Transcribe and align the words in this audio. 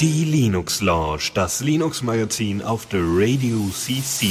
Die 0.00 0.24
Linux 0.24 0.80
Lounge, 0.80 1.30
das 1.34 1.60
Linux 1.60 2.02
Magazin 2.02 2.62
auf 2.62 2.86
der 2.86 3.00
Radio 3.02 3.68
CC. 3.68 4.30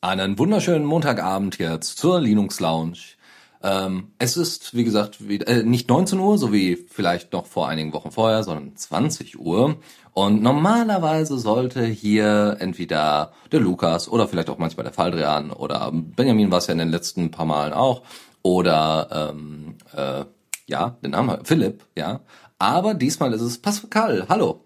Einen 0.00 0.38
wunderschönen 0.38 0.86
Montagabend 0.86 1.58
jetzt 1.58 1.98
zur 1.98 2.20
Linux 2.20 2.60
Lounge. 2.60 3.15
Ähm, 3.66 4.12
es 4.20 4.36
ist, 4.36 4.76
wie 4.76 4.84
gesagt, 4.84 5.28
wie, 5.28 5.40
äh, 5.40 5.64
nicht 5.64 5.88
19 5.88 6.20
Uhr, 6.20 6.38
so 6.38 6.52
wie 6.52 6.76
vielleicht 6.76 7.32
noch 7.32 7.46
vor 7.46 7.66
einigen 7.68 7.92
Wochen 7.92 8.12
vorher, 8.12 8.44
sondern 8.44 8.76
20 8.76 9.40
Uhr. 9.40 9.78
Und 10.12 10.40
normalerweise 10.40 11.36
sollte 11.36 11.84
hier 11.84 12.58
entweder 12.60 13.32
der 13.50 13.58
Lukas 13.58 14.08
oder 14.08 14.28
vielleicht 14.28 14.50
auch 14.50 14.58
manchmal 14.58 14.84
der 14.84 14.92
Faldrian 14.92 15.50
oder 15.50 15.90
Benjamin 15.92 16.52
war 16.52 16.58
es 16.58 16.68
ja 16.68 16.72
in 16.72 16.78
den 16.78 16.90
letzten 16.90 17.32
paar 17.32 17.44
Malen 17.44 17.72
auch 17.72 18.02
oder 18.42 19.32
ähm, 19.32 19.74
äh, 19.96 20.24
ja, 20.66 20.96
den 21.02 21.10
Namen 21.10 21.44
Philipp, 21.44 21.82
ja. 21.96 22.20
Aber 22.58 22.94
diesmal 22.94 23.32
ist 23.32 23.42
es 23.42 23.58
Pascal. 23.58 24.26
Hallo. 24.28 24.65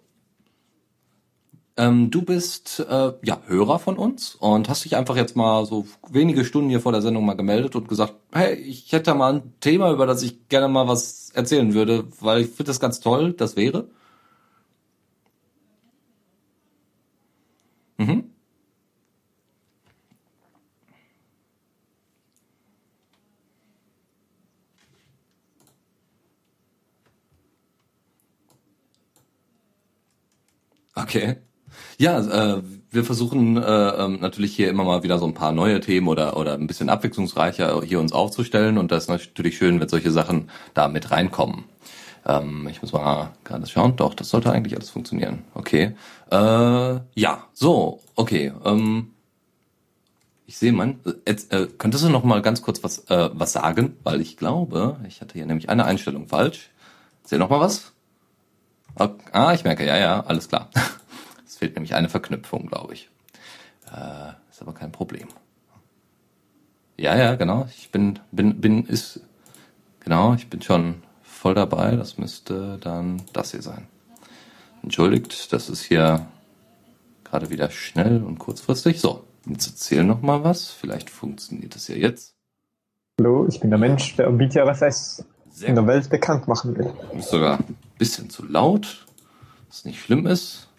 Ähm, 1.76 2.10
du 2.10 2.22
bist 2.22 2.80
äh, 2.80 3.12
ja 3.22 3.40
Hörer 3.46 3.78
von 3.78 3.96
uns 3.96 4.34
und 4.34 4.68
hast 4.68 4.84
dich 4.84 4.96
einfach 4.96 5.16
jetzt 5.16 5.36
mal 5.36 5.64
so 5.64 5.86
wenige 6.10 6.44
Stunden 6.44 6.68
hier 6.68 6.80
vor 6.80 6.92
der 6.92 7.00
Sendung 7.02 7.24
mal 7.24 7.34
gemeldet 7.36 7.74
und 7.76 7.88
gesagt, 7.88 8.14
hey, 8.32 8.54
ich 8.54 8.92
hätte 8.92 9.14
mal 9.14 9.34
ein 9.34 9.54
Thema, 9.60 9.90
über 9.92 10.06
das 10.06 10.22
ich 10.22 10.48
gerne 10.48 10.68
mal 10.68 10.88
was 10.88 11.30
erzählen 11.30 11.72
würde, 11.74 12.04
weil 12.20 12.42
ich 12.42 12.48
finde 12.48 12.64
das 12.64 12.80
ganz 12.80 13.00
toll. 13.00 13.32
Das 13.32 13.56
wäre? 13.56 13.88
Mhm. 17.98 18.30
Okay. 30.96 31.40
Ja, 32.00 32.18
äh, 32.18 32.62
wir 32.90 33.04
versuchen 33.04 33.58
äh, 33.58 33.60
ähm, 33.60 34.20
natürlich 34.22 34.56
hier 34.56 34.70
immer 34.70 34.84
mal 34.84 35.02
wieder 35.02 35.18
so 35.18 35.26
ein 35.26 35.34
paar 35.34 35.52
neue 35.52 35.80
Themen 35.80 36.08
oder 36.08 36.38
oder 36.38 36.54
ein 36.54 36.66
bisschen 36.66 36.88
abwechslungsreicher 36.88 37.82
hier 37.82 38.00
uns 38.00 38.14
aufzustellen 38.14 38.78
und 38.78 38.90
das 38.90 39.02
ist 39.02 39.10
natürlich 39.10 39.58
schön, 39.58 39.78
wenn 39.80 39.88
solche 39.90 40.10
Sachen 40.10 40.48
da 40.72 40.88
mit 40.88 41.10
reinkommen. 41.10 41.64
Ähm, 42.24 42.66
ich 42.70 42.80
muss 42.80 42.94
mal 42.94 43.32
gerade 43.44 43.66
schauen. 43.66 43.96
Doch, 43.96 44.14
das 44.14 44.30
sollte 44.30 44.50
eigentlich 44.50 44.76
alles 44.76 44.88
funktionieren. 44.88 45.44
Okay. 45.52 45.94
Äh, 46.30 46.36
ja, 46.36 47.44
so, 47.52 48.00
okay. 48.14 48.50
Ähm, 48.64 49.10
ich 50.46 50.56
sehe 50.56 50.72
man. 50.72 51.00
Jetzt, 51.28 51.52
äh, 51.52 51.68
könntest 51.76 52.02
du 52.02 52.08
noch 52.08 52.24
mal 52.24 52.40
ganz 52.40 52.62
kurz 52.62 52.82
was 52.82 53.10
äh, 53.10 53.28
was 53.34 53.52
sagen, 53.52 53.98
weil 54.04 54.22
ich 54.22 54.38
glaube, 54.38 54.96
ich 55.06 55.20
hatte 55.20 55.34
hier 55.34 55.44
nämlich 55.44 55.68
eine 55.68 55.84
Einstellung 55.84 56.28
falsch. 56.28 56.70
Sehe 57.24 57.38
noch 57.38 57.50
mal 57.50 57.60
was? 57.60 57.92
Ah, 59.32 59.52
ich 59.52 59.64
merke, 59.64 59.86
ja, 59.86 59.98
ja, 59.98 60.20
alles 60.20 60.48
klar. 60.48 60.70
fehlt 61.60 61.74
nämlich 61.74 61.94
eine 61.94 62.08
Verknüpfung, 62.08 62.68
glaube 62.68 62.94
ich. 62.94 63.10
Äh, 63.92 64.30
ist 64.50 64.62
aber 64.62 64.72
kein 64.72 64.92
Problem. 64.92 65.28
Ja, 66.96 67.14
ja, 67.16 67.34
genau. 67.34 67.68
Ich 67.76 67.90
bin, 67.90 68.18
bin, 68.32 68.62
bin, 68.62 68.86
ist, 68.86 69.20
genau, 70.00 70.32
ich 70.32 70.48
bin 70.48 70.62
schon 70.62 71.02
voll 71.22 71.52
dabei. 71.54 71.96
Das 71.96 72.16
müsste 72.16 72.78
dann 72.78 73.20
das 73.34 73.50
hier 73.50 73.60
sein. 73.60 73.86
Entschuldigt, 74.82 75.52
das 75.52 75.68
ist 75.68 75.82
hier 75.82 76.26
gerade 77.24 77.50
wieder 77.50 77.70
schnell 77.70 78.22
und 78.22 78.38
kurzfristig. 78.38 78.98
So, 78.98 79.24
jetzt 79.44 79.66
erzähl 79.66 80.04
noch 80.04 80.22
mal 80.22 80.42
was. 80.42 80.70
Vielleicht 80.70 81.10
funktioniert 81.10 81.74
das 81.74 81.88
ja 81.88 81.94
jetzt. 81.94 82.36
Hallo, 83.20 83.46
ich 83.46 83.60
bin 83.60 83.68
der 83.68 83.78
Mensch, 83.78 84.16
der 84.16 84.30
BTRFS 84.30 85.26
in 85.60 85.74
der 85.74 85.86
Welt 85.86 86.08
bekannt 86.08 86.48
machen 86.48 86.74
will. 86.78 86.90
Ist 87.18 87.28
sogar 87.28 87.58
ein 87.58 87.76
bisschen 87.98 88.30
zu 88.30 88.46
laut, 88.46 89.06
was 89.68 89.84
nicht 89.84 90.00
schlimm 90.00 90.26
ist. 90.26 90.69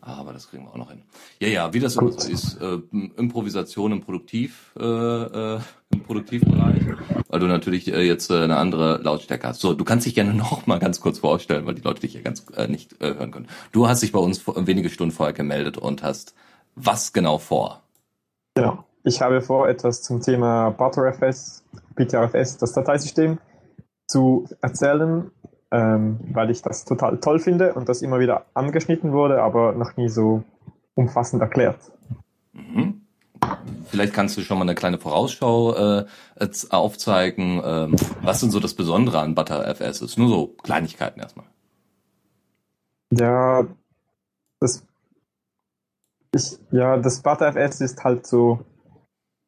Aber 0.00 0.34
das 0.34 0.50
kriegen 0.50 0.64
wir 0.64 0.70
auch 0.70 0.76
noch 0.76 0.90
hin. 0.90 1.02
Ja, 1.38 1.48
ja, 1.48 1.72
wie 1.72 1.80
das 1.80 1.94
so 1.94 2.06
ist, 2.06 2.60
äh, 2.60 2.78
Improvisation 3.16 3.90
im 3.90 4.02
Produktiv, 4.02 4.74
äh, 4.78 4.84
äh, 4.84 5.60
im 5.92 6.02
Produktivbereich, 6.02 6.82
weil 7.28 7.40
du 7.40 7.46
natürlich 7.46 7.90
äh, 7.90 8.02
jetzt 8.02 8.30
äh, 8.30 8.42
eine 8.42 8.56
andere 8.56 8.98
Lautstärke 9.02 9.48
hast. 9.48 9.60
So, 9.60 9.72
du 9.72 9.82
kannst 9.82 10.04
dich 10.04 10.14
gerne 10.14 10.34
noch 10.34 10.66
mal 10.66 10.78
ganz 10.78 11.00
kurz 11.00 11.20
vorstellen, 11.20 11.64
weil 11.64 11.74
die 11.74 11.80
Leute 11.80 12.02
dich 12.02 12.12
ja 12.12 12.20
ganz 12.20 12.44
äh, 12.54 12.68
nicht 12.68 13.00
äh, 13.00 13.14
hören 13.14 13.30
können. 13.30 13.48
Du 13.72 13.88
hast 13.88 14.02
dich 14.02 14.12
bei 14.12 14.18
uns 14.18 14.38
vor, 14.38 14.66
wenige 14.66 14.90
Stunden 14.90 15.14
vorher 15.14 15.32
gemeldet 15.32 15.78
und 15.78 16.02
hast 16.02 16.34
was 16.74 17.12
genau 17.12 17.38
vor? 17.38 17.82
Genau. 18.54 18.84
Ich 19.04 19.20
habe 19.20 19.40
vor, 19.42 19.68
etwas 19.68 20.02
zum 20.02 20.20
Thema 20.20 20.70
ButterFS, 20.70 21.62
BTRFS, 21.94 22.58
das 22.58 22.72
Dateisystem, 22.72 23.38
zu 24.06 24.48
erzählen 24.60 25.30
ähm, 25.74 26.20
weil 26.32 26.50
ich 26.50 26.62
das 26.62 26.84
total 26.84 27.18
toll 27.18 27.40
finde 27.40 27.74
und 27.74 27.88
das 27.88 28.00
immer 28.00 28.20
wieder 28.20 28.46
angeschnitten 28.54 29.10
wurde, 29.10 29.42
aber 29.42 29.72
noch 29.72 29.96
nie 29.96 30.08
so 30.08 30.44
umfassend 30.94 31.42
erklärt. 31.42 31.90
Mhm. 32.52 33.00
Vielleicht 33.86 34.14
kannst 34.14 34.36
du 34.36 34.42
schon 34.42 34.58
mal 34.58 34.62
eine 34.62 34.76
kleine 34.76 34.98
Vorausschau 34.98 35.74
äh, 35.74 36.06
aufzeigen. 36.70 37.60
Ähm, 37.64 37.96
was 38.22 38.38
sind 38.38 38.52
so 38.52 38.60
das 38.60 38.74
Besondere 38.74 39.18
an 39.18 39.34
ButterFS? 39.34 40.00
Ist 40.00 40.16
nur 40.16 40.28
so 40.28 40.46
Kleinigkeiten 40.62 41.18
erstmal. 41.18 41.46
Ja, 43.10 43.66
das, 44.60 44.86
ich, 46.36 46.56
ja, 46.70 46.98
das 46.98 47.20
ButterFS 47.20 47.80
ist 47.80 48.04
halt 48.04 48.28
so 48.28 48.64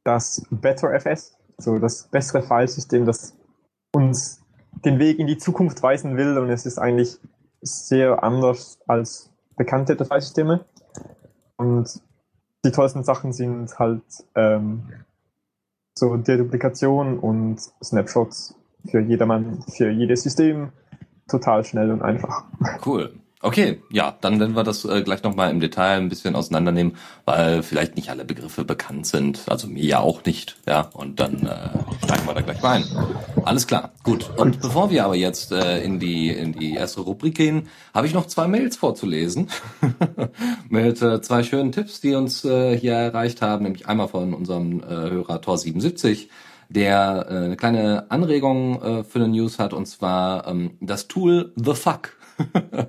das 0.03 0.45
BetterFS, 0.51 1.37
so 1.59 1.79
das 1.79 2.09
bessere 2.09 2.43
Filesystem, 2.43 3.07
das 3.07 3.37
uns 3.95 4.43
den 4.85 4.99
Weg 4.99 5.19
in 5.19 5.27
die 5.27 5.39
Zukunft 5.39 5.83
weisen 5.83 6.17
will 6.17 6.39
und 6.39 6.51
es 6.51 6.67
ist 6.67 6.79
eigentlich 6.79 7.19
sehr 7.61 8.23
anders 8.23 8.79
als 8.87 9.31
bekannte 9.57 9.97
Dateisysteme. 9.97 10.65
Und 11.57 12.01
die 12.65 12.71
tollsten 12.71 13.05
Sachen 13.05 13.33
sind 13.33 13.79
halt 13.79 14.03
ähm, 14.35 14.93
so 15.95 16.17
Deduplikation 16.17 17.19
und 17.19 17.61
Snapshots 17.83 18.55
für 18.91 19.01
jedermann, 19.01 19.63
für 19.69 19.91
jedes 19.91 20.23
System. 20.23 20.73
Total 21.29 21.65
schnell 21.65 21.91
und 21.91 22.03
einfach. 22.03 22.45
Cool. 22.85 23.15
Okay, 23.43 23.83
ja, 23.91 24.17
dann 24.23 24.41
werden 24.41 24.57
wir 24.57 24.65
das 24.65 24.87
äh, 24.87 25.03
gleich 25.03 25.23
nochmal 25.23 25.51
im 25.51 25.61
Detail 25.61 25.99
ein 25.99 26.09
bisschen 26.09 26.35
auseinandernehmen, 26.35 26.97
weil 27.27 27.63
vielleicht 27.63 27.95
nicht 27.95 28.09
alle 28.09 28.25
Begriffe 28.25 28.65
bekannt 28.65 29.07
sind, 29.07 29.43
also 29.47 29.69
mir 29.69 29.85
ja 29.85 30.01
auch 30.01 30.25
nicht, 30.25 30.57
ja, 30.67 30.89
und 30.95 31.21
dann 31.21 31.47
äh, 31.47 31.69
steigen 32.03 32.27
wir 32.27 32.33
da 32.33 32.41
gleich 32.41 32.63
mal 32.63 32.77
ein. 32.77 32.85
Alles 33.45 33.67
klar, 33.67 33.93
gut. 34.03 34.31
Und 34.39 34.61
bevor 34.63 34.89
wir 34.91 35.05
aber 35.05 35.17
jetzt 35.17 35.53
äh, 35.53 35.83
in 35.83 36.01
die 36.01 36.31
in 36.31 36.55
die 36.55 36.75
erste 36.75 37.03
Rubrik 37.03 37.35
gehen, 37.35 37.69
habe 37.93 38.07
ich 38.07 38.15
noch 38.15 38.27
zwei 38.27 38.49
Mails 38.49 38.77
vorzulesen 38.77 39.49
mit 40.71 41.03
äh, 41.03 41.21
zwei 41.21 41.43
schönen 41.43 41.73
Tipps, 41.73 42.01
die 42.01 42.15
uns 42.15 42.43
äh, 42.45 42.77
hier 42.77 42.95
erreicht 42.95 43.43
haben, 43.43 43.65
nämlich 43.65 43.87
einmal 43.87 44.09
von 44.09 44.33
unserem 44.33 44.81
äh, 44.81 44.87
Hörer 44.87 45.43
Tor 45.43 45.59
77 45.59 46.31
der 46.69 47.27
äh, 47.29 47.35
eine 47.45 47.57
kleine 47.57 48.11
Anregung 48.11 48.83
äh, 48.83 49.05
für 49.05 49.21
eine 49.21 49.29
News 49.29 49.59
hat, 49.59 49.73
und 49.73 49.87
zwar 49.87 50.49
ähm, 50.49 50.73
das 50.81 51.07
Tool 51.07 51.53
The 51.55 51.75
Fuck. 51.75 52.17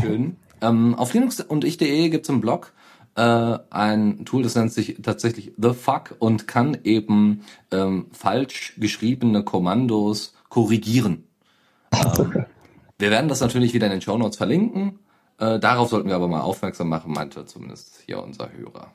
Schön. 0.00 0.36
Ähm, 0.60 0.94
auf 0.94 1.14
Linux 1.14 1.40
und 1.40 1.64
ich.de 1.64 2.08
gibt 2.08 2.24
es 2.24 2.28
im 2.28 2.40
Blog 2.40 2.72
äh, 3.16 3.58
ein 3.70 4.24
Tool, 4.24 4.42
das 4.42 4.54
nennt 4.54 4.72
sich 4.72 4.98
tatsächlich 5.02 5.52
The 5.56 5.72
Fuck 5.72 6.16
und 6.18 6.48
kann 6.48 6.78
eben 6.84 7.42
ähm, 7.70 8.06
falsch 8.12 8.74
geschriebene 8.78 9.44
Kommandos 9.44 10.34
korrigieren. 10.48 11.24
Ähm, 12.18 12.46
wir 12.98 13.10
werden 13.10 13.28
das 13.28 13.40
natürlich 13.40 13.74
wieder 13.74 13.86
in 13.86 13.92
den 13.92 14.00
Show 14.00 14.16
Notes 14.16 14.36
verlinken. 14.36 15.00
Äh, 15.38 15.58
darauf 15.58 15.90
sollten 15.90 16.08
wir 16.08 16.14
aber 16.14 16.28
mal 16.28 16.42
aufmerksam 16.42 16.88
machen, 16.88 17.12
meinte 17.12 17.44
zumindest 17.44 18.02
hier 18.06 18.22
unser 18.22 18.52
Hörer. 18.52 18.92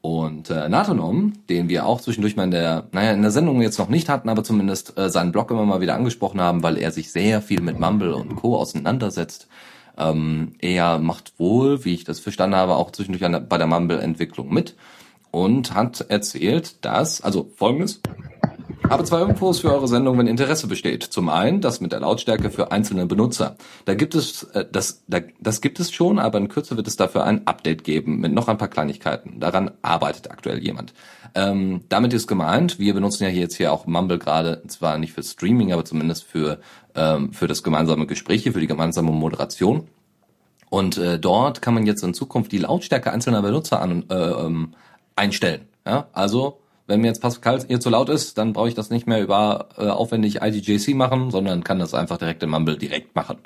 Und 0.00 0.48
äh, 0.48 0.68
Natonom, 0.68 1.34
den 1.48 1.68
wir 1.68 1.84
auch 1.84 2.00
zwischendurch 2.00 2.34
mal 2.36 2.44
in 2.44 2.50
der, 2.50 2.88
naja, 2.92 3.12
in 3.12 3.20
der 3.20 3.30
Sendung 3.30 3.60
jetzt 3.60 3.78
noch 3.78 3.90
nicht 3.90 4.08
hatten, 4.08 4.30
aber 4.30 4.42
zumindest 4.42 4.98
äh, 4.98 5.10
seinen 5.10 5.32
Blog 5.32 5.50
immer 5.50 5.66
mal 5.66 5.82
wieder 5.82 5.94
angesprochen 5.94 6.40
haben, 6.40 6.62
weil 6.62 6.78
er 6.78 6.90
sich 6.90 7.12
sehr 7.12 7.42
viel 7.42 7.60
mit 7.60 7.78
Mumble 7.78 8.14
und 8.14 8.36
Co. 8.36 8.56
auseinandersetzt. 8.56 9.48
Ähm, 9.96 10.54
er 10.60 10.98
macht 10.98 11.32
wohl, 11.38 11.84
wie 11.84 11.94
ich 11.94 12.04
das 12.04 12.20
verstanden 12.20 12.56
habe, 12.56 12.76
auch 12.76 12.90
zwischendurch 12.90 13.24
an, 13.24 13.46
bei 13.48 13.58
der 13.58 13.66
Mumble-Entwicklung 13.66 14.52
mit 14.52 14.76
und 15.30 15.74
hat 15.74 16.00
erzählt, 16.08 16.84
dass, 16.84 17.20
also 17.20 17.50
folgendes, 17.54 18.00
habe 18.88 19.04
zwei 19.04 19.22
Infos 19.22 19.60
für 19.60 19.72
eure 19.72 19.86
Sendung, 19.86 20.18
wenn 20.18 20.26
Interesse 20.26 20.66
besteht. 20.66 21.04
Zum 21.04 21.28
einen 21.28 21.60
das 21.60 21.80
mit 21.80 21.92
der 21.92 22.00
Lautstärke 22.00 22.50
für 22.50 22.72
einzelne 22.72 23.06
Benutzer. 23.06 23.56
Da 23.84 23.94
gibt 23.94 24.16
es 24.16 24.42
äh, 24.54 24.64
das, 24.70 25.04
da, 25.06 25.20
das 25.38 25.60
gibt 25.60 25.78
es 25.78 25.92
schon, 25.92 26.18
aber 26.18 26.38
in 26.38 26.48
Kürze 26.48 26.76
wird 26.76 26.88
es 26.88 26.96
dafür 26.96 27.24
ein 27.24 27.46
Update 27.46 27.84
geben 27.84 28.18
mit 28.20 28.32
noch 28.32 28.48
ein 28.48 28.58
paar 28.58 28.68
Kleinigkeiten. 28.68 29.38
Daran 29.38 29.70
arbeitet 29.82 30.30
aktuell 30.30 30.58
jemand. 30.58 30.92
Ähm, 31.34 31.82
damit 31.88 32.12
ist 32.12 32.26
gemeint, 32.26 32.78
wir 32.78 32.94
benutzen 32.94 33.24
ja 33.24 33.30
jetzt 33.30 33.56
hier 33.56 33.72
auch 33.72 33.86
Mumble 33.86 34.18
gerade, 34.18 34.62
zwar 34.66 34.98
nicht 34.98 35.12
für 35.12 35.22
Streaming, 35.22 35.72
aber 35.72 35.84
zumindest 35.84 36.24
für 36.24 36.60
ähm, 36.94 37.32
für 37.32 37.46
das 37.46 37.62
gemeinsame 37.62 38.06
Gespräche, 38.06 38.52
für 38.52 38.60
die 38.60 38.66
gemeinsame 38.66 39.12
Moderation. 39.12 39.88
Und 40.68 40.98
äh, 40.98 41.18
dort 41.18 41.62
kann 41.62 41.74
man 41.74 41.86
jetzt 41.86 42.02
in 42.02 42.14
Zukunft 42.14 42.52
die 42.52 42.58
Lautstärke 42.58 43.12
einzelner 43.12 43.42
Benutzer 43.42 43.80
an, 43.80 44.04
äh, 44.08 44.14
ähm, 44.14 44.74
einstellen. 45.16 45.62
Ja? 45.84 46.06
Also 46.12 46.60
wenn 46.86 47.00
mir 47.00 47.08
jetzt 47.08 47.22
Pascal 47.22 47.64
hier 47.66 47.80
zu 47.80 47.90
laut 47.90 48.08
ist, 48.08 48.38
dann 48.38 48.52
brauche 48.52 48.68
ich 48.68 48.74
das 48.74 48.90
nicht 48.90 49.06
mehr 49.06 49.20
über 49.20 49.68
äh, 49.78 49.86
aufwendig 49.86 50.42
IDJC 50.42 50.94
machen, 50.94 51.30
sondern 51.30 51.64
kann 51.64 51.78
das 51.78 51.94
einfach 51.94 52.18
direkt 52.18 52.42
im 52.42 52.50
Mumble 52.50 52.76
direkt 52.76 53.14
machen. 53.14 53.38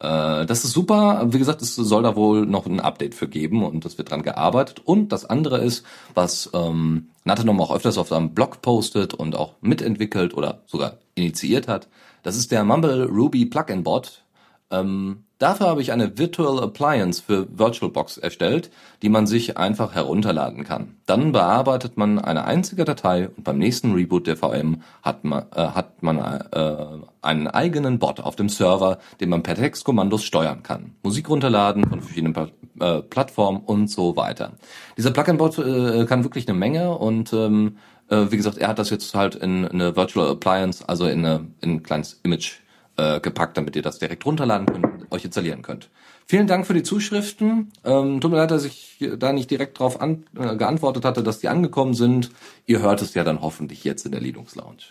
Äh, 0.00 0.46
das 0.46 0.64
ist 0.64 0.72
super. 0.72 1.26
Wie 1.32 1.38
gesagt, 1.38 1.62
es 1.62 1.74
soll 1.74 2.02
da 2.02 2.16
wohl 2.16 2.46
noch 2.46 2.66
ein 2.66 2.80
Update 2.80 3.14
für 3.14 3.28
geben 3.28 3.64
und 3.64 3.84
das 3.84 3.98
wird 3.98 4.10
dran 4.10 4.22
gearbeitet. 4.22 4.80
Und 4.84 5.10
das 5.10 5.24
andere 5.24 5.58
ist, 5.58 5.84
was 6.14 6.50
ähm, 6.54 7.08
Nathanom 7.24 7.60
auch 7.60 7.74
öfters 7.74 7.98
auf 7.98 8.08
seinem 8.08 8.34
Blog 8.34 8.62
postet 8.62 9.14
und 9.14 9.36
auch 9.36 9.54
mitentwickelt 9.60 10.34
oder 10.34 10.62
sogar 10.66 10.98
initiiert 11.14 11.68
hat, 11.68 11.88
das 12.22 12.36
ist 12.36 12.50
der 12.50 12.64
Mumble 12.64 13.04
Ruby 13.04 13.46
Plugin 13.46 13.82
Bot. 13.82 14.24
Ähm, 14.70 15.25
Dafür 15.38 15.66
habe 15.66 15.82
ich 15.82 15.92
eine 15.92 16.16
Virtual 16.16 16.62
Appliance 16.62 17.22
für 17.22 17.46
VirtualBox 17.50 18.16
erstellt, 18.16 18.70
die 19.02 19.10
man 19.10 19.26
sich 19.26 19.58
einfach 19.58 19.94
herunterladen 19.94 20.64
kann. 20.64 20.96
Dann 21.04 21.32
bearbeitet 21.32 21.98
man 21.98 22.18
eine 22.18 22.46
einzige 22.46 22.86
Datei 22.86 23.28
und 23.28 23.44
beim 23.44 23.58
nächsten 23.58 23.92
Reboot 23.92 24.26
der 24.26 24.38
VM 24.38 24.80
hat 25.02 25.24
man, 25.24 25.44
äh, 25.54 25.60
hat 25.60 26.02
man 26.02 26.18
äh, 26.18 26.76
einen 27.20 27.48
eigenen 27.48 27.98
Bot 27.98 28.20
auf 28.20 28.34
dem 28.36 28.48
Server, 28.48 28.98
den 29.20 29.28
man 29.28 29.42
per 29.42 29.56
Textkommandos 29.56 30.24
steuern 30.24 30.62
kann. 30.62 30.94
Musik 31.02 31.28
runterladen 31.28 31.84
von 31.84 32.00
verschiedenen 32.00 32.34
äh, 32.80 33.02
Plattformen 33.02 33.60
und 33.60 33.88
so 33.88 34.16
weiter. 34.16 34.52
Dieser 34.96 35.10
Plugin-Bot 35.10 35.58
äh, 35.58 36.06
kann 36.06 36.24
wirklich 36.24 36.48
eine 36.48 36.58
Menge 36.58 36.96
und 36.96 37.34
ähm, 37.34 37.76
äh, 38.08 38.26
wie 38.30 38.38
gesagt, 38.38 38.56
er 38.56 38.68
hat 38.68 38.78
das 38.78 38.88
jetzt 38.88 39.14
halt 39.14 39.34
in 39.34 39.66
eine 39.66 39.96
Virtual 39.96 40.30
Appliance, 40.30 40.88
also 40.88 41.06
in, 41.06 41.26
eine, 41.26 41.48
in 41.60 41.72
ein 41.72 41.82
kleines 41.82 42.20
Image 42.22 42.60
äh, 42.96 43.20
gepackt, 43.20 43.56
damit 43.56 43.76
ihr 43.76 43.82
das 43.82 43.98
direkt 43.98 44.24
runterladen 44.24 44.66
könnt, 44.66 44.86
euch 45.10 45.24
installieren 45.24 45.62
könnt. 45.62 45.90
Vielen 46.26 46.46
Dank 46.46 46.66
für 46.66 46.74
die 46.74 46.82
Zuschriften. 46.82 47.72
Ähm, 47.84 48.20
tut 48.20 48.30
mir 48.30 48.38
leid, 48.38 48.50
dass 48.50 48.64
ich 48.64 48.98
da 49.18 49.32
nicht 49.32 49.50
direkt 49.50 49.78
darauf 49.78 50.00
an, 50.00 50.24
äh, 50.36 50.56
geantwortet 50.56 51.04
hatte, 51.04 51.22
dass 51.22 51.38
die 51.38 51.48
angekommen 51.48 51.94
sind. 51.94 52.30
Ihr 52.66 52.82
hört 52.82 53.00
es 53.00 53.14
ja 53.14 53.22
dann 53.22 53.40
hoffentlich 53.40 53.84
jetzt 53.84 54.06
in 54.06 54.12
der 54.12 54.20
Linux 54.20 54.56
Lounge. 54.56 54.82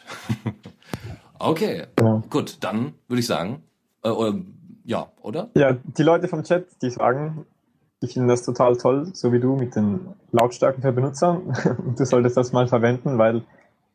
okay, 1.39 1.88
ja. 2.00 2.23
gut, 2.29 2.57
dann 2.62 2.94
würde 3.07 3.19
ich 3.19 3.27
sagen, 3.27 3.63
äh, 4.03 4.09
oder, 4.09 4.39
ja, 4.85 5.12
oder? 5.21 5.50
Ja, 5.56 5.73
die 5.83 6.03
Leute 6.03 6.27
vom 6.27 6.44
Chat, 6.44 6.67
die 6.81 6.89
sagen, 6.89 7.45
die 8.01 8.07
finden 8.07 8.29
das 8.29 8.44
total 8.44 8.77
toll, 8.77 9.09
so 9.13 9.33
wie 9.33 9.39
du 9.39 9.56
mit 9.56 9.75
den 9.75 10.07
Lautstärken 10.31 10.81
für 10.81 10.91
Benutzer. 10.91 11.41
du 11.97 12.06
solltest 12.06 12.38
das 12.38 12.53
mal 12.53 12.67
verwenden, 12.67 13.17
weil 13.17 13.44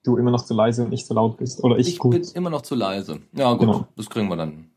du 0.05 0.17
immer 0.17 0.31
noch 0.31 0.45
zu 0.45 0.55
leise 0.55 0.83
und 0.85 0.91
nicht 0.91 1.07
zu 1.07 1.15
laut 1.15 1.37
bist. 1.39 1.63
Oder 1.63 1.79
ich, 1.79 1.89
ich 1.89 1.99
gut. 1.99 2.13
bin 2.13 2.25
immer 2.35 2.51
noch 2.51 2.63
zu 2.63 2.75
leise. 2.75 3.21
Ja, 3.33 3.53
gut, 3.53 3.61
genau. 3.61 3.87
das 3.97 4.11
kriegen 4.11 4.29
wir 4.29 4.37
dann 4.37 4.71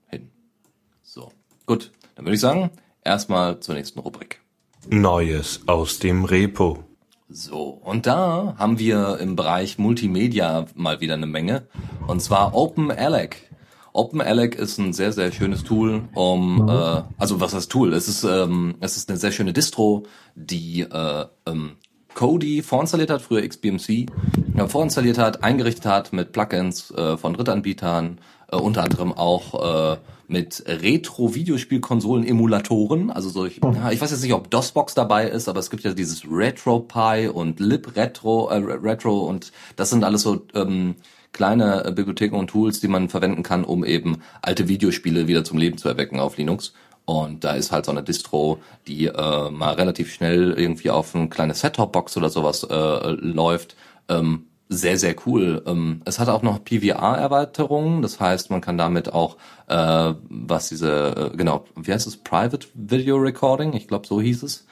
gut. 1.65 1.91
Dann 2.15 2.25
würde 2.25 2.35
ich 2.35 2.41
sagen, 2.41 2.69
erstmal 3.03 3.59
zur 3.59 3.75
nächsten 3.75 3.99
Rubrik. 3.99 4.41
Neues 4.89 5.61
aus 5.67 5.99
dem 5.99 6.25
Repo. 6.25 6.83
So, 7.29 7.61
und 7.83 8.05
da 8.05 8.55
haben 8.57 8.77
wir 8.77 9.17
im 9.19 9.35
Bereich 9.35 9.79
Multimedia 9.79 10.65
mal 10.75 11.01
wieder 11.01 11.15
eine 11.15 11.25
Menge. 11.25 11.67
Und 12.05 12.21
zwar 12.21 12.53
OpenAlec. 12.53 13.49
OpenAlec 13.93 14.55
ist 14.55 14.77
ein 14.77 14.93
sehr, 14.93 15.13
sehr 15.13 15.31
schönes 15.31 15.63
Tool, 15.63 16.03
um, 16.13 16.63
mhm. 16.63 16.69
äh, 16.69 17.01
also 17.17 17.39
was 17.39 17.53
heißt 17.53 17.71
Tool? 17.71 17.93
Es 17.93 18.07
ist, 18.07 18.23
ähm, 18.23 18.75
es 18.81 18.97
ist 18.97 19.09
eine 19.09 19.17
sehr 19.17 19.31
schöne 19.31 19.53
Distro, 19.53 20.03
die 20.35 20.81
äh, 20.81 21.25
ähm, 21.45 21.77
Kodi 22.13 22.61
vorinstalliert 22.61 23.09
hat, 23.09 23.21
früher 23.21 23.47
XBMC, 23.47 24.07
ja, 24.55 24.67
vorinstalliert 24.67 25.17
hat, 25.17 25.43
eingerichtet 25.43 25.85
hat 25.85 26.13
mit 26.13 26.31
Plugins 26.31 26.91
äh, 26.91 27.17
von 27.17 27.33
Drittanbietern, 27.33 28.19
äh, 28.51 28.55
unter 28.55 28.83
anderem 28.83 29.13
auch 29.13 29.93
äh, 29.93 29.97
mit 30.27 30.63
Retro-Videospielkonsolen-Emulatoren, 30.65 33.11
also 33.11 33.29
solch, 33.29 33.59
oh. 33.61 33.71
ja, 33.71 33.91
ich 33.91 34.01
weiß 34.01 34.11
jetzt 34.11 34.23
nicht, 34.23 34.33
ob 34.33 34.49
DOSBox 34.49 34.93
dabei 34.93 35.27
ist, 35.27 35.49
aber 35.49 35.59
es 35.59 35.69
gibt 35.69 35.83
ja 35.83 35.93
dieses 35.93 36.23
RetroPie 36.29 37.27
und 37.27 37.59
LibRetro 37.59 38.49
äh, 38.49 38.57
Retro 38.57 39.27
und 39.27 39.51
das 39.75 39.89
sind 39.89 40.03
alles 40.03 40.21
so 40.21 40.45
ähm, 40.53 40.95
kleine 41.33 41.85
äh, 41.85 41.91
Bibliotheken 41.91 42.37
und 42.37 42.47
Tools, 42.47 42.79
die 42.79 42.87
man 42.87 43.09
verwenden 43.09 43.43
kann, 43.43 43.65
um 43.65 43.83
eben 43.83 44.21
alte 44.41 44.69
Videospiele 44.69 45.27
wieder 45.27 45.43
zum 45.43 45.57
Leben 45.57 45.77
zu 45.77 45.89
erwecken 45.89 46.19
auf 46.19 46.37
Linux. 46.37 46.73
Und 47.05 47.43
da 47.43 47.55
ist 47.55 47.73
halt 47.73 47.85
so 47.85 47.91
eine 47.91 48.01
Distro, 48.01 48.59
die 48.87 49.07
äh, 49.07 49.49
mal 49.49 49.73
relativ 49.73 50.13
schnell 50.13 50.53
irgendwie 50.53 50.89
auf 50.89 51.13
ein 51.13 51.29
kleines 51.29 51.59
Set-Top-Box 51.59 52.15
oder 52.15 52.29
sowas 52.29 52.63
äh, 52.63 53.09
läuft. 53.09 53.75
Ähm, 54.07 54.45
sehr, 54.73 54.97
sehr 54.97 55.15
cool. 55.25 55.63
Ähm, 55.65 56.01
es 56.05 56.19
hat 56.19 56.29
auch 56.29 56.41
noch 56.41 56.63
PVR-Erweiterungen, 56.63 58.01
das 58.01 58.19
heißt, 58.19 58.49
man 58.49 58.61
kann 58.61 58.77
damit 58.77 59.13
auch, 59.13 59.37
äh, 59.67 60.13
was 60.29 60.69
diese, 60.69 61.31
äh, 61.31 61.37
genau, 61.37 61.65
wie 61.75 61.93
heißt 61.93 62.07
es, 62.07 62.17
Private 62.17 62.67
Video 62.73 63.17
Recording, 63.17 63.73
ich 63.73 63.87
glaube, 63.87 64.07
so 64.07 64.21
hieß 64.21 64.43
es. 64.43 64.65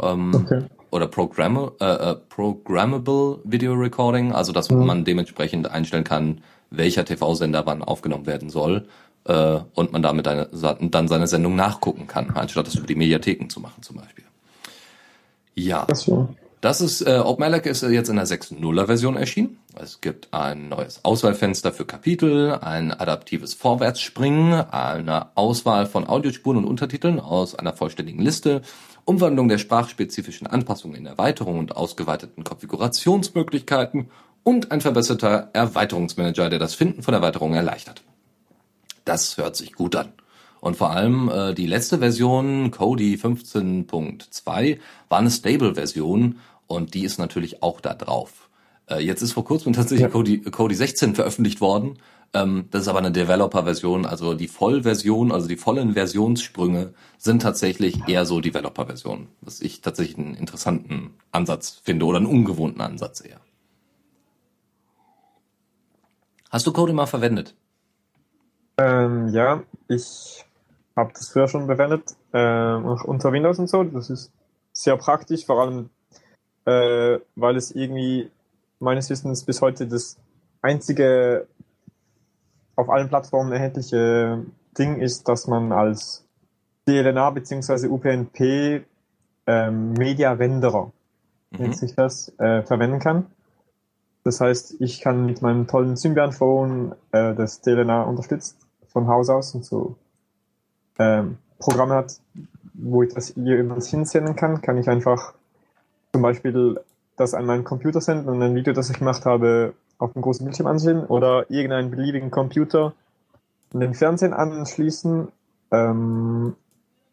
Ähm, 0.00 0.34
okay. 0.34 0.64
Oder 0.90 1.06
Programm 1.06 1.70
äh, 1.80 1.84
äh, 1.84 2.16
Programmable 2.28 3.40
Video 3.44 3.72
Recording, 3.72 4.32
also 4.32 4.52
dass 4.52 4.70
mhm. 4.70 4.86
man 4.86 5.04
dementsprechend 5.04 5.70
einstellen 5.70 6.04
kann, 6.04 6.42
welcher 6.70 7.04
TV-Sender 7.04 7.66
wann 7.66 7.82
aufgenommen 7.82 8.26
werden 8.26 8.50
soll 8.50 8.86
äh, 9.24 9.60
und 9.74 9.92
man 9.92 10.02
damit 10.02 10.28
eine, 10.28 10.48
dann 10.52 11.08
seine 11.08 11.26
Sendung 11.26 11.56
nachgucken 11.56 12.06
kann, 12.06 12.30
anstatt 12.30 12.66
das 12.66 12.74
über 12.74 12.86
die 12.86 12.94
Mediatheken 12.94 13.48
zu 13.48 13.60
machen 13.60 13.82
zum 13.82 13.96
Beispiel. 13.96 14.24
Ja. 15.54 15.84
Das 15.86 16.10
ist, 16.80 17.02
äh, 17.02 17.18
OpenALEC 17.18 17.66
ist 17.66 17.82
jetzt 17.82 18.08
in 18.08 18.14
der 18.14 18.26
6.0er 18.26 18.86
Version 18.86 19.16
erschienen. 19.16 19.58
Es 19.74 20.00
gibt 20.00 20.32
ein 20.32 20.68
neues 20.68 21.04
Auswahlfenster 21.04 21.72
für 21.72 21.84
Kapitel, 21.84 22.52
ein 22.52 22.92
adaptives 22.92 23.52
Vorwärtsspringen, 23.54 24.52
eine 24.52 25.36
Auswahl 25.36 25.86
von 25.86 26.06
Audiospuren 26.06 26.58
und 26.58 26.66
Untertiteln 26.66 27.18
aus 27.18 27.56
einer 27.56 27.72
vollständigen 27.72 28.22
Liste, 28.22 28.62
Umwandlung 29.04 29.48
der 29.48 29.58
sprachspezifischen 29.58 30.46
Anpassungen 30.46 30.96
in 30.96 31.06
Erweiterungen 31.06 31.58
und 31.58 31.76
ausgeweiteten 31.76 32.44
Konfigurationsmöglichkeiten 32.44 34.08
und 34.44 34.70
ein 34.70 34.80
verbesserter 34.80 35.50
Erweiterungsmanager, 35.54 36.48
der 36.48 36.60
das 36.60 36.76
Finden 36.76 37.02
von 37.02 37.12
Erweiterungen 37.12 37.56
erleichtert. 37.56 38.04
Das 39.04 39.36
hört 39.36 39.56
sich 39.56 39.72
gut 39.72 39.96
an. 39.96 40.12
Und 40.60 40.76
vor 40.76 40.92
allem 40.92 41.28
äh, 41.28 41.54
die 41.54 41.66
letzte 41.66 41.98
Version, 41.98 42.70
Kodi 42.70 43.16
15.2, 43.16 44.78
war 45.08 45.18
eine 45.18 45.28
Stable-Version 45.28 46.38
und 46.66 46.94
die 46.94 47.04
ist 47.04 47.18
natürlich 47.18 47.62
auch 47.62 47.80
da 47.80 47.94
drauf. 47.94 48.48
Äh, 48.88 49.00
jetzt 49.00 49.22
ist 49.22 49.32
vor 49.32 49.44
kurzem 49.44 49.72
tatsächlich 49.74 50.02
ja. 50.02 50.08
Kodi, 50.08 50.40
Kodi 50.42 50.74
16 50.74 51.14
veröffentlicht 51.14 51.60
worden. 51.60 51.98
Ähm, 52.34 52.68
das 52.70 52.82
ist 52.82 52.88
aber 52.88 53.00
eine 53.00 53.12
Developer-Version, 53.12 54.06
also 54.06 54.34
die 54.34 54.48
Vollversion, 54.48 55.32
also 55.32 55.48
die 55.48 55.56
vollen 55.56 55.92
Versionssprünge 55.92 56.94
sind 57.18 57.42
tatsächlich 57.42 58.08
eher 58.08 58.24
so 58.24 58.40
Developer-Versionen, 58.40 59.28
was 59.42 59.60
ich 59.60 59.82
tatsächlich 59.82 60.18
einen 60.18 60.34
interessanten 60.34 61.14
Ansatz 61.30 61.80
finde 61.82 62.06
oder 62.06 62.16
einen 62.18 62.26
ungewohnten 62.26 62.80
Ansatz 62.80 63.22
eher. 63.22 63.40
Hast 66.50 66.66
du 66.66 66.72
Kodi 66.72 66.92
mal 66.92 67.06
verwendet? 67.06 67.54
Ähm, 68.78 69.28
ja, 69.28 69.62
ich 69.88 70.44
habe 70.96 71.12
das 71.14 71.30
früher 71.30 71.48
schon 71.48 71.66
verwendet, 71.66 72.16
äh, 72.32 72.74
unter 72.74 73.32
Windows 73.32 73.58
und 73.58 73.68
so. 73.68 73.84
Das 73.84 74.10
ist 74.10 74.32
sehr 74.72 74.96
praktisch, 74.96 75.44
vor 75.44 75.60
allem, 75.60 75.90
äh, 76.64 77.18
weil 77.36 77.56
es 77.56 77.72
irgendwie 77.72 78.30
meines 78.78 79.10
Wissens 79.10 79.44
bis 79.44 79.60
heute 79.62 79.86
das 79.86 80.16
einzige 80.60 81.46
auf 82.76 82.88
allen 82.90 83.08
Plattformen 83.08 83.52
erhältliche 83.52 84.44
Ding 84.78 85.00
ist, 85.00 85.28
dass 85.28 85.46
man 85.46 85.72
als 85.72 86.24
DLNA 86.88 87.30
bzw. 87.30 87.88
UPnP 87.88 88.84
ähm, 89.46 89.92
Media 89.92 90.32
Renderer, 90.32 90.92
mhm. 91.50 91.58
nennt 91.58 91.76
sich 91.76 91.94
das, 91.94 92.32
äh, 92.38 92.62
verwenden 92.62 92.98
kann. 92.98 93.26
Das 94.24 94.40
heißt, 94.40 94.76
ich 94.80 95.00
kann 95.00 95.26
mit 95.26 95.42
meinem 95.42 95.66
tollen 95.66 95.96
Symbian 95.96 96.32
Phone, 96.32 96.94
äh, 97.10 97.34
das 97.34 97.60
DLNA 97.60 98.02
unterstützt, 98.02 98.56
von 98.86 99.08
Haus 99.08 99.28
aus 99.28 99.54
und 99.54 99.64
so 99.64 99.96
ähm, 100.98 101.38
Programme 101.58 101.94
hat, 101.94 102.20
wo 102.74 103.02
ich 103.02 103.12
das 103.14 103.28
hier 103.34 103.58
übrigens 103.58 103.88
hinsenden 103.88 104.36
kann, 104.36 104.60
kann 104.60 104.78
ich 104.78 104.88
einfach 104.88 105.34
zum 106.12 106.22
Beispiel 106.22 106.80
das 107.16 107.34
an 107.34 107.46
meinen 107.46 107.64
Computer 107.64 108.00
senden 108.00 108.28
und 108.28 108.42
ein 108.42 108.54
Video, 108.54 108.72
das 108.72 108.90
ich 108.90 108.98
gemacht 108.98 109.24
habe, 109.24 109.74
auf 109.98 110.12
dem 110.12 110.22
großen 110.22 110.44
Bildschirm 110.44 110.66
ansehen 110.66 111.04
oder 111.06 111.50
irgendeinen 111.50 111.90
beliebigen 111.90 112.30
Computer 112.30 112.92
an 113.72 113.80
den 113.80 113.94
Fernsehen 113.94 114.32
anschließen 114.32 115.28
ähm, 115.70 116.56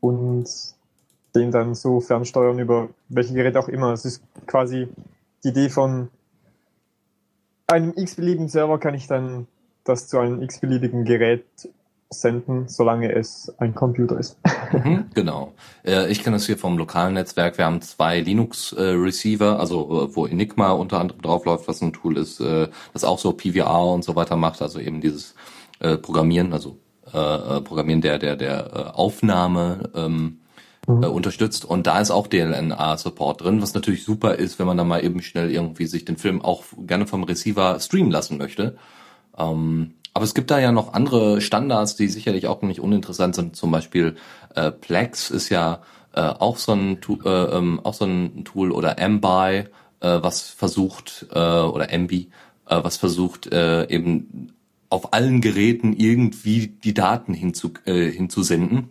und 0.01 0.47
den 1.35 1.51
dann 1.51 1.75
so 1.75 1.99
fernsteuern 1.99 2.59
über 2.59 2.89
welche 3.07 3.33
Geräte 3.33 3.59
auch 3.59 3.69
immer. 3.69 3.93
Es 3.93 4.05
ist 4.05 4.23
quasi 4.47 4.87
die 5.43 5.49
Idee 5.49 5.69
von 5.69 6.09
einem 7.67 7.93
x-beliebigen 7.95 8.49
Server 8.49 8.79
kann 8.79 8.95
ich 8.95 9.07
dann 9.07 9.47
das 9.83 10.07
zu 10.07 10.17
einem 10.19 10.41
x-beliebigen 10.41 11.05
Gerät 11.05 11.45
senden, 12.09 12.67
solange 12.67 13.13
es 13.13 13.53
ein 13.59 13.75
Computer 13.75 14.19
ist. 14.19 14.37
Mhm, 14.71 15.05
genau. 15.13 15.53
Äh, 15.85 16.11
ich 16.11 16.23
kenne 16.23 16.37
das 16.37 16.45
hier 16.45 16.57
vom 16.57 16.77
lokalen 16.77 17.13
Netzwerk. 17.13 17.57
Wir 17.57 17.65
haben 17.65 17.81
zwei 17.81 18.19
Linux-Receiver, 18.19 19.59
also 19.59 20.07
äh, 20.09 20.15
wo 20.15 20.25
Enigma 20.25 20.71
unter 20.71 20.99
anderem 20.99 21.21
draufläuft, 21.21 21.67
was 21.67 21.81
ein 21.81 21.93
Tool 21.93 22.17
ist, 22.17 22.39
äh, 22.39 22.67
das 22.93 23.03
auch 23.03 23.19
so 23.19 23.33
PVR 23.33 23.93
und 23.93 24.03
so 24.03 24.15
weiter 24.15 24.35
macht, 24.35 24.61
also 24.61 24.79
eben 24.79 25.01
dieses 25.01 25.35
Programmieren, 26.01 26.51
also 26.51 26.77
Programmieren 27.09 28.01
der 28.01 28.19
der 28.19 28.35
der 28.35 28.99
Aufnahme 28.99 29.89
ähm, 29.95 30.39
äh, 30.89 31.05
unterstützt 31.05 31.65
und 31.65 31.85
da 31.85 31.99
ist 31.99 32.09
auch 32.09 32.25
DLNA-Support 32.25 33.41
drin, 33.41 33.61
was 33.61 33.75
natürlich 33.75 34.03
super 34.03 34.35
ist, 34.35 34.57
wenn 34.57 34.65
man 34.65 34.75
da 34.75 34.83
mal 34.83 35.03
eben 35.03 35.21
schnell 35.21 35.51
irgendwie 35.51 35.85
sich 35.85 36.03
den 36.03 36.17
Film 36.17 36.41
auch 36.41 36.63
gerne 36.79 37.05
vom 37.05 37.23
Receiver 37.23 37.79
streamen 37.79 38.11
lassen 38.11 38.37
möchte. 38.37 38.75
Ähm, 39.37 39.93
aber 40.13 40.25
es 40.25 40.33
gibt 40.33 40.51
da 40.51 40.59
ja 40.59 40.71
noch 40.71 40.93
andere 40.93 41.41
Standards, 41.41 41.95
die 41.95 42.07
sicherlich 42.07 42.47
auch 42.47 42.61
nicht 42.61 42.79
uninteressant 42.79 43.35
sind. 43.35 43.55
Zum 43.55 43.71
Beispiel 43.71 44.15
äh, 44.55 44.71
Plex 44.71 45.29
ist 45.29 45.49
ja 45.49 45.81
äh, 46.13 46.21
auch 46.21 46.57
so 46.57 46.73
ein 46.73 46.99
äh, 47.25 47.29
ähm, 47.29 47.79
auch 47.83 47.93
so 47.93 48.05
ein 48.05 48.43
Tool 48.43 48.71
oder 48.71 48.95
MBI, 48.99 49.65
äh, 49.99 50.19
was 50.21 50.49
versucht 50.49 51.27
äh, 51.31 51.39
oder 51.39 51.91
MB, 51.91 52.11
äh, 52.11 52.27
was 52.67 52.97
versucht 52.97 53.51
äh, 53.51 53.87
eben 53.89 54.53
auf 54.89 55.13
allen 55.13 55.41
Geräten 55.41 55.93
irgendwie 55.93 56.67
die 56.67 56.93
Daten 56.93 57.33
hinzu, 57.33 57.73
äh, 57.85 58.09
hinzusenden 58.09 58.89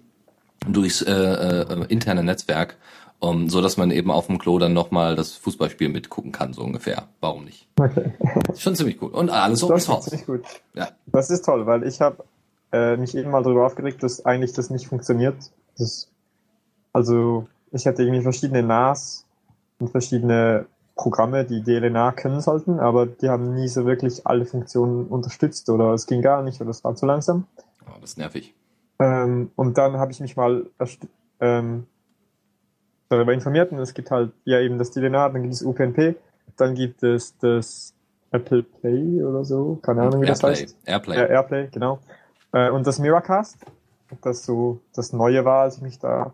durchs 0.67 1.03
äh, 1.03 1.13
äh, 1.13 1.87
interne 1.89 2.23
Netzwerk, 2.23 2.77
um, 3.21 3.49
so 3.49 3.61
dass 3.61 3.77
man 3.77 3.91
eben 3.91 4.11
auf 4.11 4.27
dem 4.27 4.39
Klo 4.39 4.59
dann 4.59 4.73
nochmal 4.73 5.17
das 5.17 5.33
Fußballspiel 5.33 5.89
mitgucken 5.89 6.33
kann, 6.33 6.53
so 6.53 6.63
ungefähr. 6.63 7.09
Warum 7.21 7.45
nicht? 7.45 7.67
Okay. 7.79 8.13
Schon 8.57 8.75
ziemlich 8.77 9.01
cool. 9.03 9.11
Und 9.11 9.31
alles 9.31 9.63
Open 9.63 9.75
Das 9.75 9.83
ist 9.83 9.87
Source. 9.87 10.05
ziemlich 10.05 10.27
gut. 10.27 10.43
Ja. 10.75 10.89
Das 11.07 11.31
ist 11.31 11.45
toll, 11.45 11.67
weil 11.67 11.85
ich 11.85 12.01
habe 12.01 12.25
äh, 12.73 12.97
mich 12.97 13.17
eben 13.17 13.31
mal 13.31 13.43
darüber 13.43 13.67
aufgeregt, 13.67 14.03
dass 14.03 14.25
eigentlich 14.25 14.53
das 14.53 14.71
nicht 14.71 14.87
funktioniert. 14.87 15.37
Das, 15.79 16.09
also 16.93 17.49
ich 17.73 17.87
hatte 17.87 18.03
irgendwie 18.03 18.23
verschiedene 18.23 18.63
NAS 18.63 19.25
und 19.81 19.91
verschiedene 19.91 20.67
Programme, 20.95 21.45
die 21.45 21.63
DLNA 21.63 22.13
können 22.13 22.41
sollten, 22.41 22.81
aber 22.81 23.07
die 23.07 23.29
haben 23.29 23.55
nie 23.55 23.69
so 23.69 23.87
wirklich 23.87 24.27
alle 24.27 24.45
Funktionen 24.47 25.07
unterstützt 25.07 25.71
oder 25.71 25.93
es 25.95 26.07
ging 26.07 26.23
gar 26.23 26.43
nicht 26.43 26.61
oder 26.61 26.71
es 26.71 26.83
war 26.83 26.97
zu 26.97 27.07
langsam. 27.07 27.47
Oh, 27.87 27.93
das 28.01 28.11
ist 28.11 28.19
nervig. 28.19 28.55
Ähm, 28.99 29.51
und 29.55 29.79
dann 29.79 29.97
habe 29.99 30.11
ich 30.11 30.19
mich 30.19 30.37
mal 30.37 30.67
ähm, 31.41 31.87
darüber 33.09 33.33
informiert 33.33 33.73
und 33.73 33.79
es 33.79 33.95
gibt 33.95 34.11
halt 34.11 34.33
ja 34.45 34.61
eben 34.61 34.79
das 34.79 34.91
DLNA, 34.91 35.31
dann 35.31 35.43
gibt 35.43 35.55
es 35.55 35.63
UPnP, 35.63 36.17
dann 36.57 36.75
gibt 36.75 37.03
es 37.03 37.37
das 37.39 37.95
Apple 38.31 38.63
Play 38.63 39.23
oder 39.23 39.45
so, 39.45 39.79
keine 39.83 40.03
Ahnung 40.03 40.23
wie 40.23 40.27
das 40.27 40.43
Airplay. 40.43 40.63
heißt. 40.63 40.77
Airplay. 40.85 41.17
Ja, 41.17 41.27
Airplay, 41.27 41.69
genau. 41.73 41.99
Äh, 42.53 42.71
und 42.71 42.87
das 42.87 42.99
Miracast, 42.99 43.57
das 44.23 44.45
so 44.45 44.81
das 44.95 45.13
Neue 45.13 45.45
war, 45.45 45.63
als 45.63 45.77
ich 45.77 45.83
mich 45.83 45.99
da 45.99 46.33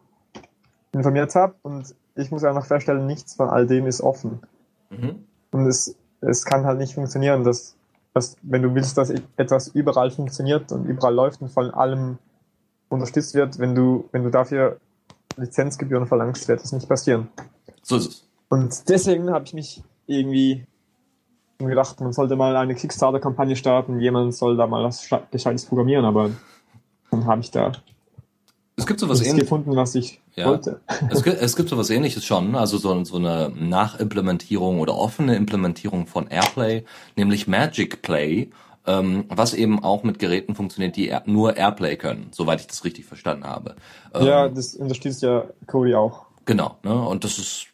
informiert 0.93 1.35
habe. 1.35 1.55
Und 1.63 1.95
ich 2.17 2.31
muss 2.31 2.45
einfach 2.45 2.67
feststellen, 2.67 3.07
nichts 3.07 3.35
von 3.35 3.49
all 3.49 3.67
dem 3.67 3.87
ist 3.87 4.01
offen. 4.01 4.41
Mhm. 4.91 5.25
Und 5.51 5.67
es, 5.67 5.97
es 6.21 6.45
kann 6.45 6.65
halt 6.65 6.79
nicht 6.79 6.95
funktionieren, 6.95 7.45
dass, 7.45 7.77
dass, 8.13 8.37
wenn 8.43 8.63
du 8.63 8.75
willst, 8.75 8.97
dass 8.99 9.13
etwas 9.37 9.69
überall 9.69 10.11
funktioniert 10.11 10.73
und 10.73 10.87
überall 10.87 11.15
läuft 11.15 11.43
und 11.43 11.51
von 11.51 11.71
allem 11.73 12.19
unterstützt 12.89 13.35
wird, 13.35 13.59
wenn 13.59 13.75
du, 13.75 14.09
wenn 14.13 14.25
du 14.25 14.31
dafür 14.31 14.79
Lizenzgebühren 15.37 16.07
verlangst, 16.07 16.49
wird 16.49 16.63
das 16.63 16.73
nicht 16.73 16.89
passieren. 16.89 17.29
So 17.83 17.97
ist 17.97 18.07
es. 18.09 18.25
Und 18.49 18.89
deswegen 18.89 19.31
habe 19.31 19.45
ich 19.45 19.55
mich 19.55 19.83
irgendwie 20.07 20.65
gedacht, 21.59 22.01
man 22.01 22.13
sollte 22.13 22.37
mal 22.37 22.57
eine 22.57 22.75
Kickstarter-Kampagne 22.75 23.57
starten, 23.57 24.01
jemand 24.01 24.35
soll 24.35 24.57
da 24.57 24.67
mal 24.67 24.85
was 24.85 25.09
Gescheites 25.31 25.65
programmieren, 25.67 26.05
aber 26.05 26.31
dann 27.11 27.25
habe 27.27 27.41
ich 27.41 27.51
da 27.51 27.73
Es 28.77 28.87
gibt 28.87 29.01
sowas 29.01 29.21
ähnliches. 29.21 29.41
gefunden, 29.41 29.75
was 29.77 29.95
ich 29.95 30.21
Ja. 30.35 30.47
wollte. 30.49 30.81
Es 31.11 31.23
gibt, 31.23 31.41
es 31.41 31.57
gibt 31.57 31.69
sowas 31.69 31.91
ähnliches 31.91 32.25
schon, 32.25 32.55
also 32.57 32.77
so, 32.77 33.05
so 33.05 33.17
eine 33.17 33.51
Nachimplementierung 33.55 34.81
oder 34.81 34.95
offene 34.97 35.37
Implementierung 35.37 36.07
von 36.07 36.27
Airplay, 36.29 36.85
nämlich 37.17 37.47
Magic 37.47 38.03
Play, 38.03 38.51
ähm, 38.87 39.25
was 39.29 39.55
eben 39.55 39.83
auch 39.83 40.03
mit 40.03 40.19
Geräten 40.19 40.55
funktioniert, 40.55 40.97
die 40.97 41.15
nur 41.27 41.57
Airplay 41.57 41.97
können, 41.97 42.29
soweit 42.33 42.61
ich 42.61 42.67
das 42.67 42.85
richtig 42.85 43.05
verstanden 43.07 43.45
habe. 43.45 43.77
Ähm, 44.15 44.27
Ja, 44.27 44.49
das 44.49 44.75
unterstützt 44.75 45.23
ja 45.23 45.45
Kodi 45.67 45.95
auch. 45.95 46.27
Genau, 46.47 46.77
ne? 46.83 46.95
Und 46.95 47.25
das 47.25 47.39
ist 47.39 47.69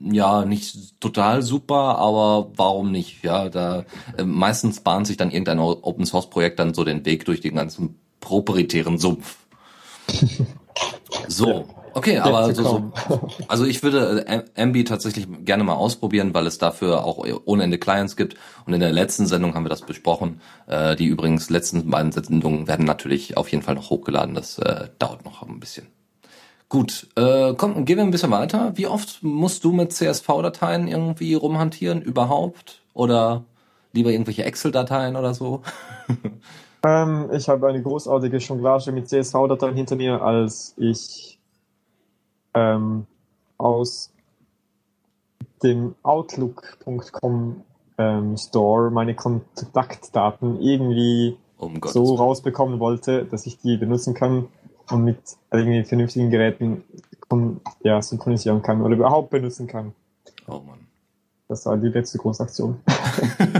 ja 0.00 0.46
nicht 0.46 0.98
total 1.00 1.42
super, 1.42 1.98
aber 1.98 2.50
warum 2.56 2.90
nicht? 2.90 3.22
Ja, 3.22 3.50
da 3.50 3.84
äh, 4.16 4.24
meistens 4.24 4.80
bahnt 4.80 5.06
sich 5.06 5.18
dann 5.18 5.30
irgendein 5.30 5.58
Open 5.58 6.06
Source 6.06 6.30
Projekt 6.30 6.58
dann 6.58 6.72
so 6.72 6.84
den 6.84 7.04
Weg 7.04 7.26
durch 7.26 7.42
den 7.42 7.56
ganzen 7.56 7.98
proprietären 8.20 8.98
Sumpf. 8.98 9.36
So, 11.28 11.68
okay, 11.94 12.18
aber 12.18 12.48
Jetzt 12.48 12.58
so, 12.58 12.92
also 13.48 13.64
ich 13.64 13.82
würde 13.82 14.26
äh, 14.26 14.44
Ambi 14.56 14.84
tatsächlich 14.84 15.26
gerne 15.44 15.64
mal 15.64 15.74
ausprobieren, 15.74 16.34
weil 16.34 16.46
es 16.46 16.58
dafür 16.58 17.04
auch 17.04 17.24
ohne 17.44 17.64
Ende 17.64 17.78
Clients 17.78 18.16
gibt. 18.16 18.36
Und 18.66 18.72
in 18.74 18.80
der 18.80 18.92
letzten 18.92 19.26
Sendung 19.26 19.54
haben 19.54 19.64
wir 19.64 19.70
das 19.70 19.82
besprochen. 19.82 20.40
Äh, 20.66 20.96
die 20.96 21.06
übrigens 21.06 21.50
letzten 21.50 21.88
beiden 21.90 22.12
Sendungen 22.12 22.68
werden 22.68 22.84
natürlich 22.84 23.36
auf 23.36 23.48
jeden 23.48 23.62
Fall 23.62 23.74
noch 23.74 23.90
hochgeladen. 23.90 24.34
Das 24.34 24.58
äh, 24.58 24.88
dauert 24.98 25.24
noch 25.24 25.42
ein 25.42 25.60
bisschen. 25.60 25.86
Gut, 26.68 27.08
äh, 27.16 27.54
komm, 27.54 27.84
gehen 27.84 27.98
wir 27.98 28.04
ein 28.04 28.10
bisschen 28.10 28.30
weiter. 28.30 28.72
Wie 28.74 28.86
oft 28.86 29.22
musst 29.22 29.64
du 29.64 29.72
mit 29.72 29.92
CSV-Dateien 29.92 30.88
irgendwie 30.88 31.34
rumhantieren 31.34 32.02
überhaupt? 32.02 32.82
Oder 32.94 33.44
lieber 33.92 34.10
irgendwelche 34.10 34.44
Excel-Dateien 34.44 35.16
oder 35.16 35.34
so? 35.34 35.62
Ähm, 36.84 37.30
ich 37.32 37.48
habe 37.48 37.66
eine 37.66 37.82
großartige 37.82 38.36
Jonglage 38.36 38.92
mit 38.92 39.08
CSV-Dateien 39.08 39.74
hinter 39.74 39.96
mir, 39.96 40.20
als 40.20 40.74
ich 40.76 41.33
ähm, 42.54 43.06
aus 43.58 44.12
dem 45.62 45.94
Outlook.com 46.02 47.62
ähm, 47.98 48.36
Store 48.36 48.90
meine 48.90 49.14
Kontaktdaten 49.14 50.60
irgendwie 50.60 51.36
Um 51.58 51.80
so 51.84 52.14
rausbekommen 52.14 52.80
wollte, 52.80 53.24
dass 53.24 53.46
ich 53.46 53.58
die 53.58 53.76
benutzen 53.76 54.14
kann 54.14 54.48
und 54.90 55.04
mit 55.04 55.18
irgendwie 55.52 55.84
vernünftigen 55.84 56.30
Geräten 56.30 56.84
ja, 57.82 58.00
synchronisieren 58.02 58.62
kann 58.62 58.82
oder 58.82 58.94
überhaupt 58.94 59.30
benutzen 59.30 59.66
kann. 59.66 59.94
Oh 60.46 60.60
Mann. 60.60 60.80
Das 61.48 61.66
war 61.66 61.76
die 61.76 61.88
letzte 61.88 62.18
Großaktion. 62.18 62.80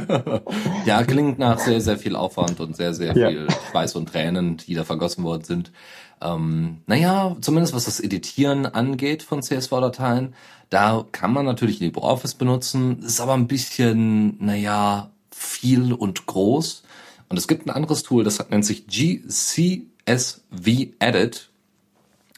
ja, 0.86 1.02
klingt 1.04 1.38
nach 1.38 1.58
sehr, 1.58 1.80
sehr 1.82 1.98
viel 1.98 2.16
Aufwand 2.16 2.58
und 2.60 2.74
sehr, 2.74 2.94
sehr 2.94 3.14
Ja. 3.16 3.28
viel 3.28 3.46
Schweiß 3.70 3.94
und 3.96 4.08
Tränen, 4.08 4.56
die 4.56 4.74
da 4.74 4.84
vergossen 4.84 5.22
worden 5.22 5.44
sind. 5.44 5.72
Ähm, 6.20 6.78
naja, 6.86 7.36
zumindest 7.40 7.74
was 7.74 7.84
das 7.84 8.00
Editieren 8.00 8.66
angeht 8.66 9.22
von 9.22 9.42
CSV-Dateien, 9.42 10.34
da 10.70 11.04
kann 11.12 11.32
man 11.32 11.44
natürlich 11.44 11.80
LibreOffice 11.80 12.34
benutzen, 12.34 13.02
ist 13.02 13.20
aber 13.20 13.34
ein 13.34 13.46
bisschen, 13.46 14.36
naja, 14.44 15.10
viel 15.30 15.92
und 15.92 16.26
groß. 16.26 16.82
Und 17.28 17.36
es 17.36 17.48
gibt 17.48 17.66
ein 17.66 17.70
anderes 17.70 18.02
Tool, 18.02 18.24
das 18.24 18.48
nennt 18.50 18.64
sich 18.64 18.86
GCSV 18.86 19.86
Edit. 20.98 21.50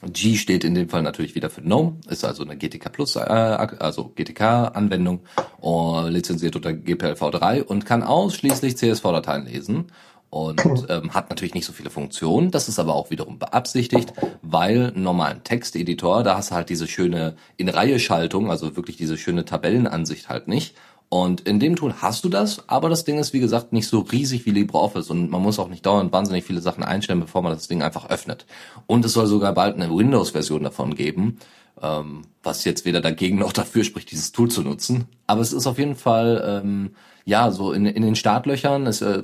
G 0.02 0.37
steht 0.37 0.64
in 0.64 0.75
dem 0.75 0.88
Fall 0.88 1.02
natürlich 1.02 1.35
wieder 1.35 1.49
für 1.49 1.62
GNOME, 1.62 1.97
ist 2.09 2.25
also 2.25 2.45
eine 2.45 2.56
GTK 2.56 2.92
Plus, 2.92 3.16
äh, 3.16 3.21
also 3.21 4.12
GTK-Anwendung, 4.14 5.21
äh, 5.62 6.09
lizenziert 6.11 6.54
unter 6.54 6.71
GPLv3 6.71 7.62
und 7.62 7.87
kann 7.87 8.02
ausschließlich 8.02 8.76
CSV-Dateien 8.76 9.47
lesen 9.47 9.87
und 10.30 10.61
ähm, 10.88 11.14
hat 11.14 11.30
natürlich 11.30 11.54
nicht 11.54 11.66
so 11.66 11.73
viele 11.73 11.90
Funktionen. 11.90 12.50
Das 12.50 12.68
ist 12.68 12.78
aber 12.78 12.95
auch 12.95 13.11
wiederum 13.11 13.38
beabsichtigt, 13.38 14.12
weil 14.42 14.92
normalen 14.95 15.45
Texteditor, 15.45 16.23
da 16.23 16.37
hast 16.37 16.50
du 16.50 16.54
halt 16.54 16.68
diese 16.68 16.87
schöne 16.87 17.37
In-Reihe-Schaltung, 17.56 18.50
also 18.50 18.76
wirklich 18.76 18.97
diese 18.97 19.16
schöne 19.16 19.45
Tabellenansicht 19.45 20.28
halt 20.28 20.49
nicht. 20.49 20.75
Und 21.09 21.42
in 21.42 21.61
dem 21.61 21.76
Tool 21.76 21.95
hast 22.00 22.25
du 22.25 22.28
das, 22.28 22.68
aber 22.68 22.88
das 22.88 23.04
Ding 23.04 23.18
ist, 23.18 23.33
wie 23.33 23.38
gesagt, 23.38 23.73
nicht 23.73 23.87
so 23.87 24.00
riesig 24.00 24.45
wie 24.45 24.50
LibreOffice 24.50 25.09
und 25.11 25.30
man 25.30 25.40
muss 25.40 25.61
auch 25.61 25.68
nicht 25.68 25.87
dauernd 25.87 26.12
wahnsinnig 26.12 26.45
viele 26.45 26.61
Sachen 26.61 26.83
einstellen, 26.83 27.21
bevor 27.21 27.42
man 27.42 27.52
das 27.52 27.68
Ding 27.68 27.80
einfach 27.80 28.11
öffnet. 28.11 28.45
Und 28.87 29.04
es 29.04 29.12
soll 29.12 29.26
sogar 29.26 29.54
bald 29.54 29.76
eine 29.76 29.95
Windows-Version 29.97 30.64
davon 30.64 30.97
geben, 30.97 31.38
ähm, 31.80 32.23
was 32.42 32.64
jetzt 32.64 32.85
weder 32.85 33.00
dagegen 33.00 33.38
noch 33.38 33.52
dafür 33.52 33.85
spricht, 33.85 34.11
dieses 34.11 34.33
Tool 34.33 34.50
zu 34.50 34.62
nutzen. 34.62 35.06
Aber 35.28 35.42
es 35.42 35.52
ist 35.52 35.68
auf 35.68 35.78
jeden 35.78 35.95
Fall, 35.95 36.62
ähm, 36.64 36.90
ja, 37.26 37.50
so 37.50 37.73
in, 37.73 37.85
in 37.87 38.02
den 38.02 38.14
Startlöchern, 38.14 38.87
es 38.87 39.02
äh, 39.02 39.23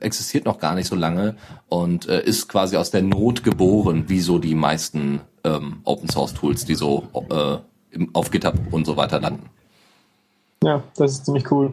existiert 0.00 0.44
noch 0.44 0.58
gar 0.60 0.74
nicht 0.76 0.86
so 0.86 0.94
lange 0.94 1.34
und 1.68 2.08
äh, 2.08 2.22
ist 2.24 2.48
quasi 2.48 2.76
aus 2.76 2.90
der 2.92 3.02
Not 3.02 3.42
geboren, 3.42 4.04
wie 4.08 4.20
so 4.20 4.38
die 4.38 4.54
meisten 4.54 5.20
ähm, 5.42 5.80
Open-Source-Tools, 5.84 6.64
die 6.64 6.76
so 6.76 7.02
äh, 7.30 7.56
im, 7.90 8.14
auf 8.14 8.30
GitHub 8.30 8.54
und 8.70 8.86
so 8.86 8.96
weiter 8.96 9.20
landen. 9.20 9.50
Ja, 10.62 10.82
das 10.96 11.10
ist 11.12 11.24
ziemlich 11.26 11.50
cool. 11.50 11.72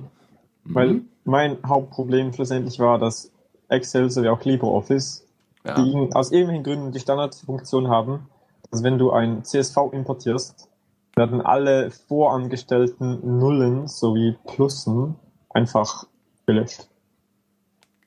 Weil 0.65 0.93
Mhm. 0.93 1.05
mein 1.25 1.57
Hauptproblem 1.65 2.33
schlussendlich 2.33 2.79
war, 2.79 2.97
dass 2.99 3.31
Excel 3.69 4.09
sowie 4.09 4.29
auch 4.29 4.43
LibreOffice, 4.43 5.23
Ja. 5.63 5.75
die 5.75 6.09
aus 6.13 6.31
irgendwelchen 6.31 6.63
Gründen 6.63 6.91
die 6.91 6.99
Standardfunktion 6.99 7.87
haben, 7.87 8.27
dass 8.71 8.81
wenn 8.83 8.97
du 8.97 9.11
ein 9.11 9.43
CSV 9.45 9.77
importierst, 9.93 10.67
werden 11.15 11.39
alle 11.41 11.91
vorangestellten 11.91 13.37
Nullen 13.39 13.87
sowie 13.87 14.35
Plussen 14.47 15.15
einfach 15.53 16.07
gelöscht. 16.45 16.87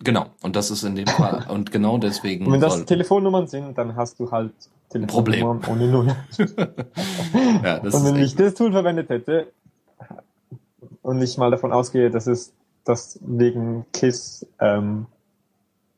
Genau, 0.00 0.26
und 0.42 0.56
das 0.56 0.70
ist 0.70 0.82
in 0.82 0.96
dem 0.96 1.06
Fall, 1.06 1.46
und 1.48 1.70
genau 1.72 1.98
deswegen 1.98 2.46
Und 2.46 2.52
wenn 2.52 2.60
das 2.60 2.84
Telefonnummern 2.84 3.46
sind, 3.46 3.78
dann 3.78 3.96
hast 3.96 4.20
du 4.20 4.30
halt 4.30 4.52
Telefonnummern 4.90 5.62
ohne 5.68 5.88
Null. 5.88 6.16
ja, 7.64 7.80
das 7.80 7.94
Und 7.94 8.04
wenn 8.04 8.16
ich 8.16 8.36
das 8.36 8.54
Tool 8.54 8.72
verwendet 8.72 9.08
hätte 9.08 9.52
und 11.02 11.20
ich 11.22 11.38
mal 11.38 11.50
davon 11.50 11.72
ausgehe, 11.72 12.10
dass 12.10 12.26
es 12.26 12.52
das 12.84 13.18
wegen 13.22 13.86
KISS 13.92 14.46
ähm, 14.60 15.06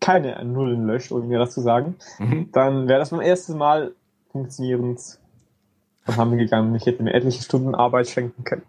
keine 0.01 0.43
Nullen 0.45 0.87
löscht, 0.87 1.11
um 1.11 1.27
mir 1.27 1.39
das 1.39 1.53
zu 1.53 1.61
sagen, 1.61 1.97
mhm. 2.19 2.51
dann 2.53 2.87
wäre 2.87 3.01
das 3.01 3.11
beim 3.11 3.21
ersten 3.21 3.59
Mal 3.59 3.93
funktionierend 4.31 5.19
und 6.07 6.17
haben 6.17 6.39
gegangen, 6.39 6.75
ich 6.77 6.87
hätte 6.87 7.03
mir 7.03 7.13
etliche 7.13 7.43
Stunden 7.43 7.75
Arbeit 7.75 8.09
schenken 8.09 8.45
können. 8.45 8.63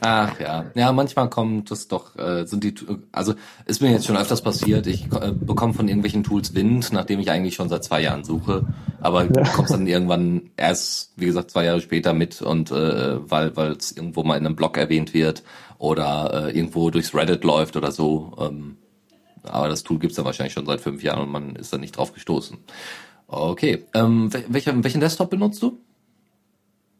Ach 0.00 0.40
ja, 0.40 0.64
ja, 0.74 0.92
manchmal 0.92 1.28
kommt 1.28 1.70
es 1.70 1.86
doch, 1.86 2.16
äh, 2.16 2.46
sind 2.46 2.64
die, 2.64 2.74
also 3.12 3.34
ist 3.66 3.82
mir 3.82 3.90
jetzt 3.90 4.06
schon 4.06 4.16
öfters 4.16 4.40
passiert, 4.40 4.86
ich 4.86 5.12
äh, 5.12 5.32
bekomme 5.32 5.74
von 5.74 5.88
irgendwelchen 5.88 6.24
Tools 6.24 6.54
Wind, 6.54 6.90
nachdem 6.92 7.20
ich 7.20 7.30
eigentlich 7.30 7.54
schon 7.54 7.68
seit 7.68 7.84
zwei 7.84 8.00
Jahren 8.00 8.24
suche, 8.24 8.66
aber 9.00 9.24
ja. 9.24 9.42
kommst 9.54 9.72
dann 9.72 9.86
irgendwann 9.86 10.50
erst, 10.56 11.12
wie 11.16 11.26
gesagt, 11.26 11.50
zwei 11.50 11.66
Jahre 11.66 11.82
später 11.82 12.14
mit 12.14 12.40
und 12.40 12.70
äh, 12.70 13.30
weil 13.30 13.54
weil 13.56 13.72
es 13.72 13.92
irgendwo 13.92 14.22
mal 14.22 14.38
in 14.38 14.46
einem 14.46 14.56
Blog 14.56 14.78
erwähnt 14.78 15.12
wird 15.12 15.42
oder 15.78 16.48
äh, 16.48 16.56
irgendwo 16.56 16.90
durchs 16.90 17.14
Reddit 17.14 17.44
läuft 17.44 17.76
oder 17.76 17.92
so. 17.92 18.32
Ähm, 18.40 18.78
aber 19.44 19.68
das 19.68 19.82
Tool 19.82 19.98
gibt's 19.98 20.16
dann 20.16 20.24
wahrscheinlich 20.24 20.54
schon 20.54 20.66
seit 20.66 20.80
fünf 20.80 21.02
Jahren 21.02 21.22
und 21.22 21.30
man 21.30 21.56
ist 21.56 21.72
da 21.72 21.78
nicht 21.78 21.96
drauf 21.96 22.14
gestoßen. 22.14 22.58
Okay, 23.26 23.84
ähm, 23.94 24.32
welcher, 24.48 24.82
welchen 24.82 25.00
Desktop 25.00 25.30
benutzt 25.30 25.62
du? 25.62 25.78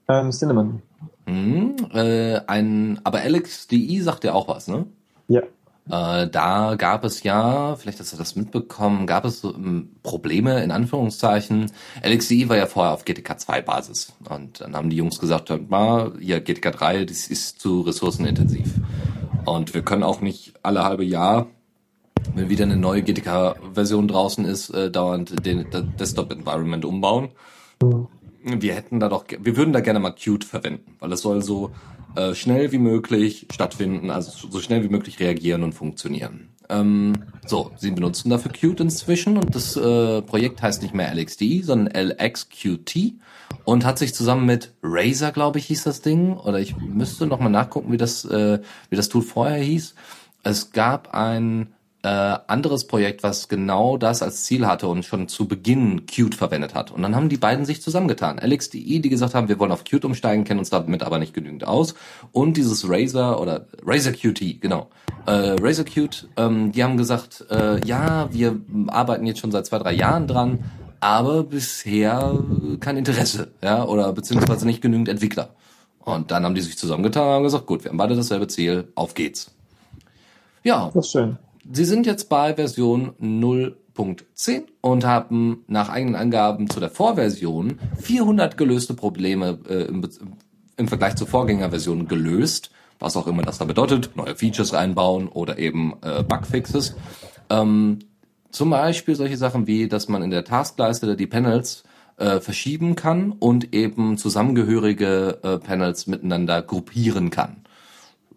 Ähm, 0.08 0.30
Cinnamon. 0.30 0.82
Hm, 1.26 1.76
äh, 1.92 2.40
ein, 2.46 3.00
aber 3.04 3.24
LXDI 3.24 4.00
sagt 4.00 4.24
ja 4.24 4.34
auch 4.34 4.48
was, 4.48 4.68
ne? 4.68 4.86
Ja. 5.28 5.42
Äh, 5.88 6.28
da 6.28 6.76
gab 6.76 7.04
es 7.04 7.22
ja, 7.22 7.74
vielleicht 7.76 7.98
hast 8.00 8.12
du 8.12 8.16
das 8.16 8.36
mitbekommen, 8.36 9.06
gab 9.06 9.24
es 9.24 9.40
so, 9.40 9.54
ähm, 9.54 9.90
Probleme 10.02 10.62
in 10.62 10.70
Anführungszeichen. 10.70 11.72
LXDI 12.04 12.48
war 12.48 12.56
ja 12.56 12.66
vorher 12.66 12.92
auf 12.92 13.04
GTK 13.04 13.38
2 13.38 13.62
Basis 13.62 14.12
und 14.28 14.60
dann 14.60 14.76
haben 14.76 14.90
die 14.90 14.96
Jungs 14.96 15.18
gesagt, 15.18 15.50
mal, 15.70 16.12
ja, 16.20 16.38
GTK 16.38 16.72
3, 16.72 17.04
das 17.04 17.26
ist 17.26 17.60
zu 17.60 17.80
ressourcenintensiv. 17.82 18.74
Und 19.44 19.74
wir 19.74 19.82
können 19.82 20.04
auch 20.04 20.20
nicht 20.20 20.54
alle 20.62 20.84
halbe 20.84 21.04
Jahr, 21.04 21.48
wenn 22.34 22.48
wieder 22.48 22.64
eine 22.64 22.76
neue 22.76 23.02
GTK-Version 23.02 24.06
draußen 24.06 24.44
ist, 24.44 24.70
äh, 24.70 24.90
dauernd 24.90 25.44
den 25.44 25.66
Desktop-Environment 25.98 26.84
umbauen. 26.84 27.30
Mhm 27.82 28.06
wir 28.44 28.74
hätten 28.74 29.00
da 29.00 29.08
doch, 29.08 29.24
wir 29.28 29.56
würden 29.56 29.72
da 29.72 29.80
gerne 29.80 30.00
mal 30.00 30.12
Qt 30.12 30.44
verwenden, 30.44 30.96
weil 30.98 31.12
es 31.12 31.20
soll 31.20 31.42
so 31.42 31.72
äh, 32.16 32.34
schnell 32.34 32.72
wie 32.72 32.78
möglich 32.78 33.46
stattfinden, 33.52 34.10
also 34.10 34.48
so 34.48 34.60
schnell 34.60 34.82
wie 34.84 34.88
möglich 34.88 35.20
reagieren 35.20 35.62
und 35.62 35.72
funktionieren. 35.72 36.48
Ähm, 36.68 37.12
so, 37.46 37.72
sie 37.76 37.90
benutzen 37.90 38.30
dafür 38.30 38.52
Qt 38.52 38.80
inzwischen 38.80 39.36
und 39.36 39.54
das 39.54 39.76
äh, 39.76 40.22
Projekt 40.22 40.62
heißt 40.62 40.82
nicht 40.82 40.94
mehr 40.94 41.14
LXD, 41.14 41.62
sondern 41.62 41.94
LXQT 41.94 43.14
und 43.64 43.84
hat 43.84 43.98
sich 43.98 44.14
zusammen 44.14 44.46
mit 44.46 44.72
Razer, 44.82 45.32
glaube 45.32 45.58
ich, 45.58 45.66
hieß 45.66 45.84
das 45.84 46.00
Ding, 46.02 46.34
oder 46.34 46.58
ich 46.58 46.76
müsste 46.76 47.26
noch 47.26 47.40
mal 47.40 47.48
nachgucken, 47.48 47.92
wie 47.92 47.96
das, 47.96 48.24
äh, 48.24 48.60
wie 48.90 48.96
das 48.96 49.08
Tool 49.08 49.22
vorher 49.22 49.62
hieß. 49.62 49.94
Es 50.42 50.72
gab 50.72 51.14
ein 51.14 51.72
äh, 52.02 52.08
anderes 52.08 52.86
Projekt, 52.86 53.22
was 53.22 53.48
genau 53.48 53.96
das 53.96 54.22
als 54.22 54.44
Ziel 54.44 54.66
hatte 54.66 54.88
und 54.88 55.04
schon 55.04 55.28
zu 55.28 55.46
Beginn 55.46 56.06
Qt 56.06 56.34
verwendet 56.34 56.74
hat. 56.74 56.90
Und 56.90 57.02
dann 57.02 57.14
haben 57.14 57.28
die 57.28 57.36
beiden 57.36 57.64
sich 57.64 57.80
zusammengetan. 57.80 58.38
LXDE, 58.38 59.00
die 59.00 59.08
gesagt 59.08 59.34
haben, 59.34 59.48
wir 59.48 59.58
wollen 59.60 59.70
auf 59.70 59.84
Qt 59.84 60.04
umsteigen, 60.04 60.44
kennen 60.44 60.58
uns 60.58 60.70
damit 60.70 61.02
aber 61.02 61.18
nicht 61.18 61.32
genügend 61.32 61.64
aus. 61.64 61.94
Und 62.32 62.56
dieses 62.56 62.88
Razer 62.88 63.40
oder 63.40 63.66
Razer 63.86 64.12
Qt, 64.12 64.60
genau. 64.60 64.90
Äh, 65.26 65.56
Razer 65.60 65.84
Qt, 65.84 66.28
ähm, 66.36 66.72
die 66.72 66.82
haben 66.82 66.96
gesagt, 66.96 67.44
äh, 67.50 67.84
ja, 67.86 68.28
wir 68.32 68.60
arbeiten 68.88 69.26
jetzt 69.26 69.38
schon 69.38 69.52
seit 69.52 69.66
zwei, 69.66 69.78
drei 69.78 69.92
Jahren 69.92 70.26
dran, 70.26 70.64
aber 70.98 71.44
bisher 71.44 72.36
kein 72.80 72.96
Interesse, 72.96 73.52
ja, 73.62 73.84
oder 73.84 74.12
beziehungsweise 74.12 74.66
nicht 74.66 74.82
genügend 74.82 75.08
Entwickler. 75.08 75.50
Und 76.00 76.32
dann 76.32 76.44
haben 76.44 76.56
die 76.56 76.60
sich 76.60 76.76
zusammengetan 76.76 77.28
und 77.28 77.32
haben 77.34 77.42
gesagt, 77.44 77.66
gut, 77.66 77.84
wir 77.84 77.90
haben 77.90 77.96
beide 77.96 78.16
dasselbe 78.16 78.48
Ziel, 78.48 78.88
auf 78.96 79.14
geht's. 79.14 79.52
Ja. 80.64 80.90
Das 80.94 81.06
ist 81.06 81.12
schön. 81.12 81.38
Sie 81.70 81.84
sind 81.84 82.06
jetzt 82.06 82.28
bei 82.28 82.54
Version 82.54 83.12
0.10 83.20 84.64
und 84.80 85.04
haben 85.04 85.64
nach 85.68 85.88
eigenen 85.88 86.16
Angaben 86.16 86.68
zu 86.68 86.80
der 86.80 86.90
Vorversion 86.90 87.78
400 88.00 88.56
gelöste 88.56 88.94
Probleme 88.94 89.58
äh, 89.68 89.84
im, 89.84 90.08
im 90.76 90.88
Vergleich 90.88 91.14
zur 91.16 91.28
Vorgängerversion 91.28 92.08
gelöst, 92.08 92.70
was 92.98 93.16
auch 93.16 93.26
immer 93.26 93.42
das 93.42 93.58
da 93.58 93.64
bedeutet, 93.64 94.10
neue 94.16 94.34
Features 94.34 94.72
reinbauen 94.72 95.28
oder 95.28 95.58
eben 95.58 95.94
äh, 96.02 96.22
Bugfixes. 96.22 96.96
Ähm, 97.48 98.00
zum 98.50 98.70
Beispiel 98.70 99.14
solche 99.14 99.36
Sachen 99.36 99.66
wie, 99.66 99.88
dass 99.88 100.08
man 100.08 100.22
in 100.22 100.30
der 100.30 100.44
Taskleiste 100.44 101.16
die 101.16 101.26
Panels 101.26 101.84
äh, 102.16 102.40
verschieben 102.40 102.96
kann 102.96 103.32
und 103.32 103.74
eben 103.74 104.18
zusammengehörige 104.18 105.38
äh, 105.42 105.58
Panels 105.58 106.06
miteinander 106.06 106.60
gruppieren 106.60 107.30
kann. 107.30 107.64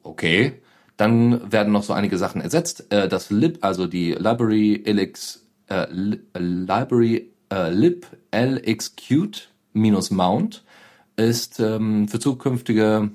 Okay, 0.03 0.61
dann 0.97 1.51
werden 1.51 1.73
noch 1.73 1.83
so 1.83 1.93
einige 1.93 2.17
Sachen 2.17 2.41
ersetzt. 2.41 2.91
Äh, 2.91 3.07
das 3.07 3.29
lib, 3.29 3.59
also 3.61 3.87
die 3.87 4.11
Library 4.11 4.83
LX, 4.85 5.45
äh, 5.69 5.87
Library 6.33 7.31
äh, 7.51 7.69
lib 7.71 8.07
lxqt 8.31 9.49
minus 9.73 10.11
mount 10.11 10.63
ist 11.17 11.59
ähm, 11.59 12.07
für 12.07 12.19
zukünftige 12.19 13.11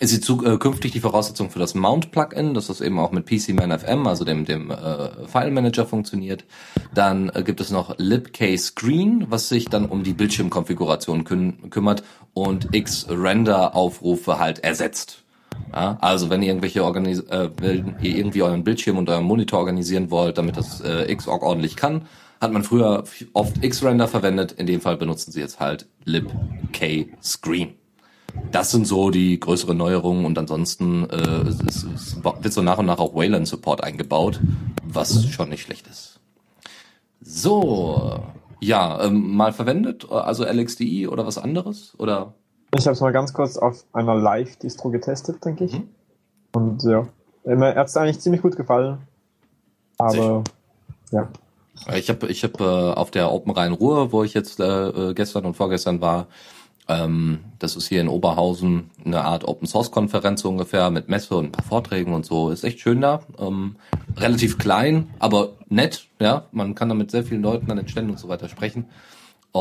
ist 0.00 0.10
sie 0.10 0.20
zukünftig 0.20 0.92
äh, 0.92 0.94
die 0.94 1.00
Voraussetzung 1.00 1.50
für 1.50 1.58
das 1.58 1.74
Mount-Plugin, 1.74 2.54
dass 2.54 2.68
das 2.68 2.80
eben 2.80 3.00
auch 3.00 3.10
mit 3.10 3.26
PCManFM, 3.26 4.06
also 4.06 4.24
dem, 4.24 4.44
dem 4.44 4.70
äh, 4.70 5.26
File-Manager 5.26 5.86
funktioniert. 5.86 6.44
Dann 6.94 7.30
äh, 7.30 7.42
gibt 7.42 7.60
es 7.60 7.72
noch 7.72 7.98
libkscreen, 7.98 9.26
was 9.28 9.48
sich 9.48 9.66
dann 9.66 9.86
um 9.86 10.04
die 10.04 10.12
Bildschirmkonfiguration 10.12 11.24
küm 11.24 11.70
kümmert 11.70 12.04
und 12.32 12.68
X-Render-Aufrufe 12.72 14.38
halt 14.38 14.60
ersetzt. 14.60 15.24
Ja, 15.72 15.98
also 16.00 16.30
wenn 16.30 16.42
ihr 16.42 16.48
irgendwelche 16.48 16.84
Organis 16.84 17.20
äh, 17.20 17.50
wenn 17.58 17.96
ihr 18.00 18.16
irgendwie 18.16 18.42
euren 18.42 18.64
Bildschirm 18.64 18.96
und 18.96 19.08
euren 19.10 19.24
Monitor 19.24 19.60
organisieren 19.60 20.10
wollt, 20.10 20.38
damit 20.38 20.56
das 20.56 20.80
äh, 20.80 21.14
Xorg 21.14 21.42
ordentlich 21.42 21.76
kann, 21.76 22.06
hat 22.40 22.52
man 22.52 22.64
früher 22.64 23.04
oft 23.32 23.60
Xrender 23.62 24.08
verwendet. 24.08 24.52
In 24.52 24.66
dem 24.66 24.80
Fall 24.80 24.96
benutzen 24.96 25.32
sie 25.32 25.40
jetzt 25.40 25.60
halt 25.60 25.86
libkscreen. 26.04 27.74
Das 28.52 28.70
sind 28.70 28.86
so 28.86 29.10
die 29.10 29.40
größeren 29.40 29.76
Neuerungen 29.76 30.24
und 30.24 30.38
ansonsten 30.38 31.08
äh, 31.10 31.48
es, 31.66 31.82
es 31.82 32.22
wird 32.22 32.52
so 32.52 32.62
nach 32.62 32.78
und 32.78 32.86
nach 32.86 32.98
auch 32.98 33.14
Wayland 33.14 33.48
Support 33.48 33.82
eingebaut, 33.82 34.40
was 34.84 35.26
schon 35.28 35.48
nicht 35.48 35.62
schlecht 35.62 35.86
ist. 35.86 36.20
So, 37.20 38.22
ja, 38.60 39.04
ähm, 39.04 39.34
mal 39.36 39.52
verwendet, 39.52 40.10
also 40.10 40.44
LXDI 40.44 41.08
oder 41.08 41.26
was 41.26 41.38
anderes 41.38 41.94
oder 41.98 42.34
ich 42.76 42.86
habe 42.86 42.92
es 42.92 43.00
mal 43.00 43.12
ganz 43.12 43.32
kurz 43.32 43.56
auf 43.56 43.84
einer 43.92 44.14
Live-Distro 44.14 44.90
getestet, 44.90 45.44
denke 45.44 45.64
ich. 45.64 45.74
Mhm. 45.74 45.88
Und 46.52 46.82
ja, 46.82 47.06
mir 47.44 47.74
hat 47.74 47.88
es 47.88 47.96
eigentlich 47.96 48.20
ziemlich 48.20 48.42
gut 48.42 48.56
gefallen. 48.56 48.98
Aber 49.98 50.44
ja. 51.10 51.28
Ich 51.94 52.08
habe 52.08 52.26
ich 52.26 52.42
hab, 52.42 52.60
äh, 52.60 52.64
auf 52.64 53.10
der 53.10 53.32
Open 53.32 53.52
Rhein 53.52 53.72
Ruhr, 53.72 54.12
wo 54.12 54.24
ich 54.24 54.34
jetzt 54.34 54.60
äh, 54.60 54.88
äh, 54.88 55.14
gestern 55.14 55.46
und 55.46 55.54
vorgestern 55.54 56.00
war, 56.00 56.26
ähm, 56.88 57.40
das 57.58 57.76
ist 57.76 57.88
hier 57.88 58.00
in 58.00 58.08
Oberhausen 58.08 58.90
eine 59.04 59.24
Art 59.24 59.46
Open 59.46 59.68
Source 59.68 59.90
Konferenz 59.90 60.40
so 60.40 60.48
ungefähr 60.48 60.90
mit 60.90 61.08
Messe 61.08 61.36
und 61.36 61.46
ein 61.46 61.52
paar 61.52 61.64
Vorträgen 61.64 62.14
und 62.14 62.26
so. 62.26 62.50
Ist 62.50 62.64
echt 62.64 62.80
schön 62.80 63.00
da. 63.00 63.20
Ähm, 63.38 63.76
relativ 64.16 64.58
klein, 64.58 65.10
aber 65.18 65.50
nett. 65.68 66.06
Ja, 66.18 66.46
man 66.50 66.74
kann 66.74 66.88
da 66.88 66.94
mit 66.94 67.10
sehr 67.10 67.24
vielen 67.24 67.42
Leuten 67.42 67.70
an 67.70 67.76
den 67.76 67.88
Ständen 67.88 68.10
und 68.10 68.18
so 68.18 68.28
weiter 68.28 68.48
sprechen. 68.48 68.86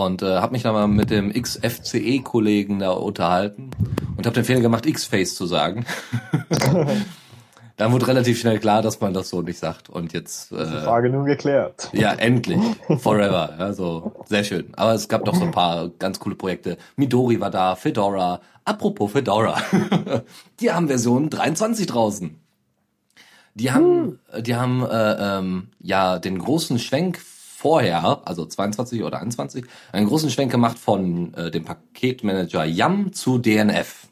Und 0.06 0.22
äh, 0.22 0.38
habe 0.38 0.52
mich 0.52 0.62
dann 0.62 0.74
mal 0.74 0.88
mit 0.88 1.10
dem 1.10 1.34
XFCE-Kollegen 1.34 2.78
da 2.80 2.92
unterhalten 2.92 3.72
und 4.16 4.28
habe 4.28 4.36
den 4.36 4.44
Fehler 4.44 4.62
gemacht, 4.62 4.86
X-Face 4.86 5.34
zu 5.34 5.48
sagen. 5.48 5.88
dann 7.78 7.92
wurde 7.92 8.08
relativ 8.08 8.40
schnell 8.40 8.60
klar, 8.60 8.84
dass 8.84 9.02
man 9.02 9.16
das 9.16 9.30
so 9.30 9.42
nicht 9.42 9.58
sagt. 9.58 9.90
Und 9.90 10.14
jetzt. 10.14 10.52
Äh, 10.52 10.66
Die 10.66 10.84
Frage 10.84 11.10
nun 11.10 11.26
geklärt. 11.26 11.90
Ja, 11.94 12.14
endlich. 12.14 12.60
Forever. 13.00 13.56
Also 13.58 14.12
sehr 14.28 14.44
schön. 14.44 14.68
Aber 14.76 14.94
es 14.94 15.08
gab 15.08 15.26
doch 15.26 15.34
so 15.34 15.44
ein 15.44 15.52
paar 15.52 15.90
ganz 15.90 16.20
coole 16.20 16.36
Projekte. 16.36 16.78
Midori 16.96 17.40
war 17.40 17.50
da, 17.50 17.76
Fedora. 17.76 18.42
Apropos 18.66 19.12
Fedora. 19.14 19.60
die 20.60 20.72
haben 20.72 20.90
Version 20.90 21.32
23 21.32 21.88
draußen. 21.88 22.40
Die 23.56 23.72
haben, 23.72 24.20
hm. 24.32 24.44
die 24.44 24.56
haben 24.56 24.86
äh, 24.86 25.38
ähm, 25.40 25.70
ja 25.82 26.20
den 26.20 26.38
großen 26.38 26.78
Schwenk 26.78 27.20
vorher, 27.58 28.22
also 28.26 28.46
22 28.46 29.04
oder 29.04 29.20
21, 29.20 29.66
einen 29.92 30.06
großen 30.06 30.30
Schwenk 30.30 30.52
gemacht 30.52 30.78
von 30.78 31.34
äh, 31.34 31.50
dem 31.50 31.66
Paketmanager 31.66 32.64
YAM 32.66 33.14
zu 33.14 33.40
DNF. 33.40 34.10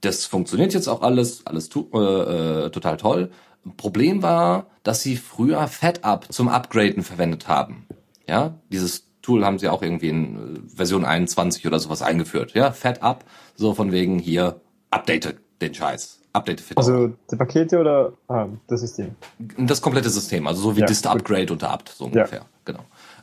Das 0.00 0.26
funktioniert 0.26 0.74
jetzt 0.74 0.88
auch 0.88 1.02
alles, 1.02 1.46
alles 1.46 1.68
tu, 1.68 1.88
äh, 1.94 2.66
äh, 2.66 2.70
total 2.70 2.96
toll. 2.96 3.30
Problem 3.76 4.24
war, 4.24 4.66
dass 4.82 5.00
sie 5.00 5.16
früher 5.16 5.68
FedUp 5.68 6.32
zum 6.32 6.48
Upgraden 6.48 7.04
verwendet 7.04 7.46
haben. 7.46 7.86
Ja, 8.28 8.58
dieses 8.68 9.12
Tool 9.22 9.46
haben 9.46 9.60
sie 9.60 9.68
auch 9.68 9.82
irgendwie 9.82 10.08
in 10.08 10.34
äh, 10.34 10.76
Version 10.76 11.04
21 11.04 11.64
oder 11.68 11.78
sowas 11.78 12.02
eingeführt. 12.02 12.52
Ja, 12.54 12.72
FedUp, 12.72 13.24
so 13.54 13.74
von 13.74 13.92
wegen 13.92 14.18
hier, 14.18 14.60
update 14.90 15.36
den 15.60 15.72
Scheiß. 15.72 16.23
Update 16.34 16.60
Fedora. 16.60 16.86
Also 16.86 17.12
die 17.30 17.36
Pakete 17.36 17.78
oder 17.78 18.12
ah, 18.28 18.48
das 18.66 18.80
System? 18.80 19.12
Das 19.56 19.80
komplette 19.80 20.10
System, 20.10 20.46
also 20.46 20.60
so 20.60 20.76
wie 20.76 20.80
ja, 20.80 20.86
Dist 20.86 21.06
Upgrade 21.06 21.52
unter 21.52 21.70
Apt, 21.70 21.88
so 21.90 22.06
ungefähr. 22.06 22.40
Ja. 22.40 22.46
Genau. 22.64 22.80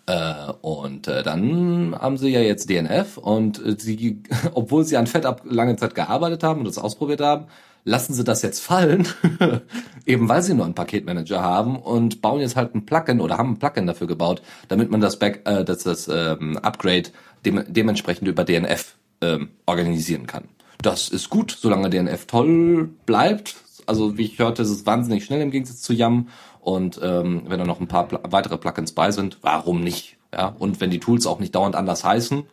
Äh, 0.07 0.53
und 0.61 1.07
äh, 1.07 1.21
dann 1.21 1.95
haben 1.99 2.17
sie 2.17 2.29
ja 2.29 2.39
jetzt 2.39 2.69
DNF 2.69 3.17
und 3.17 3.63
äh, 3.63 3.75
sie, 3.77 4.23
obwohl 4.53 4.85
sie 4.85 4.97
an 4.97 5.07
FedUp 5.07 5.41
lange 5.43 5.75
Zeit 5.75 5.93
gearbeitet 5.93 6.43
haben 6.43 6.59
und 6.59 6.67
das 6.67 6.77
ausprobiert 6.77 7.21
haben, 7.21 7.47
lassen 7.83 8.13
sie 8.13 8.23
das 8.23 8.41
jetzt 8.41 8.59
fallen, 8.59 9.07
eben 10.05 10.29
weil 10.29 10.41
sie 10.41 10.53
nur 10.53 10.65
einen 10.65 10.75
Paketmanager 10.75 11.41
haben 11.41 11.77
und 11.77 12.21
bauen 12.21 12.39
jetzt 12.39 12.55
halt 12.55 12.75
ein 12.75 12.85
Plugin 12.85 13.21
oder 13.21 13.37
haben 13.37 13.51
ein 13.51 13.59
Plugin 13.59 13.87
dafür 13.87 14.07
gebaut, 14.07 14.41
damit 14.69 14.89
man 14.89 15.01
das 15.01 15.19
Back, 15.19 15.41
äh, 15.45 15.65
das, 15.65 15.83
das 15.83 16.07
ähm, 16.07 16.57
Upgrade 16.57 17.09
dem, 17.45 17.63
dementsprechend 17.67 18.27
über 18.27 18.43
DNF 18.43 18.95
ähm, 19.21 19.49
organisieren 19.65 20.27
kann. 20.27 20.45
Das 20.81 21.09
ist 21.09 21.29
gut, 21.29 21.55
solange 21.59 21.89
DNF 21.89 22.25
toll 22.25 22.89
bleibt. 23.05 23.55
Also 23.85 24.17
wie 24.17 24.25
ich 24.25 24.39
hörte, 24.39 24.61
ist 24.61 24.69
es 24.69 24.85
wahnsinnig 24.85 25.25
schnell 25.25 25.41
im 25.41 25.51
Gegensatz 25.51 25.81
zu 25.81 25.93
YAM. 25.93 26.29
Und 26.59 26.99
ähm, 27.03 27.43
wenn 27.47 27.59
da 27.59 27.65
noch 27.65 27.79
ein 27.79 27.87
paar 27.87 28.07
Pl 28.07 28.19
weitere 28.29 28.57
Plugins 28.57 28.91
bei 28.93 29.11
sind, 29.11 29.39
warum 29.41 29.81
nicht? 29.81 30.17
Ja, 30.33 30.55
und 30.59 30.79
wenn 30.79 30.91
die 30.91 30.99
Tools 30.99 31.25
auch 31.25 31.39
nicht 31.39 31.55
dauernd 31.55 31.75
anders 31.75 32.03
heißen, 32.03 32.43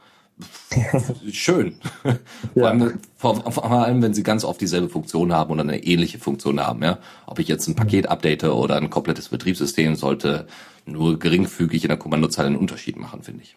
schön. 1.32 1.76
vor, 2.54 2.68
allem, 2.68 3.00
vor, 3.16 3.50
vor, 3.50 3.70
allem, 3.70 4.02
wenn 4.02 4.14
sie 4.14 4.22
ganz 4.22 4.44
oft 4.44 4.60
dieselbe 4.60 4.88
Funktion 4.88 5.32
haben 5.32 5.50
oder 5.50 5.62
eine 5.62 5.82
ähnliche 5.82 6.18
Funktion 6.18 6.60
haben. 6.60 6.82
Ja, 6.82 6.98
ob 7.26 7.38
ich 7.38 7.48
jetzt 7.48 7.66
ein 7.68 7.74
Paket 7.74 8.08
update 8.08 8.44
oder 8.44 8.76
ein 8.76 8.90
komplettes 8.90 9.28
Betriebssystem, 9.28 9.96
sollte 9.96 10.46
nur 10.86 11.18
geringfügig 11.18 11.84
in 11.84 11.88
der 11.88 11.98
Kommandozeile 11.98 12.48
einen 12.48 12.56
Unterschied 12.56 12.96
machen, 12.96 13.22
finde 13.22 13.42
ich. 13.42 13.56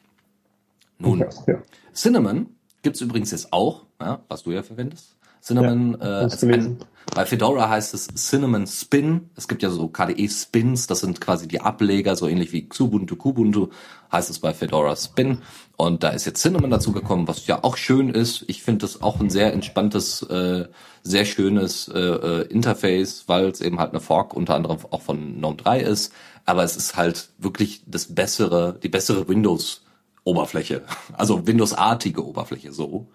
Nun, 0.97 1.19
ja, 1.19 1.29
ja. 1.47 1.61
Cinnamon 1.93 2.47
gibt's 2.81 3.01
übrigens 3.01 3.31
jetzt 3.31 3.53
auch, 3.53 3.83
ja, 3.99 4.21
was 4.27 4.43
du 4.43 4.51
ja 4.51 4.63
verwendest. 4.63 5.15
Cinnamon, 5.41 5.97
ja, 5.99 6.21
äh, 6.21 6.45
ein, 6.53 6.77
bei 7.15 7.25
Fedora 7.25 7.67
heißt 7.67 7.95
es 7.95 8.07
Cinnamon 8.15 8.67
Spin. 8.67 9.31
Es 9.35 9.47
gibt 9.47 9.63
ja 9.63 9.71
so 9.71 9.87
KDE 9.87 10.29
Spins, 10.29 10.85
das 10.85 10.99
sind 10.99 11.19
quasi 11.19 11.47
die 11.47 11.61
Ableger, 11.61 12.15
so 12.15 12.27
ähnlich 12.27 12.53
wie 12.53 12.69
Xubuntu, 12.69 13.15
Kubuntu, 13.15 13.69
heißt 14.11 14.29
es 14.29 14.37
bei 14.37 14.53
Fedora 14.53 14.95
Spin. 14.95 15.39
Und 15.77 16.03
da 16.03 16.09
ist 16.09 16.25
jetzt 16.25 16.41
Cinnamon 16.41 16.69
dazugekommen, 16.69 17.27
was 17.27 17.47
ja 17.47 17.63
auch 17.63 17.75
schön 17.75 18.09
ist. 18.09 18.45
Ich 18.47 18.61
finde 18.61 18.85
das 18.85 19.01
auch 19.01 19.19
ein 19.19 19.31
sehr 19.31 19.51
entspanntes, 19.51 20.21
äh, 20.23 20.67
sehr 21.01 21.25
schönes 21.25 21.87
äh, 21.87 21.99
äh, 21.99 22.41
Interface, 22.47 23.23
weil 23.25 23.45
es 23.45 23.61
eben 23.61 23.79
halt 23.79 23.91
eine 23.91 23.99
Fork 23.99 24.35
unter 24.35 24.53
anderem 24.53 24.77
auch 24.91 25.01
von 25.01 25.39
GNOME 25.39 25.57
3 25.57 25.79
ist. 25.81 26.13
Aber 26.45 26.63
es 26.63 26.77
ist 26.77 26.97
halt 26.97 27.29
wirklich 27.39 27.81
das 27.87 28.13
bessere, 28.13 28.77
die 28.81 28.89
bessere 28.89 29.27
Windows 29.27 29.81
Oberfläche, 30.23 30.83
also 31.13 31.47
Windows-artige 31.47 32.25
Oberfläche 32.25 32.71
so 32.71 33.07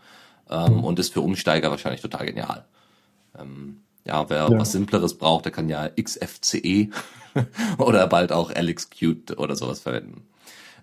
ähm, 0.51 0.85
und 0.85 0.99
ist 0.99 1.12
für 1.12 1.21
Umsteiger 1.21 1.71
wahrscheinlich 1.71 2.03
total 2.03 2.27
genial. 2.27 2.64
Ähm, 3.38 3.83
ja, 4.05 4.29
wer 4.31 4.49
ja. 4.51 4.59
was 4.59 4.73
Simpleres 4.73 5.19
braucht, 5.19 5.45
der 5.45 5.53
kann 5.53 5.69
ja 5.69 5.88
XFCE 5.88 6.90
oder 7.79 8.07
bald 8.07 8.33
auch 8.33 8.51
LXQt 8.51 9.37
oder 9.37 9.57
sowas 9.57 9.81
verwenden. 9.81 10.23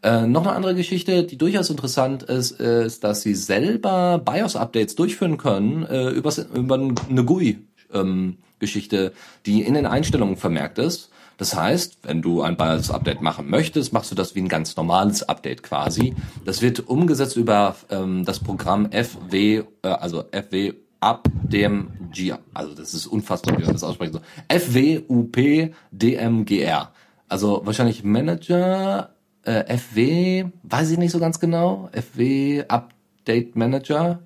Äh, 0.03 0.27
noch 0.27 0.45
eine 0.45 0.51
andere 0.51 0.75
Geschichte, 0.75 1.23
die 1.23 1.37
durchaus 1.37 1.69
interessant 1.69 2.23
ist, 2.23 2.59
ist, 2.59 3.05
dass 3.05 3.21
sie 3.21 3.35
selber 3.35 4.21
BIOS-Updates 4.23 4.95
durchführen 4.95 5.37
können 5.37 5.85
äh, 5.85 6.09
über, 6.09 6.33
über 6.53 6.75
eine 6.75 7.23
GUI-Geschichte, 7.23 8.97
ähm, 8.97 9.11
die 9.45 9.61
in 9.61 9.75
den 9.75 9.85
Einstellungen 9.85 10.35
vermerkt 10.35 10.77
ist. 10.77 11.09
Das 11.43 11.57
heißt, 11.57 11.97
wenn 12.03 12.21
du 12.21 12.41
ein 12.41 12.55
BIOS-Update 12.55 13.21
machen 13.21 13.49
möchtest, 13.49 13.91
machst 13.91 14.09
du 14.09 14.15
das 14.15 14.33
wie 14.33 14.39
ein 14.39 14.47
ganz 14.47 14.77
normales 14.77 15.23
Update 15.23 15.61
quasi. 15.61 16.15
Das 16.45 16.61
wird 16.61 16.87
umgesetzt 16.87 17.35
über 17.35 17.75
ähm, 17.89 18.23
das 18.23 18.39
Programm 18.39 18.89
FW, 18.93 19.63
äh, 19.81 19.87
also 19.89 20.23
FW 20.31 20.71
ab 21.01 21.27
dem 21.43 21.89
G, 22.13 22.33
also 22.53 22.73
das 22.73 22.93
ist 22.93 23.07
unfassbar, 23.07 23.57
wie 23.57 23.63
man 23.63 23.73
das 23.73 23.83
aussprechen 23.83 24.13
soll. 24.13 24.21
FWUP 24.47 25.73
DMGR. 25.91 26.93
Also 27.27 27.61
wahrscheinlich 27.65 28.05
Manager, 28.05 29.13
äh, 29.43 29.77
FW, 29.77 30.45
weiß 30.63 30.91
ich 30.91 30.97
nicht 30.97 31.11
so 31.11 31.19
ganz 31.19 31.41
genau. 31.41 31.89
FW 31.91 32.63
Update 32.69 33.57
Manager. 33.57 34.19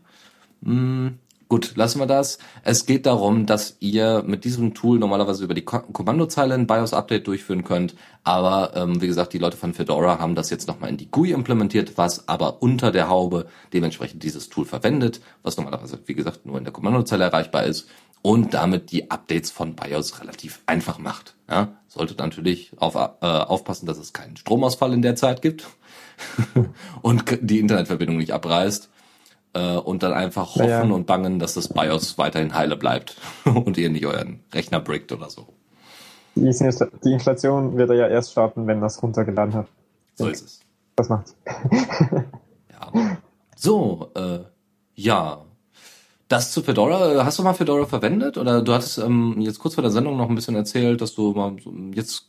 Hm, 0.63 1.17
Gut, 1.49 1.77
lassen 1.77 1.99
wir 1.99 2.07
das. 2.07 2.39
Es 2.63 2.85
geht 2.85 3.05
darum, 3.05 3.45
dass 3.45 3.77
ihr 3.79 4.21
mit 4.25 4.43
diesem 4.43 4.73
Tool 4.73 4.99
normalerweise 4.99 5.45
über 5.45 5.53
die 5.53 5.63
Kommandozeile 5.63 6.53
ein 6.53 6.67
BIOS-Update 6.67 7.25
durchführen 7.25 7.63
könnt. 7.63 7.95
Aber 8.25 8.75
ähm, 8.75 9.01
wie 9.01 9.07
gesagt, 9.07 9.31
die 9.31 9.37
Leute 9.37 9.55
von 9.55 9.73
Fedora 9.73 10.19
haben 10.19 10.35
das 10.35 10.49
jetzt 10.49 10.67
nochmal 10.67 10.89
in 10.89 10.97
die 10.97 11.09
GUI 11.09 11.31
implementiert, 11.31 11.97
was 11.97 12.27
aber 12.27 12.61
unter 12.61 12.91
der 12.91 13.07
Haube 13.07 13.47
dementsprechend 13.71 14.23
dieses 14.23 14.49
Tool 14.49 14.65
verwendet, 14.65 15.21
was 15.41 15.55
normalerweise, 15.55 15.99
wie 16.05 16.15
gesagt, 16.15 16.45
nur 16.45 16.57
in 16.57 16.65
der 16.65 16.73
Kommandozeile 16.73 17.23
erreichbar 17.23 17.63
ist 17.63 17.87
und 18.21 18.53
damit 18.53 18.91
die 18.91 19.09
Updates 19.09 19.49
von 19.49 19.73
BIOS 19.73 20.19
relativ 20.19 20.59
einfach 20.65 20.97
macht. 20.97 21.35
Ja, 21.49 21.77
solltet 21.87 22.19
natürlich 22.19 22.71
auf, 22.75 22.95
äh, 22.95 23.25
aufpassen, 23.25 23.85
dass 23.85 23.99
es 23.99 24.11
keinen 24.11 24.35
Stromausfall 24.35 24.91
in 24.91 25.01
der 25.01 25.15
Zeit 25.15 25.41
gibt 25.41 25.65
und 27.01 27.23
die 27.39 27.59
Internetverbindung 27.59 28.17
nicht 28.17 28.33
abreißt 28.33 28.89
äh, 29.53 29.77
und 29.77 30.03
dann 30.03 30.13
einfach 30.13 30.55
hoffen 30.55 30.69
ja. 30.69 30.81
und 30.81 31.05
bangen, 31.05 31.39
dass 31.39 31.53
das 31.53 31.69
BIOS 31.69 32.17
weiterhin 32.17 32.53
heile 32.53 32.75
bleibt 32.75 33.15
und 33.45 33.77
ihr 33.77 33.89
nicht 33.89 34.05
euren 34.05 34.41
Rechner 34.53 34.79
brickt 34.79 35.11
oder 35.11 35.29
so. 35.29 35.47
Die, 36.35 36.45
Installation 36.45 37.77
wird 37.77 37.89
er 37.89 37.95
ja 37.95 38.07
erst 38.07 38.31
starten, 38.31 38.67
wenn 38.67 38.79
das 38.79 39.01
runtergeladen 39.01 39.55
hat. 39.55 39.67
So 40.15 40.27
ist 40.27 40.45
es. 40.45 40.59
Das 40.95 41.09
macht's. 41.09 41.35
ja. 42.71 43.17
So, 43.55 44.11
äh, 44.15 44.39
ja. 44.95 45.41
Das 46.27 46.51
zu 46.51 46.61
Fedora, 46.61 47.23
hast 47.23 47.39
du 47.39 47.43
mal 47.43 47.53
Fedora 47.53 47.85
verwendet? 47.85 48.37
Oder 48.37 48.61
du 48.61 48.73
hattest 48.73 48.97
ähm, 48.99 49.35
jetzt 49.39 49.59
kurz 49.59 49.75
vor 49.75 49.81
der 49.81 49.91
Sendung 49.91 50.17
noch 50.17 50.29
ein 50.29 50.35
bisschen 50.35 50.55
erzählt, 50.55 51.01
dass 51.01 51.15
du 51.15 51.31
mal 51.31 51.55
so 51.63 51.73
jetzt 51.93 52.27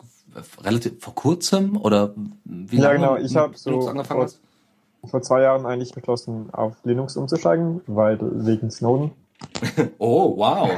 relativ 0.63 1.03
vor 1.03 1.15
kurzem 1.15 1.77
oder 1.77 2.15
wie 2.45 2.77
lange 2.77 3.01
ja, 3.01 3.15
genau. 3.15 3.17
ich 3.17 3.37
habe 3.37 3.57
so 3.57 3.89
angefangen 3.89 4.23
hast? 4.23 4.41
Vor 5.05 5.23
zwei 5.23 5.43
Jahren 5.43 5.67
eigentlich 5.67 5.95
beschlossen, 5.95 6.51
auf 6.53 6.77
Linux 6.85 7.17
umzusteigen, 7.17 7.81
weil 7.87 8.19
wegen 8.21 8.71
Snowden. 8.71 9.13
oh, 9.99 10.37
wow. 10.37 10.71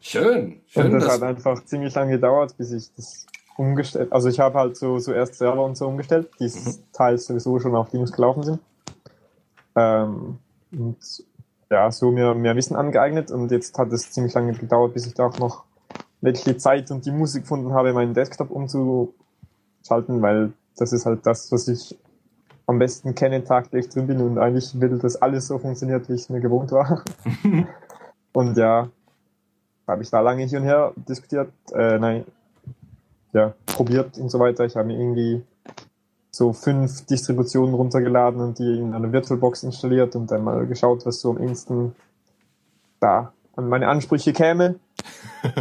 Schön. 0.00 0.60
Schön. 0.66 0.86
Und 0.86 0.92
das 0.92 1.08
hat 1.08 1.22
einfach 1.22 1.64
ziemlich 1.64 1.94
lange 1.94 2.12
gedauert, 2.12 2.56
bis 2.56 2.72
ich 2.72 2.92
das 2.96 3.26
umgestellt, 3.56 4.12
also 4.12 4.28
ich 4.28 4.40
habe 4.40 4.58
halt 4.58 4.76
so, 4.76 4.98
so 4.98 5.12
erst 5.12 5.36
Server 5.36 5.64
und 5.64 5.76
so 5.76 5.86
umgestellt, 5.86 6.30
die 6.40 6.46
mhm. 6.46 6.74
teils 6.92 7.26
sowieso 7.26 7.58
schon 7.60 7.74
auf 7.76 7.92
Linux 7.92 8.12
gelaufen 8.12 8.42
sind. 8.42 8.60
Ähm, 9.76 10.38
und 10.72 10.96
ja, 11.70 11.90
so 11.90 12.10
mir 12.10 12.34
mehr 12.34 12.56
Wissen 12.56 12.76
angeeignet 12.76 13.30
und 13.30 13.50
jetzt 13.50 13.78
hat 13.78 13.92
es 13.92 14.10
ziemlich 14.10 14.34
lange 14.34 14.52
gedauert, 14.52 14.94
bis 14.94 15.06
ich 15.06 15.14
da 15.14 15.26
auch 15.26 15.38
noch 15.38 15.64
wirklich 16.20 16.44
die 16.44 16.56
Zeit 16.56 16.90
und 16.90 17.06
die 17.06 17.10
Musik 17.10 17.42
gefunden 17.42 17.72
habe, 17.72 17.92
meinen 17.92 18.14
Desktop 18.14 18.50
umzuschalten, 18.50 20.22
weil 20.22 20.52
das 20.76 20.92
ist 20.92 21.06
halt 21.06 21.26
das, 21.26 21.50
was 21.52 21.68
ich 21.68 21.96
am 22.66 22.78
besten 22.78 23.14
kenne, 23.14 23.44
tagtäglich 23.44 23.88
drin 23.88 24.06
bin 24.06 24.20
und 24.20 24.38
eigentlich 24.38 24.80
will, 24.80 24.98
dass 24.98 25.20
alles 25.20 25.48
so 25.48 25.58
funktioniert, 25.58 26.08
wie 26.08 26.14
ich 26.14 26.22
es 26.22 26.28
mir 26.30 26.40
gewohnt 26.40 26.72
war. 26.72 27.04
und 28.32 28.56
ja, 28.56 28.88
habe 29.86 30.02
ich 30.02 30.10
da 30.10 30.20
lange 30.20 30.44
hier 30.44 30.58
und 30.60 30.64
her 30.64 30.92
diskutiert, 30.96 31.52
äh, 31.72 31.98
nein, 31.98 32.24
ja, 33.32 33.54
probiert 33.66 34.18
und 34.18 34.30
so 34.30 34.38
weiter. 34.38 34.64
Ich 34.64 34.76
habe 34.76 34.88
mir 34.88 34.98
irgendwie 34.98 35.42
so 36.30 36.52
fünf 36.52 37.04
Distributionen 37.06 37.74
runtergeladen 37.74 38.40
und 38.40 38.58
die 38.58 38.78
in 38.78 38.94
einer 38.94 39.12
VirtualBox 39.12 39.64
installiert 39.64 40.16
und 40.16 40.30
dann 40.30 40.44
mal 40.44 40.66
geschaut, 40.66 41.04
was 41.04 41.20
so 41.20 41.30
am 41.30 41.38
ehesten 41.38 41.94
da 43.00 43.32
an 43.54 43.68
meine 43.68 43.88
Ansprüche 43.88 44.32
käme. 44.32 44.76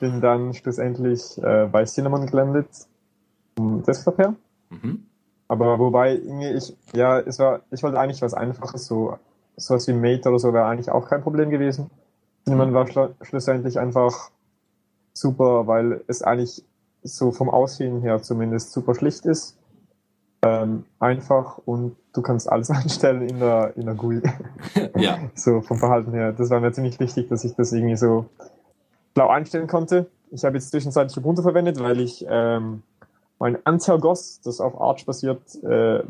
bin 0.00 0.20
dann 0.20 0.54
schlussendlich 0.54 1.36
äh, 1.42 1.68
bei 1.70 1.84
Cinnamon 1.84 2.26
gelandet, 2.26 2.68
vom 3.56 3.82
Desktop 3.82 4.18
her. 4.18 4.34
Mhm. 4.70 5.06
Aber 5.48 5.78
wobei, 5.78 6.16
ich, 6.16 6.76
ja, 6.94 7.20
es 7.20 7.38
war, 7.38 7.60
ich 7.70 7.82
wollte 7.82 7.98
eigentlich 7.98 8.22
was 8.22 8.34
Einfaches, 8.34 8.86
so, 8.86 9.18
sowas 9.56 9.86
wie 9.86 9.92
Mate 9.92 10.28
oder 10.28 10.38
so 10.38 10.52
wäre 10.52 10.66
eigentlich 10.66 10.90
auch 10.90 11.08
kein 11.08 11.22
Problem 11.22 11.50
gewesen. 11.50 11.90
Cinnamon 12.44 12.74
war 12.74 12.86
schlu 12.86 13.08
schlussendlich 13.22 13.78
einfach 13.78 14.30
super, 15.12 15.66
weil 15.66 16.02
es 16.06 16.22
eigentlich 16.22 16.64
so 17.02 17.30
vom 17.32 17.48
Aussehen 17.48 18.02
her 18.02 18.22
zumindest 18.22 18.72
super 18.72 18.94
schlicht 18.94 19.24
ist. 19.26 19.56
Ähm, 20.42 20.84
einfach 21.00 21.58
und 21.64 21.96
du 22.12 22.22
kannst 22.22 22.50
alles 22.50 22.70
einstellen 22.70 23.22
in 23.22 23.38
der, 23.38 23.76
in 23.76 23.86
der 23.86 23.94
GUI. 23.94 24.22
ja. 24.96 25.18
So 25.34 25.60
vom 25.60 25.78
Verhalten 25.78 26.12
her. 26.12 26.32
Das 26.32 26.50
war 26.50 26.60
mir 26.60 26.72
ziemlich 26.72 27.00
wichtig, 27.00 27.28
dass 27.28 27.44
ich 27.44 27.54
das 27.54 27.72
irgendwie 27.72 27.96
so 27.96 28.26
blau 29.14 29.28
einstellen 29.28 29.66
konnte. 29.66 30.06
Ich 30.30 30.44
habe 30.44 30.56
jetzt 30.56 30.70
zwischenzeitlich 30.70 31.16
Ubuntu 31.16 31.42
verwendet, 31.42 31.80
weil 31.80 32.00
ich 32.00 32.26
ähm, 32.28 32.82
mein 33.38 33.58
Antergos, 33.64 34.40
das 34.40 34.60
auf 34.60 34.80
Arch 34.80 35.04
basiert, 35.06 35.42
äh, 35.64 36.02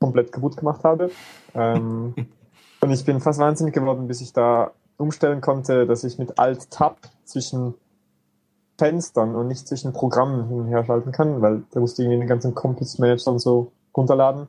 komplett 0.00 0.32
kaputt 0.32 0.56
gemacht 0.56 0.84
habe. 0.84 1.10
Ähm, 1.54 2.14
und 2.80 2.90
ich 2.90 3.04
bin 3.04 3.20
fast 3.20 3.38
wahnsinnig 3.38 3.74
geworden, 3.74 4.08
bis 4.08 4.20
ich 4.20 4.32
da 4.32 4.72
umstellen 4.96 5.40
konnte, 5.40 5.86
dass 5.86 6.04
ich 6.04 6.18
mit 6.18 6.38
Alt-Tab 6.38 6.98
zwischen 7.24 7.74
Fenstern 8.78 9.34
und 9.34 9.48
nicht 9.48 9.66
zwischen 9.66 9.92
Programmen 9.92 10.48
hin 10.48 10.60
und 10.60 10.68
her 10.68 10.84
schalten 10.84 11.12
kann, 11.12 11.42
weil 11.42 11.62
da 11.72 11.80
musste 11.80 12.02
ich 12.02 12.08
den 12.08 12.26
ganzen 12.26 12.54
Compiz 12.54 12.98
Manager 12.98 13.32
und 13.32 13.40
so 13.40 13.72
runterladen. 13.96 14.48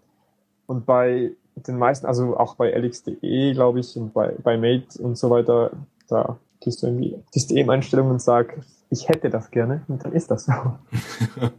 Und 0.68 0.86
bei 0.86 1.32
den 1.56 1.78
meisten, 1.78 2.06
also 2.06 2.38
auch 2.38 2.56
bei 2.56 2.72
LX.de, 2.72 3.54
glaube 3.54 3.80
ich, 3.80 3.98
und 3.98 4.14
bei, 4.14 4.36
bei 4.44 4.58
Mate 4.58 5.02
und 5.02 5.18
so 5.18 5.30
weiter, 5.30 5.72
da 6.08 6.38
gehst 6.60 6.84
du 6.84 6.88
irgendwie 6.88 7.18
Systemeinstellungen 7.32 8.14
und 8.14 8.22
sagst, 8.22 8.79
ich 8.90 9.08
hätte 9.08 9.30
das 9.30 9.52
gerne 9.52 9.84
und 9.88 10.04
dann 10.04 10.14
ist 10.14 10.32
das 10.32 10.46
so. 10.46 10.54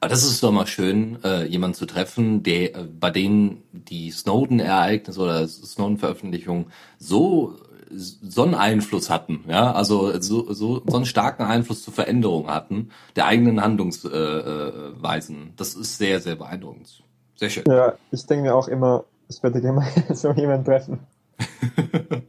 Aber 0.00 0.08
das 0.08 0.24
ist 0.24 0.42
doch 0.42 0.50
mal 0.50 0.66
schön, 0.66 1.18
äh, 1.24 1.44
jemanden 1.44 1.74
zu 1.74 1.86
treffen, 1.86 2.42
der 2.42 2.74
äh, 2.74 2.84
bei 2.84 3.10
denen 3.10 3.62
die 3.72 4.10
Snowden-Ereignisse 4.10 5.20
oder 5.20 5.46
Snowden-Veröffentlichung 5.46 6.66
so 6.98 7.56
so 7.90 8.42
einen 8.42 8.54
Einfluss 8.54 9.10
hatten, 9.10 9.44
ja, 9.48 9.72
also 9.72 10.20
so, 10.20 10.52
so, 10.52 10.82
so 10.84 10.96
einen 10.96 11.06
starken 11.06 11.44
Einfluss 11.44 11.84
zur 11.84 11.94
Veränderung 11.94 12.48
hatten, 12.48 12.90
der 13.14 13.26
eigenen 13.26 13.62
Handlungsweisen. 13.62 15.36
Äh, 15.36 15.48
äh, 15.48 15.52
das 15.56 15.74
ist 15.74 15.98
sehr, 15.98 16.20
sehr 16.20 16.36
beeindruckend. 16.36 17.02
Sehr 17.36 17.50
schön. 17.50 17.64
Ja, 17.68 17.94
ich 18.10 18.26
denke 18.26 18.44
mir 18.44 18.54
auch 18.54 18.68
immer, 18.68 19.04
ich 19.28 19.42
werde 19.42 19.60
gerne 19.60 19.80
mal 19.80 20.14
so 20.14 20.32
jemanden 20.32 20.64
treffen. 20.64 21.00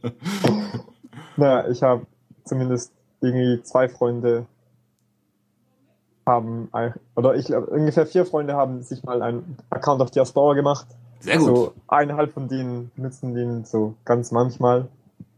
naja, 1.36 1.68
ich 1.68 1.82
habe 1.82 2.06
zumindest 2.44 2.92
irgendwie 3.20 3.62
zwei 3.62 3.88
Freunde 3.88 4.46
haben, 6.26 6.68
oder 7.16 7.34
ich 7.36 7.46
glaube, 7.46 7.66
ungefähr 7.68 8.06
vier 8.06 8.26
Freunde 8.26 8.54
haben 8.54 8.82
sich 8.82 9.02
mal 9.02 9.22
einen 9.22 9.56
Account 9.70 10.02
auf 10.02 10.10
Diaspora 10.10 10.54
gemacht. 10.54 10.86
Sehr 11.20 11.38
gut. 11.38 11.46
So 11.46 11.72
eineinhalb 11.88 12.32
von 12.32 12.48
denen 12.48 12.90
benutzen 12.94 13.34
den 13.34 13.64
so 13.64 13.94
ganz 14.04 14.30
manchmal. 14.30 14.88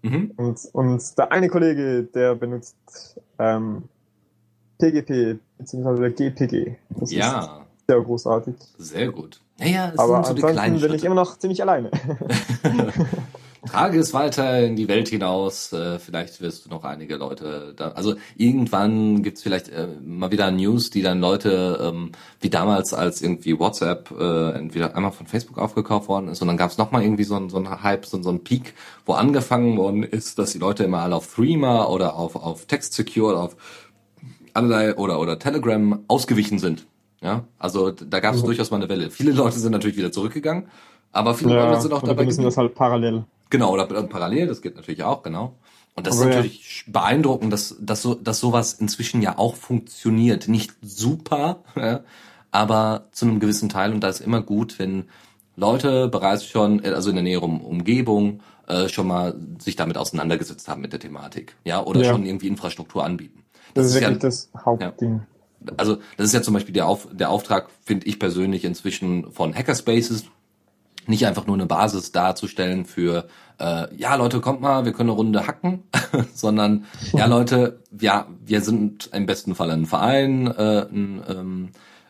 Mhm. 0.02 0.32
Und, 0.36 0.58
und 0.72 1.18
der 1.18 1.30
eine 1.32 1.48
Kollege, 1.48 2.02
der 2.04 2.34
benutzt 2.34 3.20
ähm, 3.38 3.84
PGP 4.78 5.38
bzw. 5.58 6.10
GPG. 6.10 6.76
Das 6.90 7.02
ist 7.02 7.12
Ja, 7.12 7.66
sehr 7.86 8.00
großartig. 8.00 8.54
sehr 8.78 9.10
gut. 9.12 9.40
Naja, 9.58 9.90
es 9.92 9.98
Aber 9.98 10.24
sind 10.24 10.26
so 10.26 10.34
die 10.34 10.40
kleinen 10.40 10.58
ansonsten 10.58 10.80
bin 10.80 10.94
ich 10.96 11.00
Schritte. 11.02 11.06
immer 11.06 11.14
noch 11.14 11.38
ziemlich 11.38 11.62
alleine. 11.62 11.90
Trage 13.66 13.98
es 13.98 14.14
weiter 14.14 14.60
in 14.64 14.74
die 14.76 14.88
Welt 14.88 15.08
hinaus. 15.08 15.72
Äh, 15.72 15.98
vielleicht 15.98 16.40
wirst 16.40 16.64
du 16.64 16.70
noch 16.70 16.82
einige 16.84 17.16
Leute 17.16 17.74
da. 17.76 17.90
Also 17.90 18.14
irgendwann 18.36 19.22
gibt's 19.22 19.42
vielleicht 19.42 19.68
äh, 19.68 19.86
mal 20.02 20.30
wieder 20.30 20.50
News, 20.50 20.90
die 20.90 21.02
dann 21.02 21.20
Leute, 21.20 21.78
ähm, 21.82 22.12
wie 22.40 22.48
damals, 22.50 22.94
als 22.94 23.20
irgendwie 23.20 23.58
WhatsApp 23.58 24.10
äh, 24.18 24.52
entweder 24.52 24.96
einmal 24.96 25.12
von 25.12 25.26
Facebook 25.26 25.58
aufgekauft 25.58 26.08
worden 26.08 26.28
ist 26.28 26.40
und 26.40 26.48
dann 26.48 26.56
gab's 26.56 26.78
noch 26.78 26.90
mal 26.90 27.02
irgendwie 27.02 27.24
so 27.24 27.34
einen 27.36 27.50
so 27.50 27.58
einen 27.58 27.82
Hype, 27.82 28.06
so, 28.06 28.22
so 28.22 28.30
einen 28.30 28.44
Peak, 28.44 28.74
wo 29.04 29.12
angefangen 29.12 29.76
worden 29.76 30.04
ist, 30.04 30.38
dass 30.38 30.52
die 30.52 30.58
Leute 30.58 30.84
immer 30.84 31.00
alle 31.02 31.16
auf 31.16 31.34
Threema 31.34 31.86
oder 31.88 32.16
auf, 32.16 32.36
auf 32.36 32.64
Text 32.66 32.94
Secure 32.94 33.32
oder 33.32 33.42
auf 33.42 33.56
allerlei 34.54 34.94
oder 34.96 35.20
oder 35.20 35.38
Telegram 35.38 36.00
ausgewichen 36.08 36.58
sind. 36.58 36.86
Ja, 37.22 37.44
also 37.58 37.90
da 37.90 38.20
gab's 38.20 38.40
Mhm. 38.42 38.46
durchaus 38.46 38.70
mal 38.70 38.78
eine 38.78 38.88
Welle. 38.88 39.10
Viele 39.10 39.32
Leute 39.32 39.58
sind 39.58 39.72
natürlich 39.72 39.98
wieder 39.98 40.10
zurückgegangen, 40.12 40.68
aber 41.12 41.34
viele 41.34 41.54
ja, 41.54 41.68
Leute 41.68 41.82
sind 41.82 41.92
auch 41.92 42.02
dabei 42.02 42.24
benutzen 42.24 42.38
geblieben. 42.38 42.44
das 42.44 42.56
halt 42.56 42.74
parallel. 42.74 43.24
Genau, 43.50 43.72
oder 43.72 43.86
parallel, 43.86 44.46
das 44.46 44.62
geht 44.62 44.76
natürlich 44.76 45.02
auch, 45.02 45.22
genau. 45.22 45.54
Und 45.96 46.06
das 46.06 46.16
Aber 46.18 46.30
ist 46.30 46.30
ja. 46.30 46.36
natürlich 46.36 46.84
beeindruckend, 46.86 47.52
dass, 47.52 47.76
dass, 47.80 48.02
so, 48.02 48.14
dass 48.14 48.40
sowas 48.40 48.74
inzwischen 48.74 49.22
ja 49.22 49.38
auch 49.38 49.56
funktioniert. 49.56 50.48
Nicht 50.48 50.72
super, 50.82 51.64
ja, 51.76 52.00
aber 52.50 53.08
zu 53.12 53.26
einem 53.26 53.40
gewissen 53.40 53.68
Teil. 53.68 53.92
Und 53.92 54.00
da 54.00 54.08
ist 54.08 54.20
immer 54.20 54.40
gut, 54.40 54.78
wenn 54.78 55.08
Leute 55.56 56.08
bereits 56.08 56.46
schon, 56.46 56.82
äh, 56.84 56.88
also 56.90 57.10
in 57.10 57.16
der 57.16 57.24
näheren 57.24 57.60
Umgebung, 57.60 58.40
äh, 58.68 58.88
schon 58.88 59.08
mal 59.08 59.34
sich 59.58 59.76
damit 59.76 59.98
auseinandergesetzt 59.98 60.68
haben 60.68 60.80
mit 60.80 60.92
der 60.92 61.00
Thematik. 61.00 61.56
Ja, 61.64 61.84
oder 61.84 62.02
Ja. 62.02 62.10
schon 62.12 62.24
irgendwie 62.24 62.46
Infrastruktur 62.46 63.04
anbieten. 63.04 63.42
Das, 63.74 63.86
ist 63.86 63.94
ja, 63.96 64.02
wirklich 64.02 64.18
das 64.20 64.50
Hauptding. 64.64 65.22
also 65.76 65.96
das 66.16 66.26
ist 66.28 66.34
ja 66.34 66.42
zum 66.42 66.54
Beispiel 66.54 66.72
der, 66.72 66.86
Auf, 66.86 67.08
der 67.12 67.30
Auftrag, 67.30 67.68
finde 67.84 68.06
ich 68.06 68.18
persönlich 68.18 68.64
inzwischen 68.64 69.30
von 69.32 69.54
Hackerspaces, 69.54 70.24
nicht 71.06 71.26
einfach 71.26 71.46
nur 71.46 71.56
eine 71.56 71.66
Basis 71.66 72.12
darzustellen 72.12 72.84
für, 72.84 73.26
äh, 73.58 73.94
ja 73.96 74.14
Leute, 74.14 74.40
kommt 74.40 74.60
mal, 74.60 74.84
wir 74.84 74.92
können 74.92 75.10
eine 75.10 75.16
Runde 75.16 75.46
hacken, 75.46 75.84
sondern, 76.34 76.84
ja 77.12 77.26
Leute, 77.26 77.80
ja, 77.98 78.26
wir 78.44 78.60
sind 78.60 79.10
im 79.12 79.26
besten 79.26 79.54
Fall 79.54 79.70
ein 79.70 79.86
Verein, 79.86 80.46
äh, 80.46 80.86
ein 80.90 81.22
ähm, 81.28 81.68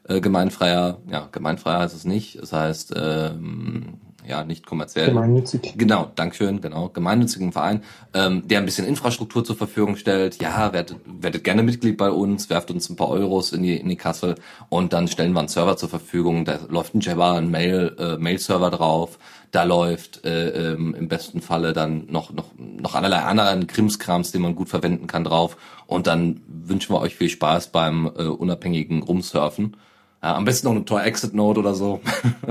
äh, 0.09 0.21
gemeinfreier, 0.21 0.99
ja, 1.11 1.29
gemeinfreier 1.31 1.81
heißt 1.81 1.95
es 1.95 2.05
nicht, 2.05 2.37
es 2.37 2.53
heißt, 2.53 2.95
ähm, 2.97 4.01
ja, 4.31 4.45
nicht 4.45 4.65
kommerziell. 4.65 5.09
Gemeinnützig. 5.09 5.75
Genau, 5.77 6.11
Dankeschön, 6.15 6.61
genau. 6.61 6.89
Gemeinnützigen 6.89 7.53
Verein, 7.53 7.83
ähm, 8.15 8.47
der 8.47 8.61
ein 8.61 8.65
bisschen 8.65 8.87
Infrastruktur 8.87 9.45
zur 9.45 9.57
Verfügung 9.57 9.97
stellt. 9.97 10.41
Ja, 10.41 10.73
werdet, 10.73 10.97
werdet 11.05 11.45
gerne 11.45 11.63
Mitglied 11.63 11.97
bei 11.97 12.11
uns, 12.11 12.49
werft 12.49 12.71
uns 12.71 12.89
ein 12.89 12.97
paar 12.97 13.09
Euros 13.09 13.53
in 13.53 13.63
die, 13.63 13.77
in 13.77 13.89
die 13.89 13.97
Kasse 13.97 14.37
und 14.69 14.93
dann 14.93 15.09
stellen 15.09 15.33
wir 15.33 15.41
einen 15.41 15.49
Server 15.49 15.77
zur 15.77 15.89
Verfügung. 15.89 16.45
Da 16.45 16.61
läuft 16.69 16.95
ein 16.95 17.01
Jabber, 17.01 17.35
ein 17.35 17.51
Mail, 17.51 17.95
äh, 17.99 18.17
Mail-Server 18.17 18.71
drauf. 18.71 19.19
Da 19.51 19.65
läuft 19.65 20.25
äh, 20.25 20.73
ähm, 20.73 20.95
im 20.95 21.09
besten 21.09 21.43
Falle 21.43 21.73
dann 21.73 22.07
noch, 22.09 22.33
noch, 22.33 22.53
noch 22.57 22.95
allerlei 22.95 23.19
anderen 23.23 23.67
Krimskrams, 23.67 24.31
den 24.31 24.43
man 24.43 24.55
gut 24.55 24.69
verwenden 24.69 25.09
kann 25.09 25.25
drauf. 25.25 25.57
Und 25.89 26.07
dann 26.07 26.41
wünschen 26.47 26.95
wir 26.95 27.01
euch 27.01 27.17
viel 27.17 27.29
Spaß 27.29 27.73
beim 27.73 28.07
äh, 28.07 28.23
unabhängigen 28.23 29.03
Rumsurfen. 29.03 29.77
Ja, 30.23 30.37
am 30.37 30.45
besten 30.45 30.69
noch 30.69 30.75
eine 30.77 30.85
Tor-Exit-Note 30.85 31.59
oder 31.59 31.75
so. 31.75 32.01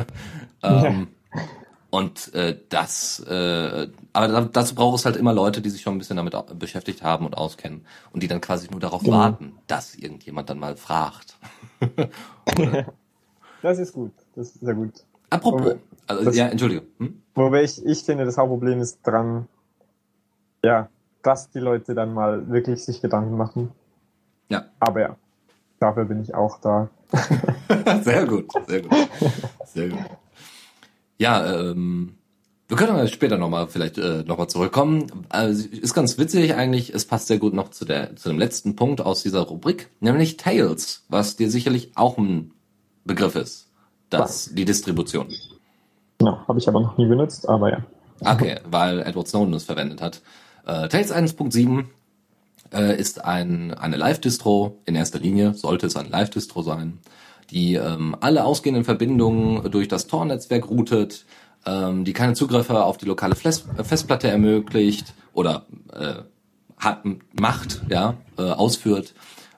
ähm, 0.63 1.07
und 1.91 2.33
äh, 2.35 2.57
das, 2.69 3.19
äh, 3.27 3.87
aber 4.13 4.27
da- 4.27 4.41
dazu 4.51 4.75
braucht 4.75 4.99
es 4.99 5.05
halt 5.05 5.15
immer 5.15 5.33
Leute, 5.33 5.61
die 5.61 5.69
sich 5.69 5.81
schon 5.81 5.95
ein 5.95 5.97
bisschen 5.97 6.17
damit 6.17 6.35
beschäftigt 6.59 7.01
haben 7.03 7.25
und 7.25 7.35
auskennen 7.37 7.85
und 8.13 8.21
die 8.23 8.27
dann 8.27 8.41
quasi 8.41 8.67
nur 8.69 8.79
darauf 8.79 9.01
Genau. 9.03 9.17
warten, 9.17 9.57
dass 9.67 9.95
irgendjemand 9.95 10.49
dann 10.49 10.59
mal 10.59 10.75
fragt. 10.77 11.37
Das 13.61 13.77
ist 13.77 13.93
gut. 13.93 14.13
Das 14.35 14.47
ist 14.51 14.61
sehr 14.61 14.73
gut. 14.73 14.93
Apropos, 15.29 15.75
also 16.07 16.23
das- 16.23 16.35
ja, 16.35 16.47
entschuldige. 16.47 16.83
Hm? 16.97 17.21
Wobei 17.35 17.63
ich, 17.63 17.85
ich 17.85 18.03
finde, 18.03 18.25
das 18.25 18.37
Hauptproblem 18.37 18.79
ist 18.79 18.99
dran, 19.03 19.47
ja, 20.63 20.87
dass 21.23 21.49
die 21.51 21.59
Leute 21.59 21.93
dann 21.93 22.13
mal 22.13 22.49
wirklich 22.49 22.83
sich 22.85 23.01
Gedanken 23.01 23.35
machen. 23.37 23.71
Ja. 24.49 24.65
Aber 24.79 25.01
ja, 25.01 25.15
dafür 25.79 26.05
bin 26.05 26.21
ich 26.21 26.33
auch 26.33 26.59
da. 26.61 26.89
sehr 28.01 28.25
gut, 28.25 28.45
sehr 28.67 28.81
gut, 28.81 28.91
sehr 29.65 29.89
gut. 29.89 29.99
Ja, 31.19 31.45
ähm, 31.53 32.15
wir 32.69 32.77
können 32.77 33.07
später 33.07 33.37
nochmal 33.37 33.67
vielleicht 33.67 33.97
äh, 33.97 34.23
nochmal 34.23 34.47
zurückkommen. 34.47 35.25
Also, 35.29 35.67
ist 35.67 35.93
ganz 35.93 36.17
witzig 36.17 36.55
eigentlich, 36.55 36.93
es 36.93 37.05
passt 37.05 37.27
sehr 37.27 37.39
gut 37.39 37.53
noch 37.53 37.69
zu 37.69 37.83
der 37.83 38.15
zu 38.15 38.29
dem 38.29 38.39
letzten 38.39 38.75
Punkt 38.75 39.01
aus 39.01 39.21
dieser 39.23 39.41
Rubrik, 39.41 39.89
nämlich 39.99 40.37
Tails, 40.37 41.03
was 41.09 41.35
dir 41.35 41.51
sicherlich 41.51 41.91
auch 41.95 42.17
ein 42.17 42.53
Begriff 43.03 43.35
ist. 43.35 43.67
Das, 44.09 44.53
die 44.53 44.65
Distribution. 44.65 45.27
Ja, 46.21 46.43
habe 46.47 46.59
ich 46.59 46.67
aber 46.67 46.79
noch 46.81 46.97
nie 46.97 47.05
benutzt, 47.05 47.47
aber 47.47 47.71
ja. 47.71 47.85
Okay, 48.21 48.59
weil 48.69 48.99
Edward 49.01 49.27
Snowden 49.27 49.53
es 49.53 49.65
verwendet 49.65 50.01
hat. 50.01 50.21
Äh, 50.65 50.87
Tails 50.89 51.13
1.7 51.13 51.85
äh, 52.73 52.99
ist 52.99 53.23
ein, 53.23 53.73
eine 53.73 53.97
Live-Distro, 53.97 54.77
in 54.85 54.95
erster 54.95 55.19
Linie 55.19 55.53
sollte 55.53 55.87
es 55.87 55.95
ein 55.95 56.09
Live-Distro 56.09 56.61
sein, 56.61 56.99
die 57.51 57.75
ähm, 57.75 58.15
alle 58.19 58.43
ausgehenden 58.45 58.83
Verbindungen 58.83 59.71
durch 59.71 59.87
das 59.87 60.07
Tor-Netzwerk 60.07 60.69
routet, 60.69 61.25
ähm, 61.65 62.05
die 62.05 62.13
keine 62.13 62.33
Zugriffe 62.33 62.83
auf 62.83 62.97
die 62.97 63.05
lokale 63.05 63.35
Fles 63.35 63.65
Festplatte 63.83 64.27
ermöglicht 64.27 65.13
oder 65.33 65.65
äh, 65.93 66.23
hat, 66.77 67.03
macht, 67.39 67.81
ja, 67.89 68.15
äh, 68.37 68.43
ausführt. 68.43 69.13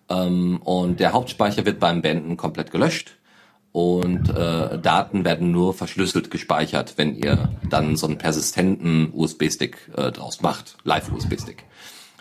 Ähm, 0.10 0.62
und 0.64 1.00
der 1.00 1.14
Hauptspeicher 1.14 1.66
wird 1.66 1.80
beim 1.80 2.02
Beenden 2.02 2.38
komplett 2.38 2.72
gelöscht 2.72 3.18
und 3.72 4.30
äh, 4.30 4.80
Daten 4.80 5.24
werden 5.24 5.52
nur 5.52 5.74
verschlüsselt 5.74 6.30
gespeichert, 6.30 6.94
wenn 6.98 7.16
ihr 7.16 7.50
dann 7.70 7.96
so 7.96 8.08
einen 8.08 8.18
persistenten 8.18 9.12
USB-Stick 9.14 9.92
äh, 9.96 10.12
draus 10.12 10.42
macht, 10.42 10.78
Live-USB-Stick. 10.84 11.64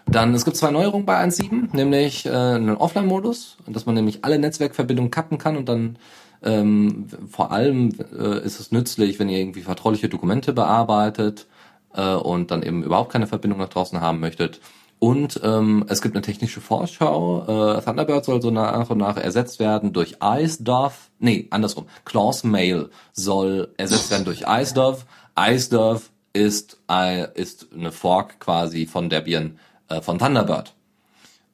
Dann, 0.06 0.34
es 0.34 0.44
gibt 0.44 0.56
zwei 0.56 0.70
Neuerungen 0.70 1.06
bei 1.06 1.22
1.7, 1.22 1.74
nämlich 1.74 2.26
äh, 2.26 2.30
einen 2.30 2.76
Offline-Modus, 2.76 3.58
dass 3.66 3.86
man 3.86 3.94
nämlich 3.94 4.24
alle 4.24 4.38
Netzwerkverbindungen 4.38 5.10
kappen 5.10 5.38
kann 5.38 5.56
und 5.56 5.68
dann 5.68 5.96
ähm, 6.42 7.06
vor 7.30 7.52
allem 7.52 7.90
äh, 8.18 8.44
ist 8.44 8.60
es 8.60 8.72
nützlich, 8.72 9.18
wenn 9.18 9.28
ihr 9.28 9.38
irgendwie 9.38 9.62
vertrauliche 9.62 10.08
Dokumente 10.08 10.52
bearbeitet 10.52 11.46
äh, 11.94 12.14
und 12.14 12.50
dann 12.50 12.62
eben 12.62 12.82
überhaupt 12.82 13.12
keine 13.12 13.26
Verbindung 13.26 13.58
nach 13.58 13.68
draußen 13.68 14.00
haben 14.00 14.20
möchtet. 14.20 14.60
Und 14.98 15.40
ähm, 15.42 15.86
es 15.88 16.02
gibt 16.02 16.14
eine 16.14 16.22
technische 16.22 16.60
Vorschau. 16.60 17.76
Äh, 17.76 17.82
Thunderbird 17.82 18.24
soll 18.24 18.42
so 18.42 18.50
nach 18.50 18.90
und 18.90 18.98
nach 18.98 19.16
ersetzt 19.16 19.58
werden 19.58 19.94
durch 19.94 20.16
IceDove. 20.22 20.92
Nee, 21.18 21.48
andersrum. 21.50 21.86
Claws 22.04 22.44
Mail 22.44 22.90
soll 23.12 23.72
ersetzt 23.78 24.10
werden 24.10 24.26
durch 24.26 24.44
IceDove. 24.46 25.06
IceDove 25.38 26.02
ist, 26.34 26.78
äh, 26.90 27.28
ist 27.32 27.68
eine 27.74 27.92
Fork 27.92 28.40
quasi 28.40 28.84
von 28.84 29.08
Debian 29.08 29.58
äh, 29.90 30.00
von 30.00 30.18
Thunderbird. 30.18 30.74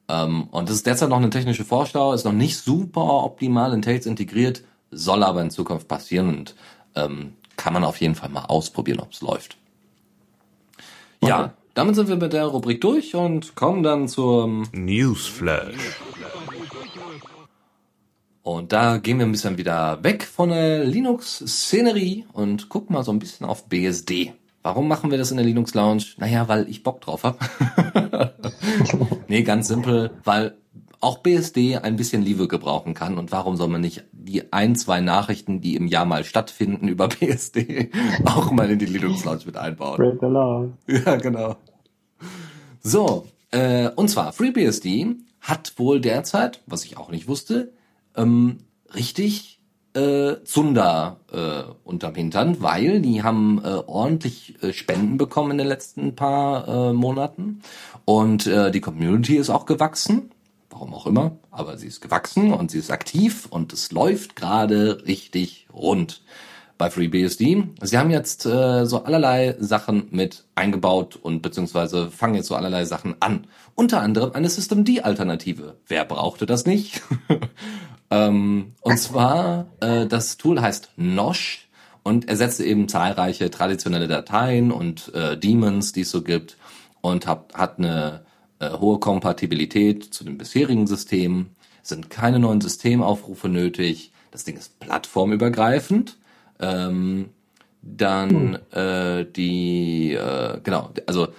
Ähm, 0.09 0.43
und 0.51 0.69
das 0.69 0.77
ist 0.77 0.85
derzeit 0.87 1.09
noch 1.09 1.17
eine 1.17 1.29
technische 1.29 1.65
Vorschau, 1.65 2.13
ist 2.13 2.23
noch 2.23 2.31
nicht 2.31 2.57
super 2.57 3.23
optimal 3.25 3.73
in 3.73 3.81
Tails 3.81 4.05
integriert, 4.05 4.63
soll 4.89 5.21
aber 5.23 5.41
in 5.41 5.49
Zukunft 5.51 5.89
passieren 5.89 6.29
und 6.29 6.55
ähm, 6.95 7.33
kann 7.57 7.73
man 7.73 7.83
auf 7.83 7.99
jeden 7.99 8.15
Fall 8.15 8.29
mal 8.29 8.45
ausprobieren, 8.45 8.99
ob 9.01 9.11
es 9.11 9.19
läuft. 9.21 9.57
Ja, 11.21 11.41
Okay. 11.45 11.49
damit 11.73 11.95
sind 11.95 12.07
wir 12.07 12.15
mit 12.15 12.31
der 12.31 12.45
Rubrik 12.45 12.79
durch 12.79 13.15
und 13.15 13.55
kommen 13.55 13.83
dann 13.83 14.07
zum 14.07 14.67
Newsflash. 14.71 15.75
und 18.43 18.71
da 18.71 18.97
gehen 18.97 19.19
wir 19.19 19.25
ein 19.25 19.31
bisschen 19.33 19.57
wieder 19.57 20.01
weg 20.03 20.23
von 20.23 20.49
der 20.49 20.85
Linux-Szenerie 20.85 22.25
und 22.31 22.69
gucken 22.69 22.93
mal 22.93 23.03
so 23.03 23.11
ein 23.11 23.19
bisschen 23.19 23.45
auf 23.45 23.65
BSD. 23.67 24.33
Warum 24.67 24.89
machen 24.89 25.11
wir 25.11 25.17
das 25.17 25.31
in 25.31 25.37
der 25.37 25.45
Linux 25.45 25.73
Lounge? 25.75 26.03
Naja, 26.17 26.49
weil 26.49 26.67
ich 26.67 26.83
Bock 26.83 26.99
drauf 26.99 27.23
hab. 27.23 27.39
nee, 29.29 29.41
ganz 29.43 29.69
simpel, 29.69 30.11
weil 30.25 30.57
auch 30.99 31.19
BSD 31.19 31.77
ein 31.77 31.95
bisschen 31.95 32.21
Liebe 32.21 32.49
gebrauchen 32.49 32.93
kann. 32.93 33.17
Und 33.17 33.31
warum 33.31 33.55
soll 33.55 33.69
man 33.69 33.79
nicht 33.79 34.03
die 34.11 34.51
ein, 34.51 34.75
zwei 34.75 34.99
Nachrichten, 34.99 35.61
die 35.61 35.77
im 35.77 35.87
Jahr 35.87 36.03
mal 36.03 36.25
stattfinden 36.25 36.89
über 36.89 37.07
BSD, 37.19 37.91
auch 38.25 38.51
mal 38.51 38.69
in 38.69 38.77
die 38.77 38.87
Linux 38.87 39.23
Lounge 39.23 39.43
mit 39.45 39.55
einbauen? 39.55 39.95
Great 39.95 40.21
Alarm. 40.21 40.73
Ja, 40.85 41.15
genau. 41.15 41.55
So, 42.81 43.25
äh, 43.51 43.87
und 43.91 44.09
zwar 44.09 44.33
FreeBSD 44.33 45.15
hat 45.39 45.75
wohl 45.77 46.01
derzeit, 46.01 46.61
was 46.65 46.83
ich 46.83 46.97
auch 46.97 47.09
nicht 47.09 47.29
wusste, 47.29 47.71
ähm, 48.17 48.57
richtig 48.93 49.56
äh, 49.93 50.43
Zunder 50.43 51.17
äh, 51.31 51.63
unterm 51.83 52.15
Hintern, 52.15 52.61
weil 52.61 53.01
die 53.01 53.23
haben 53.23 53.61
äh, 53.63 53.67
ordentlich 53.67 54.61
äh, 54.61 54.73
Spenden 54.73 55.17
bekommen 55.17 55.51
in 55.51 55.57
den 55.57 55.67
letzten 55.67 56.15
paar 56.15 56.67
äh, 56.67 56.93
Monaten 56.93 57.61
und 58.05 58.47
äh, 58.47 58.71
die 58.71 58.81
Community 58.81 59.37
ist 59.37 59.49
auch 59.49 59.65
gewachsen, 59.65 60.31
warum 60.69 60.93
auch 60.93 61.07
immer, 61.07 61.37
aber 61.51 61.77
sie 61.77 61.87
ist 61.87 62.01
gewachsen 62.01 62.53
und 62.53 62.71
sie 62.71 62.79
ist 62.79 62.91
aktiv 62.91 63.47
und 63.49 63.73
es 63.73 63.91
läuft 63.91 64.35
gerade 64.35 65.05
richtig 65.07 65.67
rund 65.73 66.21
bei 66.77 66.89
FreeBSD. 66.89 67.63
Sie 67.81 67.97
haben 67.97 68.11
jetzt 68.11 68.45
äh, 68.45 68.85
so 68.85 69.03
allerlei 69.03 69.55
Sachen 69.59 70.07
mit 70.11 70.45
eingebaut 70.55 71.15
und 71.15 71.41
beziehungsweise 71.41 72.11
fangen 72.11 72.35
jetzt 72.35 72.47
so 72.47 72.55
allerlei 72.55 72.85
Sachen 72.85 73.15
an. 73.19 73.47
Unter 73.75 74.01
anderem 74.01 74.31
eine 74.33 74.49
Systemd-Alternative. 74.49 75.77
Wer 75.87 76.05
brauchte 76.05 76.45
das 76.45 76.65
nicht? 76.65 77.01
ähm, 78.09 78.73
und 78.81 78.97
zwar, 78.97 79.67
äh, 79.79 80.05
das 80.05 80.37
Tool 80.37 80.61
heißt 80.61 80.91
Nosh 80.95 81.67
und 82.03 82.29
ersetzt 82.29 82.59
eben 82.61 82.87
zahlreiche 82.87 83.51
traditionelle 83.51 84.07
Dateien 84.07 84.71
und 84.71 85.13
äh, 85.13 85.37
Daemons, 85.37 85.91
die 85.91 86.01
es 86.01 86.11
so 86.11 86.21
gibt 86.21 86.57
und 87.01 87.27
hat, 87.27 87.53
hat 87.53 87.79
eine 87.79 88.25
äh, 88.59 88.71
hohe 88.71 88.99
Kompatibilität 88.99 90.03
zu 90.03 90.23
den 90.23 90.37
bisherigen 90.37 90.87
Systemen. 90.87 91.55
Sind 91.83 92.09
keine 92.09 92.39
neuen 92.39 92.61
Systemaufrufe 92.61 93.49
nötig. 93.49 94.11
Das 94.31 94.43
Ding 94.43 94.57
ist 94.57 94.79
plattformübergreifend. 94.79 96.17
Ähm, 96.59 97.29
dann 97.81 98.59
hm. 98.71 98.79
äh, 98.79 99.25
die, 99.25 100.13
äh, 100.13 100.59
genau, 100.63 100.91
also 101.05 101.29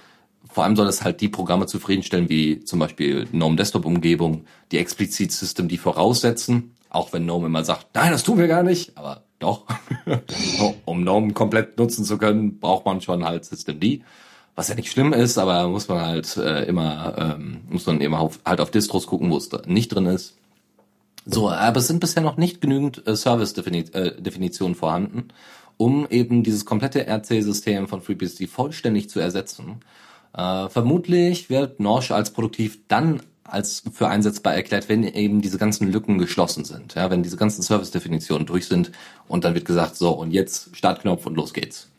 vor 0.49 0.63
allem 0.63 0.75
soll 0.75 0.87
es 0.87 1.03
halt 1.03 1.21
die 1.21 1.29
Programme 1.29 1.67
zufriedenstellen, 1.67 2.27
wie 2.27 2.63
zum 2.65 2.79
Beispiel 2.79 3.25
GNOME 3.31 3.55
Desktop-Umgebung, 3.55 4.45
die 4.71 4.79
explizit 4.79 5.31
System 5.31 5.67
die 5.67 5.77
voraussetzen, 5.77 6.75
auch 6.89 7.13
wenn 7.13 7.23
GNOME 7.23 7.45
immer 7.45 7.63
sagt, 7.63 7.87
nein, 7.93 8.11
das 8.11 8.23
tun 8.23 8.39
wir 8.39 8.47
gar 8.47 8.63
nicht, 8.63 8.97
aber 8.97 9.23
doch. 9.37 9.65
um 10.85 11.01
GNOME 11.03 11.33
komplett 11.33 11.77
nutzen 11.77 12.03
zu 12.03 12.17
können, 12.17 12.59
braucht 12.59 12.85
man 12.85 12.99
schon 12.99 13.23
halt 13.23 13.45
System 13.45 13.79
D. 13.79 14.01
Was 14.55 14.67
ja 14.67 14.75
nicht 14.75 14.91
schlimm 14.91 15.13
ist, 15.13 15.37
aber 15.37 15.67
muss 15.69 15.87
man 15.87 16.01
halt 16.01 16.35
äh, 16.35 16.65
immer, 16.65 17.15
ähm, 17.17 17.61
muss 17.69 17.85
man 17.85 18.01
immer 18.01 18.19
auf, 18.19 18.39
halt 18.43 18.59
auf 18.59 18.71
Distros 18.71 19.07
gucken, 19.07 19.31
wo 19.31 19.37
es 19.37 19.49
nicht 19.67 19.89
drin 19.89 20.07
ist. 20.07 20.35
So, 21.25 21.49
aber 21.49 21.77
es 21.77 21.87
sind 21.87 21.99
bisher 21.99 22.23
noch 22.23 22.37
nicht 22.37 22.59
genügend 22.59 23.05
äh, 23.07 23.15
Service-Definitionen 23.15 24.73
äh, 24.73 24.77
vorhanden, 24.77 25.27
um 25.77 26.07
eben 26.09 26.43
dieses 26.43 26.65
komplette 26.65 27.07
RC-System 27.07 27.87
von 27.87 28.01
FreeBSD 28.01 28.47
vollständig 28.47 29.09
zu 29.09 29.19
ersetzen. 29.19 29.81
Äh, 30.33 30.69
vermutlich 30.69 31.49
wird 31.49 31.79
Norsch 31.79 32.11
als 32.11 32.31
produktiv 32.31 32.79
dann 32.87 33.21
als 33.43 33.83
für 33.91 34.07
einsetzbar 34.07 34.53
erklärt, 34.53 34.89
wenn 34.89 35.03
eben 35.03 35.41
diese 35.41 35.57
ganzen 35.57 35.91
Lücken 35.91 36.17
geschlossen 36.17 36.65
sind, 36.65 36.95
ja, 36.95 37.09
wenn 37.09 37.23
diese 37.23 37.37
ganzen 37.37 37.63
Service-Definitionen 37.63 38.45
durch 38.45 38.67
sind 38.67 38.91
und 39.27 39.43
dann 39.43 39.55
wird 39.55 39.65
gesagt, 39.65 39.95
so 39.95 40.11
und 40.11 40.31
jetzt 40.31 40.75
Startknopf 40.75 41.25
und 41.25 41.35
los 41.35 41.53
geht's. 41.53 41.89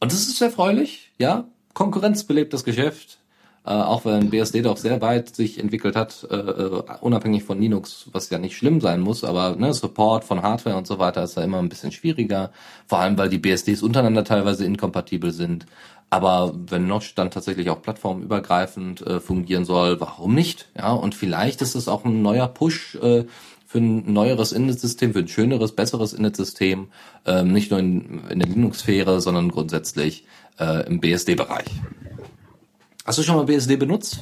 Und 0.00 0.12
das 0.12 0.28
ist 0.28 0.40
erfreulich, 0.40 1.12
ja. 1.18 1.44
Konkurrenz 1.72 2.24
belebt 2.24 2.52
das 2.52 2.64
Geschäft. 2.64 3.18
Äh, 3.66 3.70
auch 3.70 4.04
wenn 4.04 4.28
BSD 4.28 4.60
doch 4.60 4.76
sehr 4.76 5.00
weit 5.00 5.34
sich 5.34 5.58
entwickelt 5.58 5.96
hat, 5.96 6.26
äh, 6.30 6.36
äh, 6.36 6.82
unabhängig 7.00 7.44
von 7.44 7.58
Linux, 7.58 8.10
was 8.12 8.28
ja 8.28 8.36
nicht 8.38 8.58
schlimm 8.58 8.82
sein 8.82 9.00
muss, 9.00 9.24
aber 9.24 9.56
ne, 9.56 9.72
Support 9.72 10.24
von 10.24 10.42
Hardware 10.42 10.76
und 10.76 10.86
so 10.86 10.98
weiter 10.98 11.22
ist 11.22 11.38
da 11.38 11.42
immer 11.42 11.60
ein 11.60 11.70
bisschen 11.70 11.90
schwieriger, 11.90 12.50
vor 12.86 12.98
allem 12.98 13.16
weil 13.16 13.30
die 13.30 13.38
BSDs 13.38 13.82
untereinander 13.82 14.22
teilweise 14.22 14.66
inkompatibel 14.66 15.32
sind. 15.32 15.64
Aber 16.14 16.54
wenn 16.54 16.86
Notch 16.86 17.16
dann 17.16 17.32
tatsächlich 17.32 17.70
auch 17.70 17.82
plattformübergreifend 17.82 19.04
äh, 19.04 19.18
fungieren 19.18 19.64
soll, 19.64 20.00
warum 20.00 20.32
nicht? 20.32 20.68
Ja, 20.78 20.92
und 20.92 21.12
vielleicht 21.16 21.60
ist 21.60 21.74
es 21.74 21.88
auch 21.88 22.04
ein 22.04 22.22
neuer 22.22 22.46
Push 22.46 22.94
äh, 23.02 23.24
für 23.66 23.78
ein 23.78 24.12
neueres 24.12 24.52
Init-System, 24.52 25.12
für 25.12 25.18
ein 25.18 25.26
schöneres, 25.26 25.72
besseres 25.72 26.12
Init-System, 26.12 26.86
ähm, 27.26 27.52
nicht 27.52 27.72
nur 27.72 27.80
in, 27.80 28.28
in 28.28 28.38
der 28.38 28.48
Linux-Sphäre, 28.48 29.20
sondern 29.20 29.50
grundsätzlich 29.50 30.24
äh, 30.60 30.86
im 30.86 31.00
BSD-Bereich. 31.00 31.66
Hast 33.04 33.18
du 33.18 33.24
schon 33.24 33.34
mal 33.34 33.46
BSD 33.46 33.74
benutzt? 33.74 34.20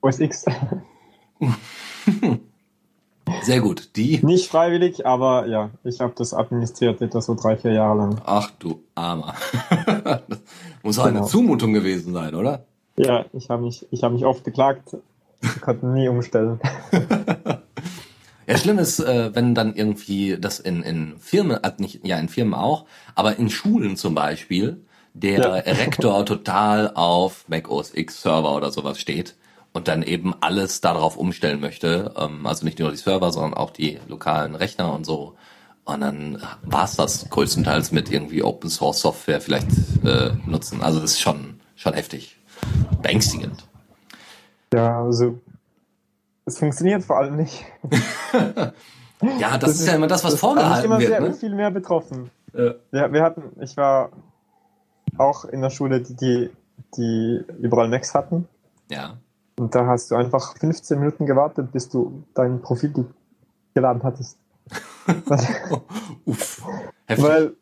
OS 0.00 0.20
X. 0.20 0.46
Sehr 3.42 3.60
gut. 3.60 3.96
Die? 3.96 4.24
Nicht 4.24 4.48
freiwillig, 4.48 5.06
aber 5.06 5.46
ja, 5.46 5.70
ich 5.84 6.00
habe 6.00 6.12
das 6.16 6.32
administriert 6.32 7.00
etwa 7.02 7.20
so 7.20 7.34
drei, 7.34 7.56
vier 7.56 7.72
Jahre 7.72 7.98
lang. 7.98 8.20
Ach 8.24 8.50
du 8.58 8.82
Armer. 8.94 9.34
das 10.28 10.38
muss 10.82 10.98
auch 10.98 11.06
genau. 11.06 11.18
eine 11.18 11.26
Zumutung 11.26 11.72
gewesen 11.72 12.12
sein, 12.12 12.34
oder? 12.34 12.64
Ja, 12.96 13.26
ich 13.32 13.50
habe 13.50 13.62
mich, 13.62 13.86
ich 13.90 14.02
hab 14.02 14.12
mich 14.12 14.24
oft 14.24 14.44
beklagt. 14.44 14.96
Ich 15.42 15.60
konnte 15.60 15.86
nie 15.86 16.08
umstellen. 16.08 16.60
Ja, 18.48 18.56
schlimm 18.56 18.78
ist, 18.78 19.00
äh, 19.00 19.34
wenn 19.34 19.56
dann 19.56 19.74
irgendwie 19.74 20.36
das 20.38 20.60
in, 20.60 20.82
in 20.84 21.16
Firmen, 21.18 21.56
äh, 21.64 21.72
nicht, 21.78 22.06
ja, 22.06 22.16
in 22.16 22.28
Firmen 22.28 22.54
auch, 22.54 22.86
aber 23.16 23.38
in 23.38 23.50
Schulen 23.50 23.96
zum 23.96 24.14
Beispiel, 24.14 24.84
der 25.14 25.40
ja. 25.40 25.52
Rektor 25.54 26.24
total 26.24 26.92
auf 26.94 27.44
Mac 27.48 27.68
OS 27.68 27.92
X 27.92 28.22
Server 28.22 28.54
oder 28.54 28.70
sowas 28.70 29.00
steht 29.00 29.34
und 29.76 29.88
dann 29.88 30.02
eben 30.02 30.34
alles 30.40 30.80
darauf 30.80 31.18
umstellen 31.18 31.60
möchte. 31.60 32.14
Ähm, 32.16 32.46
also 32.46 32.64
nicht 32.64 32.78
nur 32.78 32.90
die 32.90 32.96
Server, 32.96 33.30
sondern 33.30 33.54
auch 33.54 33.70
die 33.70 34.00
lokalen 34.08 34.54
Rechner 34.54 34.92
und 34.94 35.04
so. 35.04 35.34
Und 35.84 36.00
dann 36.00 36.42
war's 36.62 36.96
das 36.96 37.28
größtenteils 37.28 37.92
mit 37.92 38.10
irgendwie 38.10 38.42
Open 38.42 38.70
Source 38.70 39.00
Software 39.00 39.40
vielleicht 39.40 39.68
äh, 40.02 40.30
nutzen. 40.46 40.82
Also 40.82 40.98
das 40.98 41.12
ist 41.12 41.20
schon, 41.20 41.60
schon 41.76 41.92
heftig. 41.92 42.38
Beängstigend. 43.02 43.68
Ja, 44.72 45.02
also 45.02 45.38
es 46.46 46.58
funktioniert 46.58 47.04
vor 47.04 47.18
allem 47.18 47.36
nicht. 47.36 47.62
ja, 49.38 49.58
das, 49.58 49.60
das, 49.60 49.80
ist 49.80 49.86
ja 49.88 49.94
immer 49.94 50.06
das, 50.06 50.24
was 50.24 50.32
das 50.32 50.40
vorgehalten 50.40 50.86
immer 50.86 50.98
wird. 50.98 51.10
Sehr 51.10 51.20
ne? 51.20 51.34
viel 51.34 51.54
mehr 51.54 51.70
betroffen. 51.70 52.30
Ja. 52.54 52.74
ja. 52.92 53.12
wir 53.12 53.22
hatten, 53.22 53.42
ich 53.60 53.76
war 53.76 54.10
auch 55.18 55.44
in 55.44 55.60
der 55.60 55.70
Schule, 55.70 56.00
die, 56.00 56.16
die, 56.16 56.50
die 56.96 57.44
überall 57.60 57.88
Macs 57.88 58.14
hatten. 58.14 58.48
Ja. 58.90 59.18
Und 59.58 59.74
da 59.74 59.86
hast 59.86 60.10
du 60.10 60.16
einfach 60.16 60.56
15 60.58 60.98
Minuten 60.98 61.26
gewartet, 61.26 61.72
bis 61.72 61.88
du 61.88 62.24
dein 62.34 62.60
Profil 62.60 63.06
geladen 63.74 64.02
hattest. 64.02 64.38
Uff. 66.24 66.62
Heftig. 67.06 67.24
Weil 67.24 67.56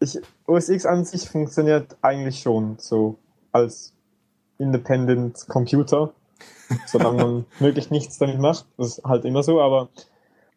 ich, 0.00 0.20
OS 0.46 0.68
X 0.68 0.86
an 0.86 1.04
sich 1.04 1.28
funktioniert 1.28 1.96
eigentlich 2.02 2.40
schon 2.40 2.76
so 2.78 3.16
als 3.52 3.94
Independent 4.58 5.46
Computer, 5.48 6.12
solange 6.86 7.22
man 7.22 7.46
möglichst 7.60 7.90
nichts 7.90 8.18
damit 8.18 8.38
macht. 8.38 8.66
Das 8.76 8.98
ist 8.98 9.04
halt 9.04 9.24
immer 9.24 9.42
so, 9.42 9.60
aber 9.60 9.88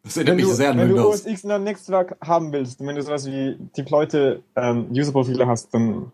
das 0.04 0.16
erinnert 0.16 0.36
mich 0.36 0.46
du, 0.46 0.52
sehr 0.52 0.70
an 0.70 0.78
Wenn 0.78 0.88
Windows. 0.88 1.22
du 1.22 1.28
OS 1.28 1.32
X 1.32 1.44
in 1.44 1.50
deinem 1.50 1.64
Netzwerk 1.64 2.16
haben 2.20 2.52
willst 2.52 2.80
wenn 2.80 2.96
du 2.96 3.02
sowas 3.02 3.26
wie 3.26 3.56
die 3.76 3.82
Leute 3.82 4.42
ähm, 4.56 4.88
User-Profile 4.90 5.46
hast, 5.46 5.72
dann 5.72 6.10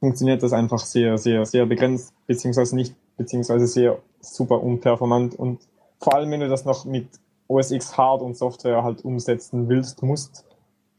funktioniert 0.00 0.42
das 0.42 0.52
einfach 0.52 0.80
sehr, 0.80 1.18
sehr, 1.18 1.44
sehr 1.44 1.66
begrenzt, 1.66 2.14
beziehungsweise 2.26 2.76
nicht, 2.76 2.94
beziehungsweise 3.16 3.66
sehr 3.66 3.98
super 4.20 4.62
unperformant 4.62 5.34
und 5.34 5.60
vor 5.98 6.14
allem, 6.14 6.30
wenn 6.30 6.40
du 6.40 6.48
das 6.48 6.64
noch 6.64 6.84
mit 6.84 7.08
OS 7.48 7.70
X 7.70 7.96
Hard 7.96 8.22
und 8.22 8.36
Software 8.36 8.82
halt 8.82 9.04
umsetzen 9.04 9.68
willst, 9.68 10.02
musst, 10.02 10.44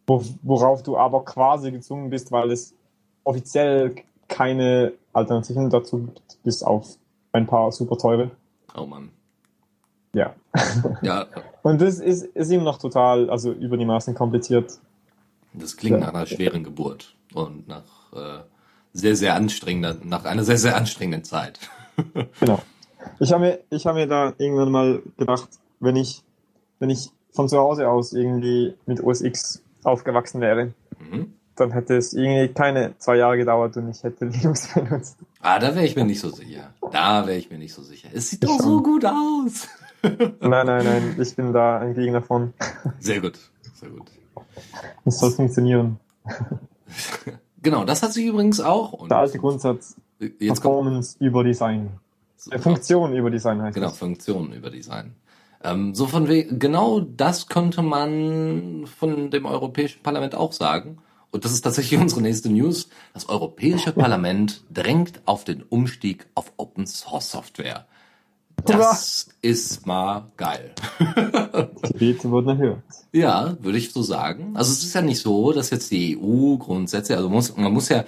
worauf 0.06 0.84
du 0.84 0.98
aber 0.98 1.26
quasi 1.26 1.72
gezwungen 1.72 2.10
bist, 2.10 2.32
weil 2.32 2.52
es 2.52 2.74
offiziell 3.24 3.96
keine 4.28 4.94
Alternativen 5.14 5.70
dazu 5.70 6.00
gibt, 6.00 6.44
bis 6.44 6.64
auf 6.64 6.98
ein 7.32 7.46
paar 7.46 7.72
super 7.72 7.98
teure. 7.98 8.32
Oh 8.76 8.86
Mann. 8.86 9.10
Ja. 10.14 10.34
Ja. 11.02 11.28
und 11.64 11.82
das 11.82 12.00
ist, 12.00 12.24
ist 12.24 12.50
ihm 12.50 12.64
noch 12.64 12.80
total, 12.80 13.30
also 13.30 13.52
über 13.52 13.78
die 13.78 13.86
Maßen 13.86 14.16
kompliziert. 14.16 14.80
Das 15.54 15.76
klingt 15.76 16.00
ja. 16.00 16.08
nach 16.08 16.14
einer 16.14 16.26
schweren 16.26 16.64
Geburt 16.64 17.16
und 17.34 17.68
nach 17.68 18.14
äh, 18.14 18.40
sehr, 18.94 19.16
sehr 19.16 19.36
anstrengender, 19.36 19.98
nach 20.04 20.26
einer 20.26 20.44
sehr, 20.44 20.58
sehr 20.58 20.78
anstrengenden 20.78 21.24
Zeit. 21.24 21.60
genau. 22.40 22.62
Ich 23.20 23.32
habe 23.32 23.44
mir, 23.44 23.60
ich 23.70 23.86
habe 23.86 24.00
mir 24.00 24.08
da 24.08 24.34
irgendwann 24.38 24.72
mal 24.72 25.02
gedacht, 25.18 25.50
wenn 25.80 25.96
ich, 25.96 26.24
wenn 26.80 26.90
ich 26.90 27.12
von 27.32 27.50
zu 27.50 27.58
Hause 27.58 27.90
aus 27.90 28.14
irgendwie 28.14 28.76
mit 28.86 29.04
OS 29.04 29.22
X 29.22 29.64
aufgewachsen 29.84 30.42
wäre, 30.42 30.74
mhm. 31.00 31.34
dann 31.56 31.72
hätte 31.72 31.96
es 31.96 32.14
irgendwie 32.14 32.54
keine 32.54 32.98
zwei 32.98 33.18
Jahre 33.18 33.38
gedauert 33.38 33.78
und 33.78 33.90
ich 33.90 34.04
hätte 34.04 34.26
Linux 34.26 34.74
benutzt. 34.74 35.18
Ah, 35.42 35.60
da 35.60 35.76
wäre 35.76 35.86
ich 35.86 35.96
mir 35.96 36.06
nicht 36.06 36.20
so 36.20 36.30
sicher. 36.30 36.74
Da 36.92 37.26
wäre 37.26 37.38
ich 37.38 37.50
mir 37.50 37.58
nicht 37.58 37.74
so 37.74 37.82
sicher. 37.82 38.10
Es 38.14 38.30
sieht 38.30 38.44
doch 38.44 38.60
so 38.60 38.82
gut 38.82 39.06
aus. 39.06 39.68
nein, 40.04 40.66
nein, 40.66 40.86
nein, 40.86 41.16
ich 41.20 41.36
bin 41.36 41.54
da 41.54 41.80
ein 41.80 41.96
Gegner 41.96 42.22
von. 42.22 42.54
Sehr 43.00 43.22
gut, 43.22 43.40
sehr 43.74 43.90
gut. 43.90 44.12
Es 45.06 45.20
soll 45.20 45.32
funktionieren. 45.32 46.00
Genau, 47.62 47.84
das 47.84 48.04
hat 48.04 48.14
sich 48.14 48.26
übrigens 48.26 48.60
auch. 48.60 49.08
Der 49.08 49.18
alte 49.18 49.40
Grundsatz 49.40 49.96
jetzt 50.20 50.62
Performance 50.62 51.18
über 51.20 51.44
Design. 51.44 52.00
So, 52.36 52.52
äh, 52.52 52.60
Funktion 52.60 53.16
über 53.16 53.30
Design 53.30 53.62
heißt 53.62 53.76
Genau, 53.76 53.88
das. 53.90 53.98
Funktion 53.98 54.54
über 54.54 54.70
Design. 54.70 55.16
Ähm, 55.64 55.96
so 55.96 56.06
von 56.06 56.28
wegen, 56.28 56.60
genau 56.60 57.00
das 57.00 57.48
könnte 57.48 57.82
man 57.82 58.86
von 58.86 59.32
dem 59.32 59.46
Europäischen 59.46 60.04
Parlament 60.04 60.36
auch 60.36 60.54
sagen. 60.54 61.00
Und 61.32 61.46
das 61.46 61.52
ist 61.52 61.62
tatsächlich 61.62 62.00
unsere 62.02 62.22
nächste 62.22 62.50
News. 62.50 62.90
Das 63.14 63.28
Europäische 63.28 63.92
Parlament 63.92 64.64
drängt 64.72 65.22
auf 65.26 65.44
den 65.44 65.64
Umstieg 65.64 66.28
auf 66.36 66.54
Open 66.58 66.86
Source 66.86 67.32
Software. 67.32 67.86
Das 68.66 69.30
ist 69.42 69.86
mal 69.86 70.32
geil. 70.36 70.74
Die 72.00 72.18
wurden 72.24 72.50
erhört. 72.50 72.82
Ja, 73.14 73.56
würde 73.62 73.78
ich 73.78 73.94
so 73.94 74.02
sagen. 74.02 74.58
Also 74.58 74.72
es 74.72 74.84
ist 74.84 74.94
ja 74.94 75.02
nicht 75.02 75.22
so, 75.22 75.54
dass 75.54 75.70
jetzt 75.70 75.92
die 75.92 76.18
EU 76.18 76.58
Grundsätze, 76.58 77.16
also 77.16 77.30
muss, 77.30 77.56
man 77.56 77.72
muss 77.72 77.90
ja 77.90 78.04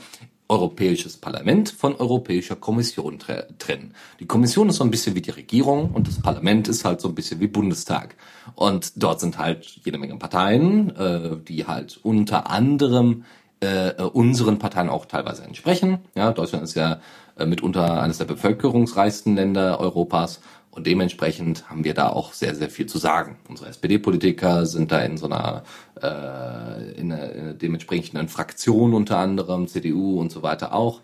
Europäisches 0.50 1.16
Parlament 1.16 1.70
von 1.70 1.96
Europäischer 1.96 2.56
Kommission 2.56 3.20
tre 3.20 3.48
trennen. 3.60 3.94
Die 4.20 4.26
Kommission 4.26 4.70
ist 4.70 4.78
so 4.78 4.84
ein 4.84 4.90
bisschen 4.90 5.16
wie 5.16 5.22
die 5.22 5.30
Regierung 5.30 5.92
und 5.92 6.08
das 6.08 6.22
Parlament 6.22 6.68
ist 6.68 6.84
halt 6.84 7.00
so 7.02 7.08
ein 7.08 7.16
bisschen 7.16 7.40
wie 7.40 7.48
Bundestag. 7.48 8.16
Und 8.56 9.02
dort 9.02 9.20
sind 9.20 9.38
halt 9.38 9.64
jede 9.84 10.00
Menge 10.00 10.18
Parteien, 10.18 10.96
äh, 10.96 11.38
die 11.48 11.68
halt 11.68 12.00
unter 12.02 12.50
anderem 12.50 13.26
äh, 13.60 14.02
unseren 14.02 14.58
Parteien 14.58 14.90
auch 14.90 15.06
teilweise 15.06 15.44
entsprechen. 15.44 16.00
Ja, 16.16 16.32
Deutschland 16.32 16.64
ist 16.64 16.76
ja 16.76 17.00
äh, 17.38 17.46
mitunter 17.46 18.02
eines 18.02 18.18
der 18.18 18.26
bevölkerungsreichsten 18.26 19.36
Länder 19.36 19.80
Europas 19.80 20.42
und 20.72 20.86
dementsprechend 20.86 21.70
haben 21.70 21.84
wir 21.84 21.94
da 21.94 22.10
auch 22.10 22.34
sehr, 22.34 22.56
sehr 22.56 22.70
viel 22.70 22.86
zu 22.86 23.00
sagen. 23.00 23.38
Unsere 23.48 23.70
SPD-Politiker 23.70 24.66
sind 24.66 24.92
da 24.92 25.00
in 25.00 25.18
so 25.18 25.26
einer, 25.26 25.64
äh, 26.02 26.92
in 27.00 27.12
einer, 27.12 27.32
in 27.32 27.42
einer 27.42 27.54
dementsprechenden 27.54 28.28
Fraktion 28.28 28.94
unter 28.94 29.18
anderem, 29.18 29.68
CDU 29.68 30.20
und 30.20 30.32
so 30.32 30.44
weiter 30.44 30.74
auch. 30.74 31.02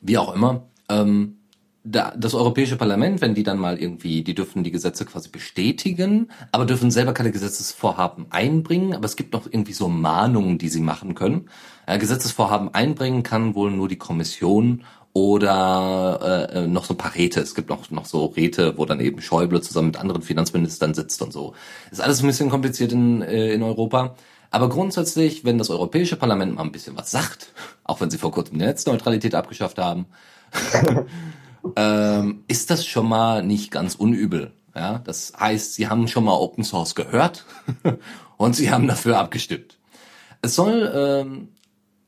Wie 0.00 0.18
auch 0.18 0.34
immer. 0.34 0.64
Ähm, 0.88 1.36
da, 1.88 2.12
das 2.16 2.34
Europäische 2.34 2.76
Parlament, 2.76 3.20
wenn 3.20 3.34
die 3.34 3.44
dann 3.44 3.58
mal 3.58 3.78
irgendwie, 3.78 4.24
die 4.24 4.34
dürfen 4.34 4.64
die 4.64 4.72
Gesetze 4.72 5.04
quasi 5.04 5.28
bestätigen, 5.28 6.28
aber 6.50 6.66
dürfen 6.66 6.90
selber 6.90 7.12
keine 7.12 7.30
Gesetzesvorhaben 7.30 8.26
einbringen, 8.30 8.94
aber 8.94 9.04
es 9.04 9.14
gibt 9.14 9.32
noch 9.32 9.46
irgendwie 9.46 9.72
so 9.72 9.88
Mahnungen, 9.88 10.58
die 10.58 10.68
sie 10.68 10.80
machen 10.80 11.14
können. 11.14 11.48
Äh, 11.86 11.98
Gesetzesvorhaben 11.98 12.74
einbringen 12.74 13.22
kann 13.22 13.54
wohl 13.54 13.70
nur 13.70 13.88
die 13.88 13.98
Kommission 13.98 14.82
oder 15.16 16.50
äh, 16.52 16.66
noch 16.66 16.84
so 16.84 16.92
ein 16.92 16.98
paar 16.98 17.14
Räte. 17.14 17.40
Es 17.40 17.54
gibt 17.54 17.70
noch, 17.70 17.90
noch 17.90 18.04
so 18.04 18.26
Räte, 18.26 18.76
wo 18.76 18.84
dann 18.84 19.00
eben 19.00 19.22
Schäuble 19.22 19.62
zusammen 19.62 19.86
mit 19.86 19.96
anderen 19.96 20.20
Finanzministern 20.20 20.92
sitzt 20.92 21.22
und 21.22 21.32
so. 21.32 21.54
Ist 21.90 22.02
alles 22.02 22.20
ein 22.20 22.26
bisschen 22.26 22.50
kompliziert 22.50 22.92
in, 22.92 23.22
äh, 23.22 23.54
in 23.54 23.62
Europa. 23.62 24.14
Aber 24.50 24.68
grundsätzlich, 24.68 25.42
wenn 25.42 25.56
das 25.56 25.70
Europäische 25.70 26.16
Parlament 26.16 26.54
mal 26.54 26.64
ein 26.64 26.70
bisschen 26.70 26.98
was 26.98 27.10
sagt, 27.10 27.54
auch 27.84 28.02
wenn 28.02 28.10
sie 28.10 28.18
vor 28.18 28.30
kurzem 28.30 28.58
die 28.58 28.66
Netzneutralität 28.66 29.34
abgeschafft 29.34 29.78
haben, 29.78 30.04
ähm, 31.76 32.44
ist 32.46 32.68
das 32.68 32.84
schon 32.84 33.08
mal 33.08 33.42
nicht 33.42 33.70
ganz 33.70 33.94
unübel. 33.94 34.52
Ja, 34.74 34.98
das 34.98 35.32
heißt, 35.40 35.72
sie 35.72 35.88
haben 35.88 36.08
schon 36.08 36.24
mal 36.24 36.34
Open 36.34 36.62
Source 36.62 36.94
gehört 36.94 37.46
und 38.36 38.54
sie 38.54 38.70
haben 38.70 38.86
dafür 38.86 39.18
abgestimmt. 39.18 39.78
Es 40.42 40.54
soll 40.56 40.92
ähm, 40.94 41.48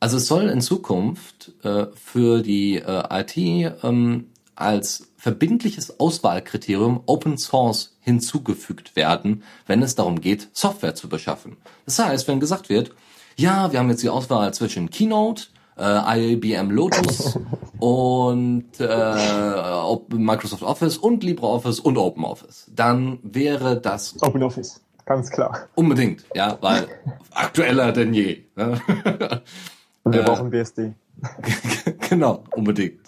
also 0.01 0.17
es 0.17 0.27
soll 0.27 0.49
in 0.49 0.61
Zukunft 0.61 1.53
äh, 1.65 1.87
für 1.95 2.43
die 2.43 2.77
äh, 2.77 3.03
IT 3.11 3.37
ähm, 3.83 4.29
als 4.55 5.09
verbindliches 5.17 5.99
Auswahlkriterium 6.01 7.03
Open 7.07 7.39
Source 7.39 7.97
hinzugefügt 8.01 8.97
werden, 8.97 9.43
wenn 9.67 9.83
es 9.83 9.95
darum 9.95 10.21
geht, 10.21 10.49
Software 10.53 10.95
zu 10.95 11.09
beschaffen. 11.09 11.57
Das 11.85 11.99
heißt, 11.99 12.29
wenn 12.29 12.41
gesagt 12.41 12.69
wird, 12.69 12.93
ja, 13.37 13.73
wir 13.73 13.79
haben 13.79 13.91
jetzt 13.91 14.03
die 14.03 14.09
Auswahl 14.09 14.53
zwischen 14.55 14.91
Keynote, 14.91 15.45
äh, 15.77 16.33
IBM 16.33 16.71
Lotus 16.71 17.39
und 17.79 18.81
äh, 18.81 19.97
Microsoft 20.11 20.63
Office 20.63 20.97
und 20.97 21.23
LibreOffice 21.23 21.81
und 21.81 21.97
OpenOffice, 21.97 22.71
dann 22.75 23.19
wäre 23.23 23.81
das 23.81 24.21
OpenOffice, 24.23 24.81
ganz 25.05 25.31
klar. 25.31 25.69
Unbedingt, 25.75 26.25
ja, 26.35 26.59
weil 26.61 26.89
aktueller 27.33 27.93
denn 27.93 28.15
je. 28.15 28.45
Ne? 28.57 28.81
Und 30.09 30.15
wir 30.15 30.23
äh, 30.23 30.25
brauchen 30.25 30.49
BSD. 30.49 30.95
genau, 32.09 32.43
unbedingt. 32.57 33.01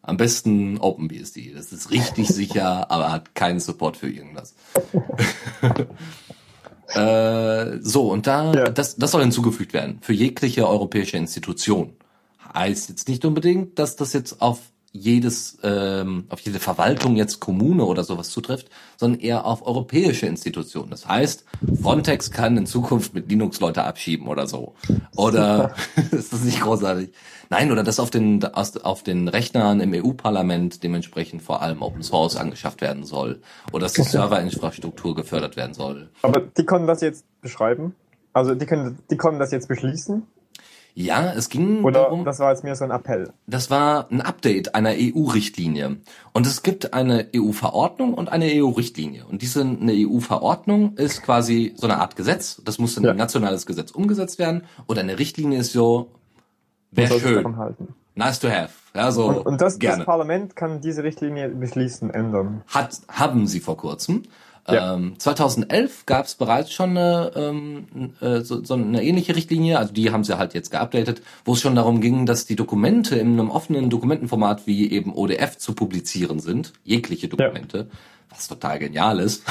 Am 0.00 0.16
besten 0.16 0.78
OpenBSD. 0.78 1.52
Das 1.54 1.72
ist 1.72 1.90
richtig 1.90 2.28
sicher, 2.28 2.90
aber 2.90 3.12
hat 3.12 3.34
keinen 3.34 3.60
Support 3.60 3.98
für 3.98 4.08
irgendwas. 4.08 4.54
äh, 6.94 7.78
so, 7.82 8.10
und 8.10 8.26
da, 8.26 8.54
ja. 8.54 8.70
das, 8.70 8.96
das 8.96 9.10
soll 9.10 9.20
hinzugefügt 9.20 9.74
werden. 9.74 9.98
Für 10.00 10.14
jegliche 10.14 10.66
europäische 10.66 11.18
Institution. 11.18 11.92
Heißt 12.54 12.88
jetzt 12.88 13.06
nicht 13.06 13.26
unbedingt, 13.26 13.78
dass 13.78 13.96
das 13.96 14.14
jetzt 14.14 14.40
auf 14.40 14.58
jedes, 14.92 15.58
ähm, 15.62 16.24
auf 16.28 16.40
jede 16.40 16.58
Verwaltung 16.58 17.14
jetzt 17.14 17.38
Kommune 17.38 17.84
oder 17.84 18.02
sowas 18.02 18.30
zutrifft, 18.30 18.70
sondern 18.96 19.20
eher 19.20 19.44
auf 19.44 19.64
europäische 19.64 20.26
Institutionen. 20.26 20.90
Das 20.90 21.06
heißt, 21.06 21.44
Frontex 21.80 22.32
kann 22.32 22.56
in 22.56 22.66
Zukunft 22.66 23.14
mit 23.14 23.28
Linux 23.30 23.60
Leute 23.60 23.84
abschieben 23.84 24.26
oder 24.26 24.48
so. 24.48 24.74
Oder 25.14 25.74
ist 26.10 26.32
das 26.32 26.42
nicht 26.42 26.60
großartig? 26.60 27.12
Nein, 27.50 27.70
oder 27.70 27.84
dass 27.84 28.00
auf 28.00 28.10
den 28.10 28.44
auf 28.44 29.02
den 29.02 29.28
Rechnern 29.28 29.80
im 29.80 29.92
EU-Parlament 29.92 30.82
dementsprechend 30.82 31.42
vor 31.42 31.62
allem 31.62 31.82
Open 31.82 32.02
Source 32.02 32.36
angeschafft 32.36 32.80
werden 32.80 33.04
soll 33.04 33.40
oder 33.72 33.82
dass 33.82 33.92
die 33.92 34.02
Serverinfrastruktur 34.02 35.14
gefördert 35.14 35.56
werden 35.56 35.74
soll. 35.74 36.10
Aber 36.22 36.40
die 36.40 36.64
können 36.64 36.86
das 36.86 37.00
jetzt 37.00 37.24
beschreiben? 37.40 37.94
Also 38.32 38.54
die 38.54 38.66
können 38.66 38.98
die 39.10 39.16
können 39.16 39.38
das 39.38 39.52
jetzt 39.52 39.68
beschließen? 39.68 40.26
Ja, 40.94 41.32
es 41.32 41.48
ging 41.48 41.84
Oder 41.84 42.02
darum. 42.02 42.24
Das 42.24 42.38
war 42.40 42.50
jetzt 42.50 42.64
mehr 42.64 42.76
so 42.76 42.84
ein 42.84 42.90
Appell. 42.90 43.32
Das 43.46 43.70
war 43.70 44.10
ein 44.10 44.20
Update 44.20 44.74
einer 44.74 44.90
EU-Richtlinie. 44.90 45.96
Und 46.32 46.46
es 46.46 46.62
gibt 46.62 46.94
eine 46.94 47.28
EU-Verordnung 47.34 48.14
und 48.14 48.30
eine 48.30 48.46
EU-Richtlinie. 48.46 49.24
Und 49.26 49.42
diese 49.42 49.62
eine 49.62 49.92
EU-Verordnung 49.92 50.96
ist 50.96 51.22
quasi 51.22 51.72
so 51.76 51.86
eine 51.86 51.98
Art 51.98 52.16
Gesetz. 52.16 52.60
Das 52.64 52.78
muss 52.78 52.96
in 52.96 53.04
ja. 53.04 53.10
ein 53.10 53.16
nationales 53.16 53.66
Gesetz 53.66 53.90
umgesetzt 53.90 54.38
werden. 54.38 54.64
Und 54.86 54.98
eine 54.98 55.18
Richtlinie 55.18 55.60
ist 55.60 55.72
so, 55.72 56.10
wäre 56.90 57.18
schön. 57.20 57.56
Nice 58.14 58.40
to 58.40 58.48
have. 58.48 58.70
Ja, 58.94 59.12
so 59.12 59.28
und, 59.28 59.46
und 59.46 59.60
das, 59.60 59.78
gerne. 59.78 59.98
das 59.98 60.06
Parlament 60.06 60.56
kann 60.56 60.80
diese 60.80 61.04
Richtlinie 61.04 61.48
beschließen, 61.48 62.10
ändern. 62.10 62.62
Hat, 62.66 63.00
haben 63.08 63.46
sie 63.46 63.60
vor 63.60 63.76
kurzem. 63.76 64.24
Ja. 64.68 64.94
Ähm, 64.94 65.14
2011 65.18 66.06
gab 66.06 66.26
es 66.26 66.34
bereits 66.34 66.72
schon 66.72 66.90
eine, 66.90 67.32
ähm, 67.34 68.12
äh, 68.20 68.40
so, 68.40 68.62
so 68.62 68.74
eine 68.74 69.02
ähnliche 69.02 69.34
Richtlinie, 69.34 69.78
also 69.78 69.92
die 69.92 70.10
haben 70.10 70.24
sie 70.24 70.38
halt 70.38 70.54
jetzt 70.54 70.70
geupdatet, 70.70 71.22
wo 71.44 71.54
es 71.54 71.60
schon 71.60 71.74
darum 71.74 72.00
ging, 72.00 72.26
dass 72.26 72.46
die 72.46 72.56
Dokumente 72.56 73.16
in 73.16 73.32
einem 73.32 73.50
offenen 73.50 73.90
Dokumentenformat 73.90 74.66
wie 74.66 74.90
eben 74.90 75.14
ODF 75.14 75.56
zu 75.58 75.74
publizieren 75.74 76.40
sind, 76.40 76.72
jegliche 76.84 77.28
Dokumente, 77.28 77.78
ja. 77.78 77.84
was 78.28 78.48
total 78.48 78.78
genial 78.78 79.18
ist, 79.18 79.44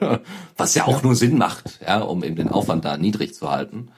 was 0.56 0.74
ja 0.74 0.84
auch 0.86 0.98
ja. 0.98 1.02
nur 1.02 1.16
Sinn 1.16 1.38
macht, 1.38 1.80
ja, 1.86 2.00
um 2.00 2.22
eben 2.22 2.36
den 2.36 2.48
Aufwand 2.48 2.84
da 2.84 2.96
niedrig 2.96 3.34
zu 3.34 3.50
halten. 3.50 3.88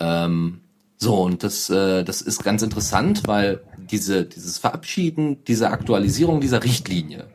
Ähm, 0.00 0.60
so, 0.96 1.22
und 1.22 1.44
das, 1.44 1.70
äh, 1.70 2.04
das 2.04 2.20
ist 2.20 2.44
ganz 2.44 2.62
interessant, 2.62 3.22
weil 3.26 3.60
diese, 3.90 4.24
dieses 4.24 4.58
Verabschieden, 4.58 5.42
diese 5.44 5.70
Aktualisierung 5.70 6.40
dieser 6.40 6.62
Richtlinie, 6.62 7.26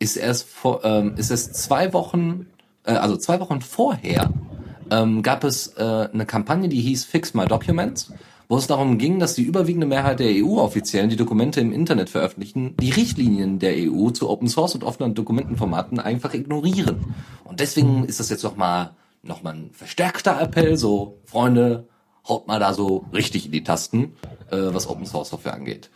ist 0.00 0.16
erst 0.16 0.48
vor, 0.48 0.84
ähm, 0.84 1.14
ist 1.16 1.30
es 1.30 1.52
zwei 1.52 1.92
Wochen, 1.92 2.46
äh, 2.84 2.94
also 2.94 3.16
zwei 3.16 3.38
Wochen 3.38 3.60
vorher, 3.60 4.32
ähm, 4.90 5.22
gab 5.22 5.44
es 5.44 5.68
äh, 5.76 6.08
eine 6.12 6.26
Kampagne, 6.26 6.68
die 6.68 6.80
hieß 6.80 7.04
Fix 7.04 7.34
My 7.34 7.46
Documents, 7.46 8.12
wo 8.48 8.56
es 8.56 8.66
darum 8.66 8.98
ging, 8.98 9.20
dass 9.20 9.34
die 9.34 9.44
überwiegende 9.44 9.86
Mehrheit 9.86 10.18
der 10.18 10.30
EU-Offiziellen, 10.30 11.10
die 11.10 11.16
Dokumente 11.16 11.60
im 11.60 11.72
Internet 11.72 12.10
veröffentlichen, 12.10 12.74
die 12.80 12.90
Richtlinien 12.90 13.60
der 13.60 13.74
EU 13.76 14.10
zu 14.10 14.28
Open 14.28 14.48
Source 14.48 14.74
und 14.74 14.82
offenen 14.82 15.14
Dokumentenformaten 15.14 16.00
einfach 16.00 16.34
ignorieren. 16.34 17.14
Und 17.44 17.60
deswegen 17.60 18.04
ist 18.04 18.18
das 18.18 18.30
jetzt 18.30 18.42
nochmal 18.42 18.90
noch 19.22 19.42
mal 19.42 19.54
ein 19.54 19.70
verstärkter 19.72 20.40
Appell, 20.40 20.76
so 20.76 21.18
Freunde, 21.26 21.86
haut 22.26 22.48
mal 22.48 22.58
da 22.58 22.72
so 22.72 23.04
richtig 23.12 23.46
in 23.46 23.52
die 23.52 23.64
Tasten, 23.64 24.16
äh, 24.50 24.56
was 24.56 24.88
Open 24.88 25.06
Source 25.06 25.28
Software 25.28 25.54
angeht. 25.54 25.90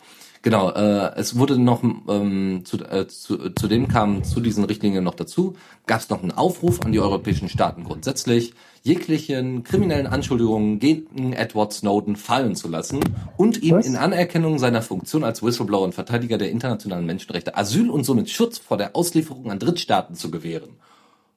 Genau, 0.44 0.70
äh, 0.72 1.12
es 1.16 1.38
wurde 1.38 1.58
noch, 1.58 1.82
ähm, 1.82 2.66
zu, 2.66 2.76
äh, 2.76 3.08
zu, 3.08 3.50
zudem 3.54 3.88
kam 3.88 4.24
zu 4.24 4.40
diesen 4.40 4.64
Richtlinien 4.64 5.02
noch 5.02 5.14
dazu, 5.14 5.56
gab 5.86 6.00
es 6.00 6.10
noch 6.10 6.20
einen 6.20 6.32
Aufruf 6.32 6.82
an 6.82 6.92
die 6.92 7.00
europäischen 7.00 7.48
Staaten 7.48 7.82
grundsätzlich, 7.82 8.52
jeglichen 8.82 9.64
kriminellen 9.64 10.06
Anschuldigungen 10.06 10.80
gegen 10.80 11.32
Edward 11.32 11.72
Snowden 11.72 12.16
fallen 12.16 12.56
zu 12.56 12.68
lassen 12.68 13.00
und 13.38 13.62
ihm 13.62 13.76
Was? 13.76 13.86
in 13.86 13.96
Anerkennung 13.96 14.58
seiner 14.58 14.82
Funktion 14.82 15.24
als 15.24 15.42
Whistleblower 15.42 15.84
und 15.84 15.94
Verteidiger 15.94 16.36
der 16.36 16.50
internationalen 16.50 17.06
Menschenrechte 17.06 17.56
Asyl 17.56 17.88
und 17.88 18.04
somit 18.04 18.28
Schutz 18.28 18.58
vor 18.58 18.76
der 18.76 18.94
Auslieferung 18.94 19.50
an 19.50 19.58
Drittstaaten 19.58 20.14
zu 20.14 20.30
gewähren. 20.30 20.76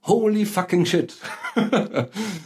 Holy 0.04 0.46
fucking 0.46 0.86
shit. 0.86 1.16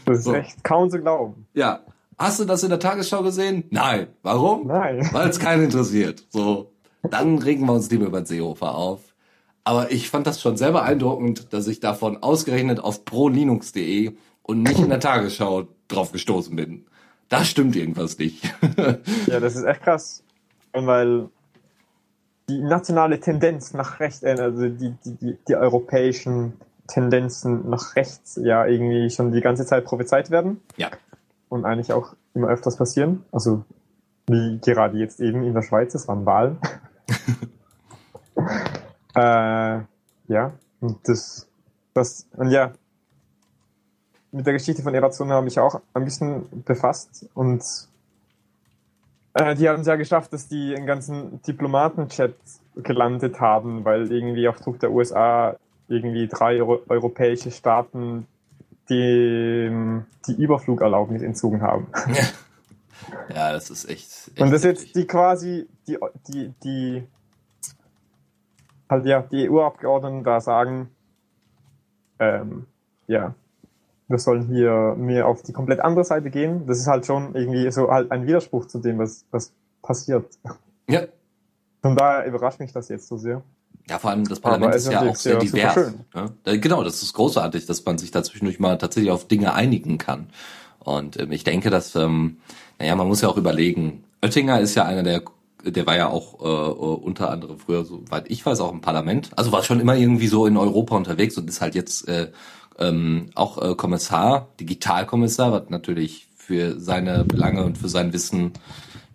das 0.06 0.20
ist 0.20 0.24
so. 0.26 0.36
echt 0.36 0.64
kaum 0.64 0.92
zu 0.92 1.00
glauben. 1.00 1.48
Ja, 1.56 1.80
Hast 2.22 2.40
du 2.40 2.46
das 2.46 2.62
in 2.62 2.70
der 2.70 2.80
Tagesschau 2.80 3.24
gesehen? 3.24 3.64
Nein. 3.72 4.06
Warum? 4.22 4.68
Nein. 4.68 5.10
Weil 5.12 5.28
es 5.30 5.40
keinen 5.40 5.64
interessiert. 5.64 6.24
So, 6.30 6.72
dann 7.02 7.40
regen 7.40 7.66
wir 7.66 7.74
uns 7.74 7.90
lieber 7.90 8.06
über 8.06 8.22
den 8.22 8.28
Seehofer 8.28 8.76
auf. 8.76 9.00
Aber 9.64 9.92
ich 9.92 10.08
fand 10.08 10.28
das 10.28 10.40
schon 10.40 10.56
sehr 10.56 10.72
beeindruckend, 10.72 11.52
dass 11.52 11.68
ich 11.68 11.80
davon 11.80 12.22
ausgerechnet 12.22 12.80
auf 12.80 13.06
prolinux.de 13.06 14.12
und 14.44 14.62
nicht 14.62 14.78
in 14.78 14.90
der 14.90 15.00
Tagesschau 15.00 15.68
drauf 15.88 16.12
gestoßen 16.12 16.56
bin. 16.56 16.86
Da 17.28 17.44
stimmt 17.44 17.76
irgendwas 17.76 18.20
nicht. 18.20 18.44
ja, 19.26 19.40
das 19.40 19.56
ist 19.56 19.64
echt 19.64 19.82
krass. 19.82 20.24
Weil 20.74 21.28
die 22.50 22.62
nationale 22.62 23.20
Tendenz 23.20 23.74
nach 23.74 24.00
rechts, 24.00 24.22
äh, 24.22 24.38
also 24.40 24.70
die, 24.70 24.94
die, 25.04 25.16
die, 25.16 25.38
die 25.48 25.56
europäischen 25.56 26.54
Tendenzen 26.88 27.68
nach 27.68 27.96
rechts 27.96 28.40
ja 28.44 28.68
irgendwie 28.68 29.10
schon 29.10 29.32
die 29.32 29.42
ganze 29.42 29.66
Zeit 29.66 29.86
prophezeit 29.86 30.30
werden. 30.30 30.62
Ja 30.78 30.92
und 31.52 31.66
eigentlich 31.66 31.92
auch 31.92 32.16
immer 32.34 32.48
öfters 32.48 32.78
passieren. 32.78 33.26
Also 33.32 33.66
wie 34.28 34.60
gerade 34.60 34.98
jetzt 34.98 35.20
eben 35.20 35.44
in 35.44 35.54
der 35.54 35.62
Schweiz, 35.62 35.94
es 35.94 36.08
waren 36.08 36.26
Wahlen. 36.26 36.58
äh, 39.16 39.82
ja, 40.28 40.54
und 40.80 40.98
das, 41.04 41.50
das, 41.94 42.26
und 42.38 42.52
ja, 42.52 42.72
mit 44.32 44.46
der 44.46 44.54
Geschichte 44.54 44.82
von 44.82 44.96
Erazona 44.96 45.36
habe 45.36 45.50
ich 45.50 45.60
auch 45.60 45.82
ein 45.94 46.06
bisschen 46.06 46.64
befasst 46.64 47.30
und 47.34 47.62
äh, 49.34 49.54
die 49.56 49.68
haben 49.68 49.82
es 49.82 49.88
ja 49.88 49.98
geschafft, 49.98 50.32
dass 50.32 50.48
die 50.48 50.74
einen 50.74 50.86
ganzen 50.86 51.42
Diplomatenchat 51.42 52.36
gelandet 52.78 53.42
haben, 53.42 53.84
weil 53.84 54.10
irgendwie 54.10 54.48
auf 54.48 54.62
Druck 54.62 54.80
der 54.80 54.92
USA 54.92 55.58
irgendwie 55.90 56.28
drei 56.28 56.62
Euro 56.62 56.82
europäische 56.88 57.52
Staaten 57.52 58.26
die, 58.92 59.72
die 60.28 60.42
Überflugerlaubnis 60.42 61.24
entzogen 61.24 61.62
haben. 61.62 61.88
Ja, 63.34 63.52
das 63.52 63.70
ist 63.70 63.86
echt. 63.90 64.30
echt 64.30 64.42
Und 64.42 64.52
das 64.52 64.64
heftig. 64.64 64.88
jetzt 64.88 64.96
die 64.96 65.08
quasi, 65.08 65.68
die, 65.88 65.98
die, 66.28 66.54
die, 66.64 67.08
halt 68.90 69.06
ja, 69.06 69.22
die 69.22 69.50
EU-Abgeordneten 69.50 70.24
da 70.24 70.40
sagen, 70.40 70.90
ähm, 72.20 72.68
ja, 73.08 73.34
wir 74.08 74.18
sollen 74.20 74.48
hier 74.48 74.96
mehr 74.98 75.28
auf 75.28 75.42
die 75.42 75.54
komplett 75.54 75.80
andere 75.80 76.04
Seite 76.04 76.30
gehen. 76.30 76.68
Das 76.68 76.78
ist 76.78 76.88
halt 76.88 77.06
schon 77.06 77.34
irgendwie 77.34 77.72
so 77.72 77.90
halt 77.90 78.12
ein 78.12 78.28
Widerspruch 78.28 78.68
zu 78.68 78.80
dem, 78.80 79.00
was, 79.00 79.26
was 79.32 79.54
passiert. 79.82 80.26
Ja. 80.88 81.04
Von 81.82 81.96
daher 81.96 82.26
überrascht 82.26 82.60
mich 82.60 82.74
das 82.74 82.90
jetzt 82.90 83.08
so 83.08 83.18
sehr. 83.18 83.42
Ja, 83.92 84.00
vor 84.00 84.10
allem 84.12 84.26
das 84.28 84.40
Parlament 84.40 84.74
ist 84.78 84.86
ja 84.94 85.00
auch 85.12 85.16
sehr 85.16 85.34
divers. 85.52 85.76
Da- 86.44 86.56
Genau, 86.58 86.84
das 86.84 87.04
ist 87.04 87.14
großartig, 87.14 87.66
dass 87.66 87.84
man 87.86 87.98
sich 87.98 88.12
da 88.12 88.24
zwischendurch 88.24 88.60
mal 88.60 88.78
tatsächlich 88.78 89.12
auf 89.12 89.28
Dinge 89.28 89.54
einigen 89.54 89.98
kann. 89.98 90.28
Und 90.80 91.20
ähm, 91.20 91.32
ich 91.32 91.44
denke, 91.44 91.70
dass, 91.70 91.96
ähm, 91.96 92.38
naja, 92.80 92.96
man 92.96 93.08
muss 93.08 93.22
ja 93.22 93.28
auch 93.30 93.38
überlegen, 93.38 94.04
Oettinger 94.24 94.60
ist 94.62 94.76
ja 94.76 94.86
einer 94.86 95.04
der, 95.04 95.22
der 95.66 95.86
war 95.86 95.96
ja 95.98 96.08
auch 96.08 96.40
äh, 96.42 96.48
äh, 96.48 96.74
unter 97.06 97.30
anderem 97.30 97.60
früher, 97.60 97.84
soweit 97.86 98.32
ich 98.32 98.46
weiß, 98.46 98.62
auch 98.62 98.72
im 98.72 98.82
Parlament. 98.82 99.30
Also 99.36 99.52
war 99.52 99.62
schon 99.64 99.80
immer 99.80 99.96
irgendwie 99.96 100.28
so 100.28 100.46
in 100.48 100.58
Europa 100.58 100.96
unterwegs 100.96 101.38
und 101.38 101.50
ist 101.50 101.62
halt 101.62 101.76
jetzt 101.76 102.08
äh, 102.08 102.32
ähm, 102.80 103.30
auch 103.36 103.62
äh, 103.62 103.76
Kommissar, 103.76 104.48
Digitalkommissar, 104.60 105.52
was 105.52 105.64
natürlich 105.70 106.28
für 106.36 106.80
seine 106.80 107.26
Belange 107.26 107.64
und 107.66 107.78
für 107.78 107.90
sein 107.90 108.14
Wissen 108.14 108.54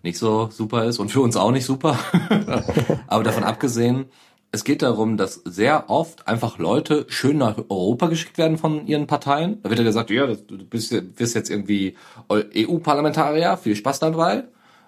nicht 0.03 0.19
so 0.19 0.49
super 0.51 0.85
ist 0.85 0.99
und 0.99 1.09
für 1.11 1.19
uns 1.21 1.35
auch 1.35 1.51
nicht 1.51 1.65
super. 1.65 1.97
Aber 3.07 3.23
davon 3.23 3.43
abgesehen, 3.43 4.05
es 4.51 4.63
geht 4.63 4.81
darum, 4.81 5.17
dass 5.17 5.41
sehr 5.45 5.89
oft 5.89 6.27
einfach 6.27 6.57
Leute 6.57 7.05
schön 7.09 7.37
nach 7.37 7.57
Europa 7.69 8.07
geschickt 8.07 8.37
werden 8.37 8.57
von 8.57 8.87
ihren 8.87 9.07
Parteien. 9.07 9.61
Da 9.61 9.69
wird 9.69 9.79
ja 9.79 9.85
gesagt, 9.85 10.09
ja, 10.09 10.27
du 10.27 10.57
bist, 10.65 10.95
bist 11.15 11.35
jetzt 11.35 11.49
irgendwie 11.49 11.95
EU-Parlamentarier, 12.31 13.57
viel 13.57 13.75
Spaß 13.75 13.99
dabei. 13.99 14.45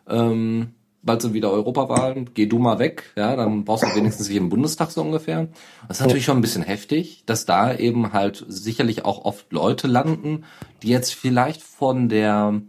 Ähm, 0.08 0.70
bald 1.02 1.22
sind 1.22 1.34
wieder 1.34 1.52
Europawahlen, 1.52 2.32
geh 2.34 2.46
du 2.46 2.60
mal 2.60 2.80
weg, 2.80 3.12
ja, 3.16 3.36
dann 3.36 3.64
brauchst 3.64 3.84
du 3.84 3.96
wenigstens 3.96 4.28
hier 4.28 4.40
im 4.40 4.50
Bundestag 4.50 4.92
so 4.92 5.02
ungefähr. 5.02 5.48
Das 5.88 5.98
ist 5.98 6.06
natürlich 6.06 6.26
schon 6.26 6.38
ein 6.38 6.42
bisschen 6.42 6.64
heftig, 6.64 7.24
dass 7.26 7.46
da 7.46 7.74
eben 7.74 8.14
halt 8.14 8.46
sicherlich 8.48 9.06
auch 9.06 9.26
oft 9.26 9.52
Leute 9.52 9.88
landen, 9.88 10.46
die 10.84 10.90
jetzt 10.90 11.14
vielleicht 11.14 11.62
von 11.62 12.10
der, 12.10 12.62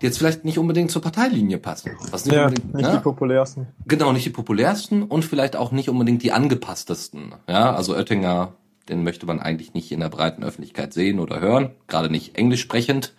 die 0.00 0.06
jetzt 0.06 0.18
vielleicht 0.18 0.44
nicht 0.44 0.58
unbedingt 0.58 0.90
zur 0.90 1.02
Parteilinie 1.02 1.58
passen. 1.58 1.92
Was 2.10 2.24
nicht 2.24 2.34
Ja, 2.34 2.46
unbedingt, 2.46 2.74
nicht 2.74 2.86
ne? 2.86 2.92
die 2.96 3.02
populärsten. 3.02 3.66
Genau, 3.86 4.12
nicht 4.12 4.24
die 4.26 4.30
populärsten 4.30 5.02
und 5.02 5.24
vielleicht 5.24 5.56
auch 5.56 5.72
nicht 5.72 5.88
unbedingt 5.88 6.22
die 6.22 6.32
angepasstesten. 6.32 7.34
Ja, 7.48 7.74
also 7.74 7.94
Oettinger, 7.94 8.52
den 8.88 9.04
möchte 9.04 9.26
man 9.26 9.40
eigentlich 9.40 9.74
nicht 9.74 9.92
in 9.92 10.00
der 10.00 10.08
breiten 10.08 10.42
Öffentlichkeit 10.42 10.92
sehen 10.94 11.20
oder 11.20 11.40
hören, 11.40 11.70
gerade 11.86 12.10
nicht 12.10 12.36
englisch 12.36 12.60
sprechend. 12.62 13.14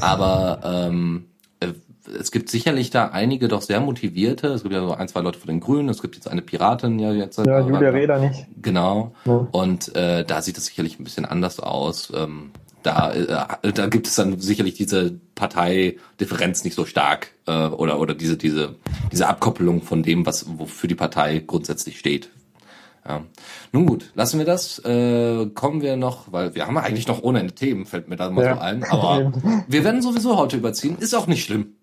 Aber 0.00 0.60
ähm, 0.64 1.26
äh, 1.60 1.72
es 2.18 2.30
gibt 2.30 2.50
sicherlich 2.50 2.90
da 2.90 3.06
einige 3.08 3.48
doch 3.48 3.62
sehr 3.62 3.80
motivierte. 3.80 4.48
Es 4.48 4.62
gibt 4.62 4.74
ja 4.74 4.80
so 4.80 4.92
ein, 4.92 5.08
zwei 5.08 5.20
Leute 5.20 5.38
von 5.38 5.48
den 5.48 5.60
Grünen, 5.60 5.88
es 5.88 6.02
gibt 6.02 6.16
jetzt 6.16 6.28
eine 6.28 6.42
Piratin 6.42 6.98
ja 6.98 7.12
jetzt. 7.12 7.38
Ja, 7.38 7.60
Julia 7.60 7.90
Reda 7.90 8.18
nicht. 8.18 8.46
Genau. 8.60 9.12
Ja. 9.24 9.46
Und 9.52 9.94
äh, 9.96 10.24
da 10.24 10.42
sieht 10.42 10.58
es 10.58 10.66
sicherlich 10.66 10.98
ein 10.98 11.04
bisschen 11.04 11.24
anders 11.24 11.60
aus. 11.60 12.12
Ähm, 12.14 12.50
da, 12.86 13.12
äh, 13.62 13.72
da 13.72 13.86
gibt 13.88 14.06
es 14.06 14.14
dann 14.14 14.38
sicherlich 14.40 14.74
diese 14.74 15.18
Parteidifferenz 15.34 16.64
nicht 16.64 16.74
so 16.74 16.86
stark 16.86 17.32
äh, 17.46 17.66
oder 17.66 17.98
oder 17.98 18.14
diese 18.14 18.36
diese 18.36 18.76
diese 19.10 19.26
Abkoppelung 19.28 19.82
von 19.82 20.02
dem, 20.02 20.24
was 20.24 20.46
wofür 20.58 20.88
die 20.88 20.94
Partei 20.94 21.42
grundsätzlich 21.44 21.98
steht. 21.98 22.30
Ja. 23.06 23.22
Nun 23.72 23.86
gut, 23.86 24.10
lassen 24.14 24.38
wir 24.38 24.46
das. 24.46 24.78
Äh, 24.80 25.46
kommen 25.54 25.80
wir 25.82 25.96
noch, 25.96 26.32
weil 26.32 26.54
wir 26.54 26.66
haben 26.66 26.78
eigentlich 26.78 27.06
noch 27.06 27.22
ohne 27.22 27.40
Ende 27.40 27.54
Themen, 27.54 27.86
fällt 27.86 28.08
mir 28.08 28.16
da 28.16 28.30
mal 28.30 28.44
Ja. 28.44 28.54
so 28.54 28.60
ein. 28.60 28.84
Aber 28.84 29.32
wir 29.68 29.84
werden 29.84 30.02
sowieso 30.02 30.36
heute 30.36 30.56
überziehen, 30.56 30.96
ist 30.98 31.14
auch 31.14 31.26
nicht 31.26 31.44
schlimm. 31.44 31.74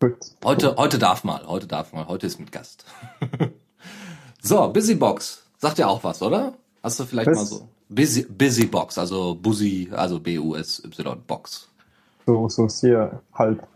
Gut. 0.00 0.16
Heute, 0.44 0.76
heute 0.76 0.98
darf 0.98 1.22
mal, 1.24 1.46
heute 1.46 1.66
darf 1.68 1.92
mal, 1.92 2.08
heute 2.08 2.26
ist 2.26 2.40
mit 2.40 2.50
Gast. 2.50 2.84
so, 4.42 4.68
Busybox. 4.68 5.44
Sagt 5.58 5.78
ja 5.78 5.86
auch 5.86 6.02
was, 6.02 6.22
oder? 6.22 6.54
Hast 6.82 6.98
du 6.98 7.04
vielleicht 7.04 7.30
Was? 7.30 7.36
mal 7.36 7.46
so. 7.46 7.68
Busy, 7.94 8.26
Busybox, 8.26 8.98
also 8.98 9.34
Busy, 9.34 9.88
also 9.92 10.18
B-U-S-Y 10.18 11.16
Box. 11.26 11.68
So, 12.26 12.48
so 12.48 12.68
sehr 12.68 13.20
halb. 13.34 13.66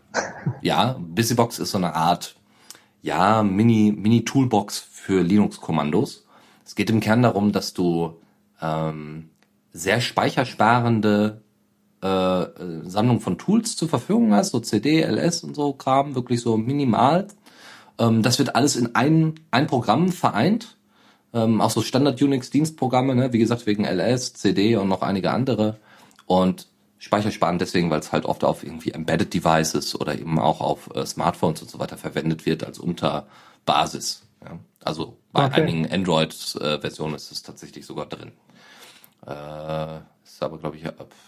Ja, 0.61 0.97
Busybox 0.99 1.59
ist 1.59 1.71
so 1.71 1.77
eine 1.77 1.95
Art, 1.95 2.35
ja, 3.01 3.43
Mini, 3.43 3.93
Mini-Toolbox 3.95 4.79
für 4.79 5.21
Linux-Kommandos. 5.21 6.25
Es 6.65 6.75
geht 6.75 6.89
im 6.89 6.99
Kern 6.99 7.21
darum, 7.21 7.51
dass 7.51 7.73
du 7.73 8.15
ähm, 8.61 9.29
sehr 9.71 10.01
speichersparende 10.01 11.41
äh, 12.03 12.07
äh, 12.07 12.81
Sammlung 12.83 13.21
von 13.21 13.37
Tools 13.37 13.75
zur 13.75 13.89
Verfügung 13.89 14.33
hast, 14.33 14.51
so 14.51 14.59
CD, 14.59 15.01
LS 15.01 15.43
und 15.43 15.55
so 15.55 15.73
Kram, 15.73 16.13
wirklich 16.15 16.41
so 16.41 16.55
minimal. 16.55 17.27
Ähm, 17.97 18.21
das 18.21 18.37
wird 18.37 18.55
alles 18.55 18.75
in 18.75 18.95
ein, 18.95 19.35
ein 19.49 19.67
Programm 19.67 20.11
vereint. 20.11 20.76
Ähm, 21.37 21.61
auch 21.61 21.69
so 21.69 21.81
Standard-Unix-Dienstprogramme, 21.81 23.13
ne? 23.13 23.33
wie 23.33 23.37
gesagt, 23.37 23.67
wegen 23.67 23.85
LS, 23.85 24.33
CD 24.33 24.75
und 24.75 24.87
noch 24.87 25.01
einige 25.01 25.31
andere. 25.31 25.77
Und 26.25 26.67
speichersparend 26.97 27.61
deswegen, 27.61 27.89
weil 27.91 27.99
es 27.99 28.11
halt 28.11 28.25
oft 28.25 28.43
auf 28.43 28.63
irgendwie 28.63 28.91
Embedded 28.91 29.33
Devices 29.33 29.99
oder 29.99 30.17
eben 30.17 30.39
auch 30.39 30.61
auf 30.61 30.89
äh, 30.95 31.05
Smartphones 31.05 31.61
und 31.61 31.69
so 31.69 31.79
weiter 31.79 31.97
verwendet 31.97 32.45
wird 32.45 32.63
als 32.63 32.79
Unterbasis. 32.79 34.23
Ja? 34.43 34.57
Also 34.83 35.17
bei 35.31 35.45
Okay. 35.45 35.61
einigen 35.61 35.91
Android-Versionen 35.91 37.15
ist 37.15 37.31
es 37.31 37.43
tatsächlich 37.43 37.85
sogar 37.85 38.07
drin. 38.07 38.31
Äh, 39.25 39.99
ist 40.37 40.43
aber, 40.43 40.59
glaube 40.59 40.77
ich, 40.77 40.83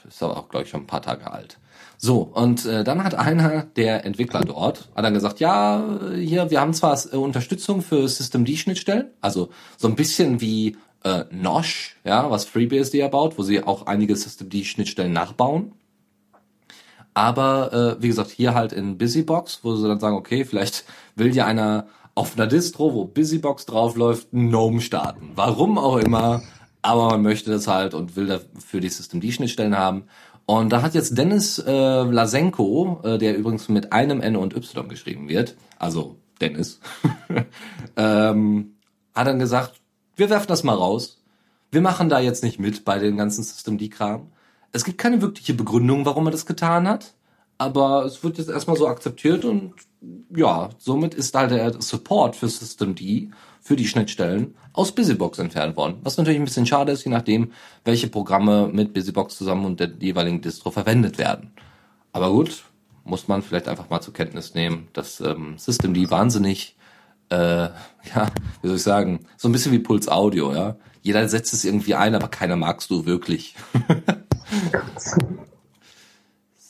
ist 0.07 0.22
aber 0.22 0.38
auch, 0.38 0.49
glaube 0.49 0.66
ich, 0.66 0.70
schon 0.70 0.82
ein 0.82 0.88
paar 0.88 1.01
Tage 1.01 1.32
alt. 1.32 1.57
So, 1.97 2.22
und 2.22 2.64
äh, 2.68 2.84
dann 2.84 3.03
hat 3.03 3.16
einer 3.16 3.64
der 3.64 4.05
Entwickler 4.05 4.41
dort, 4.41 4.88
hat 4.95 5.03
dann 5.03 5.16
gesagt, 5.16 5.39
ja, 5.39 5.84
hier, 6.16 6.51
wir 6.51 6.62
haben 6.62 6.76
zwar 6.76 6.95
äh, 7.12 7.18
Unterstützung 7.18 7.82
für 7.82 8.07
Systemd-Schnittstellen, 8.07 9.10
also 9.20 9.49
so 9.78 9.88
ein 9.88 9.95
bisschen 9.95 10.41
wie 10.41 10.78
äh, 11.03 11.24
Nosh, 11.32 11.97
ja, 12.03 12.30
was 12.30 12.45
FreeBSD 12.45 12.99
ja 12.99 13.07
baut, 13.07 13.39
wo 13.39 13.41
sie 13.41 13.64
auch 13.64 13.88
einige 13.88 14.16
Systemd-Schnittstellen 14.16 15.12
nachbauen. 15.12 15.74
Aber 17.16 17.97
äh, 17.97 18.03
wie 18.03 18.10
gesagt, 18.10 18.30
hier 18.30 18.53
halt 18.53 18.74
in 18.74 18.99
Busybox, 18.99 19.62
wo 19.64 19.76
sie 19.76 19.88
dann 19.88 19.99
sagen, 19.99 20.18
okay, 20.18 20.45
vielleicht 20.45 20.86
will 21.16 21.36
ja 21.36 21.47
einer 21.47 21.88
auf 22.14 22.36
einer 22.36 22.45
Distro, 22.45 22.93
wo 22.93 23.05
Busybox 23.05 23.66
draufläuft, 23.66 24.30
GNOME 24.32 24.82
starten. 24.82 25.32
Warum 25.34 25.80
auch 25.80 25.97
immer, 25.97 26.43
aber 26.82 27.07
man 27.07 27.21
möchte 27.21 27.51
das 27.51 27.67
halt 27.67 27.93
und 27.93 28.15
will 28.15 28.27
dafür 28.27 28.80
die 28.80 28.89
Systemd-Schnittstellen 28.89 29.77
haben. 29.77 30.05
Und 30.45 30.69
da 30.69 30.82
hat 30.82 30.95
jetzt 30.95 31.17
Dennis 31.17 31.59
äh, 31.59 31.71
Lasenko, 32.03 33.01
äh, 33.03 33.17
der 33.17 33.38
übrigens 33.38 33.69
mit 33.69 33.93
einem 33.93 34.21
N 34.21 34.36
und 34.36 34.55
Y 34.55 34.88
geschrieben 34.89 35.30
wird, 35.30 35.55
also 35.77 36.15
Dennis, 36.41 36.80
ähm, 37.95 38.75
hat 39.13 39.27
dann 39.27 39.39
gesagt, 39.39 39.80
wir 40.15 40.30
werfen 40.30 40.47
das 40.47 40.63
mal 40.63 40.73
raus. 40.73 41.21
Wir 41.71 41.82
machen 41.82 42.09
da 42.09 42.19
jetzt 42.19 42.43
nicht 42.43 42.59
mit 42.59 42.84
bei 42.84 42.97
den 42.97 43.15
ganzen 43.15 43.43
Systemd-Kram. 43.43 44.32
Es 44.71 44.86
gibt 44.86 44.97
keine 44.97 45.21
wirkliche 45.21 45.53
Begründung, 45.53 46.05
warum 46.05 46.27
er 46.27 46.32
das 46.32 46.45
getan 46.45 46.88
hat, 46.88 47.13
aber 47.57 48.05
es 48.05 48.23
wird 48.23 48.38
jetzt 48.38 48.49
erstmal 48.49 48.77
so 48.77 48.88
akzeptiert 48.88 49.45
und 49.45 49.73
ja, 50.36 50.69
somit 50.77 51.13
ist 51.13 51.36
halt 51.36 51.51
der 51.51 51.82
Support 51.82 52.36
für 52.36 52.47
Systemd 52.47 53.01
für 53.70 53.76
die 53.76 53.88
Schnittstellen 53.88 54.55
aus 54.74 54.95
Busybox 54.95 55.38
entfernt 55.38 55.78
worden. 55.78 55.99
Was 56.01 56.17
natürlich 56.17 56.39
ein 56.39 56.45
bisschen 56.45 56.65
schade 56.65 56.91
ist, 56.91 57.03
je 57.03 57.11
nachdem, 57.11 57.51
welche 57.86 58.07
Programme 58.07 58.67
mit 58.67 58.95
Busybox 58.95 59.38
zusammen 59.38 59.63
und 59.63 59.80
der 59.80 59.91
jeweiligen 59.99 60.41
Distro 60.41 60.72
verwendet 60.72 61.20
werden. 61.20 61.51
Aber 62.11 62.32
gut, 62.32 62.63
muss 63.03 63.28
man 63.28 63.43
vielleicht 63.43 63.67
einfach 63.67 63.91
mal 63.91 64.01
zur 64.01 64.15
Kenntnis 64.15 64.55
nehmen, 64.55 64.88
dass 64.93 65.22
ähm, 65.22 65.59
Systemd 65.59 66.09
wahnsinnig, 66.09 66.78
äh, 67.30 67.36
ja, 67.36 68.32
wie 68.63 68.67
soll 68.70 68.78
ich 68.78 68.82
sagen, 68.82 69.20
so 69.38 69.47
ein 69.47 69.51
bisschen 69.51 69.72
wie 69.72 69.78
Puls 69.78 70.09
Audio, 70.09 70.51
ja. 70.51 70.76
Jeder 71.03 71.30
setzt 71.30 71.53
es 71.53 71.63
irgendwie 71.63 71.93
ein, 71.93 72.15
aber 72.15 72.28
keiner 72.28 72.55
magst 72.55 72.89
du 72.89 73.05
wirklich. 73.05 73.53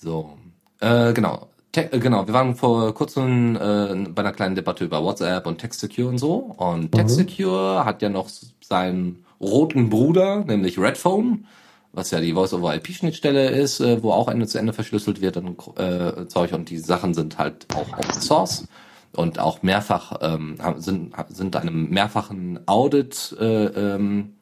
So, 0.02 0.38
äh, 0.80 1.12
genau. 1.12 1.50
Te 1.72 1.92
äh, 1.92 2.00
genau, 2.00 2.26
wir 2.26 2.34
waren 2.34 2.56
vor 2.56 2.94
kurzem 2.94 3.56
äh, 3.56 4.10
bei 4.10 4.22
einer 4.22 4.34
kleinen 4.34 4.56
Debatte 4.56 4.86
über 4.86 5.04
WhatsApp 5.04 5.46
und 5.46 5.60
TextSecure 5.60 6.08
und 6.08 6.18
so. 6.18 6.36
Und 6.58 6.92
TextSecure 6.92 7.86
hat 7.86 8.02
ja 8.02 8.10
noch 8.10 8.30
seinen 8.62 9.26
roten 9.40 9.90
Bruder, 9.90 10.44
nämlich 10.46 10.80
Redphone, 10.80 11.46
was 11.94 12.12
ja 12.12 12.20
die 12.20 12.34
Voice-over-IP-Schnittstelle 12.34 13.50
ist, 13.50 13.80
äh, 13.80 14.02
wo 14.02 14.12
auch 14.12 14.28
Ende 14.28 14.48
zu 14.48 14.58
Ende 14.58 14.74
verschlüsselt 14.74 15.22
wird 15.22 15.38
und 15.38 15.60
äh, 15.78 16.28
Zeug. 16.28 16.54
Und 16.54 16.70
die 16.70 16.80
Sachen 16.80 17.14
sind 17.14 17.38
halt 17.38 17.68
auch 17.76 17.98
Open 17.98 18.22
Source 18.22 18.68
und 19.14 19.40
auch 19.40 19.64
mehrfach 19.64 20.18
ähm, 20.22 20.58
sind 20.78 21.14
sind 21.30 21.56
einem 21.56 21.90
mehrfachen 21.90 22.60
Audit 22.68 23.36
äh, 23.40 23.66
ähm, 23.66 24.36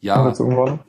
Ja, 0.00 0.32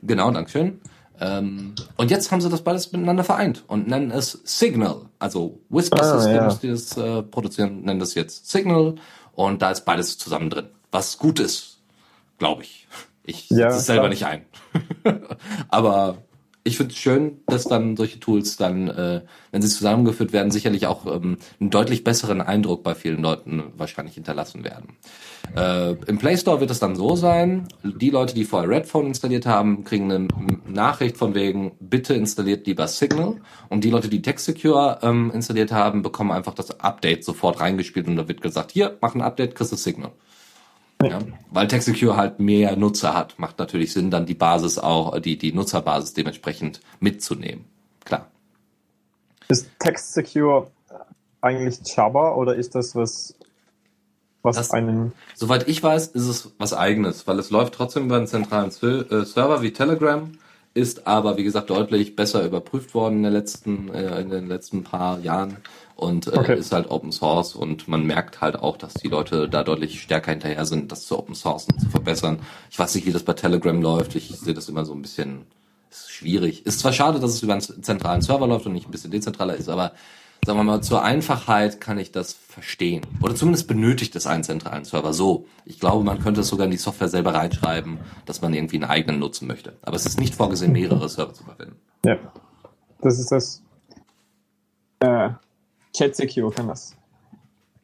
genau, 0.02 0.30
Dankeschön. 0.30 0.80
Ähm, 1.20 1.74
und 1.96 2.10
jetzt 2.10 2.30
haben 2.32 2.40
sie 2.40 2.48
das 2.50 2.62
beides 2.62 2.90
miteinander 2.92 3.22
vereint 3.24 3.62
und 3.68 3.86
nennen 3.88 4.10
es 4.10 4.40
Signal. 4.44 5.02
Also 5.18 5.60
Whisper 5.68 6.00
Ah, 6.02 6.18
Systems, 6.18 6.54
ja. 6.54 6.58
die 6.62 6.68
das 6.68 6.96
äh, 6.96 7.22
produzieren, 7.22 7.82
nennen 7.82 8.00
das 8.00 8.14
jetzt 8.14 8.50
Signal 8.50 8.96
und 9.32 9.62
da 9.62 9.70
ist 9.70 9.84
beides 9.84 10.18
zusammen 10.18 10.50
drin. 10.50 10.66
Was 10.90 11.18
gut 11.18 11.38
ist, 11.40 11.78
glaube 12.38 12.62
ich. 12.62 12.88
Ich 13.22 13.48
Ja, 13.50 13.70
setze 13.70 13.76
es 13.78 13.86
selber 13.86 14.10
klar. 14.10 14.10
nicht 14.10 14.26
ein. 14.26 14.44
Aber 15.68 16.18
ich 16.66 16.78
finde 16.78 16.92
es 16.92 16.98
schön, 16.98 17.42
dass 17.46 17.64
dann 17.64 17.94
solche 17.94 18.18
Tools 18.18 18.56
dann, 18.56 18.88
äh, 18.88 19.20
wenn 19.52 19.60
sie 19.60 19.68
zusammengeführt 19.68 20.32
werden, 20.32 20.50
sicherlich 20.50 20.86
auch 20.86 21.04
ähm, 21.06 21.36
einen 21.60 21.68
deutlich 21.68 22.04
besseren 22.04 22.40
Eindruck 22.40 22.82
bei 22.82 22.94
vielen 22.94 23.20
Leuten 23.20 23.64
wahrscheinlich 23.76 24.14
hinterlassen 24.14 24.64
werden. 24.64 24.96
Äh, 25.54 25.92
Im 26.06 26.16
Play 26.16 26.38
Store 26.38 26.60
wird 26.60 26.70
es 26.70 26.78
dann 26.78 26.96
so 26.96 27.16
sein, 27.16 27.68
die 27.82 28.08
Leute, 28.08 28.34
die 28.34 28.44
vorher 28.44 28.70
Redphone 28.70 29.08
installiert 29.08 29.44
haben, 29.44 29.84
kriegen 29.84 30.10
eine 30.10 30.28
Nachricht 30.66 31.18
von 31.18 31.34
wegen, 31.34 31.72
bitte 31.80 32.14
installiert 32.14 32.66
lieber 32.66 32.88
Signal. 32.88 33.42
Und 33.68 33.84
die 33.84 33.90
Leute, 33.90 34.08
die 34.08 34.22
TextSecure 34.22 35.00
ähm, 35.02 35.30
installiert 35.34 35.70
haben, 35.70 36.00
bekommen 36.00 36.30
einfach 36.30 36.54
das 36.54 36.80
Update 36.80 37.24
sofort 37.24 37.60
reingespielt 37.60 38.08
und 38.08 38.16
da 38.16 38.26
wird 38.26 38.40
gesagt, 38.40 38.72
hier, 38.72 38.96
mach 39.02 39.14
ein 39.14 39.20
Update, 39.20 39.54
kriegst 39.54 39.72
du 39.72 39.76
Signal. 39.76 40.12
Ja, 41.02 41.18
weil 41.50 41.68
TextSecure 41.68 42.16
halt 42.16 42.40
mehr 42.40 42.76
Nutzer 42.76 43.14
hat, 43.14 43.38
macht 43.38 43.58
natürlich 43.58 43.92
Sinn, 43.92 44.10
dann 44.10 44.26
die 44.26 44.34
Basis 44.34 44.78
auch, 44.78 45.18
die, 45.18 45.36
die 45.36 45.52
Nutzerbasis 45.52 46.14
dementsprechend 46.14 46.80
mitzunehmen. 47.00 47.64
Klar. 48.04 48.28
Ist 49.48 49.68
Text 49.78 50.14
Secure 50.14 50.70
eigentlich 51.40 51.80
Java 51.84 52.32
oder 52.34 52.54
ist 52.54 52.74
das 52.74 52.94
was, 52.96 53.34
was 54.42 54.56
Das- 54.56 54.70
einen, 54.70 55.12
Soweit 55.34 55.68
ich 55.68 55.82
weiß, 55.82 56.08
ist 56.08 56.26
es 56.26 56.52
was 56.58 56.72
eigenes, 56.72 57.26
weil 57.26 57.38
es 57.38 57.50
läuft 57.50 57.74
trotzdem 57.74 58.06
über 58.06 58.16
einen 58.16 58.26
zentralen 58.26 58.70
äh, 58.70 59.24
Server 59.24 59.60
wie 59.62 59.72
Telegram, 59.72 60.32
ist 60.72 61.06
aber, 61.06 61.36
wie 61.36 61.44
gesagt, 61.44 61.70
deutlich 61.70 62.16
besser 62.16 62.44
überprüft 62.44 62.94
worden 62.94 63.16
in, 63.16 63.22
der 63.24 63.32
letzten, 63.32 63.92
äh, 63.92 64.20
in 64.20 64.30
den 64.30 64.48
letzten 64.48 64.82
paar 64.82 65.20
Jahren 65.20 65.58
und 65.96 66.26
äh, 66.26 66.36
Okay. 66.38 66.58
ist 66.58 66.72
halt 66.72 66.90
Open 66.90 67.12
Source 67.12 67.54
und 67.54 67.88
man 67.88 68.04
merkt 68.04 68.40
halt 68.40 68.56
auch, 68.56 68.76
dass 68.76 68.94
die 68.94 69.08
Leute 69.08 69.48
da 69.48 69.62
deutlich 69.64 70.00
stärker 70.02 70.30
hinterher 70.32 70.64
sind, 70.66 70.90
das 70.92 71.06
zu 71.06 71.18
Open 71.18 71.34
Source 71.34 71.66
zu 71.80 71.88
verbessern. 71.90 72.40
Ich 72.70 72.78
weiß 72.78 72.94
nicht, 72.94 73.06
wie 73.06 73.12
das 73.12 73.22
bei 73.22 73.32
Telegram 73.34 73.80
läuft, 73.80 74.14
ich 74.14 74.28
sehe 74.30 74.54
das 74.54 74.68
immer 74.68 74.84
so 74.84 74.92
ein 74.94 75.02
bisschen 75.02 75.46
ist 75.90 76.10
schwierig. 76.10 76.66
Ist 76.66 76.80
zwar 76.80 76.92
schade, 76.92 77.20
dass 77.20 77.30
es 77.30 77.42
über 77.42 77.52
einen 77.52 77.62
zentralen 77.62 78.20
Server 78.20 78.46
läuft 78.48 78.66
und 78.66 78.72
nicht 78.72 78.88
ein 78.88 78.90
bisschen 78.90 79.12
dezentraler 79.12 79.54
ist, 79.54 79.68
aber 79.68 79.92
sagen 80.44 80.58
wir 80.58 80.64
mal, 80.64 80.82
zur 80.82 81.02
Einfachheit 81.04 81.80
kann 81.80 81.98
ich 81.98 82.10
das 82.10 82.32
verstehen. 82.32 83.02
Oder 83.22 83.34
zumindest 83.36 83.68
benötigt 83.68 84.14
es 84.16 84.26
einen 84.26 84.42
zentralen 84.42 84.84
Server. 84.84 85.12
So. 85.14 85.46
Ich 85.64 85.78
glaube, 85.80 86.02
man 86.04 86.18
könnte 86.20 86.40
es 86.42 86.48
sogar 86.48 86.64
in 86.64 86.72
die 86.72 86.76
Software 86.76 87.08
selber 87.08 87.32
reinschreiben, 87.34 87.98
dass 88.26 88.42
man 88.42 88.52
irgendwie 88.52 88.76
einen 88.76 88.90
eigenen 88.90 89.20
nutzen 89.20 89.46
möchte. 89.46 89.76
Aber 89.82 89.94
es 89.96 90.04
ist 90.04 90.18
nicht 90.18 90.34
vorgesehen, 90.34 90.72
mehrere 90.72 91.08
Server 91.08 91.32
zu 91.32 91.44
verwenden. 91.44 91.76
ja, 92.04 92.18
das 93.00 93.18
ist 93.20 93.30
das, 93.30 93.62
äh, 95.00 95.30
Chat 95.94 96.16
Secure 96.16 96.50
kann 96.50 96.68
das. 96.68 96.94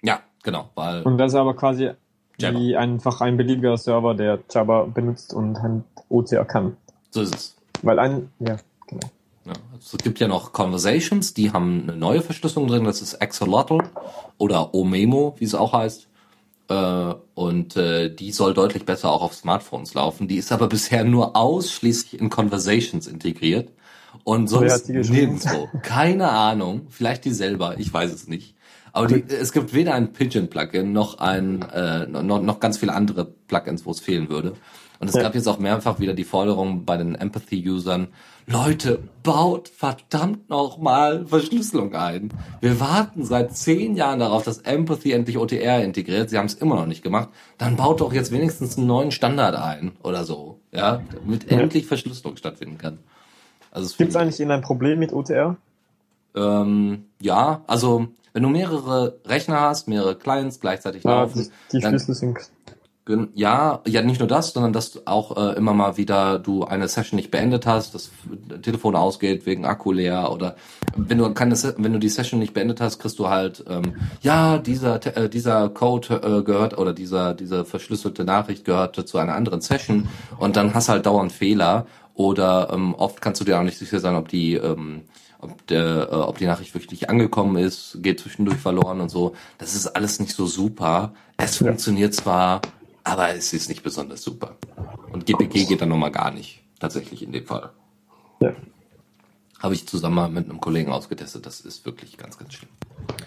Ja, 0.03 0.21
genau, 0.43 0.69
weil 0.75 1.03
Und 1.03 1.19
das 1.19 1.33
ist 1.33 1.37
aber 1.39 1.55
quasi 1.55 1.93
wie 2.39 2.77
einfach 2.77 3.21
ein 3.21 3.37
beliebiger 3.37 3.77
Server, 3.77 4.15
der 4.15 4.39
Java 4.51 4.85
benutzt 4.85 5.35
und 5.35 5.61
halt 5.61 5.85
OCR 6.09 6.45
kann. 6.45 6.77
so 7.11 7.21
ist 7.21 7.35
es. 7.35 7.57
Weil 7.83 7.99
ein, 7.99 8.31
ja, 8.39 8.57
genau. 8.87 9.09
Ja, 9.45 9.53
also 9.73 9.97
es 9.97 10.03
gibt 10.03 10.21
ja 10.21 10.29
noch 10.29 10.53
Conversations, 10.53 11.35
die 11.35 11.53
haben 11.53 11.83
eine 11.83 11.97
neue 11.97 12.23
Verschlüsselung 12.23 12.69
drin, 12.69 12.85
das 12.85 13.03
ist 13.03 13.21
Axolotl 13.21 13.79
oder 14.39 14.75
Omemo, 14.75 15.35
wie 15.39 15.45
es 15.45 15.55
auch 15.55 15.73
heißt. 15.73 16.09
Äh, 16.69 17.15
und 17.35 17.77
äh, 17.77 18.15
die 18.15 18.33
soll 18.33 18.55
deutlich 18.55 18.85
besser 18.85 19.11
auch 19.11 19.23
auf 19.23 19.35
Smartphones 19.35 19.95
laufen. 19.95 20.29
Die 20.29 20.37
ist 20.37 20.53
aber 20.53 20.69
bisher 20.69 21.05
nur 21.05 21.37
ausschließlich 21.37 22.21
in 22.21 22.31
Conversations 22.31 23.07
integriert 23.07 23.71
und 24.25 24.49
sonst 24.49 24.89
nirgendwo. 24.89 25.69
Keine 25.83 26.29
Ahnung, 26.31 26.87
vielleicht 26.91 27.25
die 27.25 27.33
selber, 27.33 27.79
ich 27.79 27.93
weiß 27.93 28.13
es 28.13 28.29
nicht. 28.29 28.55
Aber 28.93 29.07
die, 29.07 29.23
es 29.29 29.53
gibt 29.53 29.73
weder 29.73 29.95
ein 29.95 30.13
Pigeon-Plugin 30.13 30.93
noch 30.93 31.19
ein 31.19 31.63
äh, 31.63 32.07
noch, 32.07 32.43
noch 32.43 32.59
ganz 32.61 32.77
viele 32.79 32.93
andere 32.93 33.25
Plugins, 33.25 33.87
wo 33.87 33.93
es 33.93 34.01
fehlen 34.01 34.29
würde. 34.29 34.55
Und 34.99 35.09
es 35.09 35.15
Ja. 35.15 35.23
gab 35.23 35.35
jetzt 35.35 35.47
auch 35.47 35.59
mehrfach 35.59 35.99
wieder 36.01 36.13
die 36.13 36.25
Forderung 36.25 36.85
bei 36.85 36.97
den 36.97 37.15
Empathy-Usern, 37.15 38.09
Leute, 38.47 38.99
baut 39.23 39.69
verdammt 39.69 40.51
noch 40.51 40.77
mal 40.79 41.25
Verschlüsselung 41.25 41.95
ein. 41.95 42.33
Wir 42.61 42.81
warten 42.81 43.25
seit 43.25 43.57
zehn 43.57 43.95
Jahren 43.95 44.19
darauf, 44.19 44.43
dass 44.43 44.59
Empathy 44.59 45.13
endlich 45.13 45.39
OTR 45.39 45.85
integriert. 45.85 46.31
Sie 46.31 46.37
haben 46.37 46.47
es 46.47 46.55
immer 46.55 46.75
noch 46.75 46.87
nicht 46.87 47.03
gemacht. 47.05 47.29
Dann 47.59 47.77
baut 47.77 48.01
doch 48.01 48.13
jetzt 48.13 48.33
wenigstens 48.33 48.77
einen 48.77 48.89
neuen 48.89 49.13
Standard 49.13 49.55
ein 49.55 49.93
oder 50.03 50.25
so, 50.25 50.61
ja, 50.73 51.01
damit 51.15 51.49
Ja. 51.51 51.61
endlich 51.61 51.87
Verschlüsselung 51.87 52.37
stattfinden 52.37 52.77
kann. 52.77 52.99
Also 53.71 53.95
Gibt 53.97 54.11
es 54.11 54.17
eigentlich 54.17 54.41
Ihnen 54.41 54.51
ein 54.51 54.63
Problem 54.63 54.99
mit 54.99 55.13
OTR? 55.13 55.57
ähm, 56.35 57.05
ja, 57.21 57.63
also 57.67 58.09
wenn 58.33 58.43
du 58.45 58.49
mehrere 58.49 59.17
Rechner 59.27 59.61
hast, 59.61 59.89
mehrere 59.89 60.15
Clients 60.17 60.61
gleichzeitig 60.61 61.03
Ja, 61.05 61.23
laufen, 61.23 61.51
die, 61.73 61.81
Schlüssel 61.83 62.15
sind, 62.15 62.39
Ja, 63.35 63.81
ja, 63.89 64.03
nicht 64.03 64.21
nur 64.21 64.29
das, 64.29 64.53
sondern 64.53 64.73
dass 64.73 64.93
du 64.93 65.01
auch 65.07 65.37
äh, 65.37 65.57
immer 65.57 65.75
mal 65.75 65.97
wieder 65.97 66.39
du 66.39 66.63
eine 66.65 66.87
Session 66.87 67.17
nicht 67.17 67.33
beendet 67.33 67.67
hast, 67.67 67.93
das 67.97 68.11
Telefon 68.63 68.95
ausgeht 68.95 69.47
wegen 69.47 69.65
Akku 69.65 69.91
leer 69.91 70.31
oder 70.33 70.55
wenn 70.95 71.19
du 71.19 71.29
keine, 71.35 71.57
Se- 71.57 71.75
wenn 71.79 71.93
du 71.93 71.99
die 71.99 72.09
Session 72.09 72.39
nicht 72.39 72.55
beendet 72.55 72.81
hast, 72.81 73.01
kriegst 73.01 73.19
du 73.19 73.29
halt 73.29 73.65
ähm, 73.69 73.95
ja 74.23 74.59
dieser 74.59 75.05
äh, 75.17 75.29
dieser 75.29 75.69
Code 75.71 76.21
äh, 76.23 76.43
gehört 76.45 76.79
oder 76.79 76.93
dieser 76.93 77.35
diese 77.35 77.65
verschlüsselte 77.65 78.23
Nachricht 78.25 78.65
gehörte 78.65 79.05
zu 79.05 79.19
einer 79.19 79.35
anderen 79.35 79.61
Session 79.61 80.09
und 80.39 80.55
dann 80.55 80.75
hast 80.75 80.89
halt 80.89 81.05
dauernd 81.07 81.33
Fehler 81.33 81.87
oder 82.15 82.71
ähm, 82.73 82.95
oft 82.95 83.21
kannst 83.21 83.41
du 83.41 83.45
dir 83.45 83.59
auch 83.59 83.63
nicht 83.65 83.79
sicher 83.79 84.01
sein, 84.01 84.15
ob 84.17 84.29
die 84.29 84.55
ähm, 84.55 85.03
ob 85.43 85.67
der, 85.69 86.09
äh, 86.13 86.15
ob 86.17 86.37
die 86.37 86.45
Nachricht 86.45 86.75
wirklich 86.75 87.09
angekommen 87.09 87.57
ist, 87.57 87.97
geht 88.03 88.21
zwischendurch 88.21 88.59
verloren 88.59 89.01
und 89.01 89.09
so. 89.09 89.35
Das 89.57 89.75
ist 89.75 89.87
alles 89.87 90.21
nicht 90.21 90.35
so 90.35 90.45
super. 90.47 91.15
Es 91.39 91.59
Ja. 91.59 91.67
funktioniert 91.69 92.15
zwar, 92.15 92.61
aber 93.05 93.31
es 93.35 93.53
ist 93.55 93.71
nicht 93.71 93.83
besonders 93.83 94.23
super. 94.23 94.57
Und 95.13 95.25
GPG 95.25 95.65
geht 95.65 95.81
dann 95.81 95.89
nochmal 95.89 96.11
gar 96.11 96.31
nicht, 96.31 96.61
tatsächlich 96.79 97.23
in 97.23 97.33
dem 97.33 97.47
Fall. 97.47 97.71
ja, 98.41 98.53
Habe 99.61 99.73
ich 99.75 99.89
zusammen 99.89 100.33
mit 100.35 100.45
einem 100.51 100.61
Kollegen 100.61 100.93
ausgetestet. 100.93 101.47
Das 101.47 101.61
ist 101.63 101.87
wirklich 101.87 102.19
ganz, 102.19 102.37
ganz 102.37 102.53
schlimm. 102.53 102.71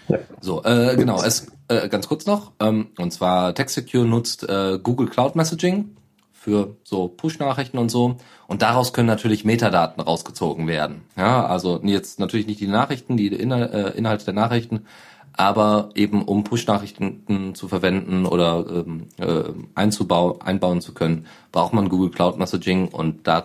ja. 0.08 0.18
So, 0.40 0.62
äh, 0.62 0.94
genau, 0.96 1.20
es 1.20 1.48
äh, 1.66 1.88
ganz 1.88 2.06
kurz 2.06 2.26
noch. 2.26 2.52
Ähm, 2.60 2.88
und 2.96 3.12
zwar 3.12 3.56
TextSecure 3.56 4.04
nutzt 4.04 4.48
äh, 4.48 4.78
Google 4.80 5.08
Cloud 5.08 5.34
Messaging 5.34 5.96
für 6.44 6.76
so 6.84 7.08
Push-Nachrichten 7.08 7.78
und 7.78 7.90
so. 7.90 8.16
Und 8.46 8.60
daraus 8.60 8.92
können 8.92 9.08
natürlich 9.08 9.46
Metadaten 9.46 10.02
rausgezogen 10.02 10.66
werden. 10.66 11.00
Ja, 11.16 11.46
also 11.46 11.80
jetzt 11.82 12.20
natürlich 12.20 12.46
nicht 12.46 12.60
die 12.60 12.66
Nachrichten, 12.66 13.16
die 13.16 13.32
äh, 13.32 13.96
Inhalte 13.96 14.24
der 14.26 14.34
Nachrichten, 14.34 14.84
aber 15.32 15.88
eben 15.94 16.22
um 16.22 16.44
Push-Nachrichten 16.44 17.54
zu 17.54 17.66
verwenden 17.66 18.26
oder 18.26 18.66
ähm, 18.68 19.08
äh, 19.16 19.44
einzubau 19.74 20.38
einbauen 20.40 20.82
zu 20.82 20.92
können, 20.92 21.24
braucht 21.50 21.72
man 21.72 21.88
Google 21.88 22.10
Cloud 22.10 22.38
Messaging 22.38 22.88
und 22.88 23.26
da 23.26 23.44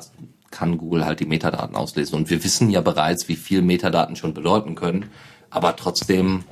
kann 0.52 0.78
Google 0.78 1.06
halt 1.06 1.22
die 1.22 1.26
Metadaten 1.26 1.78
auslesen. 1.78 2.18
Und 2.18 2.30
wir 2.30 2.43
wissen 2.43 2.70
ja 2.70 2.82
bereits, 2.82 3.30
wie 3.30 3.38
viel 3.38 3.62
Metadaten 3.62 4.18
schon 4.18 4.34
bedeuten 4.34 4.76
können, 4.76 5.10
aber 5.50 5.78
trotzdem 5.78 6.43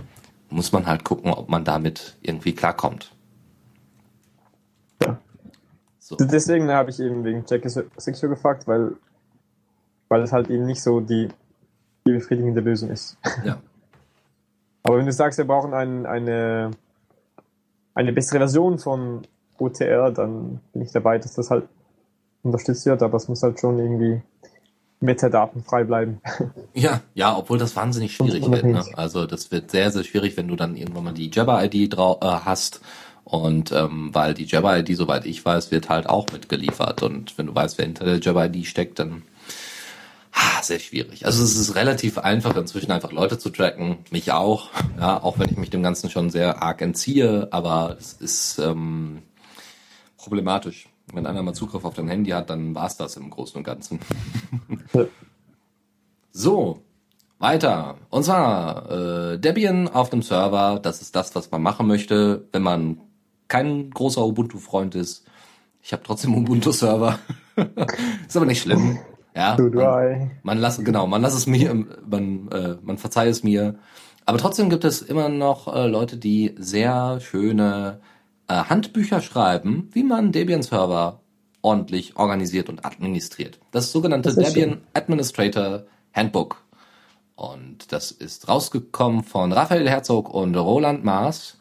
muss 0.49 0.71
man 0.71 0.85
halt 0.85 1.03
gucken, 1.03 1.33
ob 1.33 1.49
man 1.49 1.65
damit 1.65 2.15
irgendwie 2.21 2.53
klarkommt. 2.53 3.11
So. 6.07 6.15
Deswegen 6.15 6.71
habe 6.71 6.89
ich 6.89 7.01
eben 7.01 7.25
wegen 7.25 7.43
Jack 7.49 7.69
Secure 7.69 8.29
gefragt, 8.29 8.65
weil, 8.65 8.93
weil 10.07 10.21
es 10.21 10.31
halt 10.31 10.49
eben 10.49 10.65
nicht 10.65 10.81
so 10.81 11.01
die, 11.01 11.27
die 12.07 12.13
befriedigende 12.13 12.61
Lösung 12.61 12.91
ist. 12.91 13.17
Ja. 13.43 13.57
Aber 14.83 14.99
wenn 14.99 15.05
du 15.05 15.11
sagst, 15.11 15.37
wir 15.37 15.43
brauchen 15.43 15.73
ein, 15.73 16.05
eine, 16.05 16.71
eine 17.93 18.13
bessere 18.13 18.37
Version 18.37 18.79
von 18.79 19.27
OTR, 19.57 20.11
dann 20.11 20.61
bin 20.71 20.81
ich 20.81 20.93
dabei, 20.93 21.17
dass 21.17 21.33
das 21.33 21.51
halt 21.51 21.67
unterstützt 22.41 22.85
wird, 22.85 23.03
aber 23.03 23.17
es 23.17 23.27
muss 23.27 23.43
halt 23.43 23.59
schon 23.59 23.77
irgendwie 23.77 24.21
metadatenfrei 25.01 25.83
bleiben. 25.83 26.21
Ja, 26.73 27.01
ja, 27.15 27.35
obwohl 27.35 27.57
das 27.57 27.75
wahnsinnig 27.75 28.15
schwierig 28.15 28.49
wird. 28.49 28.63
Ne? 28.63 28.85
Also 28.93 29.25
das 29.25 29.51
wird 29.51 29.71
sehr, 29.71 29.91
sehr 29.91 30.03
schwierig, 30.03 30.37
wenn 30.37 30.47
du 30.47 30.55
dann 30.55 30.77
irgendwann 30.77 31.03
mal 31.03 31.13
die 31.13 31.31
Jabber-ID 31.33 31.93
äh, 31.95 31.97
hast. 32.21 32.81
Und 33.27 33.73
ähm, 33.73 34.11
weil 34.13 34.33
die 34.33 34.45
Jabber-ID, 34.45 34.95
soweit 34.95 35.25
ich 35.25 35.43
weiß, 35.43 35.69
wird 35.69 35.89
halt 35.89 36.07
auch 36.07 36.27
mitgeliefert. 36.31 37.03
Und 37.03 37.37
wenn 37.37 37.47
du 37.47 37.55
weißt, 37.55 37.77
wer 37.77 37.83
hinter 37.83 38.05
der 38.05 38.21
Jabber-ID 38.21 38.65
steckt, 38.65 38.99
dann 38.99 39.23
ah, 40.31 40.63
sehr 40.63 40.79
schwierig. 40.79 41.25
Also 41.25 41.43
es 41.43 41.57
ist 41.57 41.75
relativ 41.75 42.19
einfach, 42.19 42.55
inzwischen 42.55 42.89
einfach 42.89 43.11
Leute 43.11 43.37
zu 43.37 43.49
tracken. 43.49 43.97
Mich 44.11 44.31
auch. 44.31 44.69
Ja, 44.97 45.21
auch 45.21 45.39
wenn 45.39 45.49
ich 45.49 45.57
mich 45.57 45.69
dem 45.69 45.83
Ganzen 45.83 46.09
schon 46.09 46.29
sehr 46.29 46.63
arg 46.63 46.81
entziehe, 46.81 47.49
aber 47.51 47.97
es 47.99 48.13
ist 48.13 48.59
ähm, 48.59 49.23
problematisch. 50.15 50.87
Wenn 51.11 51.25
einer 51.25 51.43
mal 51.43 51.53
Zugriff 51.53 51.83
auf 51.83 51.95
dein 51.95 52.07
Handy 52.07 52.31
hat, 52.31 52.49
dann 52.49 52.75
war's 52.75 52.95
das 52.95 53.17
im 53.17 53.29
Großen 53.29 53.57
und 53.57 53.65
Ganzen. 53.65 53.99
So, 56.31 56.81
weiter. 57.39 57.97
Und 58.09 58.23
zwar 58.23 58.89
äh, 59.33 59.37
Debian 59.37 59.89
auf 59.89 60.09
dem 60.09 60.21
Server. 60.21 60.79
Das 60.81 61.01
ist 61.01 61.13
das, 61.15 61.35
was 61.35 61.51
man 61.51 61.61
machen 61.61 61.87
möchte, 61.87 62.47
wenn 62.53 62.61
man 62.61 63.01
kein 63.47 63.89
großer 63.91 64.25
Ubuntu-Freund 64.25 64.95
ist. 64.95 65.25
Ich 65.81 65.93
habe 65.93 66.03
trotzdem 66.03 66.35
Ubuntu-Server. 66.35 67.19
ist 68.27 68.35
aber 68.35 68.45
nicht 68.45 68.61
schlimm. 68.61 68.99
Ja, 69.35 69.55
man, 69.57 70.31
man 70.41 70.57
lass, 70.57 70.83
genau, 70.83 71.05
man 71.05 71.21
lass 71.21 71.35
es 71.35 71.45
mir, 71.45 71.73
man, 72.09 72.49
äh, 72.51 72.75
man 72.81 72.97
verzeiht 72.97 73.29
es 73.29 73.43
mir. 73.43 73.75
Aber 74.25 74.39
trotzdem 74.39 74.69
gibt 74.69 74.83
es 74.83 75.01
immer 75.01 75.29
noch 75.29 75.73
äh, 75.73 75.87
Leute, 75.87 76.17
die 76.17 76.55
sehr 76.57 77.19
schöne 77.19 78.01
äh, 78.47 78.55
Handbücher 78.55 79.21
schreiben, 79.21 79.89
wie 79.93 80.03
man 80.03 80.31
Debian-Server 80.31 81.21
ordentlich 81.61 82.17
organisiert 82.17 82.69
und 82.69 82.85
administriert. 82.85 83.59
Das 83.71 83.91
sogenannte 83.91 84.33
Das 84.33 84.53
Debian 84.53 84.81
Administrator 84.93 85.83
Handbook. 86.13 86.63
Und 87.35 87.91
das 87.91 88.11
ist 88.11 88.49
rausgekommen 88.49 89.23
von 89.23 89.51
Raphael 89.51 89.87
Herzog 89.87 90.33
und 90.33 90.55
Roland 90.55 91.03
Maas. 91.03 91.56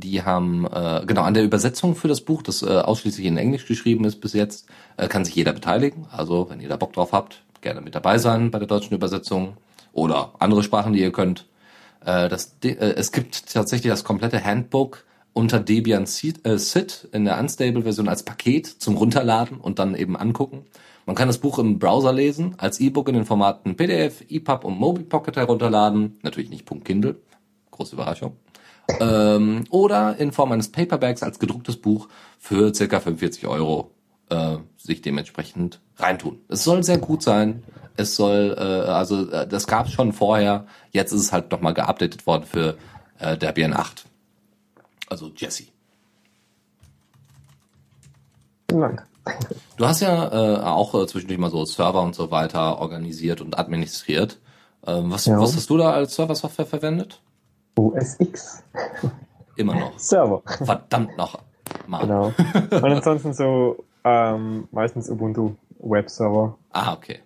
Die 0.00 0.22
haben, 0.22 0.66
äh, 0.66 1.02
genau, 1.06 1.22
an 1.22 1.34
der 1.34 1.44
Übersetzung 1.44 1.94
für 1.94 2.08
das 2.08 2.22
Buch, 2.22 2.42
das 2.42 2.62
äh, 2.62 2.66
ausschließlich 2.66 3.26
in 3.26 3.36
Englisch 3.36 3.66
geschrieben 3.66 4.04
ist 4.04 4.20
bis 4.20 4.32
jetzt, 4.32 4.66
äh, 4.96 5.08
kann 5.08 5.24
sich 5.24 5.34
jeder 5.34 5.52
beteiligen. 5.52 6.06
Also, 6.10 6.48
wenn 6.48 6.60
ihr 6.60 6.68
da 6.68 6.76
Bock 6.76 6.94
drauf 6.94 7.12
habt, 7.12 7.42
gerne 7.60 7.82
mit 7.82 7.94
dabei 7.94 8.18
sein 8.18 8.50
bei 8.50 8.58
der 8.58 8.68
deutschen 8.68 8.94
Übersetzung 8.94 9.56
oder 9.92 10.32
andere 10.38 10.62
Sprachen, 10.62 10.94
die 10.94 11.00
ihr 11.00 11.12
könnt. 11.12 11.46
Äh, 12.04 12.28
das, 12.28 12.56
äh, 12.64 12.74
es 12.74 13.12
gibt 13.12 13.52
tatsächlich 13.52 13.90
das 13.90 14.04
komplette 14.04 14.42
Handbook 14.42 15.04
unter 15.34 15.60
Debian 15.60 16.06
Sit, 16.06 16.46
äh, 16.46 16.58
Sit 16.58 17.08
in 17.12 17.26
der 17.26 17.38
Unstable-Version 17.38 18.08
als 18.08 18.22
Paket 18.22 18.66
zum 18.66 18.96
Runterladen 18.96 19.58
und 19.58 19.78
dann 19.78 19.94
eben 19.94 20.16
angucken. 20.16 20.64
Man 21.06 21.16
kann 21.16 21.28
das 21.28 21.38
Buch 21.38 21.58
im 21.58 21.78
Browser 21.78 22.12
lesen, 22.12 22.54
als 22.58 22.80
E-Book 22.80 23.08
in 23.08 23.14
den 23.14 23.24
Formaten 23.24 23.76
PDF, 23.76 24.22
EPUB 24.28 24.64
und 24.64 24.78
MobiPocket 24.78 25.36
herunterladen. 25.36 26.18
Natürlich 26.22 26.50
nicht 26.50 26.66
Kindle. 26.84 27.16
Große 27.70 27.94
Überraschung. 27.94 28.36
Ähm, 29.00 29.64
oder 29.70 30.16
in 30.16 30.32
Form 30.32 30.52
eines 30.52 30.72
Paperbacks 30.72 31.22
als 31.22 31.38
gedrucktes 31.38 31.76
Buch 31.76 32.08
für 32.38 32.74
circa 32.74 33.00
45 33.00 33.46
Euro 33.46 33.90
äh, 34.30 34.56
sich 34.76 35.02
dementsprechend 35.02 35.80
reintun. 35.96 36.38
Es 36.48 36.64
soll 36.64 36.82
sehr 36.82 36.98
gut 36.98 37.22
sein. 37.22 37.62
Es 37.96 38.16
soll, 38.16 38.56
äh, 38.58 38.62
also 38.62 39.30
äh, 39.30 39.46
das 39.46 39.66
gab 39.66 39.86
es 39.86 39.92
schon 39.92 40.12
vorher. 40.12 40.66
Jetzt 40.90 41.12
ist 41.12 41.20
es 41.20 41.32
halt 41.32 41.50
nochmal 41.52 41.74
geupdatet 41.74 42.26
worden 42.26 42.44
für 42.44 42.76
äh, 43.18 43.36
Debian 43.36 43.74
8. 43.74 44.04
Also 45.08 45.30
Jesse. 45.36 45.64
Vielen 48.68 48.80
Dank. 48.80 49.06
Du 49.76 49.86
hast 49.86 50.00
ja 50.00 50.28
äh, 50.32 50.60
auch 50.62 50.94
äh, 50.94 51.06
zwischendurch 51.06 51.38
mal 51.38 51.50
so 51.50 51.64
Server 51.64 52.02
und 52.02 52.14
so 52.14 52.30
weiter 52.30 52.78
organisiert 52.78 53.40
und 53.40 53.58
administriert. 53.58 54.38
Ähm, 54.86 55.10
was, 55.10 55.26
Ja. 55.26 55.38
was 55.38 55.54
hast 55.56 55.68
du 55.68 55.76
da 55.76 55.92
als 55.92 56.14
Server-Software 56.14 56.66
verwendet? 56.66 57.20
OSX. 57.76 58.62
Immer 59.56 59.74
noch. 59.74 59.98
Server. 59.98 60.42
Verdammt 60.64 61.16
noch 61.16 61.38
mal. 61.86 62.00
Genau. 62.02 62.26
Und 62.70 62.84
ansonsten 62.92 63.32
so 63.32 63.84
ähm, 64.04 64.68
meistens 64.70 65.10
Ubuntu 65.10 65.54
Webserver. 65.78 66.56
Ah, 66.72 66.92
okay. 66.94 67.20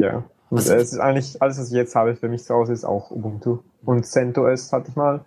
Ja. 0.00 0.22
Und 0.50 0.58
äh, 0.68 0.76
es 0.76 0.92
ist 0.92 0.98
eigentlich, 0.98 1.40
alles, 1.40 1.58
was 1.58 1.68
ich 1.68 1.72
jetzt 1.74 1.94
habe 1.94 2.14
für 2.16 2.28
mich 2.28 2.44
zu 2.44 2.54
Hause, 2.54 2.72
ist 2.72 2.84
auch 2.84 3.10
Ubuntu. 3.10 3.58
Und 3.84 4.04
CentOS 4.06 4.72
hatte 4.72 4.90
ich 4.90 4.96
mal 4.96 5.20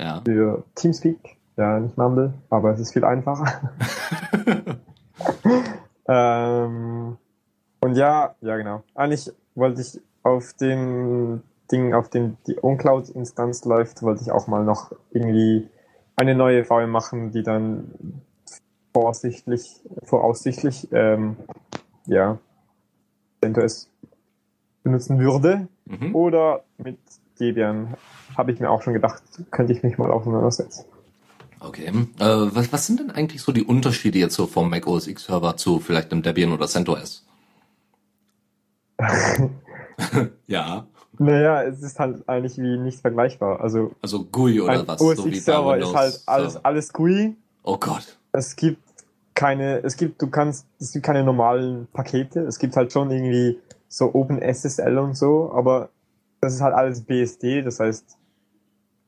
Ja. 0.00 0.20
für 0.24 0.64
Teamspeak. 0.74 1.36
Ja, 1.56 1.78
nicht 1.78 1.96
Mumble, 1.96 2.34
aber 2.50 2.72
es 2.72 2.80
ist 2.80 2.92
viel 2.92 3.04
einfacher. 3.04 3.60
ähm, 6.08 7.16
und 7.80 7.96
ja, 7.96 8.34
ja 8.40 8.56
genau. 8.56 8.82
Eigentlich 8.94 9.32
wollte 9.54 9.80
ich 9.80 10.00
auf 10.24 10.52
dem 10.54 11.42
Ding, 11.70 11.94
auf 11.94 12.10
dem 12.10 12.36
die 12.46 12.62
OnCloud-Instanz 12.62 13.64
läuft, 13.64 14.02
wollte 14.02 14.22
ich 14.22 14.30
auch 14.30 14.46
mal 14.46 14.64
noch 14.64 14.92
irgendwie 15.12 15.68
eine 16.16 16.34
neue 16.34 16.64
VM 16.64 16.90
machen, 16.90 17.32
die 17.32 17.42
dann 17.42 18.22
voraussichtlich, 18.92 19.80
voraussichtlich, 20.04 20.88
ähm, 20.92 21.36
ja, 22.06 22.38
CentOS 23.42 23.88
benutzen 24.82 25.18
würde. 25.18 25.68
Mhm. 25.86 26.14
Oder 26.14 26.64
mit 26.78 26.98
Debian 27.40 27.94
habe 28.36 28.52
ich 28.52 28.60
mir 28.60 28.70
auch 28.70 28.82
schon 28.82 28.92
gedacht, 28.92 29.22
könnte 29.50 29.72
ich 29.72 29.82
mich 29.82 29.98
mal 29.98 30.10
auseinandersetzen. 30.10 30.84
Okay. 31.60 31.86
Äh, 31.86 32.04
was, 32.18 32.72
was 32.72 32.86
sind 32.86 33.00
denn 33.00 33.10
eigentlich 33.10 33.42
so 33.42 33.50
die 33.50 33.64
Unterschiede 33.64 34.18
jetzt 34.18 34.34
so 34.34 34.46
vom 34.46 34.70
Mac 34.70 34.86
OS 34.86 35.06
X 35.06 35.24
Server 35.24 35.56
zu 35.56 35.80
vielleicht 35.80 36.12
einem 36.12 36.22
Debian 36.22 36.52
oder 36.52 36.68
CentOS? 36.68 37.26
ja. 40.46 40.86
Naja, 41.18 41.62
es 41.62 41.82
ist 41.82 41.98
halt 41.98 42.28
eigentlich 42.28 42.58
wie 42.58 42.76
nicht 42.76 43.00
vergleichbar. 43.00 43.60
Also 43.60 43.92
Also 44.02 44.24
GUI 44.24 44.60
oder 44.60 44.86
was? 44.86 45.00
OS 45.00 45.16
so 45.18 45.26
X 45.26 45.44
Server 45.44 45.78
ist 45.78 45.94
halt 45.94 46.20
alles, 46.26 46.64
alles 46.64 46.92
GUI. 46.92 47.36
Oh 47.62 47.78
Gott. 47.78 48.18
Es 48.32 48.56
gibt 48.56 48.82
keine, 49.34 49.78
es 49.82 49.96
gibt, 49.96 50.20
du 50.20 50.28
kannst, 50.28 50.66
es 50.78 50.92
gibt 50.92 51.04
keine 51.04 51.24
normalen 51.24 51.86
Pakete. 51.92 52.40
Es 52.40 52.58
gibt 52.58 52.76
halt 52.76 52.92
schon 52.92 53.10
irgendwie 53.10 53.58
so 53.88 54.14
OpenSSL 54.14 54.98
und 54.98 55.16
so, 55.16 55.52
aber 55.52 55.90
das 56.40 56.54
ist 56.54 56.60
halt 56.60 56.74
alles 56.74 57.02
BSD. 57.02 57.62
Das 57.62 57.80
heißt, 57.80 58.16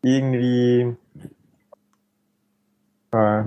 irgendwie, 0.02 0.96
äh, 3.12 3.44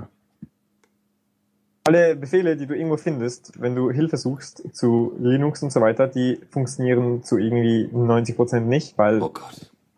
alle 1.84 2.14
Befehle, 2.16 2.56
die 2.56 2.66
du 2.66 2.74
irgendwo 2.74 2.96
findest, 2.96 3.60
wenn 3.60 3.74
du 3.74 3.90
Hilfe 3.90 4.16
suchst 4.16 4.62
zu 4.76 5.14
Linux 5.18 5.62
und 5.62 5.72
so 5.72 5.80
weiter, 5.80 6.06
die 6.08 6.38
funktionieren 6.50 7.22
zu 7.24 7.38
irgendwie 7.38 7.88
90% 7.92 8.60
nicht, 8.60 8.96
weil 8.98 9.22
Oh. 9.22 9.32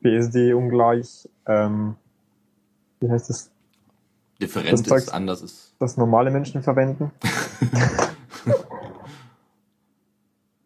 BSD 0.01 0.55
ungleich, 0.55 1.29
ähm, 1.47 1.97
wie 3.01 3.11
heißt 3.11 3.31
das, 3.31 3.51
Different 4.41 4.73
Das 4.91 5.03
ist 5.05 5.15
anders 5.15 5.41
ist. 5.43 5.75
das 5.79 5.97
normale 5.97 6.31
Menschen 6.31 6.63
verwenden. 6.63 7.11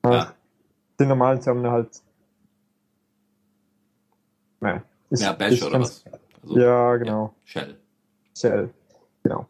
Ja. 0.05 0.33
Den 1.01 1.09
normalen 1.09 1.41
Terminal 1.41 1.73
halt. 1.73 2.01
Nein. 4.61 4.83
Ich- 5.11 5.21
Ja, 5.21 5.33
Bash 5.33 5.53
ich 5.55 5.65
oder 5.65 5.81
was? 5.81 6.05
Also, 6.43 6.59
Ja, 6.59 6.97
genau. 6.97 7.35
Shell. 7.45 7.77
Shell. 8.37 8.71
Genau. 9.27 9.47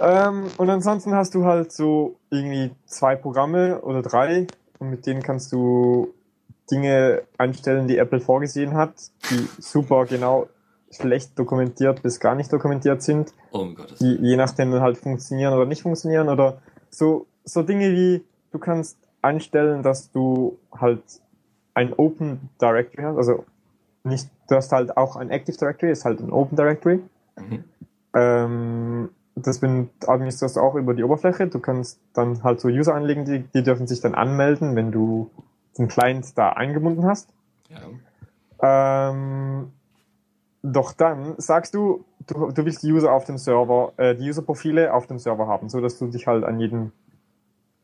Ähm, 0.00 0.44
und 0.56 0.70
ansonsten 0.70 1.14
hast 1.14 1.34
du 1.34 1.44
halt 1.44 1.70
so 1.70 2.16
irgendwie 2.30 2.70
zwei 2.86 3.14
Programme 3.14 3.80
oder 3.82 4.00
drei 4.00 4.46
und 4.78 4.88
mit 4.88 5.04
denen 5.06 5.22
kannst 5.22 5.52
du 5.52 6.14
Dinge 6.70 7.22
einstellen, 7.36 7.88
die 7.88 7.98
Apple 7.98 8.20
vorgesehen 8.20 8.72
hat, 8.74 8.94
die 9.30 9.46
super 9.60 10.06
genau 10.06 10.48
schlecht 10.90 11.38
dokumentiert 11.38 12.02
bis 12.02 12.20
gar 12.20 12.34
nicht 12.34 12.50
dokumentiert 12.50 13.02
sind, 13.02 13.34
Oh 13.52 13.66
Gott. 13.66 14.00
die 14.00 14.14
je 14.22 14.36
nachdem 14.36 14.70
dann 14.70 14.80
halt 14.80 14.96
funktionieren 14.96 15.52
oder 15.52 15.66
nicht 15.66 15.82
funktionieren 15.82 16.28
oder 16.30 16.58
so, 16.88 17.26
so 17.44 17.62
Dinge 17.62 17.90
wie 17.92 18.24
du 18.52 18.58
kannst 18.58 18.96
einstellen, 19.20 19.82
dass 19.82 20.10
du 20.10 20.58
halt 20.72 21.02
ein 21.74 21.92
Open 21.92 22.48
Directory 22.62 23.02
hast, 23.02 23.16
also 23.18 23.44
nicht, 24.04 24.30
du 24.48 24.54
hast 24.56 24.72
halt 24.72 24.96
auch 24.96 25.16
ein 25.16 25.28
Active 25.30 25.56
Directory, 25.58 25.92
ist 25.92 26.04
halt 26.06 26.20
ein 26.20 26.32
Open 26.32 26.56
Directory. 26.56 27.02
Mhm. 27.38 27.64
Ähm, 28.16 29.10
das 29.34 29.58
bin, 29.58 29.90
administrierst 30.06 30.56
du 30.56 30.60
auch 30.60 30.74
über 30.74 30.94
die 30.94 31.04
Oberfläche. 31.04 31.46
Du 31.46 31.60
kannst 31.60 32.00
dann 32.14 32.42
halt 32.42 32.60
so 32.60 32.68
User 32.68 32.94
anlegen, 32.94 33.26
die, 33.26 33.40
die 33.40 33.62
dürfen 33.62 33.86
sich 33.86 34.00
dann 34.00 34.14
anmelden, 34.14 34.74
wenn 34.74 34.90
du 34.90 35.30
den 35.76 35.88
Client 35.88 36.36
da 36.38 36.50
eingebunden 36.50 37.04
hast. 37.04 37.28
Ja. 37.68 39.10
Ähm, 39.10 39.72
doch 40.62 40.92
dann 40.92 41.34
sagst 41.36 41.74
du, 41.74 42.04
du, 42.26 42.50
du 42.50 42.64
willst 42.64 42.82
die 42.82 42.92
User 42.92 43.12
auf 43.12 43.24
dem 43.24 43.36
Server, 43.36 43.92
äh, 43.98 44.14
die 44.14 44.28
User-Profile 44.28 44.94
auf 44.94 45.06
dem 45.06 45.18
Server 45.18 45.46
haben, 45.46 45.68
so 45.68 45.82
dass 45.82 45.98
du 45.98 46.06
dich 46.06 46.26
halt 46.26 46.44
an 46.44 46.58
jeden 46.58 46.92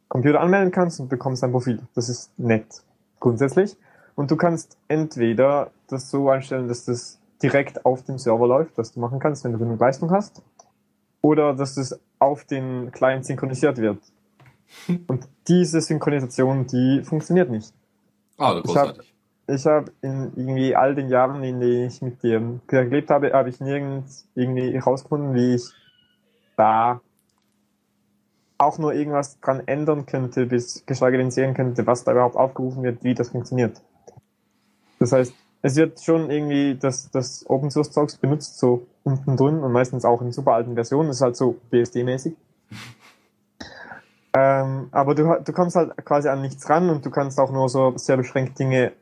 Computer 0.08 0.40
anmelden 0.40 0.72
kannst 0.72 1.00
und 1.00 1.08
bekommst 1.08 1.44
ein 1.44 1.52
Profil. 1.52 1.80
Das 1.94 2.08
ist 2.08 2.36
nett, 2.38 2.82
grundsätzlich. 3.20 3.76
Und 4.14 4.30
du 4.30 4.36
kannst 4.36 4.78
entweder 4.88 5.70
das 5.88 6.10
so 6.10 6.30
einstellen, 6.30 6.68
dass 6.68 6.86
das 6.86 7.18
direkt 7.42 7.84
auf 7.84 8.04
dem 8.04 8.18
Server 8.18 8.46
läuft, 8.46 8.78
was 8.78 8.92
du 8.92 9.00
machen 9.00 9.18
kannst, 9.18 9.44
wenn 9.44 9.52
du 9.52 9.58
genug 9.58 9.80
Leistung 9.80 10.10
hast, 10.10 10.42
oder 11.20 11.54
dass 11.54 11.74
das 11.74 11.98
auf 12.18 12.44
den 12.44 12.90
Client 12.92 13.24
synchronisiert 13.24 13.78
wird. 13.78 13.98
Und 15.06 15.28
diese 15.48 15.80
Synchronisation, 15.80 16.66
die 16.66 17.02
funktioniert 17.02 17.50
nicht. 17.50 17.72
Oh, 18.38 18.60
großartig. 18.60 19.12
Ich 19.48 19.66
habe 19.66 19.92
in 20.02 20.32
irgendwie 20.36 20.74
all 20.76 20.94
den 20.94 21.08
Jahren, 21.08 21.42
in 21.42 21.60
denen 21.60 21.88
ich 21.88 22.00
mit 22.00 22.22
dir 22.22 22.60
gelebt 22.66 23.10
habe, 23.10 23.32
habe 23.32 23.48
ich 23.48 23.60
nirgends 23.60 24.26
irgendwie 24.34 24.72
herausgefunden, 24.72 25.34
wie 25.34 25.56
ich 25.56 25.64
da 26.56 27.00
auch 28.56 28.78
nur 28.78 28.94
irgendwas 28.94 29.40
dran 29.40 29.62
ändern 29.66 30.06
könnte, 30.06 30.46
bis 30.46 30.86
geschweige 30.86 31.18
denn 31.18 31.32
sehen 31.32 31.54
könnte, 31.54 31.86
was 31.86 32.04
da 32.04 32.12
überhaupt 32.12 32.36
aufgerufen 32.36 32.84
wird, 32.84 33.02
wie 33.02 33.14
das 33.14 33.30
funktioniert. 33.30 33.82
Das 35.00 35.10
heißt, 35.10 35.34
es 35.62 35.76
wird 35.76 36.00
schon 36.00 36.30
irgendwie 36.30 36.76
das, 36.76 37.10
das 37.10 37.48
Open 37.48 37.70
Source 37.70 37.92
Zeugs 37.92 38.16
benutzt, 38.16 38.58
so 38.58 38.86
unten 39.04 39.36
drin 39.36 39.60
und 39.60 39.72
meistens 39.72 40.04
auch 40.04 40.20
in 40.20 40.32
super 40.32 40.52
alten 40.52 40.74
Versionen. 40.74 41.08
Das 41.08 41.18
ist 41.18 41.22
halt 41.22 41.36
so 41.36 41.56
BSD-mäßig. 41.70 42.34
Ähm, 44.34 44.88
aber 44.90 45.14
du, 45.14 45.40
du 45.44 45.52
kommst 45.52 45.76
halt 45.76 45.96
quasi 46.04 46.28
an 46.28 46.40
nichts 46.40 46.68
ran 46.68 46.90
und 46.90 47.04
du 47.04 47.10
kannst 47.10 47.38
auch 47.38 47.52
nur 47.52 47.68
so 47.68 47.96
sehr 47.96 48.16
beschränkt 48.16 48.58
Dinge 48.58 48.92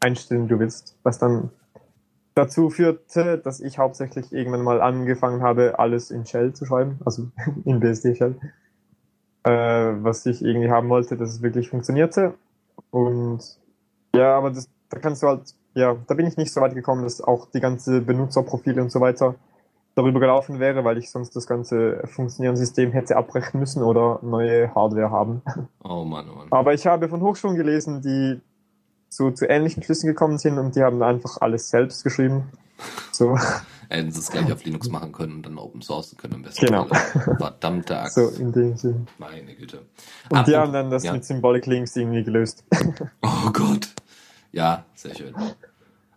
einstellen, 0.00 0.48
du 0.48 0.58
willst. 0.58 0.96
Was 1.02 1.18
dann 1.18 1.50
dazu 2.34 2.70
führte, 2.70 3.38
dass 3.38 3.60
ich 3.60 3.78
hauptsächlich 3.78 4.32
irgendwann 4.32 4.62
mal 4.62 4.80
angefangen 4.80 5.42
habe, 5.42 5.78
alles 5.78 6.10
in 6.10 6.26
Shell 6.26 6.52
zu 6.52 6.64
schreiben, 6.66 6.98
also 7.04 7.28
in 7.64 7.80
BSD 7.80 8.14
Shell. 8.14 8.36
äh, 9.44 9.50
was 10.02 10.26
ich 10.26 10.42
irgendwie 10.42 10.70
haben 10.70 10.88
wollte, 10.88 11.16
dass 11.16 11.30
es 11.30 11.42
wirklich 11.42 11.68
funktionierte. 11.68 12.34
Und 12.90 13.58
ja, 14.14 14.36
aber 14.36 14.50
das, 14.50 14.68
da 14.88 14.98
kannst 14.98 15.22
du 15.22 15.28
halt, 15.28 15.54
ja, 15.76 15.96
da 16.06 16.14
bin 16.14 16.26
ich 16.26 16.36
nicht 16.36 16.52
so 16.52 16.60
weit 16.60 16.74
gekommen, 16.74 17.04
dass 17.04 17.20
auch 17.20 17.46
die 17.50 17.60
ganze 17.60 18.00
Benutzerprofile 18.00 18.82
und 18.82 18.90
so 18.90 19.00
weiter 19.00 19.34
darüber 19.94 20.20
gelaufen 20.20 20.58
wäre, 20.58 20.84
weil 20.84 20.98
ich 20.98 21.10
sonst 21.10 21.36
das 21.36 21.46
ganze 21.46 22.02
funktionierende 22.06 22.58
System 22.58 22.92
hätte 22.92 23.16
abbrechen 23.16 23.60
müssen 23.60 23.82
oder 23.82 24.18
neue 24.22 24.74
Hardware 24.74 25.10
haben. 25.10 25.42
Oh 25.82 26.04
Mann, 26.04 26.28
oh 26.30 26.36
Mann. 26.36 26.48
Aber 26.50 26.74
ich 26.74 26.86
habe 26.86 27.08
von 27.08 27.20
Hochschulen 27.20 27.56
gelesen, 27.56 28.02
die 28.02 28.40
so 29.08 29.30
zu 29.30 29.48
ähnlichen 29.48 29.82
Schlüssen 29.82 30.06
gekommen 30.08 30.36
sind 30.38 30.58
und 30.58 30.76
die 30.76 30.82
haben 30.82 31.02
einfach 31.02 31.40
alles 31.40 31.70
selbst 31.70 32.04
geschrieben. 32.04 32.50
So, 33.12 33.38
Hätten 33.88 34.10
sie 34.10 34.18
es 34.18 34.30
gleich 34.30 34.52
auf 34.52 34.64
Linux 34.64 34.88
machen 34.90 35.12
können 35.12 35.34
und 35.34 35.46
dann 35.46 35.58
Open 35.58 35.80
Source 35.80 36.16
können 36.16 36.34
am 36.34 36.42
besten. 36.42 36.66
Genau. 36.66 36.86
Verdammte 37.38 37.98
Axt. 37.98 38.16
so 38.16 38.28
in 38.28 38.52
dem 38.52 38.76
Sinn. 38.76 39.06
Meine 39.18 39.54
Güte. 39.54 39.78
Und 39.78 39.86
die 40.30 40.36
Apropos- 40.36 40.56
haben 40.56 40.72
dann 40.72 40.90
das 40.90 41.04
ja. 41.04 41.12
mit 41.12 41.24
Symbolic 41.24 41.66
Links 41.66 41.94
irgendwie 41.96 42.24
gelöst. 42.24 42.64
Oh 43.22 43.50
Gott. 43.52 43.88
Ja, 44.52 44.84
sehr 44.94 45.14
schön. 45.14 45.34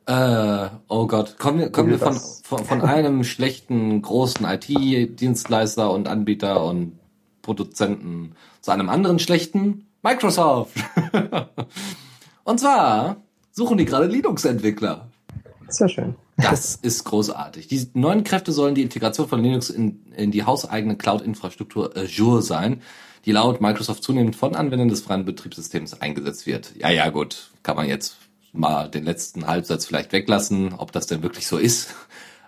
Äh, 0.10 0.70
oh 0.88 1.05
Gott. 1.05 1.38
Kommen 1.38 1.60
wir, 1.60 1.72
kommen 1.72 1.91
wir 1.91 1.99
von, 1.99 2.20
von, 2.43 2.66
von 2.66 2.82
einem 2.82 3.24
schlechten, 3.24 4.01
großen 4.01 4.43
IT-Dienstleister 4.43 5.91
und 5.91 6.07
Anbieter 6.07 6.64
und 6.66 6.97
Produzenten 7.43 8.32
zu 8.60 8.72
einem 8.72 8.89
anderen 8.89 9.20
schlechten 9.20 9.86
Microsoft. 10.01 10.78
und 12.43 12.60
zwar 12.60 13.18
suchen 13.51 13.78
die 13.78 13.86
gerade 13.86 14.07
Linux-Entwickler. 14.07 15.10
Sehr 15.68 15.89
schön. 15.89 16.16
Das 16.38 16.76
ist 16.76 17.03
großartig. 17.03 17.68
Die 17.68 17.91
neuen 17.93 18.24
Kräfte 18.24 18.51
sollen 18.51 18.74
die 18.74 18.82
Integration 18.82 19.28
von 19.28 19.43
Linux 19.43 19.70
in, 19.70 20.12
in 20.18 20.32
die 20.32 20.43
hauseigene 20.43 20.97
Cloud-Infrastruktur 20.97 21.95
Azure 21.95 22.41
sein, 22.41 22.82
die 23.26 23.32
laut 23.32 23.62
Microsoft 23.62 24.03
zunehmend 24.03 24.36
von 24.36 24.55
Anwendern 24.55 24.89
des 24.89 25.01
freien 25.01 25.26
Betriebssystems 25.26 26.01
eingesetzt 26.01 26.47
wird. 26.47 26.74
Ja, 26.80 26.89
ja, 26.89 27.10
gut. 27.10 27.51
Kann 27.62 27.76
man 27.76 27.88
jetzt 27.88 28.18
mal 28.54 28.89
den 28.89 29.04
letzten 29.04 29.47
Halbsatz 29.47 29.86
vielleicht 29.86 30.12
weglassen, 30.12 30.74
ob 30.74 30.91
das 30.91 31.08
denn 31.08 31.24
wirklich 31.24 31.47
so 31.47 31.58
ist. 31.58 31.95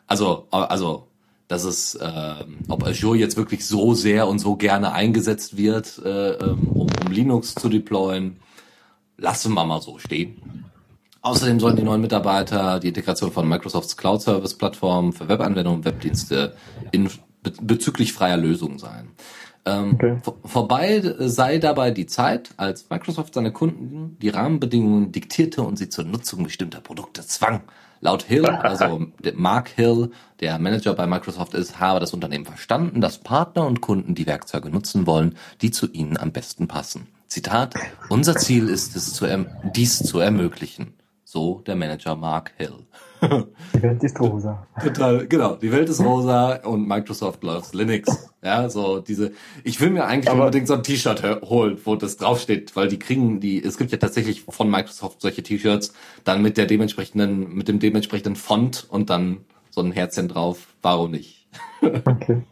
Also, 0.08 0.48
also, 0.52 1.08
dass 1.48 1.64
es, 1.64 1.98
ähm, 2.02 2.60
ob 2.68 2.86
Azure 2.86 3.18
jetzt 3.18 3.38
wirklich 3.38 3.66
so 3.66 3.94
sehr 3.94 4.28
und 4.28 4.40
so 4.40 4.56
gerne 4.56 4.94
eingesetzt 4.94 5.58
wird, 5.58 6.02
äh, 6.04 6.32
ähm, 6.32 6.68
um, 6.68 6.88
um 7.06 7.12
Linux 7.12 7.56
zu 7.56 7.70
deployen, 7.70 8.40
lassen 9.18 9.54
wir 9.54 9.66
mal 9.66 9.82
so 9.82 10.00
stehen. 10.00 10.66
Außerdem 11.22 11.60
sollen 11.60 11.76
die 11.76 11.84
neuen 11.84 12.02
Mitarbeiter 12.02 12.80
die 12.80 12.88
Integration 12.88 13.32
von 13.32 13.48
Microsofts 13.48 13.96
Cloud 13.96 14.22
Service 14.22 14.56
Plattform 14.56 15.14
für 15.14 15.30
Webanwendungen 15.30 15.80
und 15.80 15.86
Webdienste 15.86 16.56
in, 16.92 17.10
be 17.44 17.52
bezüglich 17.62 18.14
freier 18.14 18.38
Lösungen 18.38 18.80
sein. 18.80 19.10
Ähm, 19.66 19.94
Okay. 19.96 20.18
vor- 20.24 20.38
Vorbei 20.44 21.02
sei 21.20 21.58
dabei 21.60 21.92
die 21.92 22.08
Zeit, 22.08 22.50
als 22.58 22.90
Microsoft 22.90 23.34
seine 23.36 23.52
Kunden 23.52 24.18
die 24.22 24.30
Rahmenbedingungen 24.30 25.12
diktierte 25.12 25.62
und 25.62 25.78
sie 25.78 25.90
zur 25.90 26.04
Nutzung 26.06 26.44
bestimmter 26.44 26.82
Produkte 26.82 27.22
zwang. 27.26 27.62
Laut 28.04 28.24
Hill, 28.24 28.46
also 28.48 29.06
Mark 29.36 29.70
Hill, 29.70 30.10
der 30.40 30.58
Manager 30.58 30.96
bei 30.96 31.06
Microsoft 31.06 31.54
ist, 31.54 31.80
habe 31.80 32.00
das 32.00 32.14
Unternehmen 32.14 32.46
verstanden, 32.46 33.00
dass 33.02 33.20
Partner 33.20 33.68
und 33.68 33.82
Kunden 33.82 34.16
die 34.16 34.26
Werkzeuge 34.26 34.70
nutzen 34.72 35.06
wollen, 35.06 35.36
die 35.62 35.70
zu 35.70 35.88
ihnen 35.92 36.18
am 36.18 36.32
besten 36.32 36.68
passen. 36.68 37.08
Zitat, 37.28 37.76
unser 38.10 38.36
Ziel 38.36 38.68
ist 38.68 38.96
es, 38.96 39.14
zu 39.14 39.26
erm 39.26 39.46
dies 39.76 40.00
zu 40.00 40.20
ermöglichen. 40.20 40.96
So 41.24 41.62
der 41.68 41.76
Manager 41.76 42.16
Mark 42.16 42.52
Hill. 42.58 42.74
Die 43.22 43.82
Welt 43.84 44.04
ist 44.04 44.20
rosa. 44.20 44.66
Total, 44.82 45.28
genau. 45.28 45.56
Die 45.56 45.72
Welt 45.72 45.88
ist 45.90 46.02
rosa 46.02 46.56
und 46.64 46.88
Microsoft 46.88 47.44
loves 47.44 47.74
Linux. 47.74 48.30
Ja, 48.44 48.68
so 48.70 49.00
diese. 49.00 49.32
Ich 49.64 49.80
will 49.80 49.92
mir 49.92 50.06
eigentlich 50.06 50.30
Aber- 50.32 50.40
unbedingt 50.46 50.68
so 50.68 50.74
ein 50.74 50.82
T-Shirt 50.84 51.22
holen, 51.44 51.78
wo 51.86 51.96
das 51.96 52.18
draufsteht, 52.18 52.76
weil 52.76 52.88
die 52.88 52.98
kriegen 52.98 53.40
die. 53.40 53.64
Es 53.64 53.78
gibt 53.78 53.92
ja 53.92 54.00
tatsächlich 54.00 54.42
von 54.42 54.70
Microsoft 54.72 55.22
solche 55.22 55.44
T-Shirts, 55.44 55.94
dann 56.24 56.42
mit 56.42 56.58
der 56.58 56.66
dementsprechenden, 56.66 57.54
mit 57.54 57.68
dem 57.68 57.80
dementsprechenden 57.80 58.36
Font 58.36 58.88
und 58.90 59.10
dann 59.12 59.42
so 59.70 59.82
ein 59.82 59.92
Herzchen 59.92 60.28
drauf. 60.28 60.68
Warum 60.82 61.12
nicht? 61.12 61.48
Okay. 61.82 62.42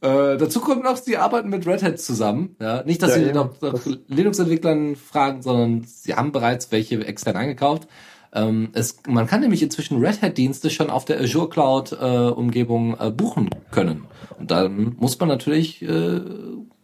Äh, 0.00 0.36
dazu 0.36 0.60
kommt 0.60 0.82
noch, 0.82 0.96
sie 0.96 1.16
arbeiten 1.16 1.48
mit 1.48 1.64
Red 1.64 1.80
Hat 1.84 2.00
zusammen. 2.00 2.56
Ja, 2.60 2.82
nicht, 2.82 3.00
dass 3.02 3.10
Ja, 3.10 3.16
sie 3.18 3.24
eben. 3.26 3.34
nach, 3.34 3.50
nach 3.60 3.80
Linux-Entwicklern 4.08 4.96
fragen, 4.96 5.42
sondern 5.42 5.84
sie 5.84 6.14
haben 6.16 6.32
bereits 6.32 6.72
welche 6.72 7.06
extern 7.06 7.36
eingekauft. 7.36 7.86
Ähm, 8.34 8.70
es, 8.72 8.98
man 9.06 9.26
kann 9.26 9.40
nämlich 9.40 9.62
inzwischen 9.62 9.98
Red 9.98 10.22
Hat-Dienste 10.22 10.70
schon 10.70 10.90
auf 10.90 11.04
der 11.04 11.20
Azure 11.20 11.48
Cloud-Umgebung 11.48 12.96
äh, 12.98 13.10
buchen 13.10 13.50
können. 13.70 14.06
Und 14.38 14.50
dann 14.50 14.96
muss 14.98 15.18
man 15.20 15.28
natürlich 15.28 15.82
äh, 15.82 16.20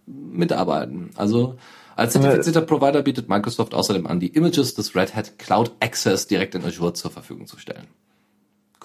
mitarbeiten. 0.06 1.10
Also 1.16 1.56
als 1.96 2.12
zertifizierter 2.12 2.60
Provider 2.60 3.02
bietet 3.02 3.28
Microsoft 3.28 3.74
außerdem 3.74 4.06
an, 4.06 4.20
die 4.20 4.28
Images 4.28 4.74
des 4.74 4.94
Red 4.94 5.14
Hat 5.16 5.38
Cloud 5.38 5.72
Access 5.80 6.26
direkt 6.26 6.54
in 6.54 6.64
Azure 6.64 6.92
zur 6.92 7.10
Verfügung 7.10 7.46
zu 7.46 7.58
stellen. 7.58 7.88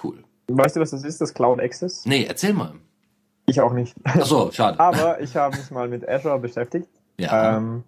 Cool. 0.01 0.23
Weißt 0.47 0.75
du, 0.75 0.79
was 0.79 0.91
das 0.91 1.03
ist, 1.03 1.21
das 1.21 1.33
Cloud 1.33 1.59
Access? 1.59 2.05
Nee, 2.05 2.25
erzähl 2.27 2.53
mal. 2.53 2.73
Ich 3.45 3.59
auch 3.61 3.73
nicht. 3.73 3.93
Ach 4.03 4.25
so, 4.25 4.51
schade. 4.51 4.79
Aber 4.79 5.21
ich 5.21 5.35
habe 5.35 5.57
mich 5.57 5.69
mal 5.69 5.87
mit 5.89 6.07
Azure 6.07 6.39
beschäftigt. 6.39 6.87
ja. 7.17 7.57
Ähm, 7.57 7.83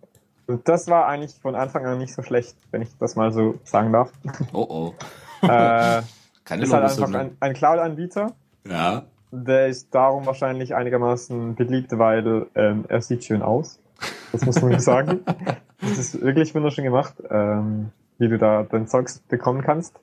und 0.47 0.67
das 0.67 0.87
war 0.87 1.07
eigentlich 1.07 1.35
von 1.41 1.55
Anfang 1.55 1.85
an 1.85 1.97
nicht 1.97 2.13
so 2.13 2.21
schlecht, 2.21 2.55
wenn 2.71 2.81
ich 2.81 2.89
das 2.97 3.15
mal 3.15 3.31
so 3.31 3.59
sagen 3.63 3.91
darf. 3.91 4.11
oh 4.53 4.65
oh. 4.69 4.93
äh, 5.41 6.01
Keine 6.43 6.63
ist 6.63 6.73
halt 6.73 6.83
einfach 6.83 7.13
ein, 7.13 7.37
ein 7.39 7.53
Cloud-Anbieter. 7.53 8.33
Ja. 8.67 9.03
Der 9.31 9.67
ist 9.67 9.93
darum 9.93 10.25
wahrscheinlich 10.25 10.75
einigermaßen 10.75 11.55
beliebt, 11.55 11.97
weil 11.97 12.47
ähm, 12.55 12.85
er 12.87 13.01
sieht 13.01 13.23
schön 13.23 13.41
aus. 13.41 13.79
Das 14.31 14.45
muss 14.45 14.61
man 14.61 14.79
sagen. 14.79 15.21
Das 15.81 15.99
ist 15.99 16.21
wirklich 16.21 16.55
wunderschön 16.55 16.85
gemacht, 16.85 17.15
ähm, 17.29 17.91
wie 18.17 18.29
du 18.29 18.37
da 18.37 18.63
dein 18.63 18.87
Zeugs 18.87 19.19
bekommen 19.19 19.61
kannst. 19.61 19.99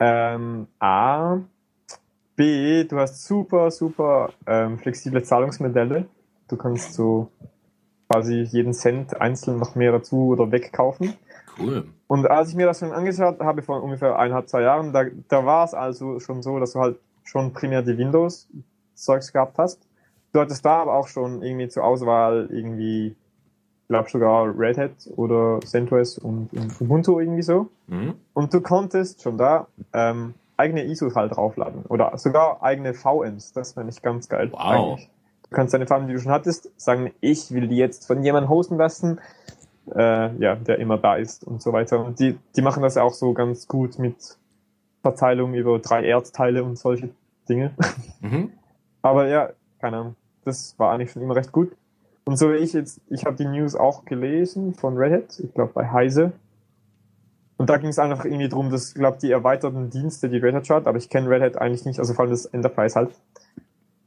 Ähm, 0.00 0.66
A. 0.80 1.38
B. 2.34 2.84
Du 2.84 2.98
hast 2.98 3.24
super, 3.24 3.70
super 3.70 4.32
ähm, 4.44 4.78
flexible 4.78 5.22
Zahlungsmodelle. 5.22 6.06
Du 6.48 6.56
kannst 6.56 6.94
so 6.94 7.30
quasi 8.12 8.42
jeden 8.42 8.74
Cent 8.74 9.20
einzeln 9.20 9.58
noch 9.58 9.74
mehr 9.74 9.92
dazu 9.92 10.28
oder 10.28 10.50
wegkaufen. 10.52 11.14
Cool. 11.58 11.84
Und 12.06 12.30
als 12.30 12.50
ich 12.50 12.54
mir 12.54 12.66
das 12.66 12.80
schon 12.80 12.92
angeschaut 12.92 13.40
habe, 13.40 13.62
vor 13.62 13.82
ungefähr 13.82 14.18
eineinhalb, 14.18 14.48
zwei 14.48 14.62
Jahren, 14.62 14.92
da, 14.92 15.04
da 15.28 15.44
war 15.44 15.64
es 15.64 15.74
also 15.74 16.20
schon 16.20 16.42
so, 16.42 16.58
dass 16.58 16.72
du 16.72 16.80
halt 16.80 16.98
schon 17.24 17.52
primär 17.52 17.82
die 17.82 17.96
Windows-Zeugs 17.96 19.32
gehabt 19.32 19.58
hast. 19.58 19.86
Du 20.32 20.40
hattest 20.40 20.64
da 20.64 20.82
aber 20.82 20.94
auch 20.94 21.08
schon 21.08 21.42
irgendwie 21.42 21.68
zur 21.68 21.84
Auswahl 21.84 22.48
irgendwie, 22.50 23.08
ich 23.08 23.88
glaube 23.88 24.10
sogar 24.10 24.58
Red 24.58 24.78
Hat 24.78 24.92
oder 25.16 25.60
CentOS 25.60 26.18
und, 26.18 26.52
und 26.52 26.80
Ubuntu 26.80 27.20
irgendwie 27.20 27.42
so. 27.42 27.68
Mhm. 27.86 28.14
Und 28.32 28.52
du 28.54 28.60
konntest 28.60 29.22
schon 29.22 29.36
da 29.36 29.66
ähm, 29.92 30.34
eigene 30.56 30.84
ISOs 30.84 31.14
halt 31.14 31.36
draufladen 31.36 31.84
oder 31.88 32.16
sogar 32.16 32.62
eigene 32.62 32.94
VMs. 32.94 33.52
Das 33.52 33.72
fand 33.74 33.90
ich 33.90 34.00
ganz 34.00 34.28
geil. 34.28 34.50
Wow. 34.52 34.60
Eigentlich. 34.60 35.10
Du 35.52 35.56
kannst 35.56 35.74
deine 35.74 35.86
VM, 35.86 36.06
die 36.06 36.14
du 36.14 36.18
schon 36.18 36.32
hattest, 36.32 36.70
sagen, 36.80 37.12
ich 37.20 37.52
will 37.52 37.68
die 37.68 37.76
jetzt 37.76 38.06
von 38.06 38.24
jemandem 38.24 38.48
hosten 38.48 38.78
lassen, 38.78 39.20
äh, 39.94 40.34
ja, 40.36 40.54
der 40.54 40.78
immer 40.78 40.96
da 40.96 41.16
ist 41.16 41.44
und 41.44 41.60
so 41.60 41.74
weiter. 41.74 42.02
Und 42.02 42.20
die, 42.20 42.38
die 42.56 42.62
machen 42.62 42.82
das 42.82 42.96
auch 42.96 43.12
so 43.12 43.34
ganz 43.34 43.68
gut 43.68 43.98
mit 43.98 44.16
Verteilung 45.02 45.52
über 45.52 45.78
drei 45.78 46.04
Erdteile 46.04 46.64
und 46.64 46.78
solche 46.78 47.10
Dinge. 47.50 47.74
Mhm. 48.22 48.52
Aber 49.02 49.28
ja, 49.28 49.50
keine 49.78 49.98
Ahnung. 49.98 50.16
Das 50.46 50.74
war 50.78 50.90
eigentlich 50.90 51.12
schon 51.12 51.20
immer 51.20 51.36
recht 51.36 51.52
gut. 51.52 51.76
Und 52.24 52.38
so 52.38 52.50
wie 52.50 52.56
ich 52.56 52.72
jetzt, 52.72 53.02
ich 53.10 53.26
habe 53.26 53.36
die 53.36 53.44
News 53.44 53.74
auch 53.74 54.06
gelesen 54.06 54.72
von 54.72 54.96
Red 54.96 55.12
Hat, 55.12 55.38
ich 55.38 55.52
glaube 55.52 55.72
bei 55.74 55.90
Heise. 55.90 56.32
Und 57.58 57.68
da 57.68 57.76
ging 57.76 57.90
es 57.90 57.98
einfach 57.98 58.24
irgendwie 58.24 58.48
drum, 58.48 58.70
dass, 58.70 58.88
ich 58.88 58.94
glaube, 58.94 59.18
die 59.20 59.30
erweiterten 59.30 59.90
Dienste, 59.90 60.30
die 60.30 60.38
Red 60.38 60.54
Hat 60.54 60.70
hat, 60.70 60.86
aber 60.86 60.96
ich 60.96 61.10
kenne 61.10 61.28
Red 61.28 61.42
Hat 61.42 61.56
eigentlich 61.58 61.84
nicht, 61.84 61.98
also 61.98 62.14
vor 62.14 62.22
allem 62.22 62.30
das 62.30 62.46
Enterprise 62.46 62.94
halt. 62.94 63.10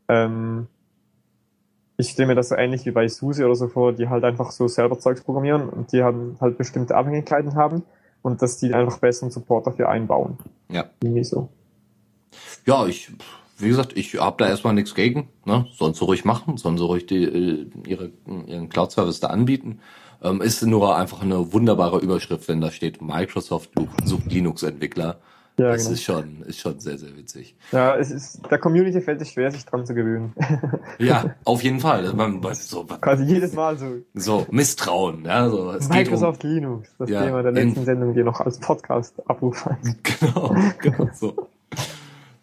Ähm, 0.07 0.69
ich 1.97 2.09
stelle 2.09 2.27
mir 2.27 2.35
das 2.35 2.49
so 2.49 2.55
ähnlich 2.55 2.85
wie 2.85 2.91
bei 2.91 3.07
SUSE 3.07 3.45
oder 3.45 3.55
so 3.55 3.67
vor, 3.67 3.93
die 3.93 4.09
halt 4.09 4.23
einfach 4.23 4.51
so 4.51 4.67
selber 4.67 4.99
Zeugs 4.99 5.21
programmieren 5.21 5.69
und 5.69 5.91
die 5.91 6.03
haben 6.03 6.37
halt 6.41 6.57
bestimmte 6.57 6.95
Abhängigkeiten 6.95 7.55
haben 7.55 7.83
und 8.21 8.41
dass 8.41 8.57
die 8.57 8.73
einfach 8.73 8.97
besseren 8.99 9.31
Support 9.31 9.67
dafür 9.67 9.89
einbauen. 9.89 10.37
Ja. 10.69 10.85
Irgendwie 11.01 11.23
so. 11.23 11.49
Ja, 12.65 12.85
ich, 12.87 13.11
wie 13.57 13.69
gesagt, 13.69 13.95
ich 13.95 14.19
habe 14.19 14.43
da 14.43 14.49
erstmal 14.49 14.73
nichts 14.73 14.95
gegen. 14.95 15.29
Ne? 15.45 15.67
Sollen 15.73 15.93
sie 15.93 16.03
ruhig 16.03 16.25
machen, 16.25 16.57
sollen 16.57 16.77
sie 16.77 16.83
ruhig 16.83 17.05
die, 17.05 17.23
äh, 17.23 17.67
ihre, 17.87 18.11
ihren 18.47 18.69
Cloud-Service 18.69 19.19
da 19.19 19.27
anbieten. 19.27 19.79
Ähm, 20.21 20.41
ist 20.41 20.61
nur 20.63 20.97
einfach 20.97 21.21
eine 21.21 21.53
wunderbare 21.53 21.99
Überschrift, 21.99 22.47
wenn 22.47 22.61
da 22.61 22.71
steht, 22.71 23.01
Microsoft 23.01 23.69
sucht 24.03 24.31
Linux-Entwickler. 24.31 25.17
Ja, 25.57 25.69
das 25.71 25.83
genau. 25.83 25.93
ist 25.93 26.03
schon, 26.03 26.41
ist 26.41 26.59
schon 26.59 26.79
sehr, 26.81 26.97
sehr 26.97 27.15
witzig. 27.15 27.55
Ja, 27.71 27.95
es 27.95 28.11
ist, 28.11 28.41
der 28.51 28.57
Community 28.57 28.99
fällt 28.99 29.21
es 29.21 29.29
schwer, 29.29 29.49
sich 29.51 29.65
dran 29.65 29.85
zu 29.85 29.93
gewöhnen. 29.93 30.33
Ja, 30.99 31.35
auf 31.45 31.63
jeden 31.63 31.79
Fall. 31.79 32.11
Man, 32.13 32.43
weiß 32.43 32.67
so, 32.69 32.83
Quasi 32.83 33.23
jedes 33.23 33.53
Mal 33.53 33.77
so. 33.77 33.85
so 34.13 34.45
Misstrauen. 34.51 35.23
Ja, 35.23 35.49
so, 35.49 35.73
Microsoft 35.89 36.43
Linux, 36.43 36.89
das 36.99 37.09
Ja, 37.09 37.23
Thema 37.23 37.41
der 37.41 37.55
in- 37.55 37.69
letzten 37.69 37.85
Sendung, 37.85 38.13
die 38.13 38.23
noch 38.23 38.41
als 38.41 38.59
Podcast 38.59 39.13
abrufbar 39.29 39.77
ist. 39.83 39.95
Um, 39.95 39.97
genau, 40.03 40.55
genau 40.81 41.09
so. 41.13 41.47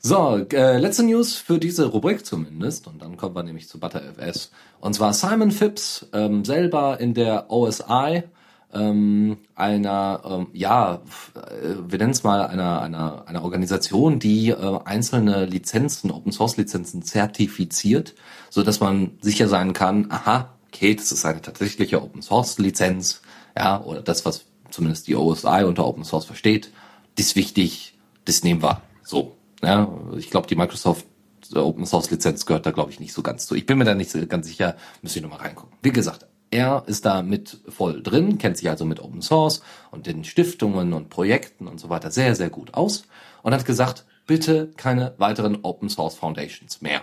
So, 0.04 0.38
äh, 0.52 0.78
letzte 0.78 1.04
News 1.04 1.36
für 1.36 1.58
diese 1.58 1.86
Rubrik 1.86 2.26
zumindest. 2.26 2.88
Und 2.88 3.02
dann 3.02 3.16
kommen 3.16 3.36
wir 3.36 3.42
nämlich 3.44 3.68
zu 3.68 3.78
ButterFS. 3.78 4.50
Und 4.80 4.94
zwar 4.94 5.12
Simon 5.12 5.52
Phipps, 5.52 6.08
ähm, 6.12 6.44
selber 6.44 6.98
in 6.98 7.14
der 7.14 7.50
OSI, 7.52 8.24
ähm, 8.72 9.38
einer, 9.54 10.22
ähm, 10.24 10.46
ja, 10.52 11.02
äh, 11.34 11.74
wir 11.86 11.98
nennen 11.98 12.12
es 12.12 12.22
mal 12.22 12.46
einer, 12.46 12.80
einer, 12.82 13.28
einer 13.28 13.42
Organisation, 13.42 14.18
die 14.18 14.50
äh, 14.50 14.78
einzelne 14.84 15.44
Lizenzen, 15.44 16.10
Open 16.10 16.32
Source 16.32 16.56
Lizenzen 16.56 17.02
zertifiziert, 17.02 18.14
so 18.50 18.62
dass 18.62 18.80
man 18.80 19.18
sicher 19.20 19.48
sein 19.48 19.72
kann, 19.72 20.10
aha, 20.10 20.54
okay, 20.68 20.94
das 20.94 21.12
ist 21.12 21.24
eine 21.24 21.42
tatsächliche 21.42 22.02
Open 22.02 22.22
Source 22.22 22.58
Lizenz, 22.58 23.20
ja, 23.56 23.82
oder 23.82 24.02
das, 24.02 24.24
was 24.24 24.46
zumindest 24.70 25.06
die 25.06 25.16
OSI 25.16 25.64
unter 25.64 25.86
Open 25.86 26.04
Source 26.04 26.24
versteht, 26.24 26.72
das 27.16 27.26
ist 27.26 27.36
wichtig, 27.36 27.98
das 28.24 28.42
nehmen 28.42 28.62
wir 28.62 28.80
so. 29.02 29.36
Ja, 29.62 29.88
ich 30.16 30.30
glaube, 30.30 30.46
die 30.46 30.56
Microsoft 30.56 31.06
äh, 31.54 31.58
Open 31.58 31.84
Source 31.84 32.10
Lizenz 32.10 32.46
gehört 32.46 32.66
da, 32.66 32.70
glaube 32.70 32.90
ich, 32.90 33.00
nicht 33.00 33.12
so 33.12 33.22
ganz 33.22 33.46
zu. 33.46 33.54
Ich 33.54 33.66
bin 33.66 33.78
mir 33.78 33.84
da 33.84 33.94
nicht 33.94 34.28
ganz 34.28 34.46
sicher, 34.46 34.76
müsste 35.02 35.18
ich 35.18 35.22
nochmal 35.22 35.40
reingucken. 35.40 35.76
Wie 35.82 35.92
gesagt, 35.92 36.26
er 36.52 36.84
ist 36.86 37.04
da 37.06 37.22
mit 37.22 37.58
voll 37.68 38.02
drin, 38.02 38.38
kennt 38.38 38.58
sich 38.58 38.68
also 38.68 38.84
mit 38.84 39.00
Open 39.00 39.22
Source 39.22 39.62
und 39.90 40.06
den 40.06 40.22
Stiftungen 40.22 40.92
und 40.92 41.08
Projekten 41.08 41.66
und 41.66 41.80
so 41.80 41.88
weiter 41.88 42.10
sehr, 42.10 42.34
sehr 42.34 42.50
gut 42.50 42.74
aus 42.74 43.04
und 43.42 43.54
hat 43.54 43.64
gesagt, 43.64 44.04
bitte 44.26 44.70
keine 44.76 45.14
weiteren 45.18 45.60
Open 45.62 45.88
Source 45.88 46.14
Foundations 46.14 46.82
mehr. 46.82 47.00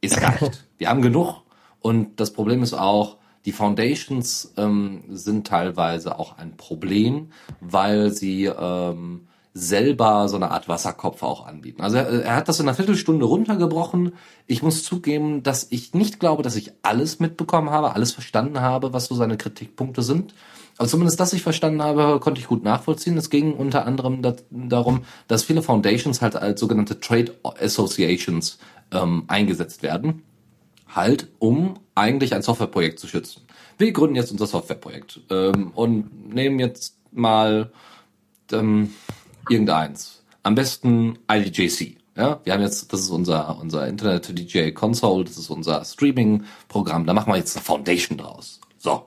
Ist 0.00 0.20
reicht. 0.20 0.66
Wir 0.78 0.88
haben 0.88 1.02
genug. 1.02 1.42
Und 1.80 2.20
das 2.20 2.32
Problem 2.32 2.62
ist 2.62 2.74
auch, 2.74 3.16
die 3.46 3.52
Foundations 3.52 4.52
ähm, 4.56 5.04
sind 5.08 5.46
teilweise 5.46 6.18
auch 6.18 6.36
ein 6.36 6.56
Problem, 6.56 7.30
weil 7.60 8.10
sie 8.10 8.44
ähm, 8.44 9.28
selber 9.52 10.28
so 10.28 10.36
eine 10.36 10.50
Art 10.50 10.68
Wasserkopf 10.68 11.22
auch 11.22 11.46
anbieten. 11.46 11.82
Also 11.82 11.96
er, 11.96 12.08
er, 12.22 12.36
hat 12.36 12.48
das 12.48 12.60
in 12.60 12.68
einer 12.68 12.76
Viertelstunde 12.76 13.26
runtergebrochen. 13.26 14.12
Ich 14.46 14.62
muss 14.62 14.84
zugeben, 14.84 15.42
dass 15.42 15.66
ich 15.70 15.92
nicht 15.92 16.20
glaube, 16.20 16.42
dass 16.42 16.54
ich 16.54 16.72
alles 16.82 17.18
mitbekommen 17.18 17.70
habe, 17.70 17.94
alles 17.94 18.12
verstanden 18.12 18.60
habe, 18.60 18.92
was 18.92 19.06
so 19.06 19.14
seine 19.14 19.36
Kritikpunkte 19.36 20.02
sind. 20.02 20.34
Aber 20.78 20.88
zumindest 20.88 21.18
das 21.18 21.32
ich 21.32 21.42
verstanden 21.42 21.82
habe, 21.82 22.20
konnte 22.20 22.40
ich 22.40 22.46
gut 22.46 22.62
nachvollziehen. 22.62 23.18
Es 23.18 23.28
ging 23.28 23.52
unter 23.52 23.86
anderem 23.86 24.22
da, 24.22 24.34
darum, 24.50 25.02
dass 25.26 25.42
viele 25.42 25.62
Foundations 25.62 26.22
halt 26.22 26.36
als 26.36 26.60
sogenannte 26.60 27.00
Trade 27.00 27.34
Associations 27.42 28.58
ähm, 28.92 29.24
eingesetzt 29.26 29.82
werden. 29.82 30.22
Halt, 30.88 31.28
um 31.38 31.74
eigentlich 31.94 32.34
ein 32.34 32.42
Softwareprojekt 32.42 32.98
zu 32.98 33.08
schützen. 33.08 33.42
Wir 33.78 33.92
gründen 33.92 34.16
jetzt 34.16 34.32
unser 34.32 34.46
Softwareprojekt 34.46 35.20
ähm, 35.30 35.72
und 35.74 36.32
nehmen 36.34 36.58
jetzt 36.58 36.96
mal 37.12 37.72
ähm, 38.52 38.94
irgendeins. 39.50 40.22
Am 40.42 40.54
besten 40.54 41.18
IDJC. 41.30 41.98
Ja, 42.16 42.40
wir 42.44 42.52
haben 42.52 42.62
jetzt, 42.62 42.92
das 42.92 43.00
ist 43.00 43.10
unser, 43.10 43.58
unser 43.60 43.86
Internet 43.86 44.38
DJ 44.38 44.70
Console, 44.70 45.24
das 45.24 45.38
ist 45.38 45.50
unser 45.50 45.84
Streaming-Programm, 45.84 47.06
da 47.06 47.12
machen 47.12 47.32
wir 47.32 47.36
jetzt 47.36 47.56
eine 47.56 47.64
Foundation 47.64 48.18
draus. 48.18 48.60
So. 48.78 49.06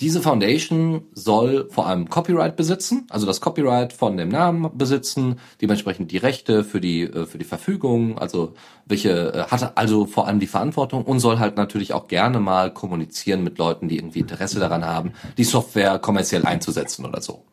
Diese 0.00 0.22
Foundation 0.22 1.02
soll 1.12 1.68
vor 1.70 1.86
allem 1.86 2.08
Copyright 2.08 2.56
besitzen, 2.56 3.06
also 3.10 3.26
das 3.26 3.42
Copyright 3.42 3.92
von 3.92 4.16
dem 4.16 4.30
Namen 4.30 4.70
besitzen, 4.72 5.38
dementsprechend 5.60 6.10
die 6.10 6.16
Rechte 6.16 6.64
für 6.64 6.80
die 6.80 7.02
äh, 7.02 7.26
für 7.26 7.36
die 7.36 7.44
Verfügung, 7.44 8.16
also 8.18 8.54
welche 8.86 9.34
äh, 9.34 9.42
hatte 9.50 9.76
also 9.76 10.06
vor 10.06 10.26
allem 10.26 10.40
die 10.40 10.46
Verantwortung 10.46 11.04
und 11.04 11.20
soll 11.20 11.38
halt 11.38 11.56
natürlich 11.58 11.92
auch 11.92 12.08
gerne 12.08 12.40
mal 12.40 12.72
kommunizieren 12.72 13.44
mit 13.44 13.58
Leuten, 13.58 13.88
die 13.88 13.96
irgendwie 13.96 14.20
Interesse 14.20 14.58
daran 14.58 14.86
haben, 14.86 15.12
die 15.36 15.44
Software 15.44 15.98
kommerziell 15.98 16.46
einzusetzen 16.46 17.04
oder 17.04 17.20
so 17.20 17.44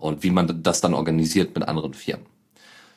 und 0.00 0.22
wie 0.22 0.30
man 0.30 0.62
das 0.62 0.80
dann 0.80 0.94
organisiert 0.94 1.54
mit 1.54 1.68
anderen 1.68 1.94
Firmen. 1.94 2.26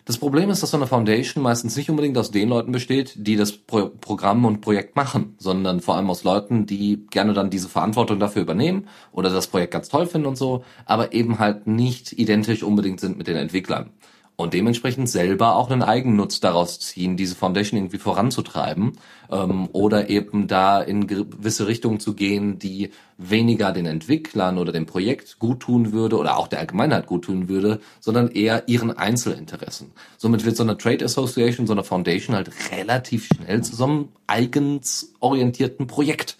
Das 0.05 0.17
Problem 0.17 0.49
ist, 0.49 0.61
dass 0.61 0.71
so 0.71 0.77
eine 0.77 0.87
Foundation 0.87 1.41
meistens 1.43 1.77
nicht 1.77 1.89
unbedingt 1.89 2.17
aus 2.17 2.29
den 2.29 2.49
Leuten 2.49 2.73
besteht, 2.73 3.13
die 3.15 3.37
das 3.37 3.53
Pro 3.53 3.87
Programm 3.87 4.43
und 4.43 4.59
Projekt 4.59 4.97
machen, 4.97 5.35
sondern 5.37 5.79
vor 5.79 5.95
allem 5.95 6.09
aus 6.09 6.25
Leuten, 6.25 6.65
die 6.65 7.05
gerne 7.09 7.33
dann 7.33 7.49
diese 7.49 7.69
Verantwortung 7.69 8.19
dafür 8.19 8.41
übernehmen 8.41 8.89
oder 9.13 9.29
das 9.29 9.47
Projekt 9.47 9.71
ganz 9.71 9.87
toll 9.87 10.05
finden 10.05 10.27
und 10.27 10.37
so, 10.37 10.65
aber 10.85 11.13
eben 11.13 11.39
halt 11.39 11.67
nicht 11.67 12.11
identisch 12.11 12.63
unbedingt 12.63 12.99
sind 12.99 13.17
mit 13.17 13.27
den 13.27 13.37
Entwicklern 13.37 13.91
und 14.35 14.53
dementsprechend 14.53 15.09
selber 15.09 15.55
auch 15.55 15.69
einen 15.69 15.83
Eigennutz 15.83 16.39
daraus 16.39 16.79
ziehen, 16.79 17.17
diese 17.17 17.35
Foundation 17.35 17.77
irgendwie 17.77 17.99
voranzutreiben 17.99 18.93
ähm, 19.31 19.69
oder 19.73 20.09
eben 20.09 20.47
da 20.47 20.81
in 20.81 21.05
gewisse 21.07 21.67
Richtungen 21.67 21.99
zu 21.99 22.13
gehen, 22.15 22.57
die 22.57 22.89
weniger 23.17 23.71
den 23.71 23.85
Entwicklern 23.85 24.57
oder 24.57 24.71
dem 24.71 24.85
Projekt 24.87 25.37
gut 25.37 25.59
tun 25.59 25.91
würde 25.91 26.17
oder 26.17 26.37
auch 26.37 26.47
der 26.47 26.59
Allgemeinheit 26.59 27.05
gut 27.05 27.25
tun 27.25 27.47
würde, 27.47 27.79
sondern 27.99 28.29
eher 28.29 28.67
ihren 28.67 28.91
Einzelinteressen. 28.91 29.91
Somit 30.17 30.45
wird 30.45 30.57
so 30.57 30.63
eine 30.63 30.77
Trade 30.77 31.05
Association, 31.05 31.67
so 31.67 31.73
eine 31.73 31.83
Foundation 31.83 32.35
halt 32.35 32.49
relativ 32.71 33.27
schnell 33.27 33.61
zu 33.61 33.75
so 33.75 33.85
einem 33.85 34.09
eigens 34.25 35.13
orientierten 35.19 35.85
Projekt. 35.85 36.37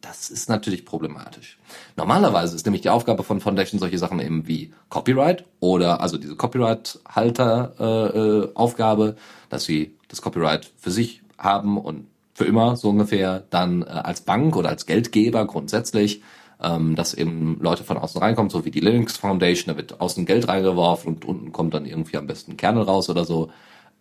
Das 0.00 0.30
ist 0.30 0.48
natürlich 0.48 0.84
problematisch. 0.84 1.58
Normalerweise 1.96 2.54
ist 2.54 2.66
nämlich 2.66 2.82
die 2.82 2.90
Aufgabe 2.90 3.24
von 3.24 3.40
Foundation 3.40 3.80
solche 3.80 3.98
Sachen 3.98 4.20
eben 4.20 4.46
wie 4.46 4.72
Copyright 4.88 5.44
oder 5.60 6.00
also 6.00 6.18
diese 6.18 6.36
Copyright-Halter-Aufgabe, 6.36 9.04
äh, 9.04 9.10
äh, 9.10 9.14
dass 9.48 9.64
sie 9.64 9.96
das 10.08 10.22
Copyright 10.22 10.70
für 10.76 10.90
sich 10.90 11.22
haben 11.38 11.78
und 11.78 12.06
für 12.34 12.44
immer 12.44 12.76
so 12.76 12.90
ungefähr 12.90 13.44
dann 13.50 13.82
äh, 13.82 13.86
als 13.86 14.20
Bank 14.20 14.56
oder 14.56 14.68
als 14.68 14.86
Geldgeber 14.86 15.46
grundsätzlich, 15.46 16.22
ähm, 16.62 16.94
dass 16.94 17.14
eben 17.14 17.58
Leute 17.60 17.84
von 17.84 17.96
außen 17.96 18.20
reinkommen, 18.20 18.50
so 18.50 18.64
wie 18.64 18.70
die 18.70 18.80
Linux 18.80 19.16
Foundation, 19.16 19.74
da 19.74 19.76
wird 19.76 20.00
außen 20.00 20.26
Geld 20.26 20.48
reingeworfen 20.48 21.14
und 21.14 21.24
unten 21.24 21.52
kommt 21.52 21.74
dann 21.74 21.86
irgendwie 21.86 22.16
am 22.16 22.26
besten 22.26 22.56
Kernel 22.56 22.84
raus 22.84 23.10
oder 23.10 23.24
so. 23.24 23.50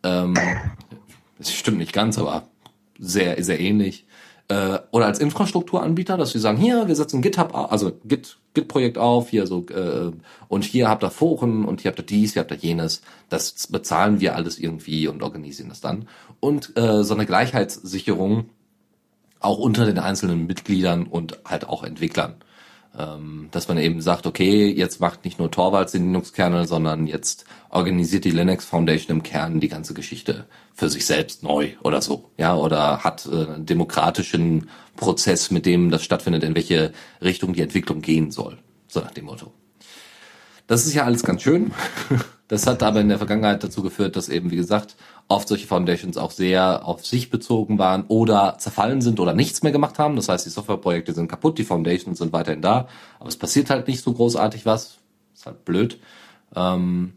Ähm, 0.03 0.35
das 1.37 1.51
stimmt 1.51 1.79
nicht 1.79 1.93
ganz, 1.93 2.17
aber 2.17 2.43
sehr, 2.99 3.41
sehr 3.43 3.59
ähnlich 3.59 4.05
äh, 4.49 4.79
oder 4.91 5.05
als 5.05 5.19
Infrastrukturanbieter, 5.19 6.17
dass 6.17 6.33
wir 6.33 6.41
sagen, 6.41 6.57
hier, 6.57 6.87
wir 6.87 6.95
setzen 6.95 7.21
GitHub, 7.21 7.53
also 7.53 7.91
Git, 8.05 8.37
Git-Projekt 8.53 8.97
auf, 8.97 9.29
hier 9.29 9.45
so, 9.45 9.65
äh, 9.67 10.11
und 10.47 10.63
hier 10.63 10.87
habt 10.89 11.03
ihr 11.03 11.09
Foren 11.09 11.65
und 11.65 11.81
hier 11.81 11.89
habt 11.89 11.99
ihr 11.99 12.05
dies, 12.05 12.33
hier 12.33 12.41
habt 12.41 12.51
ihr 12.51 12.57
jenes. 12.57 13.01
Das 13.29 13.67
bezahlen 13.67 14.19
wir 14.19 14.35
alles 14.35 14.57
irgendwie 14.57 15.07
und 15.07 15.21
organisieren 15.21 15.69
das 15.69 15.81
dann. 15.81 16.07
Und 16.39 16.77
äh, 16.77 17.03
so 17.03 17.13
eine 17.13 17.25
Gleichheitssicherung 17.25 18.49
auch 19.39 19.59
unter 19.59 19.85
den 19.85 19.99
einzelnen 19.99 20.47
Mitgliedern 20.47 21.05
und 21.05 21.39
halt 21.45 21.67
auch 21.67 21.83
Entwicklern. 21.83 22.35
Ähm, 22.97 23.49
dass 23.51 23.67
man 23.67 23.77
eben 23.77 24.01
sagt, 24.01 24.25
okay, 24.25 24.71
jetzt 24.71 24.99
macht 24.99 25.23
nicht 25.23 25.37
nur 25.37 25.51
Torvalds 25.51 25.91
den 25.91 26.05
Linux-Kernel, 26.05 26.67
sondern 26.67 27.05
jetzt 27.05 27.45
organisiert 27.69 28.25
die 28.25 28.31
Linux 28.31 28.65
Foundation 28.65 29.17
im 29.17 29.23
Kern 29.23 29.59
die 29.59 29.67
ganze 29.67 29.93
Geschichte 29.93 30.45
für 30.73 30.89
sich 30.89 31.05
selbst 31.05 31.43
neu 31.43 31.73
oder 31.83 32.01
so, 32.01 32.31
ja, 32.37 32.55
oder 32.55 33.03
hat 33.03 33.27
äh, 33.31 33.53
einen 33.53 33.67
demokratischen 33.67 34.69
Prozess, 34.95 35.51
mit 35.51 35.67
dem 35.67 35.91
das 35.91 36.03
stattfindet, 36.03 36.43
in 36.43 36.55
welche 36.55 36.91
Richtung 37.21 37.53
die 37.53 37.61
Entwicklung 37.61 38.01
gehen 38.01 38.31
soll, 38.31 38.57
so 38.87 38.99
nach 38.99 39.11
dem 39.11 39.25
Motto. 39.25 39.51
Das 40.65 40.87
ist 40.87 40.95
ja 40.95 41.03
alles 41.03 41.23
ganz 41.23 41.43
schön. 41.43 41.71
Das 42.49 42.65
hat 42.65 42.81
aber 42.81 43.01
in 43.01 43.09
der 43.09 43.17
Vergangenheit 43.17 43.61
dazu 43.61 43.83
geführt, 43.83 44.15
dass 44.15 44.29
eben, 44.29 44.51
wie 44.51 44.55
gesagt, 44.55 44.95
oft 45.27 45.47
solche 45.47 45.67
Foundations 45.67 46.17
auch 46.17 46.31
sehr 46.31 46.85
auf 46.85 47.05
sich 47.05 47.29
bezogen 47.29 47.77
waren 47.77 48.05
oder 48.07 48.57
zerfallen 48.59 49.01
sind 49.01 49.19
oder 49.19 49.33
nichts 49.33 49.61
mehr 49.61 49.71
gemacht 49.71 49.99
haben. 49.99 50.15
Das 50.15 50.29
heißt, 50.29 50.45
die 50.45 50.49
Softwareprojekte 50.49 51.13
sind 51.13 51.27
kaputt, 51.27 51.57
die 51.57 51.65
Foundations 51.65 52.17
sind 52.17 52.31
weiterhin 52.33 52.61
da, 52.61 52.87
aber 53.19 53.29
es 53.29 53.37
passiert 53.37 53.69
halt 53.69 53.87
nicht 53.87 54.03
so 54.03 54.13
großartig 54.13 54.65
was. 54.65 54.99
Ist 55.33 55.45
halt 55.45 55.65
blöd. 55.65 55.99
Ähm, 56.55 57.13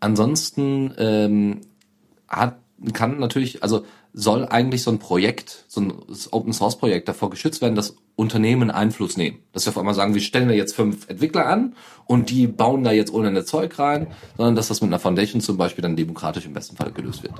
ansonsten 0.00 0.92
ähm, 0.98 1.60
hat 2.28 2.56
kann 2.92 3.18
natürlich, 3.18 3.62
also 3.62 3.84
soll 4.16 4.46
eigentlich 4.46 4.84
so 4.84 4.92
ein 4.92 5.00
Projekt, 5.00 5.64
so 5.66 5.80
ein 5.80 5.92
Open 6.30 6.52
Source 6.52 6.78
Projekt 6.78 7.08
davor 7.08 7.30
geschützt 7.30 7.60
werden, 7.60 7.74
dass 7.74 7.96
Unternehmen 8.14 8.70
Einfluss 8.70 9.16
nehmen. 9.16 9.40
Dass 9.52 9.66
wir 9.66 9.70
auf 9.70 9.78
einmal 9.78 9.94
sagen, 9.94 10.14
wir 10.14 10.20
stellen 10.20 10.46
da 10.46 10.54
jetzt 10.54 10.76
fünf 10.76 11.08
Entwickler 11.10 11.46
an 11.46 11.74
und 12.06 12.30
die 12.30 12.46
bauen 12.46 12.84
da 12.84 12.92
jetzt 12.92 13.12
ohne 13.12 13.26
eine 13.26 13.44
Zeug 13.44 13.76
rein, 13.80 14.06
sondern 14.36 14.54
dass 14.54 14.68
das 14.68 14.80
mit 14.80 14.88
einer 14.88 15.00
Foundation 15.00 15.40
zum 15.40 15.56
Beispiel 15.56 15.82
dann 15.82 15.96
demokratisch 15.96 16.46
im 16.46 16.52
besten 16.52 16.76
Fall 16.76 16.92
gelöst 16.92 17.24
wird. 17.24 17.34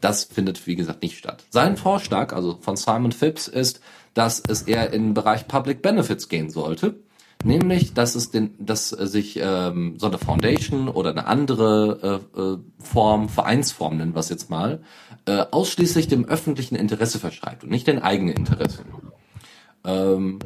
Das 0.00 0.24
findet, 0.24 0.66
wie 0.66 0.74
gesagt, 0.74 1.02
nicht 1.02 1.16
statt. 1.16 1.44
Sein 1.50 1.76
Vorschlag, 1.76 2.32
also 2.32 2.58
von 2.60 2.76
Simon 2.76 3.12
Phipps, 3.12 3.46
ist, 3.46 3.80
dass 4.14 4.42
es 4.48 4.62
eher 4.62 4.92
in 4.92 5.04
den 5.04 5.14
Bereich 5.14 5.46
Public 5.46 5.80
Benefits 5.80 6.28
gehen 6.28 6.50
sollte 6.50 6.96
Nämlich, 7.44 7.94
dass 7.94 8.14
es 8.14 8.30
den, 8.30 8.54
dass 8.58 8.88
sich 8.88 9.38
ähm, 9.40 9.94
so 9.98 10.06
eine 10.06 10.18
Foundation 10.18 10.88
oder 10.88 11.10
eine 11.10 11.26
andere 11.26 12.22
äh, 12.34 12.40
äh, 12.40 12.58
Form, 12.78 13.28
Vereinsform 13.28 13.98
nennen 13.98 14.14
wir 14.14 14.20
es 14.20 14.30
jetzt 14.30 14.50
mal, 14.50 14.82
äh, 15.26 15.44
ausschließlich 15.50 16.08
dem 16.08 16.24
öffentlichen 16.24 16.76
Interesse 16.76 17.18
verschreibt 17.18 17.64
und 17.64 17.70
nicht 17.70 17.86
den 17.86 18.00
eigenen 18.00 18.34
Interessen. 18.34 18.84
Ähm, 19.86 20.38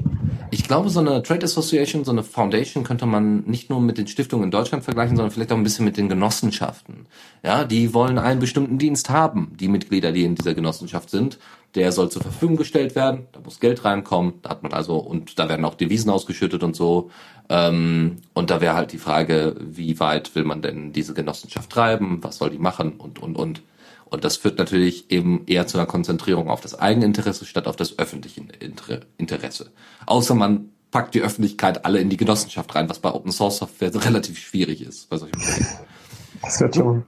ich 0.51 0.64
glaube, 0.64 0.91
so 0.91 1.01
eine 1.01 1.22
Trade 1.22 1.45
Association, 1.45 2.05
so 2.05 2.11
eine 2.11 2.22
Foundation 2.22 2.85
könnte 2.85 3.07
man 3.07 3.45
nicht 3.45 3.70
nur 3.70 3.81
mit 3.81 3.99
den 3.99 4.07
Stiftungen 4.07 4.45
in 4.45 4.51
Deutschland 4.51 4.85
vergleichen, 4.85 5.16
sondern 5.16 5.31
vielleicht 5.31 5.53
auch 5.53 5.57
ein 5.57 5.62
bisschen 5.62 5.85
mit 5.85 5.97
den 5.97 6.09
Genossenschaften. 6.09 7.07
Ja, 7.43 7.64
die 7.64 7.95
wollen 7.95 8.18
einen 8.18 8.41
bestimmten 8.41 8.78
Dienst 8.78 9.09
haben, 9.09 9.53
die 9.59 9.68
Mitglieder, 9.68 10.12
die 10.12 10.24
in 10.24 10.35
dieser 10.35 10.55
Genossenschaft 10.55 11.11
sind. 11.11 11.39
Der 11.74 11.93
soll 11.93 12.11
zur 12.11 12.22
Verfügung 12.22 12.57
gestellt 12.57 12.97
werden, 12.97 13.28
da 13.31 13.41
muss 13.41 13.61
Geld 13.61 13.85
reinkommen, 13.85 14.35
da 14.43 14.51
hat 14.51 14.64
man 14.64 14.72
also, 14.72 14.97
und 14.97 15.39
da 15.39 15.49
werden 15.49 15.64
auch 15.64 15.76
Devisen 15.76 16.11
ausgeschüttet 16.11 16.64
und 16.64 16.74
so. 16.74 17.11
Ähm, 17.49 18.16
und 18.35 18.51
da 18.51 18.61
wäre 18.61 18.74
halt 18.74 18.93
die 18.93 18.99
Frage, 18.99 19.55
wie 19.61 20.01
weit 20.01 20.35
will 20.35 20.45
man 20.45 20.62
denn 20.62 20.93
diese 20.93 21.14
Genossenschaft 21.14 21.70
treiben, 21.70 22.18
was 22.22 22.39
soll 22.39 22.51
die 22.51 22.59
machen 22.59 22.95
und, 22.99 23.20
und, 23.20 23.37
und. 23.37 23.62
Und 24.11 24.24
das 24.24 24.36
führt 24.36 24.58
natürlich 24.58 25.11
eben 25.11 25.44
eher 25.46 25.66
zu 25.66 25.78
einer 25.78 25.86
Konzentrierung 25.86 26.50
auf 26.50 26.61
das 26.61 26.78
Eigeninteresse 26.78 27.46
statt 27.46 27.66
auf 27.66 27.76
das 27.76 27.98
öffentliche 27.98 28.42
Inter 28.58 29.00
Interesse. 29.16 29.70
Außer 30.06 30.34
man 30.34 30.70
packt 30.90 31.14
die 31.14 31.22
Öffentlichkeit 31.22 31.84
alle 31.84 32.00
in 32.00 32.11
die 32.11 32.16
Genossenschaft 32.16 32.74
rein, 32.74 32.88
was 32.88 32.98
bei 32.98 33.12
Open 33.12 33.32
Source 33.32 33.58
Software 33.58 33.94
relativ 34.04 34.38
schwierig 34.38 34.82
ist 34.82 35.08
bei 35.08 35.16
solchen. 35.16 35.40
Das 36.42 36.61
wird 36.61 36.74
schon. 36.74 37.04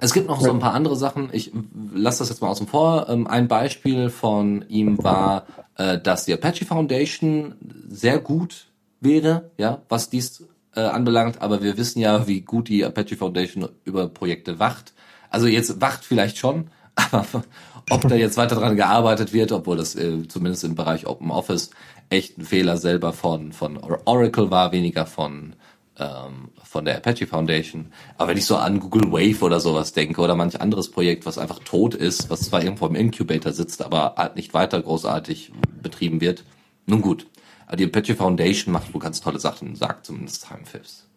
Es 0.00 0.12
gibt 0.12 0.28
noch 0.28 0.40
so 0.40 0.50
ein 0.50 0.60
paar 0.60 0.74
andere 0.74 0.96
Sachen. 0.96 1.28
Ich 1.32 1.52
lasse 1.92 2.20
das 2.20 2.28
jetzt 2.28 2.40
mal 2.40 2.48
außen 2.48 2.66
vor. 2.66 3.08
Ähm, 3.08 3.26
ein 3.26 3.48
Beispiel 3.48 4.10
von 4.10 4.64
ihm 4.68 5.02
war, 5.02 5.46
äh, 5.76 5.98
dass 5.98 6.24
die 6.24 6.34
Apache 6.34 6.64
Foundation 6.64 7.54
sehr 7.88 8.18
gut 8.18 8.68
wäre, 9.00 9.50
ja, 9.58 9.82
was 9.88 10.08
dies 10.10 10.46
äh, 10.74 10.80
anbelangt. 10.80 11.42
Aber 11.42 11.62
wir 11.62 11.76
wissen 11.76 12.00
ja, 12.00 12.28
wie 12.28 12.42
gut 12.42 12.68
die 12.68 12.84
Apache 12.84 13.16
Foundation 13.16 13.68
über 13.84 14.08
Projekte 14.08 14.58
wacht. 14.58 14.92
Also 15.30 15.46
jetzt 15.46 15.80
wacht 15.80 16.04
vielleicht 16.04 16.38
schon, 16.38 16.68
aber 17.10 17.44
ob 17.90 18.02
da 18.02 18.14
jetzt 18.14 18.36
weiter 18.36 18.56
dran 18.56 18.76
gearbeitet 18.76 19.32
wird, 19.32 19.52
obwohl 19.52 19.76
das 19.76 19.94
äh, 19.94 20.26
zumindest 20.28 20.64
im 20.64 20.74
Bereich 20.74 21.06
Open 21.06 21.30
Office 21.30 21.70
echt 22.10 22.38
ein 22.38 22.44
Fehler 22.44 22.76
selber 22.76 23.12
von, 23.12 23.52
von 23.52 23.78
Oracle 23.78 24.50
war, 24.50 24.72
weniger 24.72 25.06
von 25.06 25.54
ähm, 25.98 26.50
von 26.62 26.84
der 26.84 26.96
Apache 26.96 27.26
Foundation. 27.26 27.92
Aber 28.16 28.30
wenn 28.30 28.38
ich 28.38 28.44
so 28.44 28.56
an 28.56 28.80
Google 28.80 29.10
Wave 29.10 29.44
oder 29.44 29.60
sowas 29.60 29.92
denke 29.92 30.20
oder 30.20 30.34
manch 30.34 30.60
anderes 30.60 30.90
Projekt, 30.90 31.26
was 31.26 31.38
einfach 31.38 31.60
tot 31.60 31.94
ist, 31.94 32.30
was 32.30 32.42
zwar 32.42 32.62
irgendwo 32.62 32.86
im 32.86 32.94
Incubator 32.94 33.52
sitzt, 33.52 33.82
aber 33.82 34.14
halt 34.16 34.36
nicht 34.36 34.54
weiter 34.54 34.80
großartig 34.80 35.52
betrieben 35.82 36.20
wird, 36.20 36.44
nun 36.86 37.02
gut. 37.02 37.26
Aber 37.66 37.76
die 37.76 37.84
Apache 37.84 38.14
Foundation 38.14 38.72
macht 38.72 38.94
wohl 38.94 39.00
ganz 39.00 39.20
tolle 39.20 39.40
Sachen, 39.40 39.74
sagt 39.76 40.06
zumindest 40.06 40.46
Time 40.46 40.64
Fifths. 40.64 41.07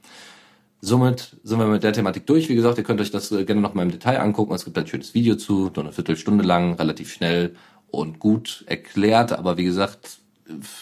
Somit 0.84 1.38
sind 1.44 1.60
wir 1.60 1.68
mit 1.68 1.84
der 1.84 1.94
Thematik 1.94 2.26
durch. 2.26 2.50
Wie 2.50 2.56
gesagt, 2.56 2.80
ihr 2.80 2.84
könnt 2.84 3.00
euch 3.02 3.12
das 3.12 3.32
äh, 3.32 3.46
gerne 3.46 3.62
noch 3.62 3.76
mal 3.76 3.84
im 3.84 3.92
Detail 3.92 4.20
angucken. 4.20 4.54
Es 4.56 4.66
gibt 4.66 4.78
ein 4.80 4.88
schönes 4.88 5.14
Video 5.14 5.36
zu, 5.36 5.72
nur 5.76 5.86
eine 5.86 5.94
Viertelstunde 5.94 6.44
lang, 6.44 6.74
relativ 6.74 7.14
schnell 7.14 7.56
und 7.92 8.18
gut 8.18 8.64
erklärt. 8.68 9.32
Aber 9.32 9.58
wie 9.58 9.64
gesagt, 9.64 10.18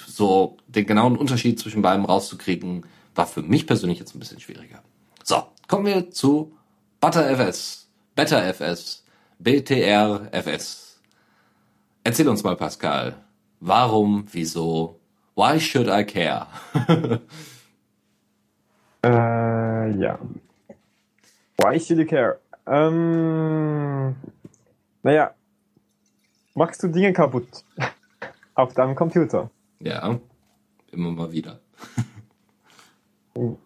so 0.08 0.58
den 0.68 0.86
genauen 0.86 1.18
Unterschied 1.18 1.60
zwischen 1.60 1.82
beiden 1.82 2.06
rauszukriegen, 2.06 2.86
war 3.14 3.28
für 3.28 3.42
mich 3.42 3.68
persönlich 3.68 4.00
jetzt 4.00 4.16
ein 4.16 4.20
bisschen 4.20 4.40
schwieriger. 4.40 4.82
So, 5.24 5.44
kommen 5.68 5.86
wir 5.86 6.12
zu 6.12 6.54
ButterFS, 7.02 7.90
BetterFS, 8.16 9.04
BTRFS. 9.40 11.02
Erzähl 12.06 12.30
uns 12.30 12.44
mal, 12.44 12.56
Pascal, 12.56 13.16
warum, 13.60 14.26
wieso, 14.32 15.00
why 15.36 15.60
should 15.60 15.88
I 15.88 16.06
care? 16.06 16.48
äh, 19.04 19.92
ja. 19.98 20.20
Why 21.58 21.80
should 21.80 22.00
I 22.00 22.06
care? 22.06 22.40
Ähm, 22.66 24.16
naja, 25.04 25.34
machst 26.56 26.84
du 26.84 26.88
Dinge 26.88 27.14
kaputt 27.14 27.64
auf 28.56 28.74
deinem 28.74 28.96
Computer? 28.96 29.50
Ja, 29.80 30.20
immer 30.92 31.12
mal 31.12 31.32
wieder. 31.32 31.60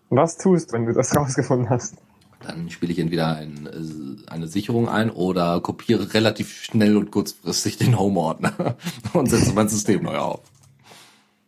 Was 0.09 0.37
tust 0.37 0.69
du, 0.69 0.73
wenn 0.73 0.85
du 0.85 0.93
das 0.93 1.15
rausgefunden 1.15 1.69
hast? 1.69 1.95
Dann 2.41 2.69
spiele 2.69 2.91
ich 2.91 2.99
entweder 2.99 3.35
ein, 3.35 3.67
äh, 3.67 4.29
eine 4.31 4.47
Sicherung 4.47 4.89
ein 4.89 5.09
oder 5.09 5.61
kopiere 5.61 6.13
relativ 6.13 6.63
schnell 6.63 6.97
und 6.97 7.11
kurzfristig 7.11 7.77
den 7.77 7.97
Home-Ordner 7.97 8.75
und 9.13 9.29
setze 9.29 9.53
mein 9.53 9.69
System 9.69 10.03
neu 10.03 10.17
auf. 10.17 10.41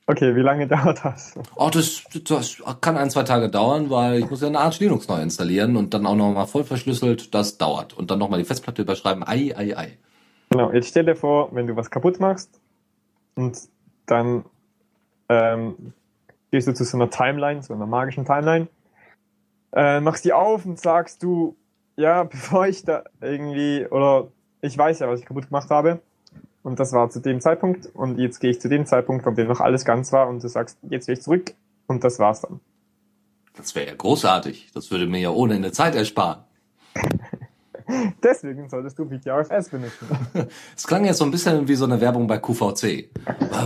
Okay, 0.08 0.36
wie 0.36 0.42
lange 0.42 0.68
dauert 0.68 1.04
das? 1.04 1.34
Oh, 1.56 1.70
das, 1.72 2.04
das 2.28 2.62
kann 2.82 2.98
ein, 2.98 3.10
zwei 3.10 3.24
Tage 3.24 3.50
dauern, 3.50 3.90
weil 3.90 4.20
ich 4.20 4.30
muss 4.30 4.42
ja 4.42 4.48
eine 4.48 4.60
Art 4.60 4.80
Linux 4.80 5.08
neu 5.08 5.22
installieren 5.22 5.76
und 5.76 5.94
dann 5.94 6.06
auch 6.06 6.16
nochmal 6.16 6.48
voll 6.48 6.64
verschlüsselt. 6.64 7.34
Das 7.34 7.58
dauert. 7.58 7.94
Und 7.94 8.12
dann 8.12 8.20
nochmal 8.20 8.40
die 8.40 8.46
Festplatte 8.46 8.84
überschreiben. 8.84 9.24
Ei, 9.28 9.54
ei, 9.56 9.76
ei. 9.76 9.98
Genau, 10.50 10.72
jetzt 10.72 10.90
stell 10.90 11.06
dir 11.06 11.16
vor, 11.16 11.50
wenn 11.54 11.68
du 11.68 11.76
was 11.76 11.90
kaputt 11.90 12.20
machst 12.20 12.62
und 13.36 13.58
dann 14.06 14.46
ähm, 15.30 15.94
gehst 16.52 16.68
du 16.68 16.74
zu 16.74 16.84
so 16.84 16.98
einer 16.98 17.10
Timeline, 17.10 17.64
so 17.64 17.74
einer 17.74 17.88
magischen 17.88 18.26
Timeline, 18.26 18.68
äh, 19.74 20.00
machst 20.00 20.24
die 20.24 20.34
auf 20.34 20.66
und 20.66 20.80
sagst 20.80 21.24
du, 21.24 21.56
ja, 21.98 22.24
bevor 22.32 22.68
ich 22.68 22.84
da 22.84 23.04
irgendwie, 23.22 23.88
oder 23.88 24.28
ich 24.62 24.78
weiß 24.78 25.00
ja, 25.00 25.10
was 25.10 25.20
ich 25.20 25.26
kaputt 25.26 25.48
gemacht 25.48 25.70
habe, 25.70 26.00
und 26.66 26.80
das 26.80 26.94
war 26.94 27.10
zu 27.10 27.20
dem 27.20 27.40
Zeitpunkt, 27.40 27.88
und 27.94 28.18
jetzt 28.18 28.40
gehe 28.40 28.50
ich 28.50 28.60
zu 28.60 28.68
dem 28.68 28.86
Zeitpunkt, 28.86 29.26
an 29.28 29.36
dem 29.36 29.48
noch 29.48 29.62
alles 29.62 29.86
ganz 29.86 30.12
war, 30.12 30.28
und 30.28 30.44
du 30.44 30.48
sagst, 30.48 30.78
jetzt 30.90 31.06
gehe 31.06 31.14
ich 31.14 31.22
zurück, 31.22 31.54
und 31.88 32.04
das 32.04 32.20
war's 32.20 32.42
dann. 32.42 32.60
Das 33.56 33.76
wäre 33.76 33.88
ja 33.88 33.96
großartig. 33.96 34.72
Das 34.74 34.92
würde 34.92 35.06
mir 35.08 35.20
ja 35.20 35.30
ohne 35.30 35.54
eine 35.54 35.72
Zeit 35.72 35.96
ersparen. 35.96 36.44
Deswegen 38.24 38.68
solltest 38.68 38.98
du 38.98 39.06
BTRFS 39.06 39.70
benutzen. 39.70 40.08
Es 40.76 40.88
klang 40.88 41.06
jetzt 41.06 41.20
so 41.20 41.26
ein 41.26 41.32
bisschen 41.32 41.68
wie 41.68 41.76
so 41.76 41.86
eine 41.86 42.02
Werbung 42.02 42.26
bei 42.26 42.40
QVC. 42.40 43.10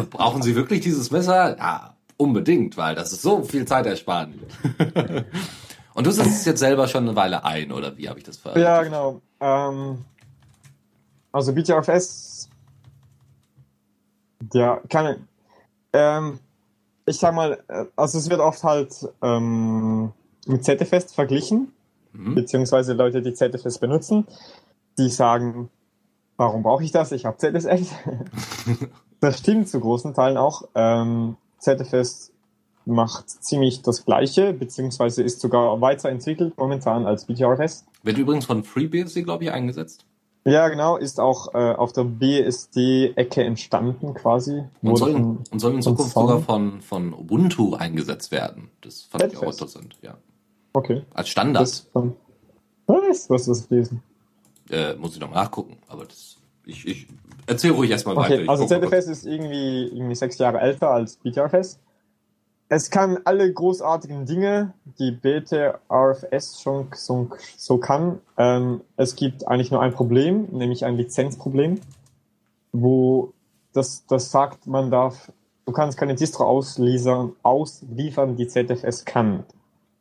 Brauchen 0.09 0.41
Sie 0.41 0.55
wirklich 0.55 0.81
dieses 0.81 1.09
Messer? 1.09 1.57
Ja, 1.57 1.95
Unbedingt, 2.21 2.75
weil 2.75 2.95
das 2.95 3.13
ist 3.13 3.21
so 3.21 3.43
viel 3.43 3.63
Zeit 3.63 3.85
ersparen. 3.85 4.41
Und 5.93 6.05
du 6.05 6.11
setzt 6.11 6.31
es 6.31 6.45
jetzt 6.45 6.59
selber 6.59 6.89
schon 6.89 7.07
eine 7.07 7.15
Weile 7.15 7.45
ein, 7.45 7.71
oder 7.71 7.97
wie 7.97 8.09
habe 8.09 8.19
ich 8.19 8.25
das 8.25 8.35
verstanden? 8.35 8.67
Ja, 8.67 8.83
genau. 8.83 9.21
Ähm, 9.39 9.99
also 11.31 11.53
BTRFS, 11.53 12.28
ja, 14.53 14.81
keine, 14.89 15.19
ähm, 15.93 16.39
ich 17.05 17.17
sag 17.17 17.33
mal, 17.33 17.63
äh, 17.67 17.85
also 17.95 18.17
es 18.17 18.29
wird 18.29 18.39
oft 18.39 18.63
halt 18.63 18.93
ähm, 19.21 20.11
mit 20.47 20.63
ZFS 20.63 21.13
verglichen, 21.13 21.73
mhm. 22.13 22.35
beziehungsweise 22.35 22.93
Leute, 22.93 23.21
die 23.21 23.33
ZFS 23.33 23.79
benutzen, 23.79 24.27
die 24.97 25.09
sagen, 25.09 25.69
warum 26.37 26.63
brauche 26.63 26.83
ich 26.83 26.91
das? 26.91 27.11
Ich 27.11 27.25
habe 27.25 27.37
ZSX. 27.37 27.93
das 29.19 29.39
stimmt 29.39 29.67
zu 29.69 29.79
großen 29.79 30.13
Teilen 30.13 30.37
auch. 30.37 30.63
Ähm, 30.75 31.35
ZFS 31.59 32.31
macht 32.85 33.29
ziemlich 33.29 33.81
das 33.81 34.05
Gleiche, 34.05 34.53
beziehungsweise 34.53 35.21
ist 35.21 35.41
sogar 35.41 35.79
weiterentwickelt 35.81 36.57
momentan 36.57 37.05
als 37.05 37.25
BTRFS. 37.25 37.85
Wird 38.03 38.17
übrigens 38.17 38.45
von 38.45 38.63
FreeBSD, 38.63 39.23
glaube 39.23 39.43
ich, 39.43 39.51
eingesetzt. 39.51 40.05
Ja, 40.45 40.69
genau, 40.69 40.97
ist 40.97 41.19
auch 41.19 41.53
äh, 41.53 41.73
auf 41.73 41.91
der 41.93 42.05
BSD-Ecke 42.05 43.43
entstanden 43.43 44.13
quasi. 44.13 44.63
Und 44.81 44.97
soll, 44.97 45.11
in, 45.11 45.37
und 45.51 45.59
soll 45.59 45.73
in 45.73 45.81
Zukunft 45.81 46.13
sogar 46.13 46.39
von, 46.39 46.81
von 46.81 47.13
Ubuntu 47.13 47.75
eingesetzt 47.75 48.31
werden. 48.31 48.69
Das 48.81 49.01
fand 49.01 49.25
ich 49.25 49.37
auch 49.37 49.43
interessant, 49.43 49.97
ja. 50.01 50.17
Okay. 50.73 51.03
Als 51.13 51.29
Standard. 51.29 51.61
Das, 51.61 51.87
was? 52.87 53.29
Was 53.29 53.47
hast 53.47 53.69
du 53.69 53.75
lesen? 53.75 54.03
Äh, 54.69 54.95
muss 54.95 55.13
ich 55.13 55.19
noch 55.19 55.31
nachgucken, 55.31 55.77
aber 55.87 56.05
das, 56.05 56.37
ich, 56.65 56.87
ich 56.87 57.07
erzähl 57.47 57.71
ruhig 57.71 57.89
erstmal 57.89 58.17
okay, 58.17 58.31
weiter. 58.31 58.41
Ich 58.43 58.49
also 58.49 58.65
ZFS 58.65 59.07
ist 59.07 59.25
irgendwie, 59.25 59.87
irgendwie 59.87 60.15
sechs 60.15 60.37
Jahre 60.37 60.59
älter 60.59 60.91
als 60.91 61.17
BTRFS. 61.17 61.79
Es 62.71 62.91
kann 62.91 63.17
alle 63.25 63.51
großartigen 63.51 64.27
Dinge, 64.27 64.73
die 64.99 65.11
BTRFS 65.11 66.61
schon 66.61 66.87
so, 66.93 67.29
so 67.57 67.79
kann. 67.79 68.19
Ähm, 68.37 68.81
es 68.95 69.15
gibt 69.15 69.47
eigentlich 69.47 69.71
nur 69.71 69.81
ein 69.81 69.91
Problem, 69.91 70.47
nämlich 70.51 70.85
ein 70.85 70.95
Lizenzproblem, 70.95 71.81
wo 72.71 73.33
das, 73.73 74.05
das 74.05 74.29
sagt, 74.29 74.67
man 74.67 74.91
darf, 74.91 75.31
du 75.65 75.71
kannst 75.71 75.97
keine 75.97 76.13
Distro 76.13 76.43
ausliefern, 76.45 77.33
ausliefern, 77.41 78.35
die 78.35 78.47
ZFS 78.47 79.03
kann. 79.03 79.45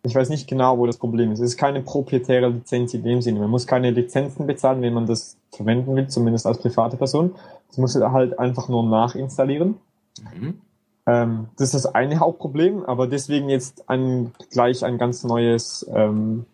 Ich 0.03 0.15
weiß 0.15 0.29
nicht 0.29 0.47
genau, 0.47 0.77
wo 0.77 0.87
das 0.87 0.99
Problem 0.99 1.33
ist. 1.33 1.41
Es 1.41 1.53
ist 1.53 1.57
keine 1.57 1.81
proprietäre 1.81 2.49
Lizenz 2.51 2.93
in 2.93 3.03
dem 3.03 3.23
Sinne. 3.23 3.41
Man 3.41 3.51
muss 3.51 3.67
keine 3.67 3.91
Lizenzen 3.91 4.47
bezahlen, 4.47 4.83
wenn 4.83 4.95
man 4.95 5.07
das 5.07 5.39
verwenden 5.53 5.97
will, 5.97 6.07
zumindest 6.09 6.47
als 6.47 6.59
private 6.59 6.99
Person. 6.99 7.35
Das 7.69 7.79
muss 7.79 7.95
halt 7.95 8.39
einfach 8.39 8.69
nur 8.69 8.85
nachinstallieren. 8.85 9.77
Mhm. 10.35 10.61
Ähm, 11.09 11.49
das 11.57 11.73
ist 11.73 11.85
das 11.85 11.95
eine 11.95 12.21
Hauptproblem, 12.21 12.85
aber 12.85 13.07
deswegen 13.07 13.49
jetzt 13.49 13.89
ein, 13.89 14.33
gleich 14.51 14.85
ein 14.85 14.99
ganz 14.99 15.25
neues 15.25 15.89
ähm, 15.93 16.45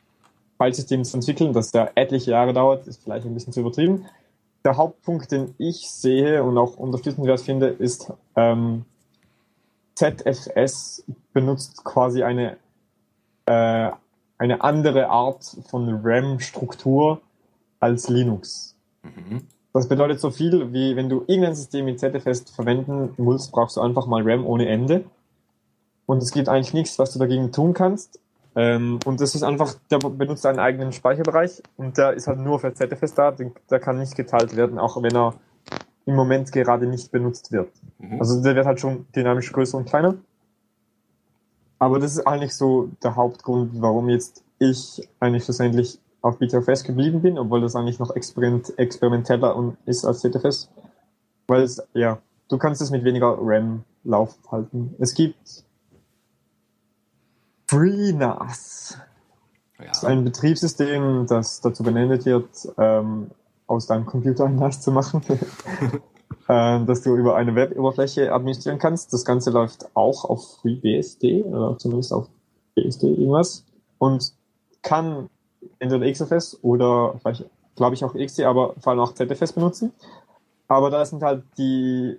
Filesystem 0.59 1.05
zu 1.05 1.17
entwickeln, 1.17 1.53
das 1.53 1.73
ja 1.73 1.91
etliche 1.97 2.31
Jahre 2.31 2.53
dauert, 2.53 2.87
ist 2.87 3.03
vielleicht 3.03 3.27
ein 3.27 3.35
bisschen 3.35 3.53
zu 3.53 3.61
übertrieben. 3.61 4.07
Der 4.65 4.77
Hauptpunkt, 4.77 5.33
den 5.33 5.55
ich 5.59 5.91
sehe 5.91 6.45
und 6.45 6.57
auch 6.57 6.77
unterstützenswert 6.77 7.41
finde, 7.41 7.67
ist 7.67 8.13
ähm, 8.37 8.85
ZFS 9.97 11.05
benutzt 11.33 11.85
quasi 11.85 12.23
eine, 12.23 12.57
äh, 13.47 13.91
eine 14.39 14.63
andere 14.63 15.09
Art 15.09 15.45
von 15.69 16.01
RAM-Struktur 16.01 17.21
als 17.81 18.09
Linux. 18.09 18.77
Mhm. 19.03 19.49
Das 19.75 19.89
bedeutet 19.89 20.21
so 20.21 20.31
viel, 20.31 20.73
wie 20.73 20.95
wenn 20.95 21.09
du 21.09 21.25
irgendein 21.27 21.57
System 21.57 21.87
mit 21.87 21.99
ZFS 21.99 22.49
verwenden 22.53 23.13
willst, 23.17 23.51
brauchst 23.51 23.77
du 23.77 23.81
einfach 23.81 24.07
mal 24.07 24.23
RAM 24.25 24.47
ohne 24.47 24.69
Ende. 24.69 25.05
Und 26.07 26.23
es 26.23 26.31
gibt 26.31 26.49
eigentlich 26.49 26.73
nichts, 26.73 26.97
was 27.01 27.13
du 27.13 27.19
dagegen 27.19 27.51
tun 27.51 27.75
kannst. 27.75 28.21
Ähm, 28.55 29.01
und 29.05 29.21
das 29.21 29.35
ist 29.35 29.43
einfach, 29.43 29.75
der 29.91 29.99
benutzt 29.99 30.47
einen 30.47 30.61
eigenen 30.61 30.93
Speicherbereich 30.93 31.61
und 31.77 31.99
der 31.99 32.13
ist 32.13 32.29
halt 32.29 32.39
nur 32.39 32.61
für 32.61 32.73
ZFS 32.73 33.15
da, 33.15 33.33
der 33.33 33.81
kann 33.81 33.99
nicht 33.99 34.15
geteilt 34.15 34.55
werden, 34.55 34.79
auch 34.79 35.03
wenn 35.03 35.15
er 35.15 35.35
im 36.07 36.15
Moment 36.15 36.53
gerade 36.53 36.87
nicht 36.87 37.11
benutzt 37.11 37.51
wird. 37.51 37.73
Mhm. 37.99 38.21
Also 38.21 38.41
der 38.41 38.55
wird 38.55 38.67
halt 38.67 38.79
schon 38.79 39.07
dynamisch 39.17 39.51
größer 39.51 39.77
und 39.77 39.87
kleiner. 39.87 40.15
Aber 41.81 41.99
das 41.99 42.13
ist 42.13 42.25
eigentlich 42.29 42.55
so 42.55 42.91
der 43.03 43.17
Hauptgrund, 43.17 43.73
warum 43.83 44.09
jetzt 44.09 44.45
ich 44.61 45.09
eigentlich 45.19 45.43
schlussendlich 45.43 45.99
auf 46.25 46.39
BTFS 46.39 46.85
geblieben 46.85 47.21
bin, 47.21 47.39
obwohl 47.39 47.61
das 47.61 47.77
eigentlich 47.77 47.99
noch 47.99 48.17
experiment 48.17 48.73
experimenteller 48.79 49.55
und 49.55 49.77
ist 49.85 50.07
als 50.07 50.21
ZFS. 50.21 50.71
Weil 51.47 51.63
es, 51.63 51.87
ja, 51.93 52.19
du 52.49 52.57
kannst 52.57 52.81
es 52.81 52.91
mit 52.91 53.05
weniger 53.05 53.37
RAM 53.39 53.85
Lauf 54.05 54.39
halten. 54.51 54.95
Es 54.99 55.15
gibt 55.15 55.65
FreeNAS. 57.69 58.99
Ja. 59.79 59.85
Das 59.87 59.99
ist 59.99 60.05
ein 60.05 60.25
Betriebssystem, 60.25 61.27
das 61.27 61.61
dazu 61.61 61.83
benannt 61.83 62.25
wird, 62.25 62.49
ähm, 62.79 63.31
aus 63.67 63.87
deinem 63.87 64.07
Computer 64.07 64.45
ein 64.47 64.57
NAS 64.57 64.81
zu 64.81 64.93
machen. 64.93 65.21
ähm, 66.49 66.87
dass 66.87 67.03
du 67.03 67.17
über 67.17 67.37
eine 67.37 67.55
Web-Oberfläche 67.55 68.33
administrieren 68.33 68.79
kannst. 68.79 69.13
Das 69.13 69.27
Ganze 69.27 69.51
läuft 69.51 69.95
auch 69.95 70.25
auf 70.25 70.61
FreeBSD 70.63 71.43
oder 71.43 71.77
zumindest 71.77 72.15
auf 72.15 72.29
BSD 72.75 73.09
irgendwas 73.09 73.67
und 73.99 74.33
kann 74.81 75.29
entweder 75.79 76.11
XFS 76.11 76.59
oder 76.63 77.19
glaube 77.77 77.95
ich 77.95 78.05
auch 78.05 78.15
XD, 78.15 78.43
aber 78.43 78.75
vor 78.81 78.93
allem 78.93 79.01
auch 79.01 79.15
ZFS 79.15 79.53
benutzen. 79.53 79.93
Aber 80.69 80.91
da 80.91 81.05
sind 81.05 81.23
halt 81.23 81.45
die 81.59 82.19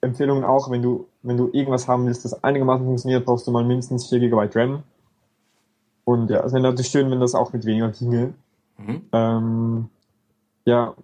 Empfehlungen 0.00 0.44
auch, 0.44 0.70
wenn 0.70 0.82
du, 0.82 1.06
wenn 1.22 1.36
du 1.36 1.50
irgendwas 1.52 1.88
haben 1.88 2.06
willst, 2.06 2.24
das 2.24 2.42
einigermaßen 2.44 2.84
funktioniert, 2.84 3.24
brauchst 3.24 3.46
du 3.46 3.50
mal 3.50 3.64
mindestens 3.64 4.08
4 4.08 4.20
GB 4.20 4.48
RAM. 4.54 4.82
Und 6.04 6.30
ja, 6.30 6.44
es 6.44 6.52
wäre 6.52 6.62
natürlich 6.62 6.90
schön, 6.90 7.10
wenn 7.10 7.20
das 7.20 7.34
auch 7.34 7.52
mit 7.52 7.64
weniger 7.64 7.90
ginge. 7.90 8.34
Mhm. 8.78 9.02
Ähm, 9.12 9.88
ja, 10.64 10.94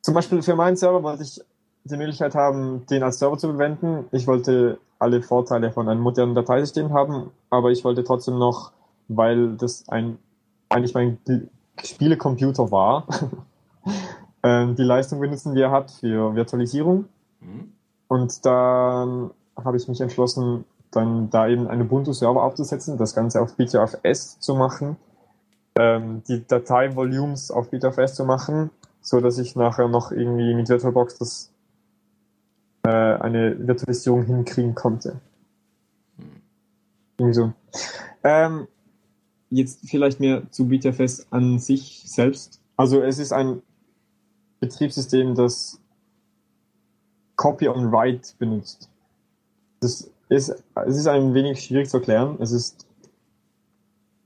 zum 0.00 0.14
Beispiel 0.14 0.42
für 0.42 0.56
meinen 0.56 0.76
Server 0.76 1.02
wollte 1.02 1.22
ich 1.22 1.40
die 1.84 1.96
Möglichkeit 1.96 2.34
haben, 2.34 2.86
den 2.86 3.02
als 3.02 3.18
Server 3.18 3.38
zu 3.38 3.48
verwenden. 3.48 4.06
Ich 4.12 4.26
wollte 4.26 4.78
alle 4.98 5.22
Vorteile 5.22 5.72
von 5.72 5.88
einem 5.88 6.00
modernen 6.00 6.34
Dateisystem 6.34 6.92
haben, 6.92 7.30
aber 7.50 7.70
ich 7.70 7.84
wollte 7.84 8.04
trotzdem 8.04 8.38
noch, 8.38 8.72
weil 9.08 9.56
das 9.56 9.88
ein 9.88 10.18
eigentlich 10.72 10.94
mein 10.94 11.18
Spielecomputer 11.82 12.70
war, 12.70 13.06
ähm, 14.42 14.76
die 14.76 14.82
Leistung 14.82 15.20
benutzen, 15.20 15.54
die 15.54 15.60
er 15.60 15.70
hat 15.70 15.90
für 15.90 16.34
Virtualisierung. 16.34 17.06
Mhm. 17.40 17.72
Und 18.08 18.44
dann 18.44 19.30
habe 19.56 19.76
ich 19.76 19.88
mich 19.88 20.00
entschlossen, 20.00 20.64
dann 20.90 21.30
da 21.30 21.48
eben 21.48 21.66
einen 21.68 21.82
Ubuntu-Server 21.82 22.42
aufzusetzen, 22.42 22.98
das 22.98 23.14
Ganze 23.14 23.40
auf 23.40 23.56
BTRFS 23.56 24.38
zu 24.40 24.54
machen, 24.54 24.96
ähm, 25.78 26.22
die 26.28 26.46
Datei-Volumes 26.46 27.50
auf 27.50 27.70
BTRFS 27.70 28.14
zu 28.14 28.24
machen, 28.24 28.70
so 29.00 29.20
dass 29.20 29.38
ich 29.38 29.56
nachher 29.56 29.88
noch 29.88 30.12
irgendwie 30.12 30.54
mit 30.54 30.68
VirtualBox 30.68 31.18
das 31.18 31.50
äh, 32.84 32.90
eine 32.90 33.56
Virtualisierung 33.66 34.24
hinkriegen 34.24 34.74
konnte. 34.74 35.20
Irgendwie 37.16 37.34
so. 37.34 37.52
Ähm, 38.24 38.68
jetzt 39.52 39.80
vielleicht 39.88 40.20
mehr 40.20 40.42
zu 40.50 40.66
BTFS 40.66 41.26
an 41.30 41.58
sich 41.58 42.02
selbst. 42.06 42.60
Also 42.76 43.02
es 43.02 43.18
ist 43.18 43.32
ein 43.32 43.62
Betriebssystem, 44.60 45.34
das 45.34 45.78
Copy 47.36 47.68
on 47.68 47.90
Write 47.92 48.32
benutzt. 48.38 48.88
Das 49.80 50.10
ist, 50.28 50.50
es 50.86 50.96
ist 50.96 51.06
ein 51.06 51.34
wenig 51.34 51.62
schwierig 51.62 51.88
zu 51.88 51.98
erklären. 51.98 52.36
Es 52.40 52.52
ist 52.52 52.86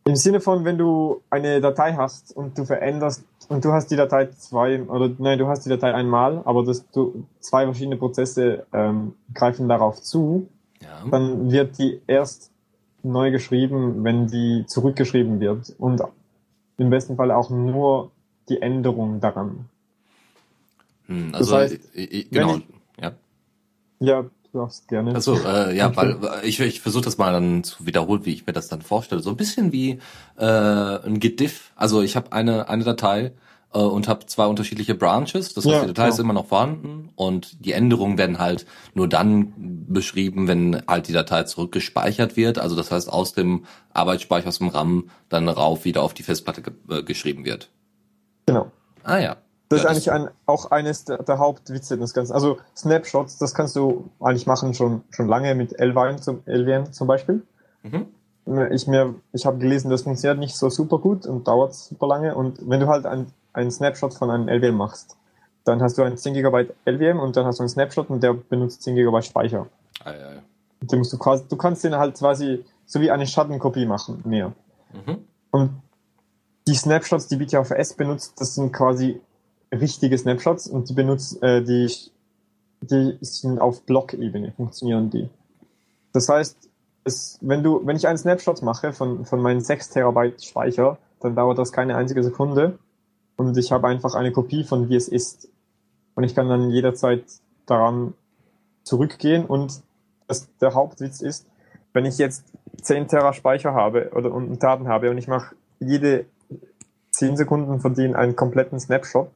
im 0.05 0.15
Sinne 0.15 0.41
von, 0.41 0.65
wenn 0.65 0.79
du 0.79 1.23
eine 1.31 1.61
Datei 1.61 1.95
hast 1.95 2.37
und 2.37 2.57
du 2.57 2.65
veränderst 2.65 3.25
und 3.49 3.65
du 3.65 3.73
hast 3.73 3.91
die 3.91 3.97
Datei 3.97 4.27
zwei 4.27 4.83
oder 4.85 5.11
nein, 5.19 5.39
du 5.39 5.49
hast 5.49 5.65
die 5.65 5.69
Datei 5.71 5.93
einmal, 5.95 6.43
aber 6.45 6.65
das, 6.65 6.89
du, 6.91 7.25
zwei 7.41 7.65
verschiedene 7.65 7.97
Prozesse 7.97 8.67
ähm, 8.73 9.15
greifen 9.35 9.69
darauf 9.69 10.01
zu, 10.01 10.49
Ja. 10.81 11.05
dann 11.11 11.51
wird 11.51 11.79
die 11.79 12.01
erst 12.07 12.53
neu 13.07 13.31
geschrieben, 13.31 14.05
wenn 14.05 14.27
die 14.27 14.65
zurückgeschrieben 14.67 15.41
wird 15.41 15.75
und 15.79 16.03
im 16.79 16.91
besten 16.91 17.17
Fall 17.17 17.31
auch 17.31 17.51
nur 17.51 18.11
die 18.49 18.61
Änderung 18.63 19.21
daran. 19.21 19.67
Hm, 21.07 21.33
das 21.33 21.41
also, 21.41 21.57
heißt, 21.57 21.79
ich, 21.95 22.13
ich, 22.13 22.27
wenn 22.33 22.49
genau. 22.49 22.57
ich- 22.57 23.03
ja. 23.03 23.13
Ja, 23.99 24.23
du 24.23 24.59
darfst 24.59 24.89
gerne. 24.89 25.15
Achso, 25.15 25.37
äh, 25.37 25.75
ja, 25.77 25.95
weil 25.97 26.19
ich, 26.43 26.61
ich 26.61 26.81
versuche 26.81 27.05
das 27.05 27.17
mal 27.19 27.33
dann 27.33 27.65
zu 27.65 27.87
wiederholen, 27.87 28.27
wie 28.27 28.33
ich 28.35 28.47
mir 28.47 28.53
das 28.53 28.69
dann 28.69 28.83
vorstelle. 28.83 29.23
So 29.23 29.31
ein 29.31 29.37
bisschen 29.37 29.73
wie 29.73 29.99
äh, 30.37 30.45
ein 30.45 31.19
Gediff. 31.21 31.73
Also 31.77 32.03
ich 32.03 32.17
habe 32.17 32.33
eine 32.33 32.69
eine 32.69 32.85
Datei 32.85 33.33
äh, 33.73 33.79
und 33.79 34.09
habe 34.09 34.27
zwei 34.27 34.47
unterschiedliche 34.47 34.95
Branches. 34.95 35.55
Das 35.55 35.65
heißt, 35.65 35.75
Ja, 35.75 35.81
die 35.83 35.89
Datei 35.89 36.09
ist 36.09 36.17
genau. 36.17 36.27
immer 36.27 36.41
noch 36.41 36.47
vorhanden 36.47 37.11
und 37.17 37.65
die 37.65 37.73
Änderungen 37.73 38.19
werden 38.19 38.39
halt 38.39 38.67
nur 38.95 39.09
dann 39.09 39.53
beschrieben, 39.89 40.49
wenn 40.49 40.83
halt 40.87 41.09
die 41.09 41.13
Datei 41.13 41.45
zurückgespeichert 41.45 42.37
wird. 42.37 42.59
Also 42.59 42.77
das 42.77 42.91
heißt, 42.91 43.13
aus 43.13 43.33
dem 43.33 43.65
Arbeitsspeicher, 43.93 44.49
aus 44.49 44.59
dem 44.59 44.69
RAM 44.69 45.11
dann 45.29 45.49
rauf 45.49 45.85
wieder 45.85 46.03
auf 46.03 46.15
die 46.15 46.23
Festplatte 46.23 46.63
ge 46.63 46.73
äh, 46.91 47.03
geschrieben 47.03 47.45
wird. 47.45 47.71
Genau. 48.47 48.71
Ah 49.03 49.19
ja. 49.19 49.37
Das 49.69 49.83
ja, 49.83 49.91
ist 49.91 49.91
eigentlich 49.91 50.13
ein, 50.13 50.29
auch 50.47 50.71
eines 50.71 51.05
der, 51.05 51.23
der 51.23 51.39
Hauptwitze 51.39 51.99
des 51.99 52.15
Ganzen. 52.15 52.33
Also 52.33 52.59
Snapshots, 52.77 53.39
das 53.39 53.53
kannst 53.53 53.75
du 53.75 54.11
eigentlich 54.21 54.47
machen 54.47 54.75
schon, 54.75 55.03
schon 55.11 55.27
lange 55.27 55.55
mit 55.57 55.73
LVM 55.81 56.23
zum, 56.23 56.43
LVM 56.47 56.93
zum 56.93 57.09
Beispiel. 57.09 57.43
Mhm. 57.83 58.07
Ich, 58.71 58.87
mir, 58.87 59.17
ich 59.33 59.45
habe 59.45 59.59
gelesen, 59.59 59.91
das 59.91 60.03
funktioniert 60.03 60.39
nicht 60.39 60.57
so 60.57 60.71
super 60.71 60.99
gut 60.99 61.27
und 61.27 61.49
dauert 61.49 61.75
super 61.75 62.07
lange. 62.07 62.37
Und 62.37 62.59
wenn 62.69 62.79
du 62.79 62.87
halt 62.87 63.05
ein, 63.05 63.27
einen 63.57 63.71
Snapshot 63.71 64.15
von 64.15 64.31
einem 64.31 64.49
LVM 64.49 64.77
machst, 64.77 65.17
dann 65.65 65.83
hast 65.83 65.99
du 65.99 66.03
ein 66.03 66.17
10 66.17 66.35
GB 66.35 66.69
LVM 66.85 67.19
und 67.19 67.37
dann 67.37 67.47
hast 67.47 67.59
du 67.59 67.63
einen 67.63 67.69
Snapshot 67.69 68.09
und 68.11 68.23
der 68.23 68.35
benutzt 68.35 68.83
10 68.83 68.95
GB 68.95 69.23
Speicher. 69.23 69.67
Ja. 70.05 70.43
Und 70.81 70.93
den 70.93 70.99
musst 70.99 71.13
du 71.13 71.19
quasi, 71.19 71.45
du 71.49 71.57
kannst 71.57 71.83
den 71.83 71.97
halt 71.97 72.17
quasi 72.17 72.65
so 72.85 73.01
wie 73.01 73.11
eine 73.11 73.27
Schattenkopie 73.27 73.87
machen, 73.87 74.23
mehr. 74.25 74.53
Mhm. 74.93 75.25
Und 75.51 75.71
die 76.69 76.75
Snapshots, 76.75 77.29
die 77.29 77.37
BTFS 77.37 77.95
benutzt, 77.95 78.41
das 78.41 78.55
sind 78.55 78.73
quasi 78.73 79.21
richtige 79.73 80.17
Snapshots 80.17 80.67
und 80.69 80.89
die 80.89 80.95
benutzt, 80.95 81.43
äh, 81.43 81.63
die, 81.63 81.91
die 82.83 83.19
sind 83.21 83.59
auf 83.59 83.83
Blockebene, 83.83 84.53
funktionieren 84.53 85.11
die. 85.11 85.29
Das 86.13 86.29
heißt, 86.29 86.57
es, 87.05 87.39
wenn 87.41 87.63
du, 87.63 87.85
wenn 87.85 87.97
ich 87.97 88.07
einen 88.07 88.19
Snapshot 88.19 88.63
mache 88.63 88.93
von, 88.93 89.25
von 89.25 89.41
meinen 89.41 89.61
6 89.61 89.91
Terabyte 89.91 90.45
Speicher, 90.45 90.99
dann 91.21 91.35
dauert 91.35 91.59
das 91.59 91.73
keine 91.73 91.97
einzige 91.97 92.23
Sekunde 92.23 92.79
und 93.37 93.57
ich 93.57 93.73
habe 93.73 93.89
einfach 93.89 94.15
eine 94.15 94.33
Kopie 94.33 94.65
von 94.65 94.89
wie 94.89 94.97
es 94.97 95.09
ist. 95.09 95.49
Und 96.15 96.25
ich 96.25 96.35
kann 96.35 96.49
dann 96.49 96.71
jederzeit 96.71 97.25
daran 97.67 98.15
zurückgehen 98.85 99.45
und 99.45 99.83
das, 100.29 100.49
der 100.61 100.75
Hauptwitz 100.75 101.21
ist, 101.21 101.47
wenn 101.93 102.05
ich 102.07 102.19
jetzt 102.19 102.45
10 102.83 103.09
Terra 103.09 103.33
Speicher 103.33 103.75
habe 103.75 104.11
oder 104.15 104.33
und 104.33 104.63
Daten 104.63 104.89
habe 104.89 105.11
und 105.11 105.19
ich 105.19 105.29
mache 105.29 105.55
jede 105.81 106.25
10 107.11 107.37
Sekunden 107.37 107.81
von 107.81 107.95
denen 107.95 108.15
einen 108.15 108.37
kompletten 108.37 108.79
Snapshot, 108.81 109.31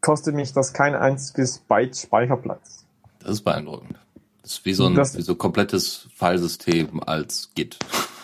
kostet 0.00 0.34
mich 0.34 0.52
das 0.52 0.72
kein 0.72 0.94
einziges 0.94 1.58
Byte 1.58 1.96
Speicherplatz. 1.96 2.84
Das 3.20 3.32
ist 3.32 3.42
beeindruckend. 3.42 3.98
Das 4.42 4.52
ist 4.52 4.64
wie 4.64 4.72
so 4.74 4.86
ein, 4.86 4.94
Das- 4.94 5.16
wie 5.16 5.22
so 5.22 5.32
ein 5.32 5.38
komplettes 5.38 6.08
Filesystem 6.14 7.02
als 7.04 7.50
Git. 7.54 7.78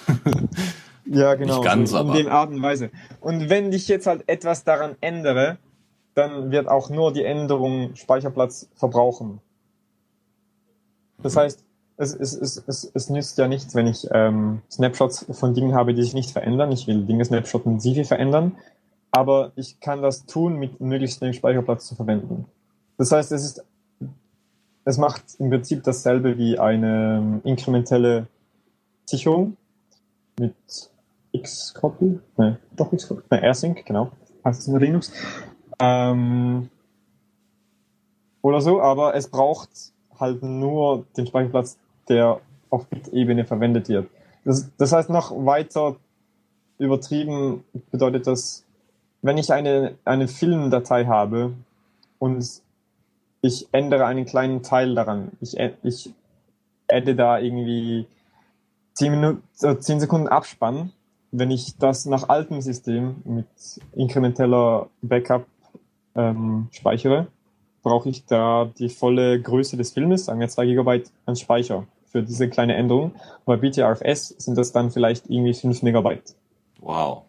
Ja, 1.09 1.35
genau. 1.35 1.57
Nicht 1.57 1.65
ganz, 1.65 1.91
so 1.91 1.97
in 1.99 2.09
aber- 2.09 2.17
dem 2.19 2.29
Art 2.29 2.51
und 2.51 2.63
Weise. 2.63 2.91
Und 3.21 3.49
wenn 3.49 3.73
ich 3.73 3.89
jetzt 3.89 4.07
halt 4.07 4.25
etwas 4.29 4.65
daran 4.65 4.97
ändere, 5.01 5.59
dann 6.15 6.51
wird 6.51 6.69
auch 6.69 6.89
nur 6.91 7.13
die 7.13 7.25
Änderung 7.25 7.95
Speicherplatz 7.95 8.69
verbrauchen. 8.75 9.41
Das 11.23 11.37
heißt, 11.37 11.63
es, 11.99 12.15
es, 12.15 12.35
es, 12.35 12.63
es, 12.67 12.91
es 12.93 13.11
nützt 13.11 13.39
ja 13.39 13.49
nichts, 13.49 13.75
wenn 13.75 13.87
ich 13.87 14.07
ähm, 14.13 14.61
Snapshots 14.71 15.27
von 15.31 15.55
Dingen 15.55 15.75
habe, 15.75 15.95
die 15.95 16.03
sich 16.03 16.15
nicht 16.15 16.31
verändern. 16.31 16.73
Ich 16.73 16.87
will 16.87 17.05
Dinge 17.05 17.25
snapshotten, 17.25 17.79
die 17.79 17.95
sich 17.95 18.07
verändern. 18.09 18.57
Aber 19.11 19.53
ich 19.57 19.81
kann 19.81 20.03
das 20.03 20.27
tun, 20.27 20.57
mit 20.57 20.81
möglichst 20.81 21.21
wenig 21.23 21.37
Speicherplatz 21.37 21.87
zu 21.87 21.95
verwenden. 21.95 22.47
Das 22.99 23.13
heißt, 23.13 23.33
es 23.33 23.45
ist, 23.45 23.65
es 24.85 24.99
macht 24.99 25.23
im 25.39 25.49
Prinzip 25.51 25.85
dasselbe 25.85 26.37
wie 26.37 26.59
eine 26.59 27.19
ähm, 27.19 27.41
inkrementelle 27.45 28.27
Sicherung 29.07 29.57
mit 30.39 30.55
Xcopy, 31.43 32.21
ne, 32.37 32.59
doch 32.77 32.91
Xcopy, 32.91 33.23
ne, 33.31 33.43
AirSync, 33.43 33.85
genau, 33.85 34.11
heißt 34.45 34.61
es 34.61 34.69
in 34.69 34.79
Linux. 34.79 35.13
Ähm, 35.79 36.69
oder 38.43 38.61
so, 38.61 38.81
aber 38.81 39.15
es 39.15 39.29
braucht 39.29 39.71
halt 40.19 40.43
nur 40.43 41.05
den 41.17 41.27
Speicherplatz, 41.27 41.79
der 42.09 42.41
auf 42.71 42.87
Bit-Ebene 42.87 43.45
verwendet 43.45 43.89
wird. 43.89 44.09
Das, 44.45 44.71
das 44.77 44.93
heißt, 44.93 45.11
noch 45.11 45.33
weiter 45.45 45.97
übertrieben 46.79 47.65
bedeutet 47.91 48.27
das, 48.27 48.65
wenn 49.23 49.39
ich 49.39 49.53
eine, 49.53 49.97
eine 50.05 50.29
Filmdatei 50.29 51.07
habe 51.07 51.55
und 52.19 52.63
ich 53.43 53.69
ändere 53.73 54.07
einen 54.07 54.25
kleinen 54.25 54.63
Teil 54.63 54.95
daran, 54.95 55.33
ich, 55.41 55.57
ich 55.83 56.13
adde 56.89 57.17
da 57.17 57.39
irgendwie 57.39 58.07
10, 58.95 59.11
Minuten, 59.11 59.43
äh, 59.63 59.77
10 59.77 60.01
Sekunden 60.01 60.29
Abspann, 60.29 60.93
wenn 61.39 61.51
ich 61.51 61.77
das 61.77 62.07
nach 62.07 62.29
altem 62.29 62.61
System 62.61 63.17
mit 63.25 63.47
inkrementeller 63.93 64.89
Backup 65.03 65.47
ähm, 66.15 66.69
speichere, 66.71 67.27
brauche 67.83 68.09
ich 68.09 68.25
da 68.25 68.71
die 68.79 68.89
volle 68.89 69.41
Größe 69.41 69.77
des 69.77 69.93
Filmes, 69.93 70.25
sagen 70.25 70.41
wir 70.41 70.49
2 70.49 70.67
GB 70.67 71.05
an 71.27 71.37
Speicher 71.37 71.87
für 72.07 72.23
diese 72.23 72.49
kleine 72.49 72.75
Änderung. 72.75 73.13
Bei 73.45 73.57
BTRFS 73.57 74.29
sind 74.39 74.57
das 74.57 74.73
dann 74.73 74.91
vielleicht 74.91 75.29
irgendwie 75.29 75.55
5 75.55 75.83
Megabyte. 75.83 76.35
Wow. 76.81 77.23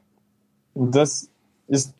Und 0.74 0.96
das 0.96 1.30
ist 1.68 1.94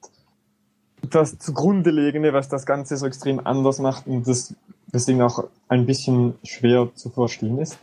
das 1.10 1.38
zugrunde 1.40 1.92
liegende, 1.92 2.34
was 2.34 2.48
das 2.48 2.66
Ganze 2.66 2.98
so 2.98 3.06
extrem 3.06 3.46
anders 3.46 3.80
macht 3.80 4.08
und 4.08 4.28
das 4.28 4.56
deswegen 4.94 5.22
auch 5.22 5.44
ein 5.68 5.86
bisschen 5.86 6.36
schwer 6.44 6.90
zu 6.96 7.10
verstehen 7.10 7.60
ist. 7.60 7.78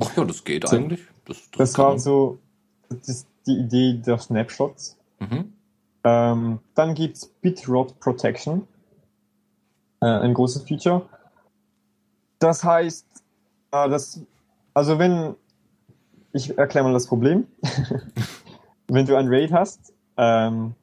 Ach 0.00 0.16
ja, 0.16 0.24
das 0.24 0.44
geht 0.44 0.68
So. 0.68 0.76
eigentlich. 0.76 1.00
Das, 1.24 1.36
Das 1.56 1.74
kann 1.74 1.84
war 1.84 1.98
so 1.98 2.38
das 2.88 3.26
die 3.48 3.58
Idee 3.58 3.94
der 3.94 4.18
Snapshots. 4.18 4.96
Mhm. 5.18 5.52
Ähm, 6.04 6.60
dann 6.74 6.94
gibt's 6.94 7.26
Bitrot 7.26 7.98
Protection, 7.98 8.68
äh, 10.00 10.06
ein 10.06 10.34
großes 10.34 10.62
Feature. 10.62 11.02
Das 12.38 12.62
heißt, 12.62 13.06
äh, 13.72 13.88
das, 13.88 14.20
also 14.74 14.98
wenn, 14.98 15.34
ich 16.32 16.56
erkläre 16.56 16.86
mal 16.86 16.92
das 16.92 17.06
Problem. 17.06 17.46
wenn 18.88 19.06
du 19.06 19.16
ein 19.16 19.28
RAID 19.28 19.52
hast, 19.52 19.92
ähm, 20.16 20.74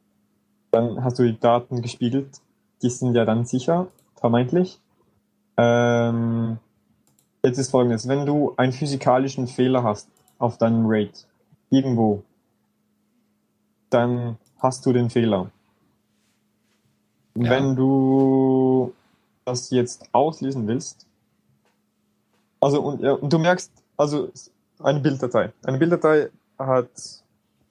dann 0.71 1.03
hast 1.03 1.19
du 1.19 1.23
die 1.23 1.39
Daten 1.39 1.81
gespiegelt. 1.81 2.41
Die 2.81 2.89
sind 2.89 3.15
ja 3.15 3.25
dann 3.25 3.45
sicher, 3.45 3.87
vermeintlich. 4.15 4.79
Ähm, 5.57 6.57
jetzt 7.43 7.57
ist 7.57 7.71
folgendes, 7.71 8.07
wenn 8.07 8.25
du 8.25 8.53
einen 8.57 8.73
physikalischen 8.73 9.47
Fehler 9.47 9.83
hast 9.83 10.09
auf 10.37 10.57
deinem 10.57 10.85
RAID, 10.85 11.25
irgendwo, 11.69 12.23
dann 13.95 14.37
hast 14.59 14.85
du 14.85 14.93
den 14.93 15.09
Fehler. 15.09 15.49
Ja. 17.35 17.49
Wenn 17.49 17.75
du 17.75 18.93
das 19.45 19.69
jetzt 19.69 20.09
auslesen 20.11 20.67
willst, 20.67 21.07
also 22.59 22.81
und, 22.81 23.01
ja, 23.01 23.13
und 23.13 23.31
du 23.31 23.39
merkst, 23.39 23.71
also 23.97 24.31
eine 24.79 24.99
Bilddatei. 24.99 25.53
Eine 25.63 25.77
Bilddatei 25.77 26.29
hat 26.57 26.89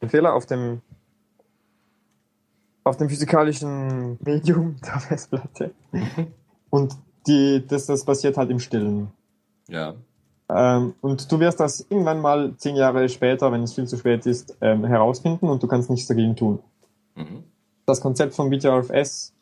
einen 0.00 0.10
Fehler 0.10 0.34
auf 0.34 0.46
dem 0.46 0.80
auf 2.84 2.96
dem 2.98 3.08
physikalischen 3.08 4.18
Medium 4.22 4.76
der 4.84 5.00
Festplatte. 5.00 5.70
Und 6.70 6.94
die, 7.26 7.66
das, 7.66 7.86
das 7.86 8.04
passiert 8.04 8.36
halt 8.36 8.50
im 8.50 8.60
Stillen. 8.60 9.10
Ja. 9.68 9.94
Ähm, 10.48 10.94
und 11.00 11.30
du 11.30 11.40
wirst 11.40 11.60
das 11.60 11.86
irgendwann 11.88 12.20
mal 12.20 12.54
zehn 12.56 12.76
Jahre 12.76 13.08
später, 13.08 13.50
wenn 13.50 13.62
es 13.62 13.74
viel 13.74 13.86
zu 13.86 13.96
spät 13.96 14.26
ist, 14.26 14.56
ähm, 14.60 14.84
herausfinden 14.84 15.48
und 15.48 15.62
du 15.62 15.66
kannst 15.66 15.90
nichts 15.90 16.06
dagegen 16.06 16.36
tun. 16.36 16.58
Mhm. 17.14 17.44
Das 17.86 18.00
Konzept 18.00 18.34
von 18.34 18.50
BTRFS 18.50 19.32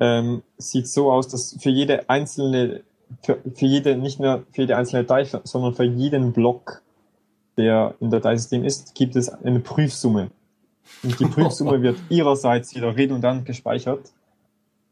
ähm, 0.00 0.42
sieht 0.58 0.88
so 0.88 1.10
aus, 1.10 1.28
dass 1.28 1.56
für 1.60 1.70
jede 1.70 2.08
einzelne, 2.08 2.82
für, 3.22 3.38
für 3.54 3.66
jede, 3.66 3.96
nicht 3.96 4.18
nur 4.18 4.44
für 4.52 4.62
jede 4.62 4.76
einzelne 4.76 5.04
Datei, 5.04 5.24
sondern 5.44 5.74
für 5.74 5.84
jeden 5.84 6.32
Block, 6.32 6.82
der 7.56 7.94
im 8.00 8.10
Dateisystem 8.10 8.64
ist, 8.64 8.94
gibt 8.94 9.16
es 9.16 9.28
eine 9.28 9.60
Prüfsumme. 9.60 10.30
Und 11.02 11.18
die 11.20 11.24
Prüfsumme 11.26 11.82
wird 11.82 11.98
ihrerseits 12.08 12.74
wieder 12.74 12.96
redundant 12.96 13.46
gespeichert. 13.46 14.12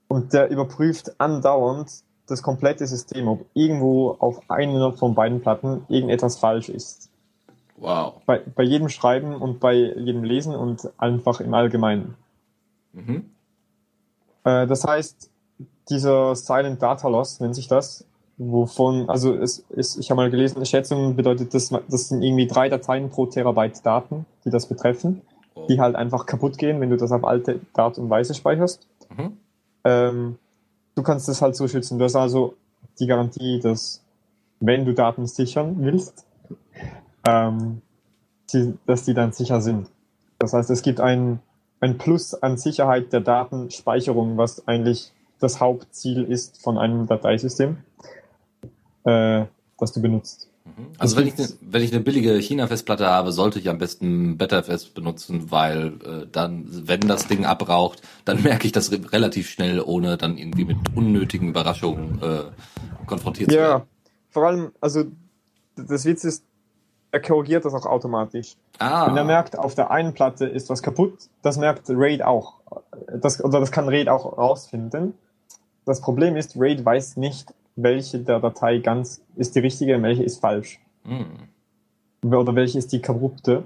Und 0.08 0.32
der 0.32 0.48
überprüft 0.50 1.20
andauernd 1.20 1.90
das 2.26 2.42
komplette 2.42 2.86
System, 2.86 3.28
ob 3.28 3.46
irgendwo 3.54 4.12
auf 4.18 4.40
einer 4.48 4.92
von 4.92 5.14
beiden 5.14 5.40
Platten 5.40 5.84
irgendetwas 5.88 6.38
falsch 6.38 6.68
ist. 6.68 7.10
Wow. 7.76 8.14
Bei, 8.24 8.38
bei 8.38 8.62
jedem 8.62 8.88
Schreiben 8.88 9.34
und 9.34 9.60
bei 9.60 9.74
jedem 9.74 10.24
Lesen 10.24 10.54
und 10.54 10.90
einfach 10.96 11.40
im 11.40 11.52
Allgemeinen. 11.54 12.14
Mhm. 12.92 13.30
Äh, 14.44 14.66
das 14.66 14.84
heißt, 14.84 15.30
dieser 15.90 16.34
Silent 16.34 16.80
Data 16.80 17.08
Loss 17.08 17.40
nennt 17.40 17.54
sich 17.54 17.68
das, 17.68 18.06
wovon, 18.38 19.08
also 19.10 19.34
es 19.34 19.58
ist, 19.70 19.98
ich 19.98 20.10
habe 20.10 20.22
mal 20.22 20.30
gelesen, 20.30 20.64
Schätzung 20.64 21.16
bedeutet, 21.16 21.52
das, 21.52 21.68
das 21.88 22.08
sind 22.08 22.22
irgendwie 22.22 22.46
drei 22.46 22.68
Dateien 22.68 23.10
pro 23.10 23.26
Terabyte 23.26 23.84
Daten, 23.84 24.24
die 24.44 24.50
das 24.50 24.66
betreffen, 24.66 25.22
Oh. 25.54 25.66
die 25.68 25.80
halt 25.80 25.94
einfach 25.94 26.26
kaputt 26.26 26.58
gehen, 26.58 26.80
wenn 26.80 26.90
du 26.90 26.96
das 26.96 27.12
auf 27.12 27.24
alte 27.24 27.60
Art 27.74 27.98
und 27.98 28.10
Weise 28.10 28.34
speicherst. 28.34 28.88
Mhm. 29.16 29.36
Ähm, 29.84 30.38
du 30.94 31.02
kannst 31.02 31.28
das 31.28 31.42
halt 31.42 31.56
so 31.56 31.68
schützen. 31.68 31.98
Du 31.98 32.04
hast 32.04 32.16
also 32.16 32.54
die 32.98 33.06
Garantie, 33.06 33.60
dass 33.60 34.02
wenn 34.60 34.84
du 34.84 34.94
Daten 34.94 35.26
sichern 35.26 35.76
willst, 35.78 36.26
ähm, 37.26 37.82
die, 38.52 38.74
dass 38.86 39.04
die 39.04 39.14
dann 39.14 39.32
sicher 39.32 39.60
sind. 39.60 39.88
Das 40.38 40.52
heißt, 40.52 40.70
es 40.70 40.82
gibt 40.82 41.00
ein, 41.00 41.40
ein 41.80 41.98
Plus 41.98 42.34
an 42.34 42.56
Sicherheit 42.56 43.12
der 43.12 43.20
Datenspeicherung, 43.20 44.36
was 44.36 44.66
eigentlich 44.68 45.12
das 45.40 45.60
Hauptziel 45.60 46.24
ist 46.24 46.62
von 46.62 46.78
einem 46.78 47.06
Dateisystem, 47.06 47.78
äh, 49.04 49.44
das 49.78 49.92
du 49.92 50.00
benutzt. 50.00 50.48
Mhm. 50.64 50.92
Also 50.98 51.16
wenn 51.16 51.26
ich, 51.26 51.36
ne, 51.36 51.48
wenn 51.60 51.82
ich 51.82 51.92
eine 51.92 52.02
billige 52.02 52.32
China-Festplatte 52.38 53.06
habe, 53.06 53.32
sollte 53.32 53.58
ich 53.58 53.68
am 53.68 53.78
besten 53.78 54.38
BetterFS 54.38 54.86
benutzen, 54.86 55.50
weil 55.50 55.86
äh, 56.04 56.26
dann, 56.30 56.66
wenn 56.88 57.00
das 57.00 57.26
Ding 57.26 57.44
abraucht, 57.44 58.00
dann 58.24 58.42
merke 58.42 58.66
ich 58.66 58.72
das 58.72 58.90
re 58.90 59.00
relativ 59.12 59.50
schnell, 59.50 59.80
ohne 59.80 60.16
dann 60.16 60.38
irgendwie 60.38 60.64
mit 60.64 60.78
unnötigen 60.94 61.48
Überraschungen 61.50 62.22
äh, 62.22 62.44
konfrontiert 63.06 63.50
zu 63.50 63.56
Ja, 63.56 63.68
werden. 63.68 63.82
vor 64.30 64.46
allem, 64.46 64.72
also 64.80 65.04
das 65.76 66.04
Witz 66.06 66.24
ist, 66.24 66.44
er 67.10 67.20
korrigiert 67.20 67.64
das 67.64 67.74
auch 67.74 67.86
automatisch. 67.86 68.56
Ah, 68.78 69.06
Wenn 69.06 69.16
er 69.16 69.24
merkt, 69.24 69.56
auf 69.58 69.74
der 69.74 69.90
einen 69.90 70.14
Platte 70.14 70.46
ist 70.46 70.68
was 70.70 70.82
kaputt, 70.82 71.28
das 71.42 71.58
merkt 71.58 71.84
RAID 71.88 72.22
auch. 72.22 72.54
Das, 73.20 73.42
oder 73.44 73.60
das 73.60 73.70
kann 73.70 73.88
RAID 73.88 74.08
auch 74.08 74.36
rausfinden. 74.36 75.14
Das 75.84 76.00
Problem 76.00 76.36
ist, 76.36 76.56
RAID 76.56 76.84
weiß 76.84 77.16
nicht, 77.18 77.52
welche 77.76 78.18
der 78.20 78.40
Datei 78.40 78.78
ganz 78.78 79.22
ist 79.36 79.54
die 79.54 79.60
richtige 79.60 79.96
und 79.96 80.02
welche 80.02 80.22
ist 80.22 80.40
falsch. 80.40 80.80
hm. 81.04 81.26
Oder 82.24 82.54
welche 82.54 82.78
ist 82.78 82.92
die 82.92 83.02
korrupte. 83.02 83.64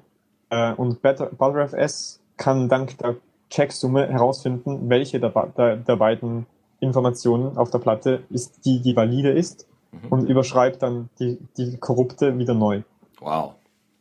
Äh, 0.50 0.72
Und 0.74 1.00
ButterFS 1.02 2.20
kann 2.36 2.68
dank 2.68 2.98
der 2.98 3.16
Checksumme 3.50 4.08
herausfinden, 4.08 4.88
welche 4.88 5.20
der, 5.20 5.30
der, 5.56 5.76
der 5.76 5.96
beiden 5.96 6.46
Informationen 6.80 7.56
auf 7.56 7.70
der 7.70 7.78
Platte 7.78 8.22
ist 8.30 8.64
die, 8.64 8.80
die 8.80 8.94
valide 8.96 9.30
ist 9.30 9.66
Mhm. 9.90 10.08
und 10.10 10.28
überschreibt 10.28 10.82
dann 10.82 11.08
die, 11.18 11.38
die 11.56 11.78
korrupte 11.78 12.36
wieder 12.38 12.52
neu. 12.52 12.82
wow, 13.20 13.54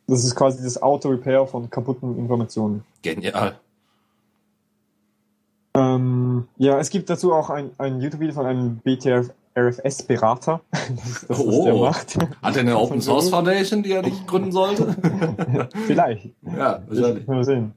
Das 0.06 0.22
ist 0.22 0.34
quasi 0.34 0.62
das 0.62 0.82
Auto-Repair 0.82 1.46
von 1.46 1.70
kaputten 1.70 2.18
Informationen. 2.18 2.84
genial. 3.02 3.58
Ähm, 5.74 6.46
ja, 6.56 6.78
es 6.78 6.90
gibt 6.90 7.08
dazu 7.08 7.32
auch 7.32 7.50
ein, 7.50 7.70
ein 7.78 8.00
YouTube-Video 8.00 8.34
von 8.34 8.46
einem 8.46 8.76
BTRFS-Berater. 8.84 9.34
Der 11.28 11.38
Oh. 11.38 11.84
macht. 11.84 12.16
Hat 12.42 12.56
er 12.56 12.60
eine 12.60 12.78
Open 12.78 13.00
Source 13.00 13.30
Foundation, 13.30 13.82
die 13.82 13.92
er 13.92 14.02
nicht 14.02 14.26
gründen 14.26 14.52
sollte? 14.52 14.96
Vielleicht. 15.86 16.30
ja, 16.42 16.82
wahrscheinlich. 16.86 17.26
Mal 17.26 17.44
sehen. 17.44 17.74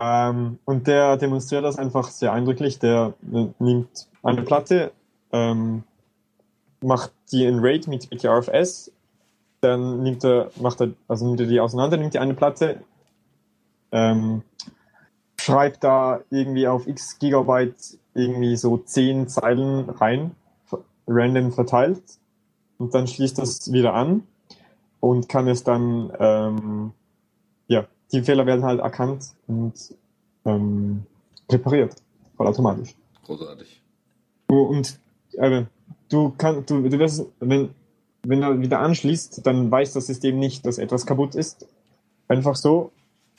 Ähm, 0.00 0.58
und 0.64 0.86
der 0.86 1.16
demonstriert 1.16 1.64
das 1.64 1.76
einfach 1.76 2.08
sehr 2.08 2.32
eindrücklich. 2.32 2.78
Der 2.78 3.14
äh, 3.32 3.46
nimmt 3.58 4.06
eine 4.22 4.42
Platte, 4.42 4.92
ähm, 5.32 5.82
macht 6.82 7.12
die 7.32 7.44
in 7.44 7.58
RAID 7.60 7.88
mit 7.88 8.08
BTRFS, 8.08 8.90
dann 9.60 10.02
nimmt 10.02 10.24
er, 10.24 10.50
macht 10.60 10.80
er, 10.80 10.90
also 11.08 11.26
nimmt 11.26 11.40
er 11.40 11.46
die 11.46 11.60
auseinander, 11.60 11.96
nimmt 11.96 12.14
die 12.14 12.18
eine 12.18 12.34
Platte, 12.34 12.80
ähm, 13.92 14.42
schreibt 15.38 15.84
da 15.84 16.20
irgendwie 16.30 16.66
auf 16.68 16.86
x 16.86 17.18
Gigabyte 17.18 17.98
irgendwie 18.14 18.56
so 18.56 18.78
zehn 18.78 19.28
Zeilen 19.28 19.88
rein, 19.90 20.32
random 21.10 21.52
verteilt, 21.52 22.02
und 22.80 22.94
dann 22.94 23.06
schließt 23.06 23.38
das 23.38 23.70
wieder 23.72 23.92
an 23.92 24.22
und 25.00 25.28
kann 25.28 25.46
es 25.48 25.62
dann, 25.62 26.10
ähm, 26.18 26.92
ja, 27.68 27.86
die 28.10 28.22
Fehler 28.22 28.46
werden 28.46 28.64
halt 28.64 28.80
erkannt 28.80 29.34
und 29.46 29.74
ähm, 30.46 31.04
repariert, 31.50 31.94
vollautomatisch. 32.38 32.94
Großartig. 33.26 33.82
Und 34.46 34.98
äh, 35.32 35.64
du 36.08 36.32
kannst, 36.38 36.70
du, 36.70 36.88
du 36.88 36.98
wirst, 36.98 37.26
wenn, 37.38 37.68
wenn 38.22 38.40
du 38.40 38.60
wieder 38.60 38.80
anschließt, 38.80 39.46
dann 39.46 39.70
weiß 39.70 39.92
das 39.92 40.06
System 40.06 40.38
nicht, 40.38 40.64
dass 40.64 40.78
etwas 40.78 41.04
kaputt 41.04 41.34
ist. 41.34 41.68
Einfach 42.28 42.56
so, 42.56 42.92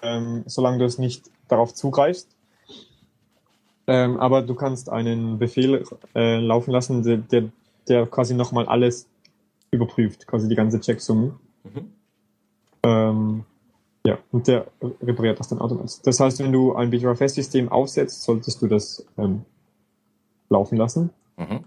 ähm, 0.04 0.44
solange 0.46 0.78
du 0.78 0.86
es 0.86 1.00
nicht 1.00 1.32
darauf 1.48 1.74
zugreifst. 1.74 2.30
Ähm, 3.88 4.20
aber 4.20 4.44
du 4.44 4.54
kannst 4.54 4.90
einen 4.90 5.40
Befehl 5.40 5.84
äh, 6.14 6.40
laufen 6.40 6.72
lassen, 6.72 7.02
der, 7.02 7.18
der, 7.18 7.50
der 7.92 8.08
quasi 8.08 8.34
nochmal 8.34 8.66
alles 8.66 9.08
überprüft, 9.70 10.26
quasi 10.26 10.48
die 10.48 10.56
ganze 10.56 10.80
Checksumme. 10.80 11.38
Mhm. 11.64 11.94
Ähm, 12.84 13.44
ja, 14.06 14.18
und 14.32 14.48
der 14.48 14.68
repariert 15.04 15.40
das 15.40 15.50
dann 15.50 15.60
automatisch. 15.60 16.02
Das 16.04 16.20
heißt, 16.20 16.40
wenn 16.40 16.52
du 16.52 16.74
ein 16.74 16.90
BTRFS-System 16.90 17.70
aufsetzt, 17.70 18.24
solltest 18.24 18.62
du 18.62 18.68
das 18.68 19.06
ähm, 19.18 19.46
laufen 20.50 20.78
lassen. 20.78 21.12
Mhm. 21.38 21.66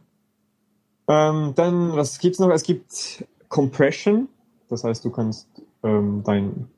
Ähm, 1.07 1.53
dann, 1.55 1.95
was 1.95 2.19
gibt's 2.19 2.39
noch? 2.39 2.51
Es 2.51 2.65
gibt 2.65 3.25
Compression. 3.49 4.29
Das 4.69 4.83
heißt, 4.83 5.05
du 5.05 5.11
kannst 5.11 5.49
ähm, 5.83 6.23
dein, 6.25 6.69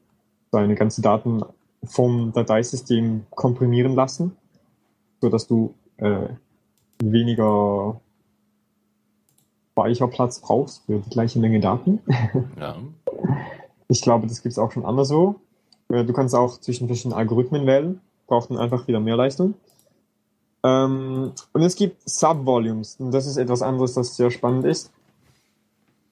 deine 0.51 0.75
ganzen 0.75 1.01
Daten 1.03 1.43
vom 1.85 2.33
Dateisystem 2.33 3.27
komprimieren 3.31 3.95
lassen, 3.95 4.37
so 5.21 5.31
dass 5.31 5.47
du 5.47 5.75
äh, 5.99 6.29
weniger 7.03 8.01
Speicherplatz 9.77 10.41
brauchst 10.41 10.87
für 10.87 11.01
die 11.01 11.11
gleiche 11.11 11.39
Menge 11.39 11.61
Daten. 11.61 12.01
Ja. 12.59 12.77
Ich 13.89 14.01
glaube, 14.01 14.27
das 14.27 14.43
gibt's 14.43 14.59
auch 14.59 14.73
schon 14.73 14.87
anderswo. 14.87 15.37
Äh, 15.91 16.05
Du 16.05 16.13
kannst 16.15 16.35
auch 16.35 16.59
zwischen 16.59 16.87
verschiedenen 16.87 17.19
Algorithmen 17.19 17.67
wählen. 17.67 18.01
braucht 18.27 18.51
dann 18.51 18.57
einfach 18.57 18.89
wieder 18.89 19.01
mehr 19.01 19.17
Leistung. 19.17 19.55
Ähm, 20.65 21.33
und 21.53 21.63
es 21.63 21.77
gibt 21.77 22.09
Subvolumes. 22.09 22.97
Und 22.99 23.13
das 23.13 23.27
ist 23.27 23.37
etwas 23.37 23.61
anderes, 23.61 23.93
das 23.93 24.17
sehr 24.17 24.31
spannend 24.31 24.65
ist. 24.65 24.91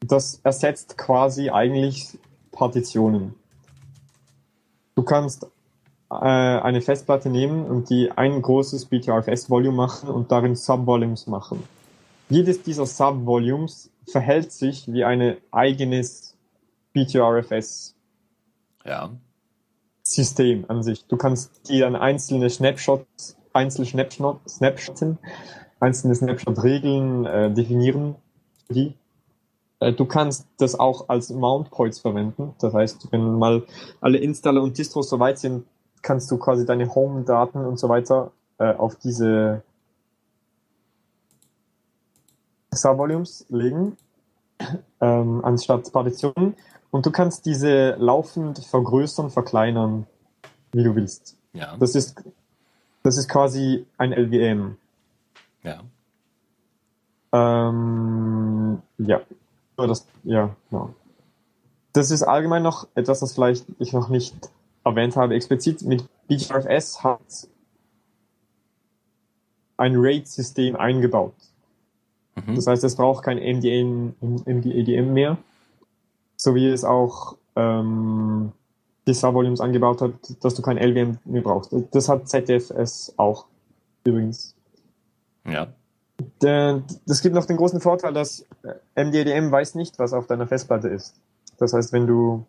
Das 0.07 0.41
ersetzt 0.45 0.99
quasi 0.99 1.49
eigentlich 1.49 2.19
Partitionen. 2.53 3.35
Du 4.95 5.03
kannst 5.03 5.47
äh, 6.11 6.15
eine 6.15 6.83
Festplatte 6.83 7.31
nehmen 7.31 7.65
und 7.65 7.89
die 7.89 8.13
ein 8.13 8.43
großes 8.43 8.85
BTRFS-Volume 8.87 9.75
machen 9.75 10.11
und 10.11 10.31
darin 10.31 10.55
Subvolumes 10.55 11.27
machen. 11.27 11.63
Jedes 12.29 12.63
dieser 12.63 12.87
Subvolumes 12.87 13.91
verhält 14.07 14.53
sich 14.53 14.91
wie 14.93 15.05
eine 15.05 15.39
eigenes 15.51 16.37
BTRFS 16.93 17.95
Ja. 18.85 19.11
System 20.03 20.65
an 20.69 20.83
sich. 20.83 21.07
Du 21.07 21.17
kannst 21.17 21.69
die 21.69 21.81
dann 21.81 21.97
einzelne 21.97 22.51
Snapshots, 22.51 23.37
einzelne 23.53 23.87
Snapshot, 23.87 24.41
Snapshotten, 24.49 25.19
einzelne 25.81 26.15
Snapshot-Regeln 26.15 27.25
äh, 27.25 27.51
definieren. 27.53 28.17
Die. 28.69 28.95
Äh, 29.81 29.93
du 29.93 30.05
kannst 30.05 30.47
das 30.59 30.79
auch 30.79 31.09
als 31.09 31.31
Mount 31.31 31.71
Points 31.71 32.01
verwenden. 32.01 32.55
Das 32.61 32.75
heißt, 32.75 33.13
wenn 33.13 33.39
mal 33.39 33.65
alle 34.01 34.19
Installer 34.19 34.63
und 34.63 34.77
Distros 34.77 35.09
soweit 35.09 35.39
sind, 35.39 35.65
kannst 36.03 36.31
du 36.31 36.37
quasi 36.37 36.67
deine 36.67 36.95
Home-Daten 36.95 37.65
und 37.65 37.79
so 37.79 37.89
weiter 37.89 38.33
äh, 38.59 38.75
auf 38.75 38.97
diese 38.97 39.63
Subvolumes 42.75 43.47
legen, 43.49 43.97
ähm, 45.01 45.45
anstatt 45.45 45.93
Partitionen. 45.93 46.55
Und 46.91 47.07
du 47.07 47.11
kannst 47.11 47.47
diese 47.47 47.97
laufend 47.99 48.59
vergrößern, 48.59 49.31
verkleinern, 49.31 50.07
wie 50.73 50.85
du 50.85 50.95
willst. 50.95 51.37
Ja. 51.53 51.77
Das 51.77 51.95
ist, 51.95 52.23
das 53.03 53.17
ist 53.17 53.29
quasi 53.29 53.87
ein 53.99 54.13
LVM. 54.13 54.77
Ja. 55.63 55.83
Ähm, 57.33 58.81
ja. 58.99 59.21
Das, 59.77 60.07
ja, 60.23 60.55
genau. 60.71 60.95
Das 61.93 62.11
ist 62.11 62.23
allgemein 62.23 62.63
noch 62.63 62.87
etwas, 62.95 63.21
das 63.21 63.35
vielleicht 63.35 63.67
ich 63.79 63.93
noch 63.93 64.09
nicht 64.09 64.35
erwähnt 64.85 65.17
habe. 65.17 65.35
Explizit 65.35 65.83
mit 65.83 66.05
BGRFS 66.29 67.03
hat 67.03 67.49
ein 69.77 69.97
RAID-System 69.97 70.77
eingebaut. 70.77 71.35
Mhm. 72.35 72.55
Das 72.55 72.67
heißt, 72.67 72.85
es 72.85 72.97
braucht 72.97 73.25
kein 73.25 73.39
MDN, 73.39 74.15
MDADM 74.21 75.13
mehr, 75.13 75.39
so 76.37 76.55
wie 76.55 76.69
es 76.69 76.85
auch 76.85 77.37
ähm, 77.57 78.53
die 79.07 79.15
Subvolumes 79.15 79.61
angebaut 79.61 80.01
hat, 80.01 80.13
dass 80.43 80.55
du 80.55 80.63
kein 80.63 80.79
LVM 80.79 81.19
mehr 81.25 81.43
brauchst. 81.43 81.75
Das 81.93 82.09
hat 82.09 82.29
ZFS 82.29 83.15
auch 83.17 83.47
übrigens. 84.05 84.55
Ja. 85.47 85.69
Das 86.39 87.23
gibt 87.23 87.35
noch 87.35 87.45
den 87.45 87.57
großen 87.57 87.81
Vorteil, 87.81 88.13
dass 88.13 88.47
äh, 88.63 89.05
MDADM 89.05 89.51
weiß 89.51 89.75
nicht, 89.75 89.99
was 89.99 90.13
auf 90.13 90.27
deiner 90.27 90.47
Festplatte 90.47 90.89
ist. 90.89 91.17
Das 91.59 91.73
heißt, 91.73 91.93
wenn 91.93 92.07
du 92.07 92.47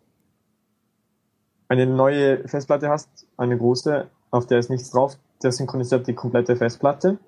eine 1.68 1.86
neue 1.86 2.46
Festplatte 2.48 2.88
hast, 2.88 3.08
eine 3.36 3.58
große, 3.58 4.06
auf 4.30 4.46
der 4.46 4.58
ist 4.58 4.70
nichts 4.70 4.90
drauf, 4.90 5.18
der 5.42 5.52
synchronisiert 5.52 6.06
die 6.06 6.14
komplette 6.14 6.56
Festplatte. 6.56 7.18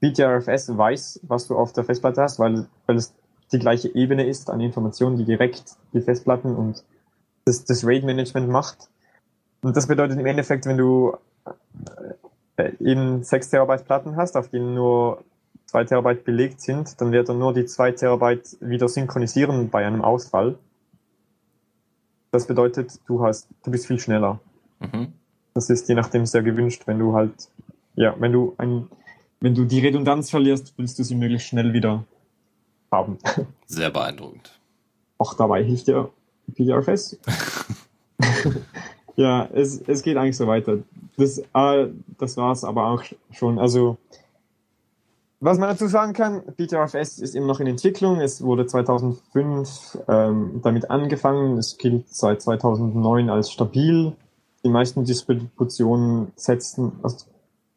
BTRFS 0.00 0.76
weiß, 0.76 1.20
was 1.22 1.46
du 1.48 1.56
auf 1.56 1.72
der 1.72 1.84
Festplatte 1.84 2.22
hast, 2.22 2.38
weil, 2.38 2.66
weil 2.86 2.96
es 2.96 3.14
die 3.52 3.58
gleiche 3.58 3.94
Ebene 3.94 4.26
ist 4.26 4.50
an 4.50 4.60
Informationen, 4.60 5.16
die 5.16 5.24
direkt 5.24 5.76
die 5.92 6.00
Festplatten 6.00 6.54
und 6.54 6.84
das, 7.44 7.64
das 7.64 7.84
RAID-Management 7.84 8.48
macht. 8.48 8.88
Und 9.62 9.76
das 9.76 9.86
bedeutet 9.86 10.18
im 10.18 10.26
Endeffekt, 10.26 10.66
wenn 10.66 10.76
du 10.76 11.16
äh, 12.56 12.72
eben 12.80 13.22
6 13.22 13.50
Terabyte 13.50 13.84
Platten 13.84 14.16
hast, 14.16 14.36
auf 14.36 14.48
denen 14.48 14.74
nur 14.74 15.24
2 15.66 15.84
Terabyte 15.84 16.24
belegt 16.24 16.60
sind, 16.60 17.00
dann 17.00 17.12
wird 17.12 17.28
er 17.28 17.34
nur 17.34 17.54
die 17.54 17.66
2 17.66 17.92
Terabyte 17.92 18.56
wieder 18.60 18.88
synchronisieren 18.88 19.70
bei 19.70 19.86
einem 19.86 20.02
Ausfall. 20.02 20.56
Das 22.30 22.46
bedeutet, 22.46 23.00
du 23.06 23.22
hast, 23.24 23.48
du 23.64 23.70
bist 23.70 23.86
viel 23.86 23.98
schneller. 23.98 24.40
Mhm. 24.80 25.12
Das 25.54 25.70
ist 25.70 25.88
je 25.88 25.94
nachdem 25.94 26.26
sehr 26.26 26.42
gewünscht, 26.42 26.82
wenn 26.86 26.98
du 26.98 27.14
halt, 27.14 27.48
ja, 27.94 28.14
wenn 28.18 28.32
du 28.32 28.54
ein, 28.58 28.88
wenn 29.40 29.54
du 29.54 29.64
die 29.64 29.80
Redundanz 29.80 30.30
verlierst, 30.30 30.74
willst 30.76 30.98
du 30.98 31.04
sie 31.04 31.14
möglichst 31.14 31.48
schnell 31.48 31.72
wieder 31.72 32.04
haben. 32.90 33.18
Sehr 33.66 33.90
beeindruckend. 33.90 34.58
Auch 35.18 35.34
dabei 35.34 35.62
hilft 35.62 35.88
dir 35.88 36.10
PDRFS. 36.54 37.18
ja, 39.16 39.48
es, 39.52 39.80
es 39.86 40.02
geht 40.02 40.16
eigentlich 40.16 40.36
so 40.36 40.46
weiter. 40.46 40.78
Das, 41.16 41.38
äh, 41.38 41.88
das 42.18 42.36
war's 42.36 42.64
aber 42.64 42.86
auch 42.86 43.02
schon. 43.32 43.58
Also, 43.58 43.98
was 45.40 45.58
man 45.58 45.68
dazu 45.68 45.86
sagen 45.86 46.14
kann, 46.14 46.42
PTRFS 46.56 47.18
ist 47.18 47.34
immer 47.34 47.46
noch 47.46 47.60
in 47.60 47.66
Entwicklung. 47.66 48.20
Es 48.20 48.42
wurde 48.42 48.66
2005 48.66 49.98
ähm, 50.08 50.60
damit 50.62 50.90
angefangen. 50.90 51.58
Es 51.58 51.78
gilt 51.78 52.08
seit 52.08 52.42
2009 52.42 53.30
als 53.30 53.50
stabil. 53.50 54.16
Die 54.64 54.68
meisten 54.68 55.04
Distributionen 55.04 56.32
setzen, 56.34 56.92
also 57.02 57.26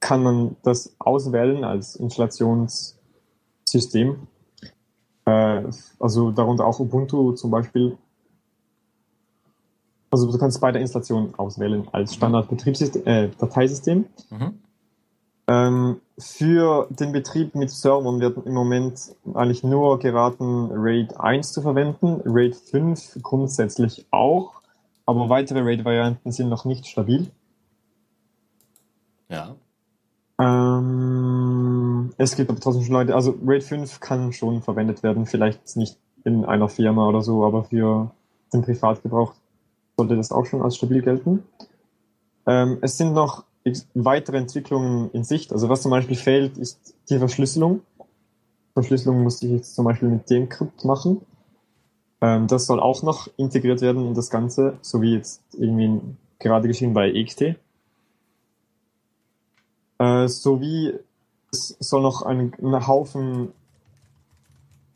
kann 0.01 0.23
man 0.23 0.57
das 0.63 0.93
auswählen 0.99 1.63
als 1.63 1.95
Installationssystem. 1.95 4.27
Äh, 5.25 5.63
also 5.99 6.31
darunter 6.31 6.65
auch 6.65 6.81
Ubuntu 6.81 7.31
zum 7.33 7.51
Beispiel. 7.51 7.97
Also 10.09 10.29
du 10.29 10.37
kannst 10.37 10.59
bei 10.59 10.73
der 10.73 10.81
Installation 10.81 11.33
auswählen 11.37 11.87
als 11.93 12.15
Standard-Betriebssystem, 12.15 13.05
äh. 13.05 13.29
Mhm. 14.35 14.59
Ähm, 15.47 16.01
für 16.17 16.87
den 16.89 17.13
Betrieb 17.13 17.55
mit 17.55 17.71
Servern 17.71 18.19
wird 18.19 18.45
im 18.45 18.53
Moment 18.53 19.15
eigentlich 19.33 19.63
nur 19.63 19.97
geraten, 19.99 20.69
RAID 20.71 21.17
1 21.19 21.53
zu 21.53 21.61
verwenden, 21.61 22.21
RAID 22.25 22.55
5 22.55 23.19
grundsätzlich 23.21 24.05
auch, 24.11 24.61
aber 25.05 25.29
weitere 25.29 25.61
RAID-Varianten 25.61 26.31
sind 26.31 26.49
noch 26.49 26.65
nicht 26.65 26.87
stabil. 26.87 27.31
Ja. 29.29 29.55
Ähm, 30.41 32.09
es 32.17 32.35
gibt 32.35 32.49
aber 32.49 32.59
trotzdem 32.59 32.83
schon 32.83 32.93
Leute, 32.93 33.13
also 33.13 33.37
RAID 33.45 33.63
5 33.63 33.99
kann 33.99 34.33
schon 34.33 34.63
verwendet 34.63 35.03
werden, 35.03 35.27
vielleicht 35.27 35.75
nicht 35.77 35.97
in 36.23 36.45
einer 36.45 36.67
Firma 36.67 37.07
oder 37.07 37.21
so, 37.21 37.45
aber 37.45 37.65
für 37.65 38.11
den 38.51 38.63
Privatgebrauch 38.63 39.33
sollte 39.97 40.15
das 40.15 40.31
auch 40.31 40.45
schon 40.45 40.63
als 40.63 40.77
stabil 40.77 41.01
gelten. 41.01 41.43
Ähm, 42.47 42.79
es 42.81 42.97
sind 42.97 43.13
noch 43.13 43.43
weitere 43.93 44.37
Entwicklungen 44.37 45.11
in 45.11 45.23
Sicht. 45.23 45.51
Also 45.51 45.69
was 45.69 45.83
zum 45.83 45.91
Beispiel 45.91 46.17
fehlt, 46.17 46.57
ist 46.57 46.95
die 47.09 47.19
Verschlüsselung. 47.19 47.81
Verschlüsselung 48.73 49.21
musste 49.21 49.45
ich 49.45 49.53
jetzt 49.53 49.75
zum 49.75 49.85
Beispiel 49.85 50.09
mit 50.09 50.29
Decrypt 50.29 50.85
machen. 50.85 51.21
Ähm, 52.19 52.47
das 52.47 52.65
soll 52.65 52.79
auch 52.79 53.03
noch 53.03 53.29
integriert 53.37 53.81
werden 53.81 54.07
in 54.07 54.13
das 54.15 54.31
Ganze, 54.31 54.77
so 54.81 55.01
wie 55.03 55.13
jetzt 55.13 55.43
irgendwie 55.53 56.01
gerade 56.39 56.67
geschehen 56.67 56.93
bei 56.93 57.11
EXT. 57.11 57.55
Äh, 60.01 60.27
sowie 60.27 60.93
es 61.51 61.75
soll 61.79 62.01
noch 62.01 62.23
einen, 62.23 62.53
einen 62.55 62.87
Haufen 62.87 63.49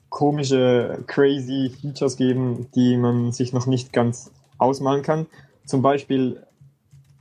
komische, 0.09 1.03
crazy 1.05 1.69
Features 1.69 2.17
geben, 2.17 2.67
die 2.73 2.97
man 2.97 3.31
sich 3.31 3.53
noch 3.53 3.67
nicht 3.67 3.93
ganz 3.93 4.31
ausmalen 4.57 5.03
kann. 5.03 5.27
Zum 5.65 5.83
Beispiel 5.83 6.41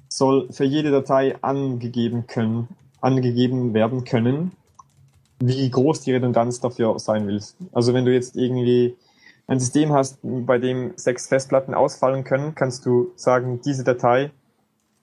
soll 0.08 0.50
für 0.50 0.64
jede 0.64 0.92
Datei 0.92 1.36
angegeben 1.42 2.26
können, 2.26 2.68
angegeben 3.02 3.74
werden 3.74 4.04
können, 4.04 4.52
wie 5.40 5.68
groß 5.68 6.00
die 6.02 6.12
Redundanz 6.12 6.60
dafür 6.60 6.98
sein 6.98 7.26
will. 7.26 7.42
Also 7.72 7.92
wenn 7.92 8.06
du 8.06 8.14
jetzt 8.14 8.34
irgendwie 8.34 8.96
ein 9.46 9.60
System 9.60 9.92
hast, 9.92 10.20
bei 10.22 10.56
dem 10.56 10.92
sechs 10.96 11.26
Festplatten 11.26 11.74
ausfallen 11.74 12.24
können, 12.24 12.54
kannst 12.54 12.86
du 12.86 13.12
sagen, 13.16 13.60
diese 13.62 13.84
Datei, 13.84 14.30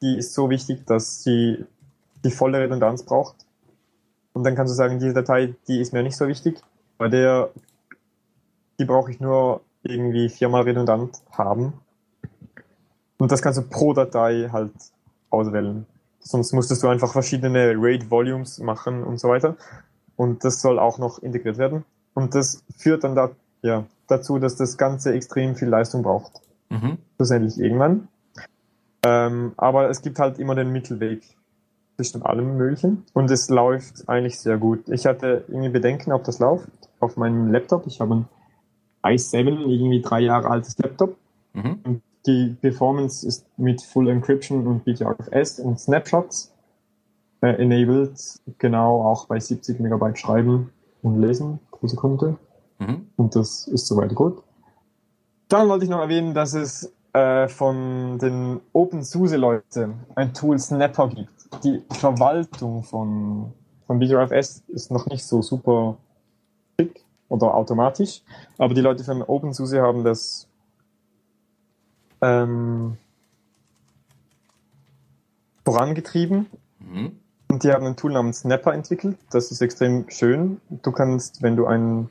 die 0.01 0.17
ist 0.17 0.33
so 0.33 0.49
wichtig, 0.49 0.87
dass 0.87 1.23
sie 1.23 1.65
die 2.23 2.31
volle 2.31 2.59
Redundanz 2.59 3.03
braucht. 3.03 3.35
Und 4.33 4.43
dann 4.43 4.55
kannst 4.55 4.71
du 4.71 4.75
sagen, 4.75 4.99
diese 4.99 5.13
Datei, 5.13 5.55
die 5.67 5.79
ist 5.81 5.93
mir 5.93 6.03
nicht 6.03 6.17
so 6.17 6.27
wichtig, 6.27 6.61
bei 6.97 7.09
der, 7.09 7.49
die 8.79 8.85
brauche 8.85 9.11
ich 9.11 9.19
nur 9.19 9.61
irgendwie 9.83 10.29
viermal 10.29 10.63
redundant 10.63 11.21
haben. 11.31 11.73
Und 13.17 13.31
das 13.31 13.41
kannst 13.41 13.59
du 13.59 13.63
pro 13.63 13.93
Datei 13.93 14.49
halt 14.51 14.71
auswählen. 15.29 15.85
Sonst 16.19 16.53
musstest 16.53 16.83
du 16.83 16.87
einfach 16.87 17.11
verschiedene 17.11 17.73
RAID-Volumes 17.75 18.59
machen 18.59 19.03
und 19.03 19.19
so 19.19 19.29
weiter. 19.29 19.57
Und 20.15 20.43
das 20.43 20.61
soll 20.61 20.79
auch 20.79 20.97
noch 20.97 21.19
integriert 21.19 21.57
werden. 21.57 21.83
Und 22.13 22.35
das 22.35 22.63
führt 22.77 23.03
dann 23.03 23.15
da, 23.15 23.31
ja, 23.63 23.85
dazu, 24.07 24.37
dass 24.37 24.55
das 24.55 24.77
Ganze 24.77 25.13
extrem 25.13 25.55
viel 25.55 25.67
Leistung 25.69 26.03
braucht. 26.03 26.41
Mhm. 26.69 26.97
Schlussendlich 27.15 27.59
irgendwann. 27.59 28.07
Ähm, 29.03 29.53
aber 29.57 29.89
es 29.89 30.01
gibt 30.01 30.19
halt 30.19 30.37
immer 30.37 30.53
den 30.53 30.71
Mittelweg 30.71 31.23
zwischen 32.01 32.23
allem 32.23 32.57
Möglichen. 32.57 33.03
Und 33.13 33.29
es 33.29 33.49
läuft 33.49 34.09
eigentlich 34.09 34.39
sehr 34.39 34.57
gut. 34.57 34.89
Ich 34.89 35.05
hatte 35.05 35.45
irgendwie 35.47 35.69
Bedenken, 35.69 36.11
ob 36.11 36.23
das 36.23 36.39
läuft, 36.39 36.69
auf 36.99 37.17
meinem 37.17 37.51
Laptop. 37.51 37.85
Ich 37.85 38.01
habe 38.01 38.15
ein 38.15 38.25
i7, 39.03 39.67
irgendwie 39.67 40.01
drei 40.01 40.21
Jahre 40.21 40.49
altes 40.49 40.77
Laptop. 40.77 41.15
Mhm. 41.53 42.01
Die 42.25 42.55
Performance 42.61 43.27
ist 43.27 43.45
mit 43.57 43.81
Full 43.81 44.09
Encryption 44.09 44.65
und 44.65 44.83
BTRFS 44.83 45.59
und 45.59 45.79
Snapshots 45.79 46.53
äh, 47.41 47.61
enabled, 47.61 48.19
genau 48.57 49.03
auch 49.03 49.25
bei 49.25 49.39
70 49.39 49.79
Megabyte 49.79 50.19
schreiben 50.19 50.71
und 51.01 51.19
lesen 51.19 51.59
pro 51.71 51.87
Sekunde. 51.87 52.37
Mhm. 52.79 53.07
Und 53.15 53.35
das 53.35 53.67
ist 53.67 53.87
soweit 53.87 54.13
gut. 54.15 54.43
Dann 55.47 55.67
wollte 55.67 55.85
ich 55.85 55.91
noch 55.91 55.99
erwähnen, 55.99 56.33
dass 56.33 56.53
es 56.53 56.93
äh, 57.13 57.47
von 57.47 58.19
den 58.19 58.61
OpenSUSE-Leuten 58.73 59.95
ein 60.15 60.33
Tool 60.33 60.57
Snapper 60.59 61.09
gibt. 61.09 61.40
Die 61.63 61.81
Verwaltung 61.91 62.83
von, 62.83 63.53
von 63.85 63.99
BTRFS 63.99 64.63
ist 64.69 64.91
noch 64.91 65.05
nicht 65.07 65.25
so 65.25 65.41
super 65.41 65.97
schick 66.79 67.03
oder 67.29 67.53
automatisch, 67.53 68.23
aber 68.57 68.73
die 68.73 68.81
Leute 68.81 69.03
von 69.03 69.21
OpenSUSE 69.21 69.81
haben 69.81 70.03
das 70.03 70.47
ähm, 72.21 72.97
vorangetrieben 75.65 76.47
Mhm. 76.79 77.19
und 77.49 77.63
die 77.63 77.71
haben 77.71 77.85
ein 77.85 77.95
Tool 77.95 78.11
namens 78.11 78.39
Snapper 78.39 78.73
entwickelt. 78.73 79.17
Das 79.29 79.51
ist 79.51 79.61
extrem 79.61 80.09
schön. 80.09 80.59
Du 80.69 80.91
kannst, 80.91 81.41
wenn 81.41 81.55
du 81.55 81.67
ein 81.67 82.09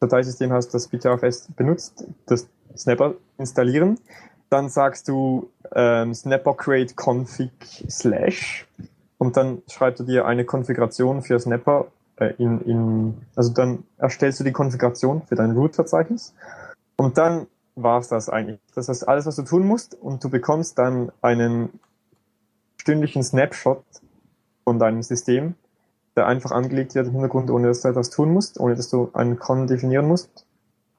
Dateisystem 0.00 0.52
hast, 0.52 0.70
das 0.74 0.88
BTRFS 0.88 1.48
benutzt, 1.56 2.04
das 2.26 2.48
Snapper 2.76 3.14
installieren. 3.38 3.98
Dann 4.48 4.68
sagst 4.68 5.08
du 5.08 5.50
ähm, 5.74 6.14
Snapper 6.14 6.54
create 6.54 6.94
config 6.96 7.50
slash 7.88 8.66
und 9.18 9.36
dann 9.36 9.62
schreibst 9.68 10.00
du 10.00 10.04
dir 10.04 10.26
eine 10.26 10.44
Konfiguration 10.44 11.22
für 11.22 11.38
Snapper 11.40 11.86
äh, 12.16 12.34
in, 12.38 12.60
in, 12.62 13.14
also 13.34 13.52
dann 13.52 13.84
erstellst 13.98 14.40
du 14.40 14.44
die 14.44 14.52
Konfiguration 14.52 15.22
für 15.22 15.34
dein 15.34 15.52
Root-Verzeichnis 15.52 16.34
und 16.96 17.18
dann 17.18 17.46
war's 17.74 18.08
das 18.08 18.28
eigentlich. 18.28 18.60
Das 18.74 18.88
ist 18.88 19.04
alles, 19.04 19.26
was 19.26 19.36
du 19.36 19.42
tun 19.42 19.66
musst 19.66 19.94
und 19.94 20.24
du 20.24 20.30
bekommst 20.30 20.78
dann 20.78 21.12
einen 21.20 21.78
stündlichen 22.78 23.22
Snapshot 23.22 23.84
von 24.64 24.78
deinem 24.78 25.02
System, 25.02 25.54
der 26.16 26.26
einfach 26.26 26.52
angelegt 26.52 26.94
wird 26.94 27.06
im 27.06 27.12
Hintergrund, 27.12 27.50
ohne 27.50 27.68
dass 27.68 27.82
du 27.82 27.88
etwas 27.88 28.10
tun 28.10 28.32
musst, 28.32 28.58
ohne 28.58 28.74
dass 28.74 28.88
du 28.88 29.10
einen 29.12 29.38
Con 29.38 29.66
definieren 29.66 30.06
musst. 30.06 30.46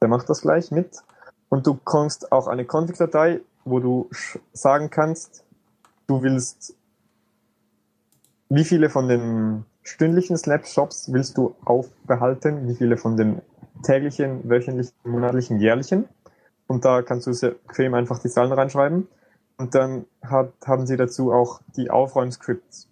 Der 0.02 0.08
macht 0.08 0.30
das 0.30 0.42
gleich 0.42 0.70
mit. 0.70 1.02
Und 1.50 1.66
du 1.66 1.76
bekommst 1.76 2.32
auch 2.32 2.48
eine 2.48 2.66
Config-Datei, 2.66 3.42
wo 3.66 3.80
du 3.80 4.10
sagen 4.54 4.90
kannst, 4.90 5.44
du 6.08 6.22
willst, 6.22 6.76
wie 8.50 8.64
viele 8.64 8.90
von 8.90 9.08
den 9.08 9.66
stündlichen 9.84 10.38
Snapshots 10.38 11.12
willst 11.14 11.38
du 11.38 11.56
aufbehalten, 11.64 12.68
wie 12.68 12.76
viele 12.76 12.98
von 12.98 13.18
den 13.18 13.42
täglichen, 13.84 14.50
wöchentlichen, 14.50 14.94
monatlichen, 15.04 15.60
jährlichen. 15.60 16.06
Und 16.68 16.84
da 16.84 17.02
kannst 17.02 17.28
du 17.28 17.34
sehr 17.34 17.52
bequem 17.52 17.94
einfach 17.94 18.20
die 18.20 18.30
Zahlen 18.30 18.52
reinschreiben. 18.52 19.08
Und 19.58 19.74
dann 19.74 20.06
hat, 20.22 20.54
haben 20.66 20.86
sie 20.86 20.98
dazu 20.98 21.32
auch 21.32 21.62
die 21.76 21.90
Aufräumscripts. 21.90 22.90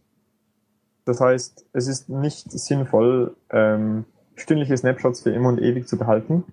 Das 1.05 1.21
heißt, 1.21 1.65
es 1.73 1.87
ist 1.87 2.09
nicht 2.09 2.51
sinnvoll, 2.51 3.35
ähm, 3.51 4.05
stündliche 4.35 4.75
Snapshots 4.75 5.21
für 5.21 5.31
immer 5.31 5.49
und 5.49 5.61
ewig 5.61 5.87
zu 5.87 5.97
behalten. 5.97 6.43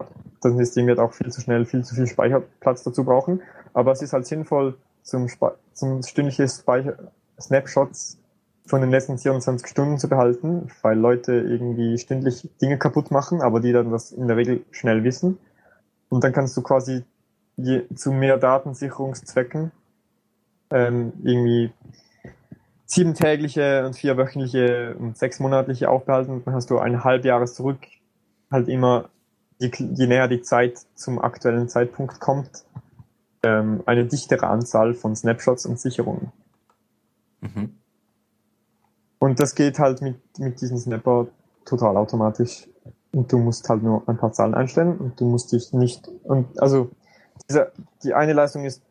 Das 0.43 0.55
System 0.55 0.87
wird 0.87 0.99
auch 0.99 1.13
viel 1.13 1.31
zu 1.31 1.41
schnell 1.41 1.65
viel 1.65 1.85
zu 1.85 1.95
viel 1.95 2.07
Speicherplatz 2.07 2.83
dazu 2.83 3.05
brauchen. 3.05 3.41
Aber 3.73 3.93
es 3.93 4.03
ist 4.03 4.13
halt 4.13 4.27
sinnvoll, 4.27 4.77
zum, 5.03 5.29
Spe 5.29 5.57
zum 5.73 6.03
stündliche 6.03 6.49
Speicher 6.49 6.95
Snapshots 7.41 8.19
von 8.67 8.81
den 8.81 8.91
letzten 8.91 9.19
24 9.19 9.67
Stunden 9.67 9.99
zu 9.99 10.09
behalten, 10.09 10.69
weil 10.83 10.99
Leute 10.99 11.33
irgendwie 11.33 11.99
stündlich 11.99 12.49
Dinge 12.61 12.79
kaputt 12.79 13.11
machen, 13.11 13.41
aber 13.41 13.61
die 13.61 13.73
dann 13.73 13.91
das 13.91 14.13
in 14.13 14.29
der 14.29 14.37
Regel 14.37 14.65
schnell 14.71 15.03
wissen. 15.03 15.39
Und 16.09 16.23
dann 16.23 16.33
kannst 16.33 16.57
du 16.57 16.63
quasi 16.63 17.05
je, 17.57 17.83
zu 17.95 18.13
mehr 18.13 18.37
Datensicherungszwecken 18.37 19.73
ähm, 20.71 21.13
irgendwie 21.23 21.73
siebentägliche 22.87 23.87
und 23.87 23.97
vierwöchentliche 23.97 24.95
und 24.99 25.17
sechsmonatliche 25.17 25.89
aufbehalten. 25.89 26.43
Dann 26.45 26.55
hast 26.55 26.71
du 26.71 26.79
ein 26.79 27.05
Halbjahres 27.05 27.55
zurück 27.55 27.79
halt 28.51 28.69
immer, 28.69 29.09
je, 29.63 29.71
je 29.95 30.07
näher 30.07 30.29
die 30.29 30.43
Zeit 30.43 30.87
zum 30.95 31.21
aktuellen 31.21 31.69
Zeitpunkt 31.69 32.21
kommt, 32.21 32.65
ähm, 33.43 33.83
eine 33.87 34.05
dichtere 34.07 34.49
Anzahl 34.49 34.95
von 34.95 35.15
Snapshots 35.15 35.67
und 35.67 35.79
Sicherungen. 35.79 36.33
Mhm. 37.41 37.77
Und 39.19 39.39
das 39.39 39.55
geht 39.55 39.79
halt 39.79 40.03
mit, 40.03 40.17
mit 40.39 40.61
diesem 40.61 40.79
Snapper 40.79 41.29
total 41.65 41.97
automatisch. 41.97 42.69
Und 43.13 43.31
du 43.31 43.39
musst 43.39 43.69
halt 43.69 43.83
nur 43.83 44.03
ein 44.09 44.17
paar 44.17 44.33
Zahlen 44.33 44.55
einstellen 44.55 44.97
und 44.99 45.21
du 45.21 45.27
musst 45.27 45.53
dich 45.53 45.73
nicht, 45.73 46.09
und 46.25 46.61
also, 46.61 46.91
diese, 47.49 47.73
die 48.03 48.15
eine 48.15 48.33
Leistung 48.33 48.65
ist, 48.65 48.83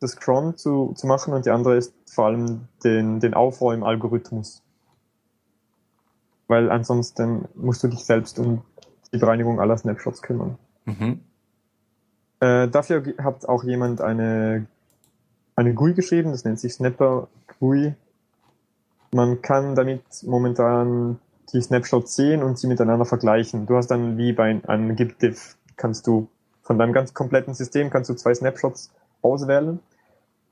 das 0.00 0.16
Cron 0.16 0.56
zu, 0.56 0.94
zu 0.96 1.06
machen 1.06 1.32
und 1.32 1.46
die 1.46 1.50
andere 1.50 1.76
ist 1.76 1.94
vor 2.06 2.26
allem 2.26 2.66
den, 2.82 3.20
den 3.20 3.34
Aufräumen-Algorithmus. 3.34 4.62
Weil 6.48 6.70
ansonsten 6.70 7.46
musst 7.54 7.84
du 7.84 7.88
dich 7.88 8.04
selbst 8.04 8.38
um 8.38 8.62
die 9.12 9.18
Bereinigung 9.18 9.60
aller 9.60 9.76
Snapshots 9.76 10.22
kümmern. 10.22 10.58
Mhm. 10.84 11.20
Äh, 12.40 12.68
dafür 12.68 13.04
hat 13.18 13.48
auch 13.48 13.64
jemand 13.64 14.00
eine, 14.00 14.66
eine 15.54 15.74
GUI 15.74 15.94
geschrieben, 15.94 16.32
das 16.32 16.44
nennt 16.44 16.58
sich 16.58 16.74
Snapper 16.74 17.28
GUI. 17.60 17.94
Man 19.12 19.42
kann 19.42 19.74
damit 19.74 20.02
momentan 20.24 21.18
die 21.52 21.60
Snapshots 21.60 22.16
sehen 22.16 22.42
und 22.42 22.58
sie 22.58 22.66
miteinander 22.66 23.04
vergleichen. 23.04 23.66
Du 23.66 23.76
hast 23.76 23.88
dann 23.88 24.16
wie 24.16 24.32
bei 24.32 24.60
einem 24.66 24.96
GitDiff 24.96 25.56
kannst 25.76 26.06
du 26.06 26.28
von 26.62 26.78
deinem 26.78 26.92
ganz 26.92 27.12
kompletten 27.12 27.54
System 27.54 27.90
kannst 27.90 28.08
du 28.08 28.14
zwei 28.14 28.34
Snapshots 28.34 28.90
auswählen. 29.20 29.80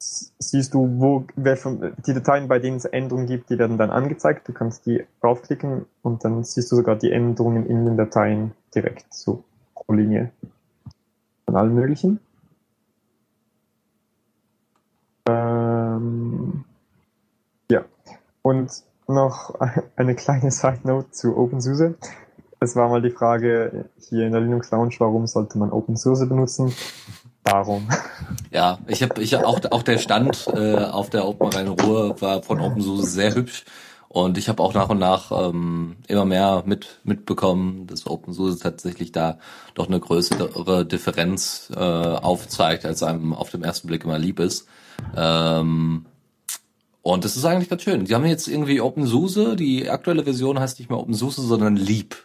Siehst 0.03 0.73
du, 0.73 0.99
wo 0.99 1.27
von, 1.57 1.93
die 2.07 2.15
Dateien, 2.15 2.49
bei 2.49 2.59
denen 2.59 2.79
es 2.79 2.87
Änderungen 2.87 3.27
gibt, 3.27 3.51
die 3.51 3.59
werden 3.59 3.77
dann 3.77 3.91
angezeigt. 3.91 4.49
Du 4.49 4.55
kannst 4.55 4.87
die 4.87 5.05
draufklicken 5.21 5.85
und 6.01 6.25
dann 6.25 6.43
siehst 6.43 6.73
du 6.73 6.77
sogar 6.77 6.97
die 6.97 7.13
Änderungen 7.13 7.67
in 7.67 7.85
den 7.85 7.99
Dateien 7.99 8.53
direkt 8.75 9.13
so 9.13 9.45
pro 9.75 9.93
Linie 9.93 10.31
von 11.45 11.57
allen 11.57 11.75
möglichen. 11.75 12.19
Ähm, 15.29 16.65
ja, 17.71 17.85
und 18.41 18.83
noch 19.07 19.61
eine 19.97 20.15
kleine 20.15 20.51
Side 20.51 20.81
Note 20.85 21.11
zu 21.11 21.37
OpenSUSE. 21.37 21.97
Es 22.59 22.75
war 22.75 22.89
mal 22.89 23.03
die 23.03 23.11
Frage 23.11 23.87
hier 23.99 24.27
in 24.27 24.33
der 24.33 24.41
Linux 24.41 24.71
Lounge, 24.71 24.95
warum 24.99 25.27
sollte 25.27 25.59
man 25.59 25.71
OpenSUSE 25.71 26.27
benutzen? 26.27 26.73
Darum. 27.51 27.89
Ja, 28.53 28.79
ich 28.87 29.03
habe 29.03 29.21
ich 29.23 29.37
auch 29.37 29.61
auch 29.71 29.83
der 29.83 29.99
Stand 29.99 30.47
äh, 30.55 30.77
auf 30.77 31.11
der 31.11 31.27
Open 31.27 31.49
Rhein 31.49 31.69
Ruhr 31.69 32.21
war 32.21 32.43
von 32.43 32.61
OpenSUSE 32.61 33.07
sehr 33.07 33.35
hübsch 33.35 33.65
und 34.09 34.39
ich 34.39 34.49
habe 34.49 34.63
auch 34.63 34.73
nach 34.73 34.89
und 34.89 34.99
nach 34.99 35.33
ähm, 35.33 35.97
immer 36.07 36.25
mehr 36.25 36.63
mit 36.67 37.01
mitbekommen, 37.05 37.87
dass 37.87 38.07
OpenSUSE 38.07 38.59
tatsächlich 38.61 39.13
da 39.13 39.39
doch 39.75 39.89
eine 39.89 39.99
größere 39.99 40.87
Differenz 40.87 41.73
äh, 41.75 41.79
aufzeigt, 41.79 42.85
als 42.85 43.03
einem 43.03 43.33
auf 43.33 43.51
den 43.51 43.65
ersten 43.65 43.89
Blick 43.89 44.05
immer 44.05 44.19
lieb 44.19 44.39
ist. 44.39 44.67
Ähm, 45.17 46.07
und 47.03 47.25
das 47.25 47.37
ist 47.37 47.45
eigentlich 47.45 47.71
ganz 47.71 47.83
schön. 47.83 48.05
Die 48.05 48.15
haben 48.15 48.27
jetzt 48.27 48.47
irgendwie 48.47 48.81
OpenSUSE, 48.81 49.57
die 49.57 49.89
aktuelle 49.89 50.25
Version 50.25 50.61
heißt 50.61 50.79
nicht 50.79 50.91
mehr 50.91 50.99
OpenSUSE, 50.99 51.43
sondern 51.43 51.77
Leap 51.77 52.17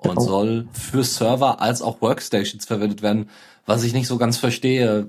und 0.00 0.18
Oh. 0.18 0.20
soll 0.20 0.68
für 0.72 1.04
Server 1.04 1.60
als 1.60 1.82
auch 1.82 2.00
Workstations 2.00 2.64
verwendet 2.66 3.02
werden, 3.02 3.28
was 3.66 3.82
ich 3.84 3.92
nicht 3.92 4.06
so 4.06 4.16
ganz 4.18 4.36
verstehe, 4.36 5.08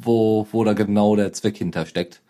wo, 0.00 0.46
wo 0.50 0.64
da 0.64 0.72
genau 0.72 1.16
der 1.16 1.32
Zweck 1.32 1.56
hintersteckt. 1.56 2.20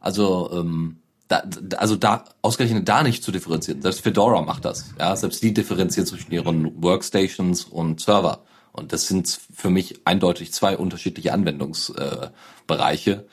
Also, 0.00 0.50
ähm, 0.52 0.98
da, 1.28 1.42
also 1.78 1.96
da 1.96 2.24
ausgerechnet 2.42 2.88
da 2.88 3.02
nicht 3.02 3.24
zu 3.24 3.32
differenzieren. 3.32 3.82
Selbst 3.82 4.02
Fedora 4.02 4.42
macht 4.42 4.64
das. 4.64 4.94
Ja, 4.98 5.16
selbst 5.16 5.42
die 5.42 5.52
differenziert 5.52 6.06
zwischen 6.06 6.30
ihren 6.30 6.80
Workstations 6.82 7.64
und 7.64 8.00
Server. 8.00 8.42
Und 8.72 8.92
das 8.92 9.08
sind 9.08 9.40
für 9.52 9.70
mich 9.70 10.00
eindeutig 10.04 10.52
zwei 10.52 10.76
unterschiedliche 10.76 11.32
Anwendungsbereiche. 11.32 13.10
Äh, 13.10 13.24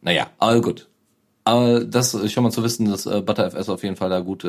naja, 0.00 0.30
aber 0.38 0.60
gut. 0.60 0.88
Aber 1.46 1.84
das 1.84 2.12
ist 2.12 2.32
schon 2.32 2.42
mal 2.42 2.50
zu 2.50 2.64
wissen, 2.64 2.90
dass 2.90 3.06
äh, 3.06 3.22
ButterFS 3.22 3.68
auf 3.68 3.84
jeden 3.84 3.94
Fall 3.94 4.10
da 4.10 4.18
gut, 4.18 4.42
äh, 4.44 4.48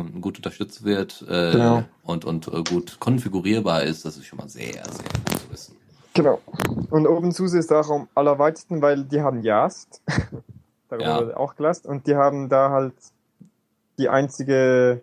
äh, 0.00 0.02
gut 0.20 0.36
unterstützt 0.38 0.84
wird 0.84 1.24
äh, 1.28 1.52
Genau. 1.52 1.84
und, 2.02 2.24
und 2.24 2.48
äh, 2.48 2.62
gut 2.68 2.98
konfigurierbar 2.98 3.84
ist. 3.84 4.04
Das 4.04 4.16
ist 4.16 4.26
schon 4.26 4.38
mal 4.38 4.48
sehr, 4.48 4.72
sehr 4.72 4.82
gut 4.82 5.40
zu 5.40 5.52
wissen. 5.52 5.76
Genau. 6.12 6.40
Und 6.90 7.06
OpenSUSE 7.06 7.56
ist 7.58 7.72
auch 7.72 7.88
am 7.88 8.08
allerweitesten, 8.16 8.82
weil 8.82 9.04
die 9.04 9.20
haben 9.22 9.42
Yast. 9.44 10.02
Darüber 10.88 11.04
Ja. 11.06 11.20
wurde 11.20 11.36
auch 11.38 11.54
gelassen. 11.54 11.86
Und 11.86 12.08
die 12.08 12.16
haben 12.16 12.48
da 12.48 12.70
halt 12.70 12.94
die 13.98 14.08
einzige 14.08 15.02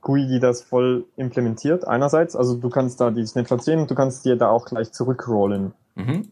GUI, 0.00 0.26
die 0.26 0.40
das 0.40 0.62
voll 0.62 1.04
implementiert. 1.16 1.86
Einerseits, 1.86 2.34
also 2.34 2.56
du 2.56 2.70
kannst 2.70 2.98
da 2.98 3.10
die 3.10 3.26
Snapshots 3.26 3.66
sehen 3.66 3.80
und 3.80 3.90
du 3.90 3.94
kannst 3.94 4.24
dir 4.24 4.36
da 4.36 4.48
auch 4.48 4.64
gleich 4.64 4.90
zurückrollen. 4.92 5.74
Mhm. 5.96 6.28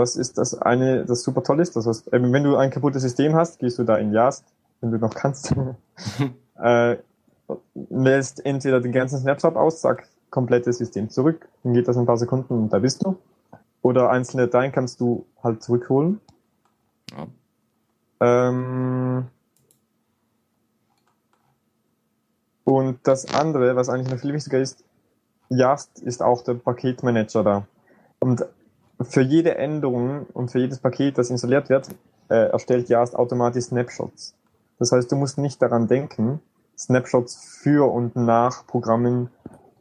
Das 0.00 0.16
ist 0.16 0.38
das 0.38 0.60
eine, 0.60 1.04
das 1.04 1.22
super 1.22 1.42
toll 1.42 1.60
ist. 1.60 1.76
Das 1.76 1.86
heißt, 1.86 2.12
eben, 2.12 2.32
wenn 2.32 2.44
du 2.44 2.56
ein 2.56 2.70
kaputtes 2.70 3.02
System 3.02 3.34
hast, 3.34 3.58
gehst 3.58 3.78
du 3.78 3.84
da 3.84 3.96
in 3.96 4.12
Yast, 4.12 4.44
wenn 4.80 4.90
du 4.90 4.98
noch 4.98 5.14
kannst, 5.14 5.54
äh, 6.62 6.96
entweder 8.44 8.80
den 8.80 8.92
ganzen 8.92 9.18
Snapshot 9.18 9.56
aus, 9.56 9.80
sag 9.80 10.06
komplettes 10.30 10.78
System 10.78 11.10
zurück, 11.10 11.48
dann 11.64 11.74
geht 11.74 11.88
das 11.88 11.96
in 11.96 12.02
ein 12.02 12.06
paar 12.06 12.16
Sekunden 12.16 12.54
und 12.54 12.72
da 12.72 12.78
bist 12.78 13.04
du. 13.04 13.16
Oder 13.82 14.10
einzelne 14.10 14.46
Dateien 14.46 14.72
kannst 14.72 15.00
du 15.00 15.26
halt 15.42 15.62
zurückholen. 15.62 16.20
Ja. 17.10 17.26
Ähm, 18.20 19.26
Und 22.70 23.00
das 23.02 23.34
andere, 23.34 23.74
was 23.74 23.88
eigentlich 23.88 24.12
noch 24.12 24.20
viel 24.20 24.32
wichtiger 24.32 24.60
ist, 24.60 24.84
Yast 25.48 25.98
ist 26.02 26.22
auch 26.22 26.44
der 26.44 26.54
Paketmanager 26.54 27.42
da. 27.42 27.66
Und 28.20 28.44
für 29.02 29.22
jede 29.22 29.56
Änderung 29.56 30.26
und 30.32 30.50
für 30.50 30.58
jedes 30.58 30.78
Paket, 30.78 31.18
das 31.18 31.30
installiert 31.30 31.68
wird, 31.68 31.88
äh, 32.28 32.50
erstellt 32.50 32.88
Yast 32.88 33.16
automatisch 33.16 33.64
Snapshots. 33.64 34.34
Das 34.78 34.92
heißt, 34.92 35.10
du 35.10 35.16
musst 35.16 35.38
nicht 35.38 35.60
daran 35.60 35.88
denken, 35.88 36.40
Snapshots 36.78 37.36
für 37.62 37.90
und 37.92 38.16
nach 38.16 38.66
Programmen 38.66 39.28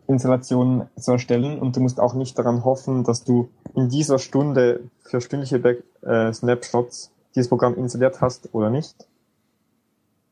Installationen 0.07 0.89
zu 0.97 1.11
erstellen 1.13 1.59
und 1.59 1.75
du 1.75 1.81
musst 1.81 1.99
auch 1.99 2.13
nicht 2.13 2.37
daran 2.37 2.65
hoffen, 2.65 3.03
dass 3.03 3.23
du 3.23 3.49
in 3.75 3.89
dieser 3.89 4.17
Stunde 4.17 4.81
für 5.01 5.21
stündliche 5.21 5.59
Back 5.59 5.83
äh, 6.01 6.33
Snapshots 6.33 7.11
dieses 7.35 7.47
Programm 7.47 7.75
installiert 7.75 8.19
hast 8.19 8.53
oder 8.53 8.69
nicht. 8.69 9.07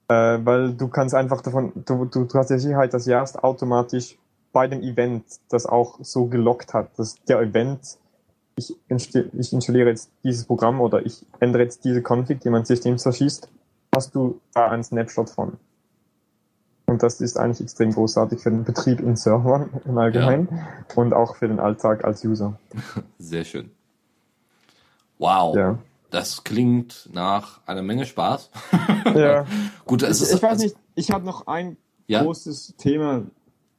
Äh, 0.09 0.39
weil 0.43 0.73
du 0.73 0.87
kannst 0.87 1.13
einfach 1.13 1.41
davon, 1.41 1.71
du, 1.75 2.05
du, 2.05 2.25
du 2.25 2.33
hast 2.39 2.49
die 2.49 2.57
Sicherheit, 2.57 2.93
dass 2.93 3.05
Yast 3.05 3.43
automatisch 3.43 4.17
bei 4.51 4.67
dem 4.67 4.81
Event 4.81 5.25
das 5.49 5.65
auch 5.65 5.99
so 6.01 6.25
gelockt 6.25 6.73
hat, 6.73 6.97
dass 6.97 7.15
der 7.25 7.39
Event, 7.39 7.97
ich, 8.57 8.75
ich 8.89 9.53
installiere 9.53 9.89
jetzt 9.89 10.11
dieses 10.23 10.45
Programm 10.45 10.81
oder 10.81 11.05
ich 11.05 11.25
ändere 11.39 11.63
jetzt 11.63 11.85
diese 11.85 12.01
Config, 12.01 12.41
die 12.41 12.49
mein 12.49 12.65
System 12.65 12.97
zerschießt, 12.97 13.47
hast 13.95 14.15
du 14.15 14.41
da 14.53 14.69
einen 14.69 14.83
Snapshot 14.83 15.29
von. 15.29 15.57
Und 16.87 17.03
das 17.03 17.21
ist 17.21 17.37
eigentlich 17.37 17.61
extrem 17.61 17.91
großartig 17.91 18.39
für 18.39 18.49
den 18.49 18.63
Betrieb 18.63 19.01
in 19.01 19.15
Servern 19.15 19.69
im 19.85 19.97
Allgemeinen 19.97 20.47
ja. 20.51 20.67
und 20.95 21.13
auch 21.13 21.35
für 21.35 21.47
den 21.47 21.59
Alltag 21.59 22.05
als 22.05 22.23
User. 22.23 22.57
Sehr 23.19 23.43
schön. 23.43 23.71
Wow. 25.19 25.55
Ja. 25.55 25.79
Das 26.09 26.43
klingt 26.45 27.09
nach 27.11 27.59
einer 27.67 27.81
Menge 27.81 28.05
Spaß. 28.05 28.49
ja. 29.15 29.45
Gut, 29.85 30.01
es 30.03 30.21
ich, 30.21 30.29
ist, 30.29 30.35
ich 30.35 30.43
weiß 30.43 30.59
nicht, 30.59 30.75
ich 30.95 31.11
habe 31.11 31.25
noch 31.25 31.47
ein 31.47 31.75
ja? 32.07 32.23
großes 32.23 32.75
Thema. 32.77 33.23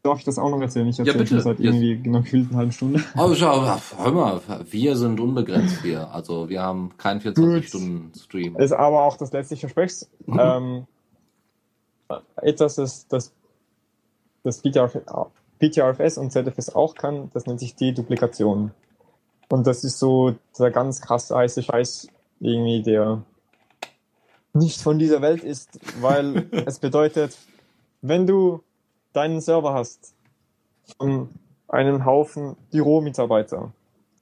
Darf 0.09 0.21
ich 0.21 0.25
das 0.25 0.39
auch 0.39 0.49
noch 0.49 0.61
erzählen? 0.63 0.89
Ich 0.89 0.99
erzähle 0.99 1.19
ja, 1.19 1.23
bitte. 1.23 1.41
seit 1.43 1.61
irgendwie 1.61 1.93
yes. 1.93 2.03
genau 2.03 2.21
gefühlt 2.21 2.49
eine 2.49 2.57
halbe 2.57 2.73
Stunde. 2.73 3.05
Oh, 3.15 3.35
schau, 3.35 3.79
hör 3.99 4.11
mal, 4.11 4.41
wir 4.71 4.97
sind 4.97 5.21
unbegrenzt 5.21 5.83
hier. 5.83 6.11
Also 6.11 6.49
wir 6.49 6.63
haben 6.63 6.97
keinen 6.97 7.21
24-Stunden-Stream. 7.21 8.57
Ist 8.57 8.73
aber 8.73 9.03
auch 9.03 9.19
das 9.19 9.33
letzte 9.33 9.57
Versprechs. 9.57 10.09
Mhm. 10.25 10.41
Ähm, 10.41 10.87
etwas, 12.37 12.77
das, 12.77 13.07
das, 13.09 13.33
das 14.45 14.63
PTRFS 14.63 16.17
und 16.17 16.33
ZFS 16.33 16.75
auch 16.75 16.95
kann, 16.95 17.29
das 17.35 17.45
nennt 17.45 17.61
sich 17.61 17.75
Deduplikation. 17.75 18.71
Und 19.51 19.67
das 19.67 19.85
ist 19.85 19.99
so 19.99 20.37
der 20.59 20.71
ganz 20.71 21.03
krasse 21.03 21.37
heiße 21.37 21.63
Scheiß, 21.63 22.09
irgendwie, 22.41 22.83
der 22.83 23.21
nicht 24.55 24.81
von 24.81 24.99
dieser 24.99 25.21
Welt 25.21 25.45
ist, 25.45 25.79
weil 26.01 26.47
es 26.65 26.79
bedeutet, 26.79 27.37
wenn 28.01 28.27
du 28.27 28.63
deinen 29.13 29.41
Server 29.41 29.75
hast 29.75 30.15
von 30.97 31.29
einem 31.69 32.05
Haufen 32.05 32.57
Büromitarbeiter, 32.71 33.73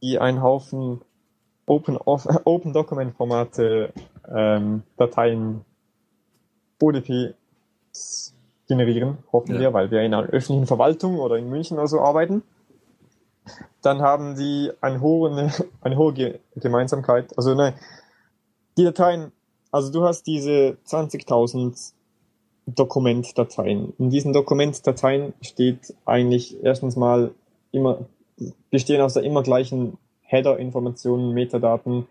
die 0.03 0.19
einen 0.19 0.43
Haufen 0.43 1.01
Open, 1.67 1.97
Open 2.45 2.73
Document 2.73 3.17
Formate, 3.17 3.93
ähm, 4.29 4.83
Dateien, 4.97 5.65
ODP 6.81 7.35
generieren, 8.69 9.19
hoffen 9.33 9.55
ja. 9.55 9.61
wir, 9.61 9.73
weil 9.73 9.91
wir 9.91 10.03
in 10.03 10.15
einer 10.15 10.27
öffentlichen 10.27 10.67
Verwaltung 10.67 11.19
oder 11.19 11.37
in 11.37 11.49
München 11.49 11.79
oder 11.79 11.87
so 11.87 12.01
arbeiten. 12.01 12.43
Dann 13.81 14.03
haben 14.03 14.35
die 14.35 14.73
eine 14.81 15.01
hohe, 15.01 15.51
eine 15.81 15.97
hohe 15.97 16.39
Gemeinsamkeit. 16.57 17.37
Also 17.37 17.55
nein, 17.55 17.75
die 18.77 18.85
Dateien, 18.85 19.33
also 19.71 19.93
du 19.93 20.05
hast 20.05 20.27
diese 20.27 20.77
20.000 20.87 21.93
Dokumentdateien. 22.67 23.93
In 23.99 24.11
diesen 24.11 24.33
Dokumentdateien 24.33 25.33
steht 25.41 25.95
eigentlich 26.05 26.63
erstens 26.63 26.97
mal 26.97 27.31
immer, 27.71 28.07
bestehen 28.71 29.01
aus 29.01 29.15
der 29.15 29.23
immer 29.23 29.43
gleichen 29.43 29.99
Header-Informationen, 30.23 31.33
Metadaten, 31.33 32.07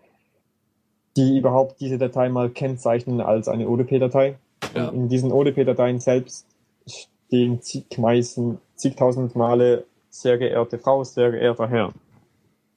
die 1.16 1.38
überhaupt 1.38 1.80
diese 1.80 1.98
Datei 1.98 2.28
mal 2.28 2.50
kennzeichnen 2.50 3.20
als 3.20 3.48
eine 3.48 3.68
ODP-Datei. 3.68 4.38
Ja. 4.74 4.88
In 4.88 5.08
diesen 5.08 5.32
ODP-Dateien 5.32 6.00
selbst 6.00 6.46
stehen 6.86 7.60
zigmeisten, 7.60 8.58
zigtausend 8.74 9.36
Male 9.36 9.84
sehr 10.08 10.38
geehrte 10.38 10.78
Frau, 10.78 11.04
sehr 11.04 11.30
geehrter 11.30 11.68
Herr. 11.68 11.92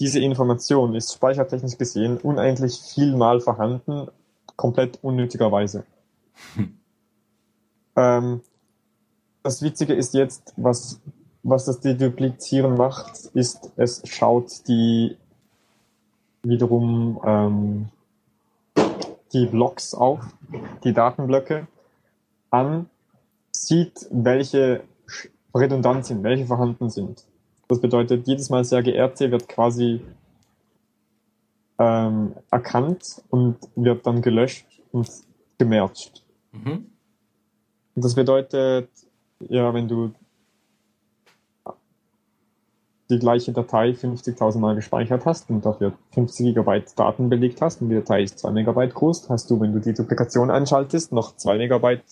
Diese 0.02 0.20
Information 0.20 0.96
ist 0.96 1.14
speichertechnisch 1.14 1.78
gesehen 1.78 2.18
unendlich 2.18 2.80
vielmal 2.94 3.40
vorhanden, 3.40 4.08
komplett 4.56 5.00
unnötigerweise. 5.02 5.86
Hm. 6.56 6.76
Ähm, 8.00 8.42
das 9.44 9.62
Witzige 9.62 9.94
ist 9.94 10.14
jetzt, 10.14 10.54
was, 10.56 11.02
was 11.44 11.66
das 11.66 11.82
Deduplizieren 11.82 12.76
macht, 12.76 13.26
ist, 13.34 13.72
es 13.76 14.02
schaut 14.06 14.68
die 14.68 15.18
wiederum 16.44 17.20
ähm, 17.26 17.90
die 19.34 19.46
Blocks 19.46 19.94
auf, 19.94 20.22
die 20.84 20.94
Datenblöcke 20.94 21.68
an, 22.50 22.90
sieht, 23.52 24.08
welche 24.12 24.82
redundant 25.54 26.06
sind, 26.06 26.24
welche 26.24 26.46
vorhanden 26.46 26.90
sind. 26.90 27.26
Das 27.68 27.82
bedeutet, 27.82 28.28
jedes 28.28 28.50
Mal 28.50 28.64
sehr 28.64 28.82
geehrte 28.82 29.30
wird 29.30 29.50
quasi 29.50 30.02
ähm, 31.78 32.34
erkannt 32.50 33.22
und 33.30 33.58
wird 33.76 34.08
dann 34.08 34.22
gelöscht 34.22 34.66
und 34.92 35.10
gemercht. 35.58 36.24
Mhm. 36.54 36.86
Das 37.96 38.16
bedeutet, 38.16 38.90
ja, 39.40 39.74
wenn 39.74 39.88
du 39.88 40.12
die 43.10 43.18
gleiche 43.18 43.52
Datei 43.52 43.90
50.000 43.92 44.60
Mal 44.60 44.76
gespeichert 44.76 45.26
hast 45.26 45.50
und 45.50 45.66
dafür 45.66 45.94
50 46.14 46.48
Gigabyte 46.48 46.98
Daten 46.98 47.30
belegt 47.30 47.62
hast 47.62 47.82
und 47.82 47.90
die 47.90 47.96
Datei 47.96 48.24
ist 48.24 48.40
2 48.40 48.52
Megabyte 48.52 48.94
groß, 48.94 49.30
hast 49.30 49.50
du, 49.50 49.60
wenn 49.60 49.74
du 49.74 49.80
die 49.80 49.94
Duplikation 49.94 50.52
anschaltest, 50.52 51.12
noch 51.12 51.36
2 51.36 51.58
Megabyte 51.58 52.04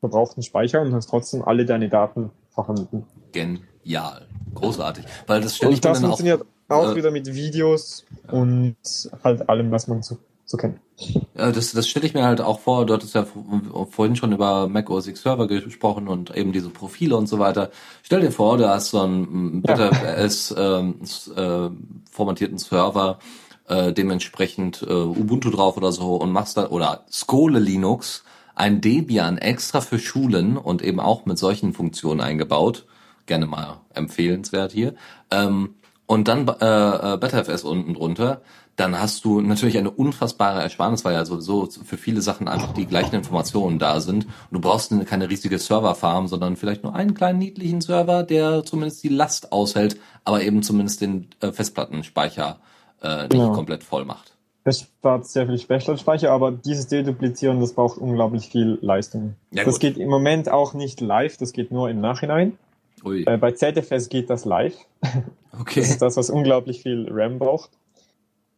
verbrauchten 0.00 0.42
Speicher 0.42 0.80
und 0.80 0.94
hast 0.94 1.08
trotzdem 1.08 1.42
alle 1.42 1.66
deine 1.66 1.88
Daten 1.88 2.30
vorhanden. 2.50 3.04
Genial. 3.32 4.26
Großartig. 4.54 5.04
Weil 5.26 5.40
das 5.40 5.56
stelle 5.56 5.72
ich 5.72 5.80
das 5.80 6.00
funktioniert 6.00 6.44
auch, 6.68 6.76
auch 6.76 6.92
äh, 6.92 6.96
wieder 6.96 7.10
mit 7.10 7.26
Videos 7.34 8.04
und 8.30 8.76
halt 9.24 9.48
allem, 9.48 9.70
was 9.72 9.88
man 9.88 10.02
so, 10.02 10.18
so 10.48 10.56
kennt. 10.56 10.80
Ja, 11.36 11.52
das, 11.52 11.72
das 11.72 11.86
stelle 11.86 12.06
ich 12.06 12.14
mir 12.14 12.24
halt 12.24 12.40
auch 12.40 12.60
vor. 12.60 12.86
Du 12.86 12.94
hattest 12.94 13.14
ja 13.14 13.26
vorhin 13.90 14.16
schon 14.16 14.32
über 14.32 14.66
Mac 14.66 14.88
OS 14.88 15.06
X 15.06 15.22
Server 15.22 15.46
gesprochen 15.46 16.08
und 16.08 16.34
eben 16.34 16.52
diese 16.52 16.70
Profile 16.70 17.16
und 17.16 17.28
so 17.28 17.38
weiter. 17.38 17.70
Stell 18.02 18.22
dir 18.22 18.32
vor, 18.32 18.56
du 18.56 18.66
hast 18.66 18.90
so 18.90 19.02
einen 19.02 19.60
BetterOS 19.60 20.54
ja. 20.56 20.78
ähm, 20.78 21.00
äh, 21.36 21.70
formatierten 22.10 22.56
Server, 22.56 23.18
äh, 23.68 23.92
dementsprechend 23.92 24.82
äh, 24.82 24.90
Ubuntu 24.90 25.50
drauf 25.50 25.76
oder 25.76 25.92
so 25.92 26.16
und 26.16 26.32
machst 26.32 26.56
da 26.56 26.70
oder 26.70 27.04
Skole 27.12 27.58
Linux 27.58 28.24
ein 28.54 28.80
Debian 28.80 29.36
extra 29.36 29.82
für 29.82 29.98
Schulen 29.98 30.56
und 30.56 30.80
eben 30.80 30.98
auch 30.98 31.26
mit 31.26 31.38
solchen 31.38 31.74
Funktionen 31.74 32.22
eingebaut. 32.22 32.86
Gerne 33.26 33.46
mal 33.46 33.82
empfehlenswert 33.92 34.72
hier. 34.72 34.94
Ähm, 35.30 35.74
und 36.06 36.26
dann 36.26 36.48
äh, 36.48 37.12
äh, 37.14 37.16
BetterFS 37.18 37.64
unten 37.64 37.92
drunter, 37.92 38.40
dann 38.78 38.98
hast 38.98 39.24
du 39.24 39.40
natürlich 39.40 39.76
eine 39.76 39.90
unfassbare 39.90 40.62
Ersparnis, 40.62 41.04
weil 41.04 41.12
ja 41.12 41.24
sowieso 41.24 41.66
für 41.66 41.96
viele 41.96 42.22
Sachen 42.22 42.46
einfach 42.46 42.72
die 42.74 42.86
gleichen 42.86 43.16
Informationen 43.16 43.80
da 43.80 44.00
sind. 44.00 44.24
Und 44.26 44.32
du 44.52 44.60
brauchst 44.60 44.94
keine 45.06 45.28
riesige 45.28 45.58
Serverfarm, 45.58 46.28
sondern 46.28 46.54
vielleicht 46.54 46.84
nur 46.84 46.94
einen 46.94 47.14
kleinen 47.14 47.40
niedlichen 47.40 47.80
Server, 47.80 48.22
der 48.22 48.64
zumindest 48.64 49.02
die 49.02 49.08
Last 49.08 49.50
aushält, 49.50 49.98
aber 50.24 50.42
eben 50.42 50.62
zumindest 50.62 51.00
den 51.00 51.26
äh, 51.40 51.50
Festplattenspeicher 51.50 52.60
äh, 53.02 53.24
nicht 53.24 53.34
ja. 53.34 53.48
komplett 53.48 53.82
voll 53.82 54.04
macht. 54.04 54.36
Es 54.62 54.80
spart 54.80 55.26
sehr 55.26 55.46
viel 55.46 55.58
Festplattenspeicher, 55.58 56.30
aber 56.30 56.52
dieses 56.52 56.86
Deduplizieren, 56.86 57.60
das 57.60 57.72
braucht 57.72 57.98
unglaublich 57.98 58.48
viel 58.48 58.78
Leistung. 58.80 59.34
Ja, 59.50 59.64
das 59.64 59.80
geht 59.80 59.98
im 59.98 60.08
Moment 60.08 60.48
auch 60.48 60.74
nicht 60.74 61.00
live, 61.00 61.36
das 61.36 61.52
geht 61.52 61.72
nur 61.72 61.90
im 61.90 62.00
Nachhinein. 62.00 62.56
Äh, 63.04 63.38
bei 63.38 63.50
ZFS 63.50 64.08
geht 64.08 64.30
das 64.30 64.44
live. 64.44 64.76
Okay. 65.58 65.80
Das 65.80 65.90
ist 65.90 66.02
das, 66.02 66.16
was 66.16 66.30
unglaublich 66.30 66.82
viel 66.82 67.08
RAM 67.10 67.40
braucht. 67.40 67.70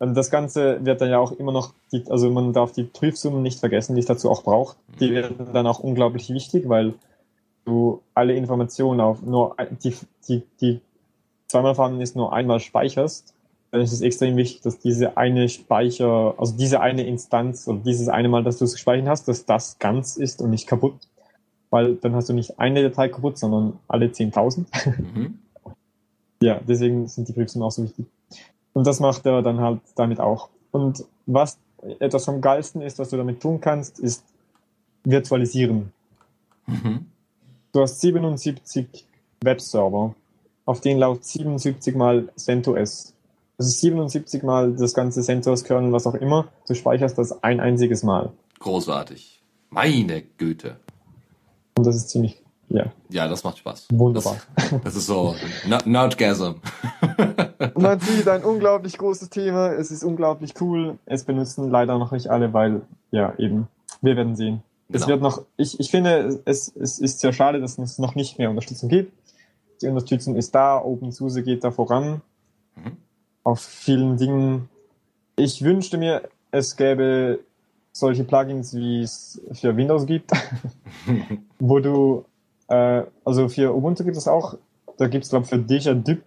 Und 0.01 0.15
das 0.15 0.31
Ganze 0.31 0.85
wird 0.85 1.01
dann 1.01 1.11
ja 1.11 1.19
auch 1.21 1.33
immer 1.33 1.53
noch, 1.53 1.73
die, 1.93 2.05
also 2.11 2.29
man 2.31 2.53
darf 2.53 2.73
die 2.73 2.85
Prüfsummen 2.85 3.43
nicht 3.43 3.61
vergessen, 3.61 3.95
die 3.95 4.01
es 4.01 4.07
dazu 4.07 4.29
auch 4.31 4.43
braucht. 4.43 4.77
Die 4.99 5.11
mhm. 5.11 5.15
werden 5.15 5.53
dann 5.53 5.67
auch 5.67 5.79
unglaublich 5.79 6.31
wichtig, 6.31 6.69
weil 6.69 6.95
du 7.65 8.03
alle 8.15 8.35
Informationen 8.35 9.01
auf 9.01 9.23
nur 9.23 9.55
die, 9.85 9.95
die, 10.27 10.43
die 10.61 10.81
zweimal 11.47 11.77
fahren 11.77 12.01
ist 12.01 12.17
nur 12.17 12.33
einmal 12.33 12.59
speicherst 12.59 13.35
dann 13.71 13.83
ist 13.83 13.93
es 13.93 14.01
extrem 14.01 14.37
wichtig, 14.37 14.63
dass 14.63 14.79
diese 14.79 15.17
eine 15.17 15.49
Speicher, 15.49 16.35
also 16.39 16.57
diese 16.57 16.81
eine 16.81 17.07
Instanz 17.07 17.69
oder 17.69 17.79
dieses 17.79 18.09
eine 18.09 18.29
Mal, 18.29 18.43
dass 18.43 18.59
du 18.59 18.65
es 18.65 18.73
gespeichert 18.73 19.09
hast, 19.09 19.29
dass 19.29 19.47
das 19.47 19.79
ganz 19.79 20.17
ist 20.17 20.43
und 20.43 20.51
nicht 20.51 20.67
kaputt. 20.67 20.97
Weil 21.71 21.95
dann 21.95 22.17
hast 22.17 22.29
du 22.29 22.33
nicht 22.33 22.59
eine 22.59 22.83
Datei 22.83 23.09
kaputt, 23.09 23.39
sondern 23.39 23.79
alle 23.87 24.07
10.000. 24.07 24.67
Mhm. 24.99 25.39
ja, 26.43 26.61
deswegen 26.67 27.07
sind 27.07 27.29
die 27.29 27.33
Prüfungen 27.33 27.65
auch 27.65 27.71
so 27.71 27.85
wichtig. 27.85 28.07
Und 28.73 28.87
das 28.87 29.01
macht 29.01 29.27
er 29.27 29.43
dann 29.43 29.61
halt 29.61 29.81
damit 29.97 30.21
auch. 30.21 30.49
Und 30.71 31.05
was 31.27 31.59
etwas 31.99 32.25
vom 32.25 32.41
Geilsten 32.41 32.83
ist, 32.83 32.99
was 32.99 33.11
du 33.11 33.17
damit 33.17 33.41
tun 33.41 33.61
kannst, 33.61 33.99
ist 33.99 34.25
virtualisieren. 35.05 35.93
Mhm. 36.67 37.07
du 37.73 37.81
hast 37.81 38.01
77 38.01 39.07
Webserver, 39.43 40.15
auf 40.67 40.81
denen 40.81 41.01
läuft 41.01 41.25
77 41.25 41.97
mal 41.97 42.29
CentOS. 42.37 43.15
Das 43.57 43.67
ist 43.67 43.81
77 43.81 44.43
mal 44.43 44.73
das 44.73 44.95
ganze 44.95 45.23
CentOS-Kernel, 45.23 45.93
was 45.93 46.07
auch 46.07 46.15
immer. 46.15 46.49
Du 46.67 46.75
speicherst 46.75 47.19
das 47.19 47.43
ein 47.43 47.61
einziges 47.61 48.03
Mal. 48.03 48.33
Großartig. 48.59 49.43
Meine 49.71 50.23
Güte. 50.23 50.77
Und 51.77 51.87
das 51.87 51.97
ist 51.97 52.11
ziemlich, 52.11 52.40
ja, 52.71 52.87
Ja, 53.11 53.29
das 53.29 53.45
macht 53.45 53.59
Spaß. 53.59 53.89
wunderbar. 53.93 54.37
Das, 54.57 54.75
das 54.85 54.97
ist 54.97 55.07
so 55.07 55.35
Ner- 55.69 55.87
Nerdgasm. 55.87 56.55
Man 57.75 58.01
sieht 58.01 58.27
ein 58.29 58.43
unglaublich 58.45 58.97
großes 58.97 59.29
Thema. 59.31 59.73
Es 59.73 59.91
ist 59.91 60.03
unglaublich 60.05 60.55
cool. 60.61 60.99
Es 61.07 61.25
benutzen 61.25 61.71
leider 61.71 61.99
noch 61.99 62.13
nicht 62.13 62.29
alle, 62.29 62.53
weil, 62.53 62.83
ja, 63.11 63.35
eben, 63.39 63.69
wir 64.01 64.17
werden 64.17 64.35
sehen. 64.37 64.63
Es 64.89 65.03
Genau. 65.03 65.09
wird 65.09 65.23
noch, 65.23 65.43
ich, 65.57 65.79
ich 65.79 65.91
finde, 65.91 66.41
es, 66.47 66.69
es 66.75 66.99
ist 66.99 67.21
sehr 67.21 67.33
schade, 67.33 67.61
dass 67.61 67.79
es 67.79 67.99
noch 67.99 68.15
nicht 68.15 68.39
mehr 68.39 68.51
Unterstützung 68.51 68.89
gibt. 68.89 69.13
Die 69.83 69.87
Unterstützung 69.89 70.35
ist 70.37 70.55
da, 70.55 70.79
OpenSUSE 70.83 71.43
geht 71.43 71.63
da 71.65 71.71
voran. 71.71 72.23
Mhm. 72.77 72.93
Auf 73.45 73.61
vielen 73.61 74.17
Dingen. 74.17 74.69
Ich 75.37 75.63
wünschte 75.63 75.97
mir, 75.97 76.23
es 76.51 76.77
gäbe 76.77 77.41
solche 77.93 78.25
Plugins, 78.25 78.75
wie 78.75 79.03
es 79.03 79.41
für 79.53 79.77
Windows 79.77 80.07
gibt, 80.07 80.31
wo 81.59 81.79
du, 81.81 82.25
äh, 82.71 83.03
also 83.25 83.49
für 83.49 83.75
Ubuntu 83.75 84.05
gibt 84.05 84.17
es 84.17 84.27
auch, 84.27 84.57
da 84.97 85.07
gibt 85.09 85.25
es, 85.25 85.31
glaube 85.31 85.47
für 85.47 85.59
Deja 85.59 85.95
Dip 85.95 86.23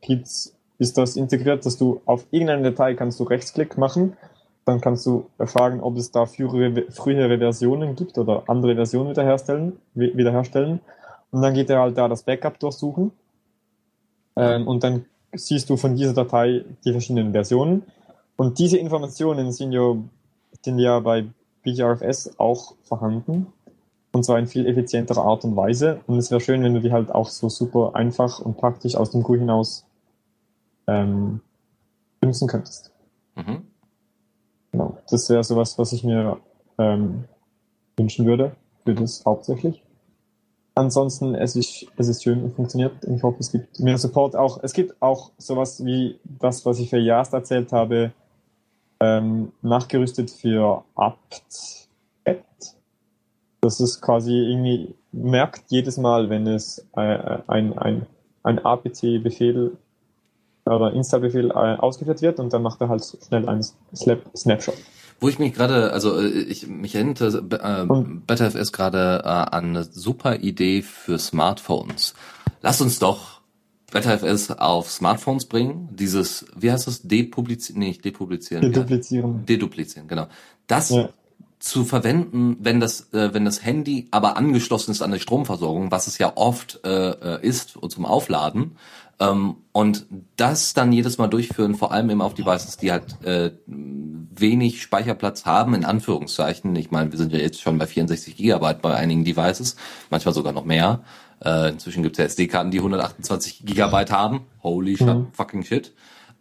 gibt's, 0.00 0.54
ist 0.78 0.96
das 0.98 1.16
integriert, 1.16 1.64
dass 1.66 1.76
du 1.78 2.00
auf 2.04 2.26
irgendeine 2.30 2.62
Datei 2.70 2.94
kannst 2.94 3.18
du 3.18 3.24
Rechtsklick 3.24 3.76
machen, 3.78 4.16
dann 4.64 4.80
kannst 4.80 5.06
du 5.06 5.26
fragen, 5.38 5.80
ob 5.80 5.96
es 5.96 6.10
da 6.10 6.26
frühere, 6.26 6.84
frühere 6.90 7.38
Versionen 7.38 7.96
gibt 7.96 8.18
oder 8.18 8.42
andere 8.46 8.74
Versionen 8.74 9.10
wiederherstellen, 9.10 9.78
wi- 9.94 10.16
wiederherstellen. 10.16 10.80
Und 11.30 11.42
dann 11.42 11.54
geht 11.54 11.70
er 11.70 11.80
halt 11.80 11.96
da 11.96 12.08
das 12.08 12.22
Backup 12.24 12.58
durchsuchen. 12.58 13.12
Ähm, 14.36 14.66
und 14.68 14.82
dann 14.84 15.04
siehst 15.32 15.70
du 15.70 15.76
von 15.76 15.94
dieser 15.96 16.14
Datei 16.14 16.64
die 16.84 16.92
verschiedenen 16.92 17.32
Versionen. 17.32 17.84
Und 18.36 18.58
diese 18.58 18.76
Informationen 18.78 19.52
sind 19.52 19.72
ja, 19.72 19.96
sind 20.62 20.78
ja 20.78 21.00
bei 21.00 21.24
BGRFS 21.62 22.38
auch 22.38 22.74
vorhanden. 22.82 23.46
Und 24.16 24.22
zwar 24.22 24.38
in 24.38 24.46
viel 24.46 24.66
effizienterer 24.66 25.24
Art 25.24 25.44
und 25.44 25.56
Weise. 25.56 26.00
Und 26.06 26.16
es 26.16 26.30
wäre 26.30 26.40
schön, 26.40 26.62
wenn 26.62 26.72
du 26.72 26.80
die 26.80 26.90
halt 26.90 27.14
auch 27.14 27.28
so 27.28 27.50
super 27.50 27.94
einfach 27.94 28.40
und 28.40 28.56
praktisch 28.56 28.96
aus 28.96 29.10
dem 29.10 29.22
GUI 29.22 29.40
hinaus 29.40 29.84
ähm, 30.86 31.42
benutzen 32.18 32.48
könntest. 32.48 32.92
Mhm. 33.34 33.66
Genau. 34.72 34.96
Das 35.10 35.28
wäre 35.28 35.44
sowas, 35.44 35.78
was 35.78 35.92
ich 35.92 36.02
mir 36.02 36.38
ähm, 36.78 37.24
wünschen 37.98 38.24
würde 38.24 38.56
für 38.86 38.94
das 38.94 39.22
hauptsächlich. 39.26 39.84
Ansonsten, 40.74 41.34
es 41.34 41.54
ist, 41.54 41.86
es 41.98 42.08
ist 42.08 42.22
schön 42.22 42.42
und 42.42 42.54
funktioniert. 42.54 42.94
Ich 43.04 43.22
hoffe, 43.22 43.36
es 43.40 43.52
gibt 43.52 43.78
mehr 43.80 43.98
Support 43.98 44.34
auch. 44.34 44.60
Es 44.62 44.72
gibt 44.72 44.94
auch 45.02 45.32
sowas 45.36 45.84
wie 45.84 46.18
das, 46.24 46.64
was 46.64 46.78
ich 46.78 46.88
für 46.88 46.96
Jast 46.96 47.34
erzählt 47.34 47.70
habe, 47.70 48.12
ähm, 48.98 49.52
nachgerüstet 49.60 50.30
für 50.30 50.84
apt 50.94 51.86
Das 53.66 53.80
ist 53.80 54.00
quasi 54.00 54.32
irgendwie, 54.32 54.94
merkt 55.10 55.64
jedes 55.70 55.96
Mal, 55.96 56.30
wenn 56.30 56.46
es 56.46 56.86
äh, 56.96 57.38
ein, 57.48 57.76
ein, 57.76 58.06
ein 58.44 58.64
apt-Befehl 58.64 59.72
oder 60.64 60.92
Install-Befehl 60.92 61.50
äh, 61.50 61.52
ausgeführt 61.52 62.22
wird 62.22 62.38
und 62.38 62.52
dann 62.52 62.62
macht 62.62 62.80
er 62.80 62.88
halt 62.88 63.04
schnell 63.26 63.48
einen 63.48 63.64
Snap 63.92 64.20
Snapshot. 64.36 64.76
Wo 65.18 65.28
ich 65.28 65.40
mich 65.40 65.52
gerade, 65.52 65.92
also 65.92 66.16
äh, 66.20 66.28
ich 66.28 66.68
mich 66.68 66.94
erinnerte 66.94 67.42
äh, 67.50 68.04
BetterFS 68.26 68.70
gerade 68.70 69.22
äh, 69.24 69.28
an 69.28 69.70
eine 69.70 69.82
super 69.82 70.36
Idee 70.36 70.82
für 70.82 71.18
Smartphones. 71.18 72.14
Lass 72.62 72.80
uns 72.80 73.00
doch 73.00 73.40
BetterFS 73.90 74.52
auf 74.52 74.92
Smartphones 74.92 75.46
bringen. 75.46 75.88
Dieses, 75.92 76.46
wie 76.56 76.70
heißt 76.70 76.86
das? 76.86 77.02
Depublizieren? 77.02 77.80
Nee, 77.80 77.88
nicht 77.88 78.04
depublizieren. 78.04 78.62
Deduplizieren. 78.62 79.44
Deduplizieren, 79.44 80.06
genau. 80.06 80.28
Das 80.68 80.90
Ja. 80.90 81.08
Zu 81.66 81.84
verwenden, 81.84 82.56
wenn 82.60 82.78
das, 82.78 83.12
äh, 83.12 83.34
wenn 83.34 83.44
das 83.44 83.64
Handy 83.64 84.06
aber 84.12 84.36
angeschlossen 84.36 84.92
ist 84.92 85.02
an 85.02 85.10
die 85.10 85.18
Stromversorgung, 85.20 85.90
was 85.90 86.06
es 86.06 86.18
ja 86.18 86.32
oft 86.36 86.80
äh, 86.84 87.10
äh, 87.10 87.46
ist 87.46 87.76
zum 87.88 88.06
Aufladen, 88.06 88.76
ähm, 89.18 89.56
und 89.72 90.06
das 90.36 90.74
dann 90.74 90.92
jedes 90.92 91.18
Mal 91.18 91.26
durchführen, 91.26 91.74
vor 91.74 91.90
allem 91.90 92.10
eben 92.10 92.22
auf 92.22 92.34
Devices, 92.34 92.76
die 92.76 92.92
halt 92.92 93.20
äh, 93.24 93.50
wenig 93.66 94.80
Speicherplatz 94.80 95.44
haben, 95.44 95.74
in 95.74 95.84
Anführungszeichen. 95.84 96.76
Ich 96.76 96.90
meine, 96.90 97.10
wir 97.10 97.18
sind 97.18 97.32
ja 97.32 97.38
jetzt 97.38 97.60
schon 97.60 97.78
bei 97.78 97.86
64 97.86 98.36
Gigabyte 98.36 98.80
bei 98.82 98.94
einigen 98.94 99.24
Devices, 99.24 99.76
manchmal 100.10 100.34
sogar 100.34 100.52
noch 100.52 100.64
mehr. 100.66 101.02
Äh, 101.44 101.70
inzwischen 101.70 102.02
gibt 102.02 102.16
es 102.16 102.18
ja 102.18 102.24
SD-Karten, 102.26 102.70
die 102.70 102.78
128 102.78 103.64
Gigabyte 103.66 104.12
haben. 104.12 104.42
Holy 104.62 104.96
shit, 104.96 105.06
Mhm. 105.08 105.28
fucking 105.32 105.64
shit. 105.64 105.92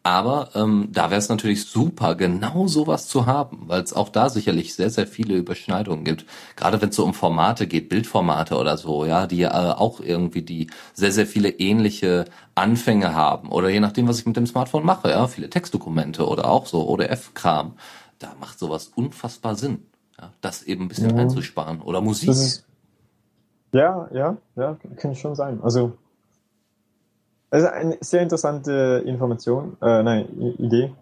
Aber 0.06 0.49
ähm, 0.53 0.90
da 0.91 1.10
wäre 1.10 1.18
es 1.18 1.30
natürlich 1.30 1.65
super, 1.65 2.14
genau 2.14 2.68
sowas 2.68 3.07
zu 3.07 3.26
haben, 3.26 3.64
weil 3.65 3.82
es 3.82 3.91
auch 3.91 4.10
da 4.10 4.30
sicherlich 4.30 4.76
sehr, 4.76 4.91
sehr 4.91 5.07
viele 5.07 5.34
Überschneidungen 5.34 6.06
gibt. 6.06 6.27
Gerade 6.56 6.80
wenn 6.80 6.90
es 6.90 6.95
so 6.95 7.03
um 7.03 7.15
Formate 7.15 7.65
geht, 7.65 7.90
Bildformate 7.90 8.56
oder 8.56 8.77
so, 8.77 9.03
ja, 9.06 9.26
die 9.26 9.41
äh, 9.41 9.48
auch 9.48 9.99
irgendwie 10.02 10.44
die 10.44 10.68
sehr, 10.94 11.11
sehr 11.11 11.26
viele 11.26 11.49
ähnliche 11.49 12.26
Anfänge 12.53 13.15
haben. 13.15 13.49
Oder 13.52 13.69
je 13.69 13.80
nachdem, 13.80 14.07
was 14.07 14.19
ich 14.19 14.27
mit 14.27 14.38
dem 14.38 14.45
Smartphone 14.45 14.86
mache, 14.86 15.10
ja, 15.10 15.26
viele 15.26 15.49
Textdokumente 15.49 16.27
oder 16.27 16.52
auch 16.52 16.68
so 16.68 16.88
ODF-Kram. 16.88 17.73
Da 18.19 18.36
macht 18.40 18.60
sowas 18.60 18.91
unfassbar 18.94 19.56
Sinn. 19.56 19.88
Ja, 20.22 20.30
das 20.41 20.61
eben 20.61 20.84
ein 20.84 20.88
bisschen 20.88 21.15
Ja. 21.18 21.23
einzusparen. 21.23 21.82
Oder 21.82 22.02
Musik. 22.02 22.30
Ist, 22.30 22.64
ja, 23.72 24.07
ja, 24.14 24.38
ja, 24.56 24.77
kann 24.98 25.15
schon 25.15 25.34
sein. 25.34 25.61
Also, 25.64 25.98
also 27.52 27.68
eine 27.68 27.98
sehr 28.02 28.22
interessante 28.22 29.04
Information, 29.06 29.78
äh, 29.82 30.04
nein, 30.04 30.28
I- 30.40 30.56
Idee. 30.64 30.94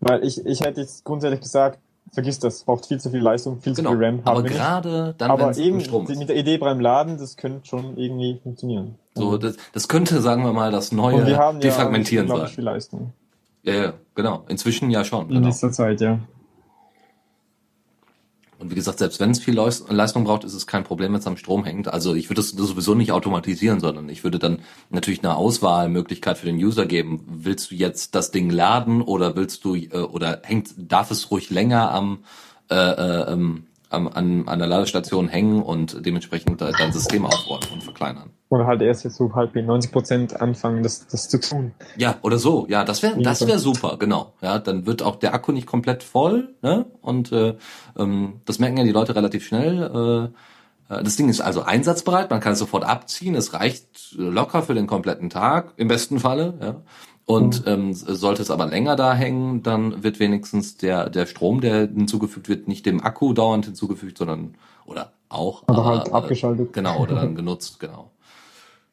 Weil 0.00 0.24
ich, 0.24 0.44
ich 0.46 0.60
hätte 0.60 0.80
jetzt 0.80 1.04
grundsätzlich 1.04 1.40
gesagt, 1.40 1.78
vergiss 2.12 2.38
das, 2.38 2.62
braucht 2.64 2.86
viel 2.86 2.98
zu 3.00 3.10
viel 3.10 3.20
Leistung, 3.20 3.60
viel 3.60 3.74
genau. 3.74 3.90
zu 3.90 3.96
viel 3.96 4.04
RAM, 4.06 4.20
Aber 4.24 4.30
haben 4.38 4.44
wir 4.44 4.50
nicht. 4.50 4.58
gerade 4.58 5.14
dann, 5.18 5.28
wenn 5.30 5.40
Aber 5.40 5.56
eben 5.58 5.80
Strom 5.80 6.06
ist. 6.08 6.18
mit 6.18 6.28
der 6.28 6.36
Idee 6.36 6.56
beim 6.58 6.80
Laden, 6.80 7.18
das 7.18 7.36
könnte 7.36 7.66
schon 7.66 7.96
irgendwie 7.98 8.40
funktionieren. 8.42 8.94
So, 9.14 9.36
das, 9.36 9.56
das 9.74 9.88
könnte, 9.88 10.20
sagen 10.22 10.42
wir 10.44 10.52
mal, 10.52 10.70
das 10.70 10.90
neue 10.92 11.16
Und 11.16 11.26
wir 11.26 11.36
haben 11.36 11.56
ja 11.56 11.62
Defragmentieren 11.62 12.24
unglaublich 12.26 12.48
sein. 12.50 12.54
viel 12.54 12.64
Leistung 12.64 13.12
Ja, 13.64 13.74
ja, 13.74 13.92
genau. 14.14 14.44
Inzwischen 14.48 14.90
ja 14.90 15.04
schon. 15.04 15.28
in 15.28 15.34
Genau. 15.34 15.48
dieser 15.48 15.70
Zeit, 15.72 16.00
ja. 16.00 16.18
Und 18.58 18.72
wie 18.72 18.74
gesagt, 18.74 18.98
selbst 18.98 19.20
wenn 19.20 19.30
es 19.30 19.38
viel 19.38 19.54
Leistung 19.54 20.24
braucht, 20.24 20.42
ist 20.42 20.54
es 20.54 20.66
kein 20.66 20.82
Problem, 20.82 21.12
wenn 21.12 21.20
es 21.20 21.26
am 21.26 21.36
Strom 21.36 21.64
hängt. 21.64 21.86
Also 21.86 22.14
ich 22.14 22.28
würde 22.28 22.40
das 22.40 22.50
sowieso 22.50 22.94
nicht 22.94 23.12
automatisieren, 23.12 23.78
sondern 23.78 24.08
ich 24.08 24.24
würde 24.24 24.40
dann 24.40 24.58
natürlich 24.90 25.22
eine 25.22 25.36
Auswahlmöglichkeit 25.36 26.38
für 26.38 26.46
den 26.46 26.56
User 26.56 26.84
geben. 26.84 27.24
Willst 27.28 27.70
du 27.70 27.76
jetzt 27.76 28.16
das 28.16 28.32
Ding 28.32 28.50
laden 28.50 29.00
oder 29.00 29.36
willst 29.36 29.64
du 29.64 29.76
äh, 29.76 29.90
oder 29.90 30.40
hängt 30.42 30.74
darf 30.76 31.12
es 31.12 31.30
ruhig 31.30 31.50
länger 31.50 31.92
am 31.92 32.24
äh, 32.70 32.74
äh, 32.74 33.32
ähm, 33.32 33.64
an, 33.90 34.46
an 34.46 34.58
der 34.58 34.68
Ladestation 34.68 35.28
hängen 35.28 35.62
und 35.62 36.04
dementsprechend 36.04 36.60
dein 36.60 36.92
System 36.92 37.24
aufräumen 37.24 37.68
und 37.72 37.82
verkleinern. 37.82 38.30
Oder 38.50 38.66
halt 38.66 38.80
erst 38.80 39.04
jetzt 39.04 39.16
so 39.16 39.34
halb 39.34 39.54
in 39.56 39.66
90 39.66 39.92
Prozent 39.92 40.40
anfangen, 40.40 40.82
das, 40.82 41.06
das 41.06 41.28
zu 41.28 41.38
tun. 41.38 41.72
Ja, 41.96 42.16
oder 42.22 42.38
so. 42.38 42.66
Ja, 42.68 42.82
das 42.82 43.02
wäre 43.02 43.20
das 43.20 43.46
wäre 43.46 43.58
super, 43.58 43.96
genau. 43.98 44.32
Ja, 44.40 44.58
dann 44.58 44.86
wird 44.86 45.02
auch 45.02 45.16
der 45.16 45.34
Akku 45.34 45.52
nicht 45.52 45.66
komplett 45.66 46.02
voll, 46.02 46.54
ne? 46.62 46.86
Und 47.02 47.30
äh, 47.30 47.56
ähm, 47.98 48.40
das 48.46 48.58
merken 48.58 48.78
ja 48.78 48.84
die 48.84 48.92
Leute 48.92 49.14
relativ 49.14 49.46
schnell. 49.46 50.30
Äh, 50.88 50.94
äh, 50.94 51.02
das 51.02 51.16
Ding 51.16 51.28
ist 51.28 51.42
also 51.42 51.62
einsatzbereit, 51.62 52.30
man 52.30 52.40
kann 52.40 52.54
es 52.54 52.58
sofort 52.58 52.84
abziehen, 52.84 53.34
es 53.34 53.52
reicht 53.52 54.14
locker 54.16 54.62
für 54.62 54.74
den 54.74 54.86
kompletten 54.86 55.28
Tag, 55.28 55.74
im 55.76 55.88
besten 55.88 56.18
Falle, 56.18 56.54
ja. 56.60 56.76
Und 57.26 57.64
ähm, 57.66 57.92
sollte 57.92 58.40
es 58.40 58.50
aber 58.50 58.66
länger 58.66 58.96
da 58.96 59.12
hängen, 59.12 59.62
dann 59.62 60.02
wird 60.02 60.18
wenigstens 60.18 60.78
der 60.78 61.10
der 61.10 61.26
Strom, 61.26 61.60
der 61.60 61.80
hinzugefügt 61.80 62.48
wird, 62.48 62.68
nicht 62.68 62.86
dem 62.86 63.04
Akku 63.04 63.34
dauernd 63.34 63.66
hinzugefügt, 63.66 64.16
sondern 64.16 64.54
oder 64.86 65.12
auch 65.28 65.64
Aber 65.66 65.78
aber, 65.78 65.88
halt 65.98 66.12
abgeschaltet. 66.12 66.72
Genau, 66.72 67.02
oder 67.02 67.16
dann 67.16 67.34
genutzt, 67.34 67.80
genau. 67.80 68.10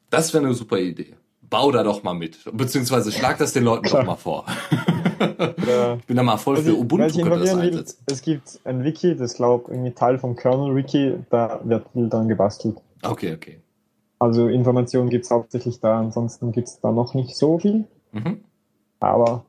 Das 0.09 0.33
wäre 0.33 0.45
eine 0.45 0.53
super 0.53 0.77
Idee. 0.79 1.15
Bau 1.41 1.71
da 1.71 1.83
doch 1.83 2.03
mal 2.03 2.13
mit. 2.13 2.39
Beziehungsweise 2.51 3.11
schlag 3.11 3.37
das 3.37 3.53
den 3.53 3.63
Leuten 3.63 3.87
doch 3.87 4.03
mal 4.03 4.15
vor. 4.15 4.45
Oder 5.19 5.97
Ich 5.99 6.05
bin 6.05 6.17
da 6.17 6.23
mal 6.23 6.37
voll 6.37 6.57
für 6.57 6.75
Ubuntu 6.75 7.21
könnte 7.21 7.39
das 7.39 7.53
einsetzen. 7.53 7.97
es 8.07 8.21
gibt 8.21 8.59
ein 8.65 8.83
Wiki, 8.83 9.15
das 9.15 9.35
glaube 9.35 9.71
irgendwie 9.71 9.91
Teil 9.91 10.17
vom 10.17 10.35
Kernel-Wiki, 10.35 11.19
da 11.29 11.61
wird 11.63 11.87
viel 11.93 12.09
dran 12.09 12.27
gebastelt. 12.27 12.77
Okay, 13.03 13.33
okay. 13.33 13.59
Also 14.19 14.47
Informationen 14.47 15.09
gibt's 15.09 15.29
hauptsächlich 15.29 15.79
da, 15.79 15.99
ansonsten 15.99 16.51
gibt's 16.51 16.79
da 16.81 16.91
noch 16.91 17.13
nicht 17.13 17.35
so 17.37 17.59
viel, 17.59 17.85
Mhm. 18.11 18.39
aber 18.99 19.45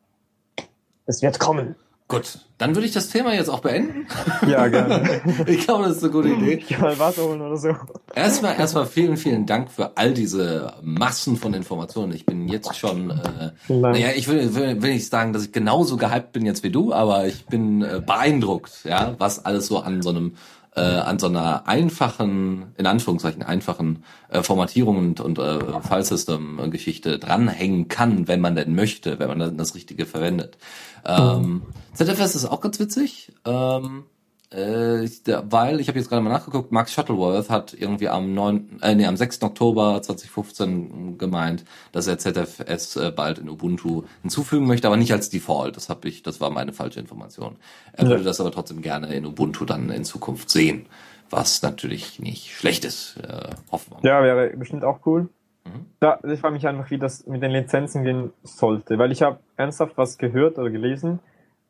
es 1.07 1.23
wird 1.23 1.39
kommen. 1.39 1.77
Gut, 2.09 2.39
dann 2.59 2.77
würde 2.77 2.87
ich 2.87 2.93
das 2.93 3.09
Thema 3.09 3.35
jetzt 3.35 3.49
auch 3.49 3.61
beenden. 3.61 4.07
Ja, 4.47 4.69
gerne. 4.69 5.21
Ich 5.47 5.67
glaube, 5.67 5.85
das 5.85 5.97
ist 5.97 6.05
eine 6.05 6.13
gute 6.13 6.29
Idee. 6.29 6.55
Ich 6.55 6.79
mal 6.79 6.97
Wasser 6.99 7.25
holen 7.25 7.41
oder 7.41 7.57
so. 7.57 7.75
Erstmal, 8.15 8.57
erstmal 8.59 8.87
vielen, 8.87 9.17
vielen 9.17 9.45
Dank 9.45 9.71
für 9.73 9.97
all 9.97 10.15
diese 10.15 10.75
Massen 10.83 11.37
von 11.37 11.53
Informationen. 11.53 12.13
Ich 12.13 12.25
bin 12.25 12.47
jetzt 12.49 12.77
schon, 12.77 13.11
äh, 13.11 13.51
naja, 13.73 14.09
ich 14.15 14.29
will, 14.29 14.55
will, 14.55 14.81
will 14.83 14.93
nicht 14.95 15.11
sagen, 15.11 15.33
dass 15.33 15.45
ich 15.47 15.53
genauso 15.53 15.97
gehypt 15.97 16.33
bin 16.33 16.47
jetzt 16.47 16.63
wie 16.63 16.71
du, 16.71 16.93
aber 16.93 17.27
ich 17.27 17.47
bin 17.47 17.83
äh, 17.83 18.01
beeindruckt, 18.05 18.85
ja, 18.85 19.17
was 19.19 19.45
alles 19.45 19.67
so 19.67 19.81
an 19.81 20.01
so 20.01 20.11
einem 20.11 20.37
äh, 20.77 20.81
an 20.81 21.19
so 21.19 21.27
einer 21.27 21.67
einfachen, 21.67 22.75
in 22.77 22.87
Anführungszeichen 22.87 23.43
einfachen 23.43 24.05
äh, 24.29 24.43
Formatierung 24.43 24.99
und, 24.99 25.21
und 25.21 25.39
äh, 25.39 25.59
Filesystem-Geschichte 25.81 27.19
dranhängen 27.19 27.89
kann, 27.89 28.29
wenn 28.29 28.41
man 28.41 28.55
denn 28.55 28.75
möchte, 28.75 29.19
wenn 29.19 29.29
man 29.29 29.39
dann 29.39 29.57
das 29.57 29.75
Richtige 29.75 30.07
verwendet. 30.07 30.59
Ähm, 31.05 31.63
ZFS 31.95 32.35
ist 32.35 32.45
auch 32.45 32.61
ganz 32.61 32.79
witzig. 32.79 33.33
Ähm, 33.45 34.05
äh, 34.51 35.09
weil, 35.51 35.81
ich 35.81 35.89
habe 35.89 35.99
jetzt 35.99 36.09
gerade 36.09 36.23
mal 36.23 36.31
nachgeguckt, 36.31 36.71
Max 36.73 36.93
Shuttleworth 36.93 37.51
hat 37.51 37.75
irgendwie 37.75 38.09
am 38.09 38.33
9., 38.35 38.81
äh, 38.83 38.95
nee, 38.95 39.07
am 39.07 39.17
6. 39.17 39.43
Oktober 39.43 40.01
2015 40.03 41.19
gemeint, 41.19 41.65
dass 41.93 42.07
er 42.07 42.19
ZFS 42.19 42.97
äh, 42.97 43.11
bald 43.11 43.39
in 43.39 43.49
Ubuntu 43.49 44.05
hinzufügen 44.23 44.67
möchte, 44.67 44.87
aber 44.87 44.97
nicht 44.97 45.13
als 45.13 45.31
Default. 45.31 45.77
Das 45.77 45.89
habe 45.89 46.09
ich, 46.09 46.23
das 46.23 46.41
war 46.41 46.51
meine 46.51 46.73
falsche 46.73 47.01
Information. 47.01 47.57
Er 47.93 48.05
Ja. 48.05 48.11
würde 48.11 48.25
das 48.25 48.41
aber 48.41 48.53
trotzdem 48.53 48.83
gerne 48.83 49.13
in 49.15 49.27
Ubuntu 49.27 49.65
dann 49.65 49.91
in 49.91 50.05
Zukunft 50.05 50.49
sehen, 50.51 50.87
was 51.29 51.63
natürlich 51.63 52.21
nicht 52.21 52.53
schlecht 52.55 52.85
ist. 52.85 53.17
Äh, 53.19 53.51
hoffen 53.73 53.93
wir 53.93 53.97
mal. 54.03 54.09
Ja, 54.09 54.23
wäre 54.23 54.57
bestimmt 54.57 54.85
auch 54.85 55.01
cool. 55.07 55.29
Mhm. 55.65 55.87
Da, 55.99 56.21
ich 56.23 56.39
frage 56.39 56.55
mich 56.55 56.67
einfach, 56.69 56.89
wie 56.91 56.99
das 56.99 57.27
mit 57.27 57.43
den 57.43 57.51
Lizenzen 57.51 58.05
gehen 58.05 58.33
sollte, 58.45 58.97
weil 58.99 59.11
ich 59.11 59.23
habe 59.23 59.41
ernsthaft 59.57 59.99
was 59.99 60.19
gehört 60.19 60.59
oder 60.59 60.71
gelesen, 60.71 61.19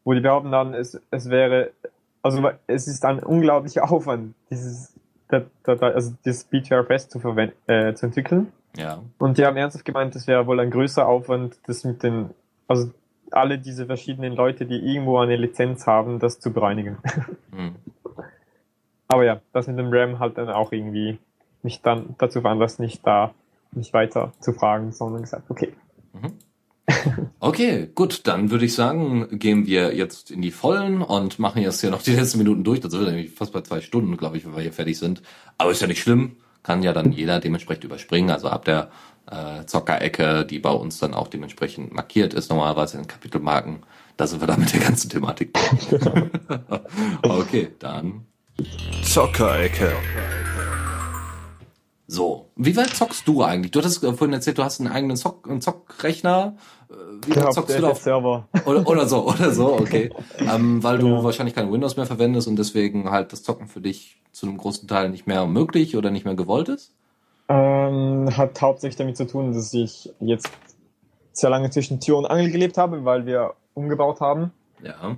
wo 0.05 0.13
die 0.13 0.21
behaupten 0.21 0.53
dann, 0.53 0.75
es, 0.75 1.01
es 1.11 1.31
wäre, 1.31 1.71
also 2.27 2.51
es 2.67 2.87
ist 2.87 3.05
ein 3.05 3.21
unglaublicher 3.21 3.91
Aufwand, 3.91 4.35
dieses, 4.51 4.95
also 5.67 6.15
dieses 6.25 6.45
BTRFS 6.45 7.09
zu, 7.09 7.19
verwenden, 7.21 7.57
äh, 7.67 7.95
zu 7.95 8.07
entwickeln. 8.07 8.53
Ja. 8.77 9.03
Und 9.19 9.39
die 9.39 9.47
haben 9.47 9.57
ernsthaft 9.57 9.85
gemeint, 9.85 10.15
es 10.17 10.27
wäre 10.27 10.47
wohl 10.47 10.61
ein 10.61 10.71
größer 10.71 11.07
Aufwand, 11.07 11.59
das 11.67 11.85
mit 11.85 12.03
den, 12.03 12.31
also 12.69 12.91
alle 13.31 13.59
diese 13.59 13.87
verschiedenen 13.87 14.35
Leute, 14.35 14.67
die 14.67 14.77
irgendwo 14.77 15.19
eine 15.19 15.37
Lizenz 15.37 15.87
haben, 15.87 16.19
das 16.19 16.41
zu 16.41 16.53
bereinigen. 16.53 16.99
Hm. 17.57 17.75
Aber 19.09 19.25
ja, 19.25 19.41
das 19.53 19.67
mit 19.67 19.79
dem 19.79 19.91
RAM 19.91 20.19
halt 20.19 20.37
dann 20.37 20.51
auch 20.51 20.73
irgendwie 20.73 21.19
mich 21.63 21.81
dann 21.81 22.17
dazu 22.19 22.43
veranlasst, 22.43 22.81
nicht 22.81 23.07
da 23.07 23.33
nicht 23.73 23.93
weiter 23.93 24.33
zu 24.41 24.53
fragen, 24.53 24.93
sondern 24.93 25.23
gesagt, 25.23 25.51
okay. 25.51 25.73
Okay, 27.41 27.89
gut, 27.95 28.27
dann 28.27 28.51
würde 28.51 28.65
ich 28.65 28.75
sagen, 28.75 29.39
gehen 29.39 29.67
wir 29.67 29.95
jetzt 29.95 30.31
in 30.31 30.41
die 30.41 30.51
Vollen 30.51 31.03
und 31.03 31.39
machen 31.39 31.63
jetzt 31.63 31.81
hier 31.81 31.91
noch 31.91 32.03
die 32.03 32.15
letzten 32.15 32.39
Minuten 32.39 32.65
durch. 32.65 32.81
Das 32.81 32.93
wird 32.93 33.09
nämlich 33.09 33.33
fast 33.33 33.53
bei 33.53 33.61
zwei 33.63 33.81
Stunden, 33.81 34.17
glaube 34.17 34.37
ich, 34.37 34.45
wenn 34.45 34.55
wir 34.55 34.63
hier 34.63 34.73
fertig 34.73 34.99
sind. 34.99 35.23
Aber 35.59 35.71
ist 35.71 35.81
ja 35.81 35.89
nicht 35.89 36.01
schlimm, 36.01 36.37
kann 36.63 36.83
ja 36.83 36.93
dann 36.93 37.13
jeder 37.13 37.41
dementsprechend 37.41 37.85
überspringen. 37.85 38.31
Also 38.31 38.49
ab 38.49 38.65
der 38.65 38.91
äh, 39.31 39.65
Zockerecke, 39.67 40.45
die 40.45 40.59
bei 40.59 40.71
uns 40.71 40.99
dann 40.99 41.15
auch 41.15 41.29
dementsprechend 41.29 41.93
markiert 41.93 42.35
ist, 42.35 42.51
normalerweise 42.51 42.99
in 42.99 43.07
Kapitelmarken, 43.07 43.81
da 44.17 44.27
sind 44.27 44.41
wir 44.41 44.47
dann 44.47 44.61
mit 44.61 44.73
der 44.73 44.81
ganzen 44.81 45.11
Thematik. 45.11 45.57
okay, 47.23 47.69
dann 47.79 48.27
Zockerecke. 49.05 49.93
So. 52.07 52.51
Wie 52.57 52.77
weit 52.77 52.95
zockst 52.95 53.27
du 53.27 53.43
eigentlich? 53.43 53.73
Du 53.73 53.81
hattest 53.81 54.01
vorhin 54.01 54.33
erzählt, 54.33 54.59
du 54.59 54.65
hast 54.65 54.81
einen 54.81 54.91
eigenen 54.91 55.17
Zock 55.17 55.49
einen 55.49 55.61
Zockrechner. 55.61 56.57
Äh, 56.89 56.95
Wie 57.27 57.31
weit 57.37 57.45
Ja, 57.45 57.51
zockst 57.51 57.75
der, 57.75 57.81
du 57.81 57.87
auf 57.89 58.01
Server. 58.01 58.47
Oder, 58.65 58.87
oder 58.87 59.07
so, 59.07 59.27
oder 59.27 59.51
so, 59.51 59.75
okay. 59.75 60.11
Ähm, 60.41 60.83
weil 60.83 60.99
du 60.99 61.09
Ja. 61.09 61.25
wahrscheinlich 61.25 61.55
kein 61.55 61.73
Windows 61.73 61.97
mehr 61.97 62.07
verwendest 62.07 62.47
und 62.47 62.57
deswegen 62.57 63.11
halt 63.11 63.33
das 63.33 63.43
Zocken 63.43 63.67
für 63.67 63.81
dich 63.81 64.23
zu 64.33 64.47
einem 64.47 64.57
großen 64.59 64.87
Teil 64.87 65.11
nicht 65.11 65.27
mehr 65.27 65.47
möglich 65.47 65.97
oder 65.97 66.11
nicht 66.11 66.25
mehr 66.25 66.35
gewollt 66.37 66.69
ist? 66.69 66.93
Ähm, 67.49 68.29
hat 68.37 68.61
hauptsächlich 68.61 68.97
damit 68.97 69.17
zu 69.17 69.27
tun, 69.27 69.53
dass 69.53 69.73
ich 69.75 70.11
jetzt 70.21 70.51
sehr 71.33 71.51
lange 71.51 71.71
zwischen 71.71 72.01
Tür 72.01 72.19
und 72.19 72.27
Angel 72.27 72.51
gelebt 72.51 72.77
habe, 72.79 73.05
weil 73.05 73.27
wir 73.27 73.55
umgebaut 73.75 74.21
haben, 74.21 74.53
Ja. 74.83 75.17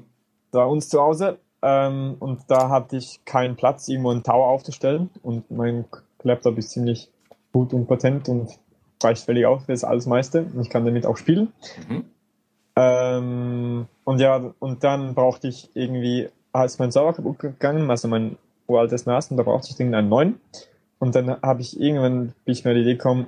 da 0.52 0.64
uns 0.64 0.88
zu 0.88 1.00
Hause. 1.00 1.38
Ähm, 1.60 2.16
und 2.20 2.42
da 2.48 2.68
hatte 2.70 2.96
ich 2.96 3.20
keinen 3.24 3.56
Platz, 3.56 3.88
irgendwo 3.88 4.10
einen 4.10 4.22
Tower 4.22 4.46
aufzustellen. 4.48 5.10
Und 5.22 5.50
mein 5.50 5.84
Laptop 6.22 6.58
ist 6.58 6.70
ziemlich 6.70 7.10
gut 7.52 7.72
und 7.72 7.86
potent 7.86 8.28
und 8.28 8.50
reicht 9.02 9.24
völlig 9.24 9.46
aus 9.46 9.64
für 9.64 9.72
das 9.72 9.84
alles 9.84 10.06
meiste. 10.06 10.42
Und 10.42 10.60
ich 10.60 10.70
kann 10.70 10.84
damit 10.84 11.06
auch 11.06 11.16
spielen. 11.16 11.52
Mhm. 11.88 12.04
Ähm, 12.76 13.86
und 14.04 14.20
ja, 14.20 14.54
und 14.58 14.84
dann 14.84 15.14
brauchte 15.14 15.48
ich 15.48 15.70
irgendwie, 15.74 16.28
als 16.52 16.78
mein 16.78 16.90
Server 16.90 17.12
kaputt 17.12 17.38
gegangen, 17.38 17.90
also 17.90 18.08
mein 18.08 18.36
uraltes 18.66 19.06
NAS, 19.06 19.30
und 19.30 19.36
da 19.36 19.42
brauchte 19.42 19.70
ich 19.70 19.80
irgendeinen 19.80 20.08
neuen. 20.08 20.40
Und 20.98 21.14
dann 21.14 21.40
habe 21.42 21.60
ich 21.60 21.80
irgendwann, 21.80 22.34
bin 22.44 22.52
ich 22.52 22.64
mir 22.64 22.74
die 22.74 22.82
Idee 22.82 22.94
gekommen, 22.94 23.26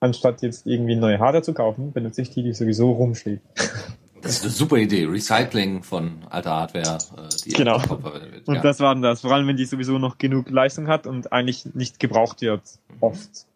anstatt 0.00 0.42
jetzt 0.42 0.66
irgendwie 0.66 0.96
neue 0.96 1.18
Hardware 1.18 1.42
zu 1.42 1.54
kaufen, 1.54 1.92
benutze 1.92 2.22
ich 2.22 2.30
die, 2.30 2.42
die 2.42 2.52
sowieso 2.52 2.92
rumsteht. 2.92 3.40
Das 4.22 4.32
ist 4.36 4.42
eine 4.42 4.52
super 4.52 4.76
Idee. 4.76 5.04
Recycling 5.04 5.82
von 5.82 6.24
alter 6.30 6.50
Hardware, 6.50 6.98
äh, 7.16 7.28
die 7.44 7.50
Genau. 7.50 7.78
verwendet 7.80 8.32
wird. 8.32 8.48
Und 8.48 8.54
ja. 8.56 8.62
das 8.62 8.80
war 8.80 8.94
das, 8.94 9.20
vor 9.22 9.32
allem 9.32 9.46
wenn 9.48 9.56
die 9.56 9.64
sowieso 9.64 9.98
noch 9.98 10.16
genug 10.18 10.48
Leistung 10.50 10.86
hat 10.86 11.06
und 11.06 11.32
eigentlich 11.32 11.74
nicht 11.74 11.98
gebraucht 11.98 12.40
wird, 12.40 12.62
oft. 13.00 13.46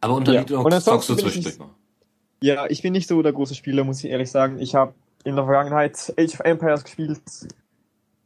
Aber 0.00 0.14
unter 0.14 0.32
Ja. 0.32 0.42
Linux 0.48 0.84
zockst 0.84 1.08
du 1.10 1.14
zwischendurch 1.14 1.58
mal. 1.58 1.68
Ja, 2.42 2.66
ich 2.68 2.82
bin 2.82 2.92
nicht 2.92 3.06
so 3.06 3.22
der 3.22 3.32
große 3.32 3.54
Spieler, 3.54 3.84
muss 3.84 4.02
ich 4.02 4.10
ehrlich 4.10 4.30
sagen. 4.30 4.58
Ich 4.58 4.74
habe 4.74 4.94
in 5.24 5.36
der 5.36 5.44
Vergangenheit 5.44 6.12
Age 6.18 6.34
of 6.34 6.40
Empires 6.40 6.82
gespielt 6.84 7.20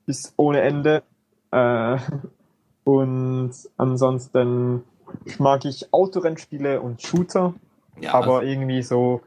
bis 0.06 0.32
ohne 0.36 0.62
Ende. 0.62 1.02
Äh, 1.50 1.98
und 2.84 3.52
ansonsten 3.76 4.84
mag 5.38 5.64
ich 5.64 5.92
Autorennspiele 5.92 6.80
und 6.80 7.02
Shooter, 7.02 7.54
Ja, 8.00 8.14
aber 8.14 8.44
irgendwie 8.44 8.82
so 8.82 9.20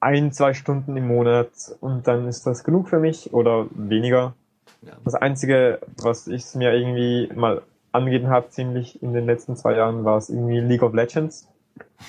ein, 0.00 0.32
zwei 0.32 0.54
Stunden 0.54 0.96
im 0.96 1.08
Monat 1.08 1.50
und 1.80 2.06
dann 2.06 2.26
ist 2.26 2.46
das 2.46 2.64
genug 2.64 2.88
für 2.88 2.98
mich 2.98 3.32
oder 3.34 3.66
weniger. 3.70 4.34
ja. 4.82 4.92
Das 5.04 5.14
Einzige, 5.14 5.80
was 6.02 6.26
ich 6.26 6.54
mir 6.54 6.72
irgendwie 6.72 7.30
mal 7.34 7.62
angegeben 7.92 8.28
hat, 8.28 8.52
ziemlich 8.52 9.02
in 9.02 9.12
den 9.12 9.26
letzten 9.26 9.56
zwei 9.56 9.74
Jahren, 9.76 10.04
war 10.04 10.16
es 10.18 10.30
irgendwie 10.30 10.60
League 10.60 10.82
of 10.82 10.94
Legends. 10.94 11.48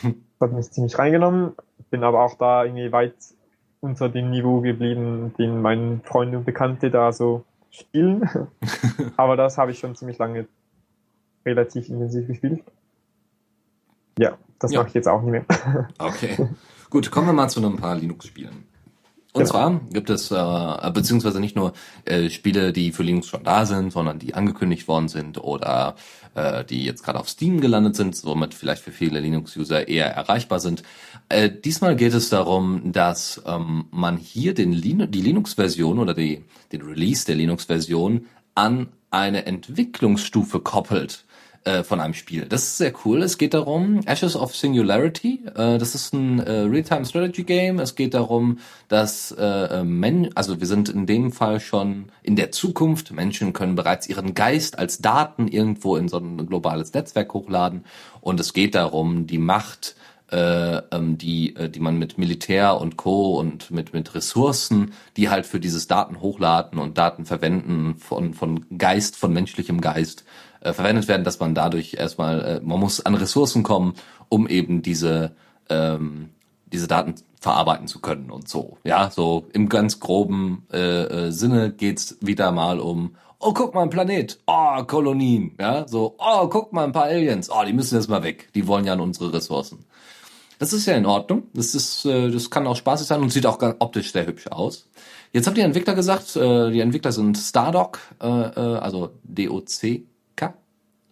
Das 0.40 0.50
hat 0.50 0.56
mich 0.56 0.72
ziemlich 0.72 0.98
reingenommen, 0.98 1.52
bin 1.92 2.04
aber 2.04 2.24
auch 2.24 2.36
da 2.36 2.64
irgendwie 2.66 2.92
weit 2.92 3.14
unter 3.80 4.10
dem 4.10 4.32
Niveau 4.32 4.62
geblieben, 4.62 5.36
den 5.38 5.62
meine 5.62 6.00
Freunde 6.04 6.40
und 6.40 6.46
Bekannte 6.46 6.90
da 6.90 7.12
so 7.12 7.44
spielen. 7.70 8.28
aber 9.18 9.38
das 9.38 9.60
habe 9.60 9.70
ich 9.70 9.78
schon 9.78 9.96
ziemlich 9.96 10.18
lange 10.18 10.48
relativ 11.46 11.90
intensiv 11.90 12.26
gespielt. 12.26 12.64
Ja, 14.18 14.38
das 14.58 14.72
Ja. 14.72 14.80
mache 14.80 14.88
ich 14.90 14.94
jetzt 14.96 15.08
auch 15.08 15.22
nicht 15.22 15.32
mehr. 15.32 15.46
Okay. 16.00 16.50
Gut, 16.92 17.10
kommen 17.10 17.28
wir 17.28 17.34
mal 17.34 17.48
zu 17.48 17.66
ein 17.66 17.78
paar 17.78 17.96
Linux-Spielen. 17.96 18.66
Und 19.34 19.44
Genau. 19.44 19.50
zwar 19.50 19.80
gibt 19.94 20.10
es, 20.10 20.30
äh, 20.30 20.92
beziehungsweise 20.92 21.40
nicht 21.40 21.56
nur 21.56 21.72
äh, 22.04 22.30
Spiele, 22.30 22.74
die 22.74 22.92
für 22.92 23.04
Linux 23.04 23.28
schon 23.28 23.46
da 23.46 23.66
sind, 23.66 23.94
sondern 23.94 24.20
die 24.20 24.34
angekündigt 24.34 24.90
worden 24.90 25.08
sind 25.08 25.38
oder 25.42 25.96
äh, 26.36 26.66
die 26.66 26.84
jetzt 26.84 27.02
gerade 27.04 27.18
auf 27.18 27.30
Steam 27.30 27.62
gelandet 27.62 27.96
sind, 27.96 28.14
somit 28.14 28.54
vielleicht 28.54 28.84
für 28.84 28.92
viele 28.92 29.22
Linux-User 29.22 29.88
eher 29.88 30.08
erreichbar 30.08 30.60
sind. 30.60 30.84
Äh, 31.30 31.50
diesmal 31.50 31.96
geht 31.96 32.14
es 32.14 32.28
darum, 32.28 32.92
dass 32.92 33.42
ähm, 33.46 33.86
man 33.92 34.18
hier 34.18 34.54
den 34.54 34.74
Lin 34.74 35.10
die 35.10 35.22
Linux-Version 35.22 35.98
oder 35.98 36.14
die, 36.14 36.44
den 36.74 36.82
Release 36.82 37.26
der 37.26 37.36
Linux-Version 37.36 38.26
an 38.54 38.90
eine 39.12 39.46
Entwicklungsstufe 39.46 40.60
koppelt 40.60 41.24
äh, 41.64 41.84
von 41.84 42.00
einem 42.00 42.14
Spiel. 42.14 42.46
Das 42.46 42.64
ist 42.64 42.78
sehr 42.78 42.94
cool. 43.06 43.22
Es 43.22 43.38
geht 43.38 43.54
darum, 43.54 44.02
Ashes 44.06 44.36
of 44.36 44.56
Singularity. 44.56 45.42
Äh, 45.46 45.78
das 45.78 45.96
ist 45.96 46.14
ein 46.14 46.40
äh, 46.40 46.62
Real-Time 46.62 47.06
Strategy 47.06 47.44
Game. 47.44 47.80
Es 47.80 47.96
geht 47.96 48.14
darum, 48.14 48.60
dass 48.88 49.32
äh, 49.32 49.84
Men 49.84 50.32
also 50.36 50.60
wir 50.60 50.68
sind 50.68 50.90
in 50.90 51.06
dem 51.06 51.32
Fall 51.32 51.60
schon 51.60 52.06
in 52.24 52.36
der 52.36 52.52
Zukunft. 52.52 53.12
Menschen 53.12 53.54
können 53.54 53.76
bereits 53.76 54.08
ihren 54.08 54.34
Geist 54.34 54.80
als 54.80 55.00
Daten 55.00 55.48
irgendwo 55.48 55.98
in 55.98 56.08
so 56.08 56.18
ein 56.18 56.46
globales 56.48 56.94
Netzwerk 56.94 57.34
hochladen. 57.34 57.86
Und 58.22 58.40
es 58.40 58.54
geht 58.54 58.76
darum, 58.76 59.28
die 59.28 59.38
Macht 59.38 59.96
äh, 60.32 60.78
ähm, 60.92 61.18
die, 61.18 61.56
äh, 61.58 61.70
die 61.70 61.82
man 61.82 62.00
mit 62.00 62.18
Militär 62.18 62.80
und 62.80 62.96
Co. 62.98 63.38
und 63.38 63.70
mit, 63.70 63.94
mit 63.94 64.16
Ressourcen, 64.16 64.94
die 65.18 65.30
halt 65.30 65.46
für 65.46 65.60
dieses 65.60 65.88
Daten 65.88 66.22
hochladen 66.22 66.80
und 66.80 66.98
Daten 66.98 67.26
verwenden 67.26 67.96
von, 67.98 68.34
von 68.34 68.66
Geist, 68.78 69.18
von 69.18 69.34
menschlichem 69.34 69.82
Geist, 69.82 70.24
äh, 70.62 70.74
verwendet 70.74 71.08
werden, 71.08 71.24
dass 71.24 71.40
man 71.40 71.54
dadurch 71.54 71.96
erstmal, 71.96 72.42
äh, 72.42 72.60
man 72.62 72.80
muss 72.80 73.06
an 73.06 73.16
Ressourcen 73.16 73.64
kommen, 73.64 73.96
um 74.30 74.48
eben 74.48 74.82
diese, 74.82 75.36
ähm, 75.70 76.30
diese 76.66 76.88
Daten 76.88 77.16
verarbeiten 77.40 77.88
zu 77.88 78.00
können 78.00 78.32
und 78.32 78.48
so. 78.48 78.78
Ja, 78.84 79.10
so 79.12 79.48
im 79.54 79.68
ganz 79.68 80.00
groben 80.00 80.66
äh, 80.72 81.28
äh, 81.28 81.32
Sinne 81.32 81.72
geht's 81.72 82.18
wieder 82.22 82.52
mal 82.52 82.80
um 82.80 83.16
Oh, 83.44 83.54
guck 83.54 83.74
mal, 83.74 83.82
ein 83.82 83.90
Planet. 83.90 84.38
Oh, 84.46 84.84
Kolonien. 84.84 85.56
Ja, 85.60 85.88
so, 85.88 86.16
oh, 86.20 86.48
guck 86.48 86.74
mal, 86.74 86.84
ein 86.84 86.92
paar 86.92 87.06
Aliens. 87.06 87.50
Oh, 87.50 87.64
die 87.66 87.74
müssen 87.74 87.96
jetzt 87.96 88.08
mal 88.08 88.22
weg. 88.22 88.50
Die 88.54 88.68
wollen 88.68 88.86
ja 88.86 88.94
an 88.94 89.00
unsere 89.00 89.34
Ressourcen. 89.34 89.84
Das 90.60 90.74
ist 90.74 90.86
ja 90.86 90.94
in 90.94 91.08
Ordnung. 91.08 91.48
Das 91.56 91.74
ist, 91.74 92.06
äh, 92.06 92.30
das 92.30 92.52
kann 92.52 92.68
auch 92.68 92.76
spaßig 92.76 93.08
sein 93.08 93.20
und 93.20 93.32
sieht 93.32 93.48
auch 93.48 93.60
optisch 93.80 94.12
sehr 94.12 94.28
hübsch 94.28 94.46
aus. 94.46 94.88
Jetzt 95.34 95.48
haben 95.48 95.56
die 95.56 95.62
Entwickler 95.62 95.96
gesagt, 95.96 96.36
äh, 96.36 96.70
die 96.70 96.82
Entwickler 96.82 97.12
sind 97.12 97.36
Stardock, 97.36 97.98
äh, 98.22 98.28
äh, 98.28 98.78
also 98.78 99.10
D-O-C-K, 99.24 100.06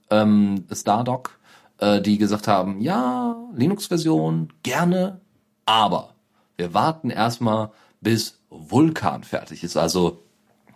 ähm, 0.10 0.65
Stardock, 0.72 1.40
äh, 1.80 2.02
die 2.02 2.18
gesagt 2.18 2.48
haben, 2.48 2.81
ja, 2.81 3.36
Linux-Version, 3.56 4.53
gerne, 4.64 5.22
aber 5.65 6.15
wir 6.57 6.73
warten 6.73 7.10
erstmal, 7.10 7.72
bis 8.02 8.40
Vulkan 8.49 9.23
fertig 9.23 9.64
ist, 9.64 9.77
also 9.77 10.23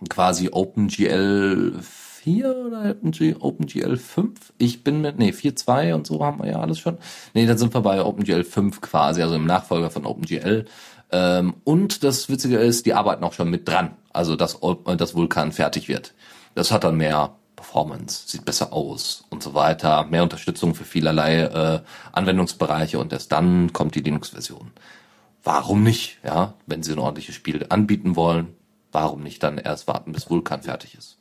quasi 0.08 0.50
OpenGL 0.52 1.80
4 1.80 2.56
oder 2.56 2.96
OpenGL 3.40 3.96
5? 3.96 4.52
Ich 4.58 4.82
bin 4.82 5.00
mit, 5.00 5.18
nee, 5.18 5.30
4.2 5.30 5.94
und 5.94 6.06
so 6.06 6.24
haben 6.24 6.42
wir 6.42 6.50
ja 6.50 6.60
alles 6.60 6.78
schon. 6.78 6.98
Nee, 7.34 7.46
dann 7.46 7.58
sind 7.58 7.74
wir 7.74 7.80
bei 7.82 8.02
OpenGL 8.02 8.44
5 8.44 8.80
quasi, 8.80 9.22
also 9.22 9.34
im 9.34 9.46
Nachfolger 9.46 9.90
von 9.90 10.06
OpenGL. 10.06 10.64
Ähm, 11.12 11.54
und 11.64 12.02
das 12.02 12.28
Witzige 12.28 12.58
ist, 12.58 12.86
die 12.86 12.94
arbeiten 12.94 13.24
auch 13.24 13.34
schon 13.34 13.50
mit 13.50 13.68
dran, 13.68 13.90
also 14.12 14.36
dass 14.36 14.58
das 14.96 15.14
Vulkan 15.14 15.52
fertig 15.52 15.88
wird. 15.88 16.14
Das 16.54 16.70
hat 16.72 16.84
dann 16.84 16.96
mehr 16.96 17.34
Performance, 17.74 18.28
sieht 18.28 18.44
besser 18.44 18.72
aus 18.72 19.24
und 19.30 19.42
so 19.42 19.52
weiter, 19.52 20.04
mehr 20.04 20.22
Unterstützung 20.22 20.76
für 20.76 20.84
vielerlei 20.84 21.40
äh, 21.40 21.80
Anwendungsbereiche 22.12 23.00
und 23.00 23.12
erst 23.12 23.32
dann 23.32 23.72
kommt 23.72 23.96
die 23.96 24.00
Linux-Version. 24.00 24.70
Warum 25.42 25.82
nicht? 25.82 26.18
Ja, 26.22 26.54
wenn 26.66 26.84
sie 26.84 26.92
ein 26.92 27.00
ordentliches 27.00 27.34
Spiel 27.34 27.66
anbieten 27.70 28.14
wollen, 28.14 28.54
warum 28.92 29.24
nicht 29.24 29.42
dann 29.42 29.58
erst 29.58 29.88
warten, 29.88 30.12
bis 30.12 30.30
Vulkan 30.30 30.62
fertig 30.62 30.94
ist? 30.94 31.18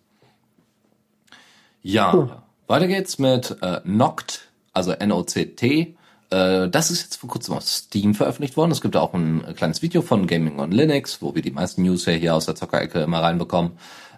Ja, 1.82 2.14
cool. 2.14 2.38
weiter 2.68 2.86
geht's 2.86 3.18
mit 3.18 3.58
äh, 3.64 3.82
Noct, 3.84 4.42
also 4.74 4.92
N-O-C-T. 4.92 5.98
Äh, 6.30 6.70
das 6.70 6.92
ist 6.92 7.02
jetzt 7.02 7.16
vor 7.16 7.32
kurzem 7.32 7.56
auf 7.56 7.64
Steam 7.64 8.14
veröffentlicht 8.14 8.58
worden. 8.58 8.72
Es 8.72 8.82
gibt 8.82 8.96
auch 8.96 9.16
ein 9.16 9.56
kleines 9.56 9.82
Video 9.82 10.04
von 10.04 10.28
Gaming 10.28 10.60
on 10.60 10.72
Linux, 10.72 11.20
wo 11.20 11.34
wir 11.34 11.42
die 11.42 11.50
meisten 11.50 11.82
News 11.82 12.06
hier 12.06 12.36
aus 12.36 12.46
der 12.46 12.54
Zockerecke 12.54 13.02
immer 13.02 13.24
reinbekommen. 13.24 13.72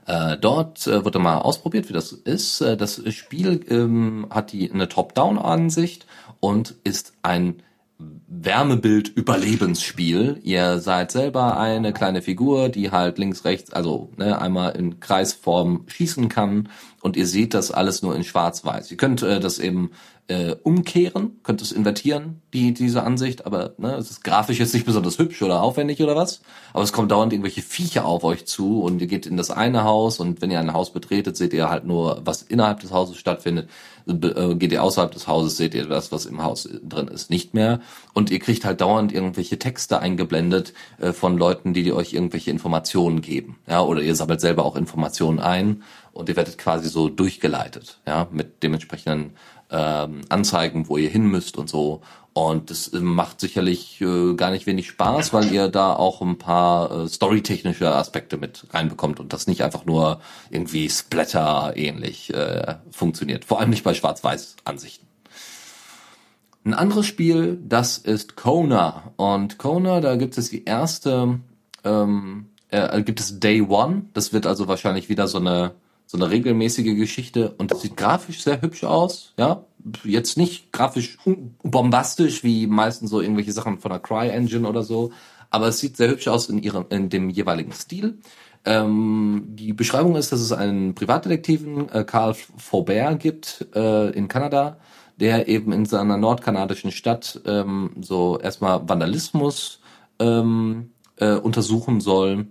Äh, 0.06 0.38
dort 0.38 0.86
äh, 0.88 1.03
wird 1.03 1.15
mal 1.15 1.40
ausprobiert, 1.40 1.90
wie 1.90 1.94
das 1.94 2.11
ist. 2.11 2.61
Äh, 2.61 2.77
das 2.77 3.02
Spiel 3.14 3.65
ähm, 3.69 4.27
hat 4.30 4.52
die 4.52 4.72
eine 4.72 4.88
Top-Down-Ansicht 4.88 6.06
und 6.40 6.76
ist 6.84 7.14
ein 7.23 7.64
Wärmebild-Überlebensspiel. 7.98 10.40
Ihr 10.44 10.80
seid 10.80 11.11
selber 11.11 11.57
eine 11.57 11.94
kleine 11.94 12.22
Figur, 12.22 12.68
die 12.69 12.91
halt 12.91 13.18
links, 13.18 13.45
rechts, 13.45 13.72
also 13.72 14.10
ne, 14.18 14.41
einmal 14.41 14.76
in 14.76 14.99
Kreisform 14.99 15.86
schießen 15.88 16.27
kann 16.30 16.69
und 17.02 17.18
ihr 17.18 17.27
seht 17.27 17.53
das 17.53 17.72
alles 17.72 18.02
nur 18.02 18.15
in 18.15 18.23
Schwarz-Weiß. 18.23 18.90
Ihr 18.91 18.98
könnt 18.98 19.22
äh, 19.23 19.40
das 19.40 19.60
eben 19.60 19.91
äh, 20.27 20.56
umkehren, 20.64 21.39
könnt 21.43 21.61
es 21.61 21.72
invertieren, 21.72 22.41
die, 22.53 22.73
diese 22.73 23.03
Ansicht, 23.03 23.45
aber 23.45 23.73
ne, 23.77 23.95
es 23.95 24.10
ist 24.10 24.23
grafisch 24.23 24.60
jetzt 24.60 24.73
nicht 24.73 24.85
besonders 24.85 25.19
hübsch 25.19 25.41
oder 25.43 25.61
aufwendig 25.61 26.02
oder 26.02 26.15
was, 26.15 26.41
aber 26.73 26.84
es 26.84 26.93
kommt 26.93 27.11
dauernd 27.11 27.31
irgendwelche 27.31 27.61
Viecher 27.61 28.06
auf 28.06 28.23
euch 28.23 28.45
zu 28.45 28.81
und 28.81 28.99
ihr 29.02 29.07
geht 29.07 29.27
in 29.27 29.38
das 29.38 29.52
eine 29.52 29.84
Haus 29.84 30.19
und 30.19 30.41
wenn 30.41 30.49
ihr 30.49 30.60
ein 30.60 30.73
Haus 30.73 30.91
betretet, 30.91 31.38
seht 31.38 31.53
ihr 31.53 31.69
halt 31.69 31.85
nur, 31.85 32.22
was 32.26 32.41
innerhalb 32.41 32.80
des 32.80 32.91
Hauses 32.91 33.18
stattfindet, 33.18 33.69
äh, 34.07 34.56
geht 34.56 34.72
ihr 34.72 34.84
außerhalb 34.84 35.11
des 35.11 35.27
Hauses, 35.27 35.57
seht 35.57 35.73
ihr 35.73 35.85
das, 35.85 36.11
was 36.11 36.26
im 36.26 36.43
Haus 36.43 36.69
drin 36.84 37.07
ist, 37.07 37.30
nicht 37.30 37.53
mehr. 37.53 37.80
Und 38.14 38.30
ihr 38.31 38.39
kriegt 38.39 38.65
halt 38.65 38.81
dauernd 38.81 39.11
irgendwelche 39.11 39.57
Texte 39.57 39.99
eingeblendet 39.99 40.73
äh, 40.99 41.11
von 41.11 41.38
Leuten, 41.38 41.73
die, 41.73 41.84
die 41.84 41.93
euch 41.93 42.14
irgendwelche 42.14 42.52
Informationen 42.52 43.22
geben, 43.22 43.57
ja, 43.68 43.81
oder 43.81 44.02
ihr 44.02 44.15
sammelt 44.15 44.41
selber 44.41 44.65
auch 44.65 44.76
Informationen 44.76 45.39
ein 45.39 45.84
und 46.14 46.30
ihr 46.30 46.35
werdet 46.35 46.57
quasi 46.57 46.88
so 46.88 47.10
durchgeleitet, 47.10 47.99
ja, 48.07 48.27
mit 48.31 48.64
dementsprechenden 48.64 49.31
ähm, 49.69 50.21
Anzeigen, 50.29 50.87
wo 50.89 50.97
ihr 50.97 51.09
hin 51.09 51.27
müsst 51.27 51.57
und 51.57 51.69
so. 51.69 52.01
Und 52.33 52.69
das 52.69 52.89
äh, 52.89 52.99
macht 52.99 53.39
sicherlich 53.39 54.01
äh, 54.01 54.33
gar 54.35 54.51
nicht 54.51 54.65
wenig 54.65 54.87
Spaß, 54.89 55.31
weil 55.31 55.53
ihr 55.53 55.69
da 55.69 55.93
auch 55.95 56.21
ein 56.21 56.37
paar 56.37 56.91
äh, 56.91 57.07
storytechnische 57.07 57.95
Aspekte 57.95 58.37
mit 58.37 58.67
reinbekommt 58.71 59.21
und 59.21 59.31
das 59.31 59.47
nicht 59.47 59.63
einfach 59.63 59.85
nur 59.85 60.19
irgendwie 60.49 60.89
Splatter-ähnlich 60.89 62.33
äh, 62.33 62.75
funktioniert. 62.91 63.45
Vor 63.45 63.61
allem 63.61 63.69
nicht 63.69 63.85
bei 63.85 63.93
Schwarz-Weiß-Ansichten. 63.93 65.07
Ein 66.65 66.73
anderes 66.73 67.05
Spiel, 67.05 67.57
das 67.63 67.99
ist 67.99 68.35
Kona. 68.35 69.13
Und 69.15 69.57
Kona, 69.57 70.01
da 70.01 70.15
gibt 70.15 70.37
es 70.37 70.49
die 70.49 70.65
erste, 70.65 71.39
ähm, 71.85 72.47
äh, 72.69 73.01
gibt 73.03 73.21
es 73.21 73.39
Day 73.39 73.61
One. 73.61 74.07
Das 74.13 74.33
wird 74.33 74.45
also 74.45 74.67
wahrscheinlich 74.67 75.07
wieder 75.07 75.29
so 75.29 75.37
eine 75.37 75.71
so 76.06 76.18
eine 76.18 76.30
regelmäßige 76.30 76.95
Geschichte 76.95 77.56
und 77.57 77.72
das 77.72 77.82
sieht 77.82 77.98
grafisch 77.98 78.44
sehr 78.44 78.61
hübsch 78.61 78.84
aus, 78.84 79.34
ja. 79.38 79.65
Jetzt 80.03 80.36
nicht 80.36 80.72
grafisch 80.72 81.18
bombastisch 81.61 82.44
wie 82.44 82.65
meistens 82.65 83.11
so 83.11 83.22
irgendwelche 83.22 83.52
Sachen 83.52 83.77
von 83.77 83.91
der 83.91 83.99
CryEngine 83.99 84.68
oder 84.68 84.82
so, 84.82 85.11
aber 85.52 85.68
es 85.68 85.80
sieht 85.80 85.95
sehr 85.95 86.10
hübsch 86.10 86.27
aus 86.27 86.49
in 86.49 86.57
ihrem, 86.57 86.86
in 86.90 87.10
dem 87.10 87.30
jeweiligen 87.30 87.72
Stil. 87.72 88.18
Ähm, 88.65 89.44
die 89.49 89.73
Beschreibung 89.73 90.15
ist, 90.15 90.32
dass 90.32 90.40
es 90.40 90.52
einen 90.52 90.95
Privatdetektiven, 90.95 91.90
äh, 91.90 92.03
Carl 92.03 92.34
Faubert, 92.34 93.19
gibt 93.19 93.68
äh, 93.76 94.10
in 94.10 94.27
Kanada, 94.27 94.77
der 95.18 95.48
eben 95.48 95.72
in 95.72 95.86
seiner 95.86 96.18
nordkanadischen 96.18 96.91
Stadt 96.91 97.40
ähm, 97.45 97.91
so 98.02 98.40
erstmal 98.40 98.90
Vandalismus 98.90 99.80
ähm, 100.19 100.90
äh, 101.18 101.36
untersuchen 101.36 102.02
soll 102.02 102.48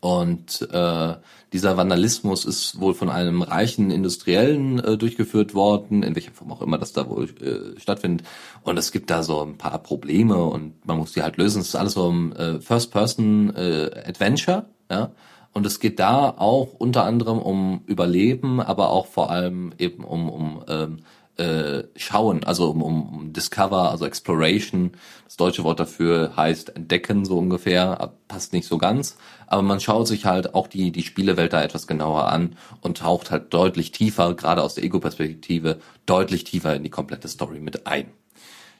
und 0.00 0.68
äh, 0.72 1.14
dieser 1.52 1.76
Vandalismus 1.76 2.44
ist 2.44 2.80
wohl 2.80 2.94
von 2.94 3.08
einem 3.08 3.42
reichen 3.42 3.90
Industriellen 3.90 4.80
äh, 4.80 4.96
durchgeführt 4.96 5.54
worden, 5.54 6.02
in 6.02 6.14
welcher 6.14 6.32
Form 6.32 6.52
auch 6.52 6.60
immer 6.60 6.78
das 6.78 6.92
da 6.92 7.08
wohl 7.08 7.28
äh, 7.40 7.80
stattfindet. 7.80 8.26
Und 8.62 8.78
es 8.78 8.92
gibt 8.92 9.10
da 9.10 9.22
so 9.22 9.42
ein 9.42 9.56
paar 9.56 9.78
Probleme 9.78 10.44
und 10.44 10.84
man 10.86 10.98
muss 10.98 11.12
die 11.12 11.22
halt 11.22 11.36
lösen. 11.36 11.60
Es 11.60 11.68
ist 11.68 11.76
alles 11.76 11.92
so 11.92 12.10
ein 12.10 12.32
äh, 12.32 12.60
First-Person-Adventure, 12.60 14.66
äh, 14.88 14.94
ja. 14.94 15.12
Und 15.52 15.64
es 15.64 15.80
geht 15.80 16.00
da 16.00 16.34
auch 16.36 16.74
unter 16.74 17.04
anderem 17.04 17.38
um 17.38 17.80
Überleben, 17.86 18.60
aber 18.60 18.90
auch 18.90 19.06
vor 19.06 19.30
allem 19.30 19.72
eben 19.78 20.04
um, 20.04 20.28
um 20.28 20.62
ähm, 20.68 20.98
äh, 21.38 21.84
schauen, 21.96 22.44
also 22.44 22.70
um, 22.70 22.82
um 22.82 23.32
Discover, 23.32 23.90
also 23.90 24.06
Exploration. 24.06 24.92
Das 25.24 25.36
deutsche 25.36 25.64
Wort 25.64 25.80
dafür 25.80 26.32
heißt 26.36 26.76
entdecken 26.76 27.24
so 27.24 27.38
ungefähr, 27.38 28.12
passt 28.28 28.52
nicht 28.52 28.66
so 28.66 28.78
ganz. 28.78 29.16
Aber 29.46 29.62
man 29.62 29.80
schaut 29.80 30.08
sich 30.08 30.24
halt 30.24 30.54
auch 30.54 30.66
die, 30.66 30.92
die 30.92 31.02
Spielewelt 31.02 31.52
da 31.52 31.62
etwas 31.62 31.86
genauer 31.86 32.28
an 32.28 32.56
und 32.80 32.98
taucht 32.98 33.30
halt 33.30 33.52
deutlich 33.52 33.92
tiefer, 33.92 34.34
gerade 34.34 34.62
aus 34.62 34.74
der 34.74 34.84
Ego-Perspektive, 34.84 35.78
deutlich 36.06 36.44
tiefer 36.44 36.74
in 36.74 36.82
die 36.82 36.90
komplette 36.90 37.28
Story 37.28 37.60
mit 37.60 37.86
ein. 37.86 38.06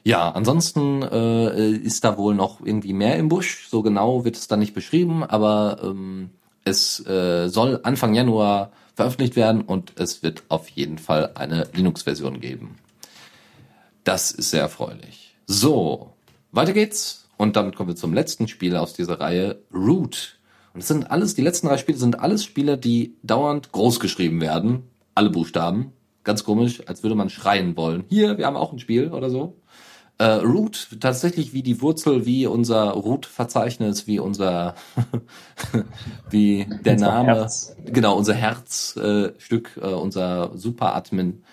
Ja, 0.03 0.31
ansonsten 0.31 1.03
äh, 1.03 1.71
ist 1.71 2.05
da 2.05 2.17
wohl 2.17 2.33
noch 2.33 2.61
irgendwie 2.65 2.93
mehr 2.93 3.17
im 3.17 3.27
Busch. 3.27 3.67
So 3.69 3.81
genau 3.81 4.23
wird 4.23 4.37
es 4.37 4.47
da 4.47 4.55
nicht 4.55 4.73
beschrieben, 4.73 5.23
aber 5.23 5.79
ähm, 5.83 6.29
es 6.63 7.05
äh, 7.05 7.49
soll 7.49 7.81
Anfang 7.83 8.13
Januar 8.13 8.71
veröffentlicht 8.97 9.35
werden 9.35 9.61
und 9.61 9.93
es 9.95 10.23
wird 10.23 10.43
auf 10.49 10.69
jeden 10.69 10.97
Fall 10.97 11.31
eine 11.35 11.67
Linux-Version 11.73 12.41
geben. 12.41 12.77
Das 14.03 14.31
ist 14.31 14.49
sehr 14.49 14.61
erfreulich. 14.61 15.35
So, 15.45 16.13
weiter 16.51 16.73
geht's. 16.73 17.29
Und 17.37 17.55
damit 17.55 17.75
kommen 17.75 17.89
wir 17.89 17.95
zum 17.95 18.15
letzten 18.15 18.47
Spiel 18.47 18.75
aus 18.75 18.93
dieser 18.93 19.19
Reihe, 19.19 19.61
Root. 19.71 20.39
Und 20.73 20.81
es 20.81 20.87
sind 20.87 21.11
alles, 21.11 21.35
die 21.35 21.43
letzten 21.43 21.67
drei 21.67 21.77
Spiele 21.77 21.99
sind 21.99 22.19
alles 22.19 22.43
Spiele, 22.43 22.75
die 22.79 23.15
dauernd 23.21 23.71
groß 23.71 23.99
geschrieben 23.99 24.41
werden. 24.41 24.89
Alle 25.13 25.29
Buchstaben. 25.29 25.93
Ganz 26.23 26.43
komisch, 26.43 26.81
als 26.87 27.03
würde 27.03 27.15
man 27.15 27.29
schreien 27.29 27.77
wollen. 27.77 28.03
Hier, 28.09 28.39
wir 28.39 28.47
haben 28.47 28.57
auch 28.57 28.73
ein 28.73 28.79
Spiel 28.79 29.11
oder 29.11 29.29
so. 29.29 29.61
Äh, 30.19 30.25
Root, 30.25 30.89
tatsächlich 30.99 31.53
wie 31.53 31.61
die 31.61 31.79
Wurzel, 31.81 32.25
wie 32.25 32.47
unser 32.47 32.89
Root-Verzeichnis, 32.89 34.07
wie 34.07 34.17
unser, 34.17 34.73
wie 36.29 36.65
der 36.83 36.93
unser 36.93 37.07
Name, 37.07 37.35
Herz. 37.35 37.75
genau, 37.85 38.17
unser 38.17 38.33
Herzstück, 38.33 39.77
äh, 39.77 39.79
äh, 39.79 39.93
unser 39.93 40.57
Super-Admin. 40.57 41.43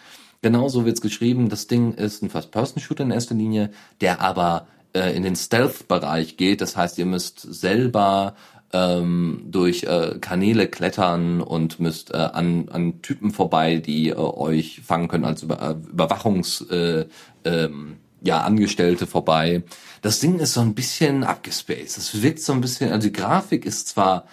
Genauso 0.41 0.87
wird's 0.87 1.03
geschrieben. 1.03 1.51
Das 1.51 1.67
Ding 1.67 1.93
ist 1.93 2.23
ein 2.23 2.31
First-Person-Shooter 2.31 3.05
in 3.05 3.11
erster 3.11 3.35
Linie, 3.35 3.71
der 4.01 4.23
aber 4.23 4.67
äh, 4.95 5.15
in 5.15 5.23
den 5.25 5.37
Stealth-Bereich 5.37 6.39
geht. 6.39 6.63
Das 6.63 6.75
heißt, 6.77 6.99
ihr 6.99 7.07
müsst 7.07 7.41
selber 7.41 8.35
ähm, 8.73 9.45
durch 9.47 9.85
äh, 9.85 10.19
Kanäle 10.21 10.69
klettern 10.69 11.41
und 11.41 11.81
müsst 11.81 12.13
äh, 12.13 12.17
an, 12.17 12.69
an 12.71 13.03
Typen 13.03 13.31
vorbei, 13.31 13.77
die 13.77 14.09
äh, 14.09 14.17
euch 14.17 14.81
fangen 14.83 15.09
können 15.09 15.25
als 15.25 15.43
Über 15.43 15.61
äh, 15.61 15.73
Überwachungs 15.91 16.63
äh, 16.71 17.07
ähm, 17.45 17.99
ja, 18.25 18.41
Angestellte 18.41 19.07
vorbei. 19.07 19.63
Das 20.03 20.19
Ding 20.21 20.39
ist 20.39 20.55
so 20.55 20.61
ein 20.61 20.75
bisschen 20.75 21.25
abgespaced. 21.25 21.99
Es 21.99 22.23
wirkt 22.23 22.41
so 22.41 22.53
ein 22.53 22.61
bisschen, 22.61 22.91
also 22.91 23.07
die 23.07 23.13
Grafik 23.13 23.67
ist 23.67 23.89
zwar, 23.89 24.27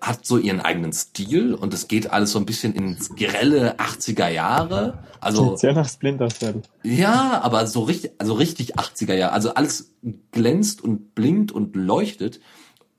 hat 0.00 0.26
so 0.26 0.36
ihren 0.36 0.60
eigenen 0.60 0.92
Stil 0.92 1.54
und 1.54 1.72
es 1.72 1.88
geht 1.88 2.10
alles 2.10 2.32
so 2.32 2.38
ein 2.38 2.46
bisschen 2.46 2.74
ins 2.74 3.14
grelle 3.14 3.76
80er 3.76 4.28
Jahre. 4.28 4.98
Also. 5.20 5.56
Sehr 5.56 5.72
nach 5.72 5.88
Splinter 5.88 6.28
Cell. 6.28 6.62
Ja, 6.82 7.40
aber 7.42 7.66
so 7.66 7.84
richtig, 7.84 8.12
also 8.18 8.34
richtig 8.34 8.78
80er 8.78 9.14
Jahre. 9.14 9.32
Also 9.32 9.54
alles 9.54 9.92
glänzt 10.32 10.82
und 10.82 11.14
blinkt 11.14 11.52
und 11.52 11.76
leuchtet. 11.76 12.40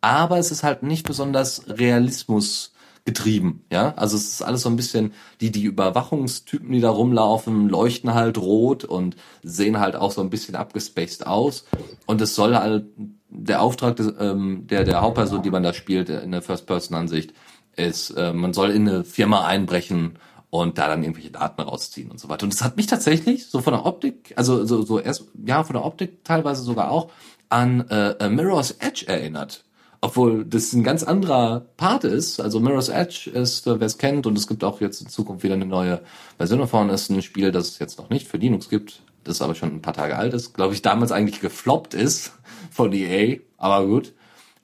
Aber 0.02 0.38
es 0.38 0.52
ist 0.52 0.64
halt 0.64 0.82
nicht 0.82 1.06
besonders 1.06 1.64
Realismus 1.68 2.74
getrieben, 3.08 3.64
ja. 3.72 3.94
Also 3.96 4.18
es 4.18 4.28
ist 4.28 4.42
alles 4.42 4.64
so 4.64 4.70
ein 4.70 4.76
bisschen, 4.76 5.14
die, 5.40 5.50
die 5.50 5.64
Überwachungstypen, 5.64 6.74
die 6.74 6.82
da 6.82 6.90
rumlaufen, 6.90 7.70
leuchten 7.70 8.14
halt 8.14 8.38
rot 8.38 8.84
und 8.84 9.16
sehen 9.44 9.80
halt 9.80 9.96
auch 9.96 10.12
so 10.12 10.20
ein 10.20 10.30
bisschen 10.30 10.56
abgespaced 10.56 11.26
aus. 11.26 11.64
Und 12.06 12.20
es 12.20 12.36
soll 12.36 12.54
halt, 12.54 12.88
der 13.30 13.62
Auftrag 13.62 13.96
des, 13.96 14.14
ähm, 14.20 14.68
der, 14.68 14.84
der 14.84 15.00
Hauptperson, 15.00 15.42
die 15.42 15.50
man 15.50 15.64
da 15.64 15.74
spielt, 15.74 16.10
in 16.10 16.34
der 16.34 16.42
First-Person-Ansicht, 16.42 17.34
ist, 17.78 18.10
äh, 18.10 18.34
man 18.34 18.52
soll 18.54 18.72
in 18.72 18.90
eine 18.90 19.06
Firma 19.06 19.46
einbrechen 19.46 20.20
und 20.50 20.78
da 20.78 20.90
dann 20.90 21.02
irgendwelche 21.02 21.32
Daten 21.32 21.62
rausziehen 21.62 22.12
und 22.12 22.20
so 22.20 22.28
weiter. 22.28 22.44
Und 22.44 22.54
das 22.54 22.62
hat 22.62 22.76
mich 22.76 22.88
tatsächlich 22.88 23.48
so 23.48 23.62
von 23.62 23.72
der 23.72 23.86
Optik, 23.86 24.34
also 24.36 24.66
so, 24.66 24.82
so 24.82 25.00
erst, 25.00 25.28
ja, 25.46 25.64
von 25.64 25.76
der 25.76 25.86
Optik 25.86 26.26
teilweise 26.26 26.62
sogar 26.62 26.92
auch 26.92 27.10
an 27.48 27.88
äh, 27.90 28.28
Mirror's 28.28 28.72
Edge 28.72 29.08
erinnert. 29.08 29.64
Obwohl 30.02 30.46
das 30.46 30.74
ein 30.74 30.84
ganz 30.84 31.04
anderer 31.04 31.66
Part 31.78 32.04
ist. 32.04 32.40
Also 32.40 32.60
Mirror's 32.60 32.90
Edge 32.90 33.30
ist, 33.30 33.68
äh, 33.68 33.80
wer 33.80 33.88
es 33.88 33.98
kennt, 33.98 34.26
und 34.28 34.38
es 34.38 34.48
gibt 34.48 34.64
auch 34.64 34.82
jetzt 34.82 35.02
in 35.02 35.10
Zukunft 35.10 35.44
wieder 35.44 35.56
eine 35.56 35.66
neue 35.66 36.02
Version 36.38 36.60
davon, 36.60 36.90
ist 36.90 37.10
ein 37.10 37.22
Spiel, 37.22 37.52
das 37.52 37.70
es 37.70 37.80
jetzt 37.80 37.98
noch 37.98 38.10
nicht 38.10 38.28
für 38.28 38.38
Linux 38.38 38.70
gibt, 38.70 39.02
das 39.24 39.42
aber 39.42 39.56
schon 39.56 39.70
ein 39.70 39.82
paar 39.82 39.94
Tage 39.94 40.18
alt 40.18 40.34
ist, 40.34 40.54
glaube 40.54 40.74
ich, 40.74 40.82
damals 40.82 41.12
eigentlich 41.12 41.42
gefloppt 41.42 41.94
ist 41.94 42.34
von 42.72 42.94
EA, 42.94 43.38
aber 43.58 43.86
gut. 43.86 44.14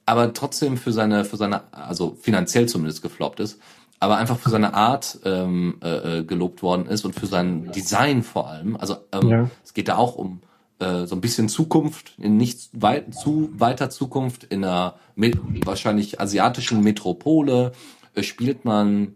Aber 0.05 0.34
trotzdem 0.34 0.77
für 0.77 0.91
seine, 0.91 1.23
für 1.23 1.38
seine, 1.38 1.73
also 1.73 2.18
finanziell 2.19 2.68
zumindest 2.68 3.01
gefloppt 3.01 3.39
ist, 3.39 3.60
aber 3.99 4.18
einfach 4.18 4.38
für 4.38 4.49
seine 4.49 4.73
Art 4.73 5.19
ähm, 5.23 5.76
äh, 5.81 6.19
äh 6.19 6.23
gelobt 6.26 6.61
worden 6.61 6.88
ist 6.88 7.05
und 7.05 7.15
für 7.15 7.26
sein 7.26 7.72
Design 7.72 8.22
vor 8.22 8.49
allem. 8.49 8.76
Also 8.76 8.97
ähm, 9.14 9.30
ja. 9.30 9.49
es 9.64 9.73
geht 9.73 9.88
da 9.88 9.95
auch 9.95 10.15
um 10.15 10.41
äh, 10.80 11.06
so 11.06 11.16
ein 11.16 11.22
bisschen 11.22 11.50
Zukunft, 11.50 12.14
in 12.18 12.38
nicht 12.38 12.70
weit, 12.74 13.14
zu 13.14 13.50
weiter 13.58 13.90
Zukunft, 13.90 14.44
in 14.45 14.64
einer 14.64 14.95
mit, 15.16 15.38
wahrscheinlich 15.66 16.20
asiatischen 16.20 16.82
Metropole 16.82 17.74
äh, 18.16 18.24
spielt 18.24 18.66
man 18.66 19.16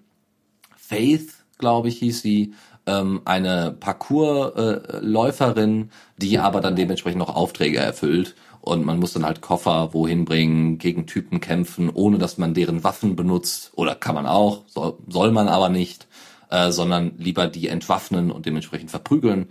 Faith, 0.76 1.34
glaube 1.58 1.90
ich, 1.90 2.00
hieß 2.00 2.22
sie, 2.22 2.54
ähm, 2.86 3.22
eine 3.26 3.76
Parcoursläuferin, 3.80 5.92
die 6.18 6.40
aber 6.40 6.62
dann 6.62 6.76
dementsprechend 6.76 7.20
noch 7.20 7.36
Aufträge 7.36 7.80
erfüllt 7.80 8.36
und 8.62 8.86
man 8.86 9.00
muss 9.00 9.14
dann 9.14 9.26
halt 9.26 9.42
Koffer 9.42 9.94
wohin 9.94 10.26
bringen, 10.26 10.78
gegen 10.78 11.08
Typen 11.08 11.40
kämpfen, 11.40 11.90
ohne 11.90 12.18
dass 12.18 12.38
man 12.38 12.54
deren 12.54 12.84
Waffen 12.84 13.16
benutzt 13.16 13.72
oder 13.76 13.96
kann 13.96 14.16
man 14.16 14.26
auch, 14.26 14.64
soll, 14.68 14.96
soll 15.08 15.32
man 15.32 15.48
aber 15.48 15.70
nicht, 15.70 16.08
äh, 16.50 16.72
sondern 16.72 17.14
lieber 17.18 17.48
die 17.48 17.68
entwaffnen 17.68 18.32
und 18.32 18.46
dementsprechend 18.46 18.92
verprügeln. 18.92 19.48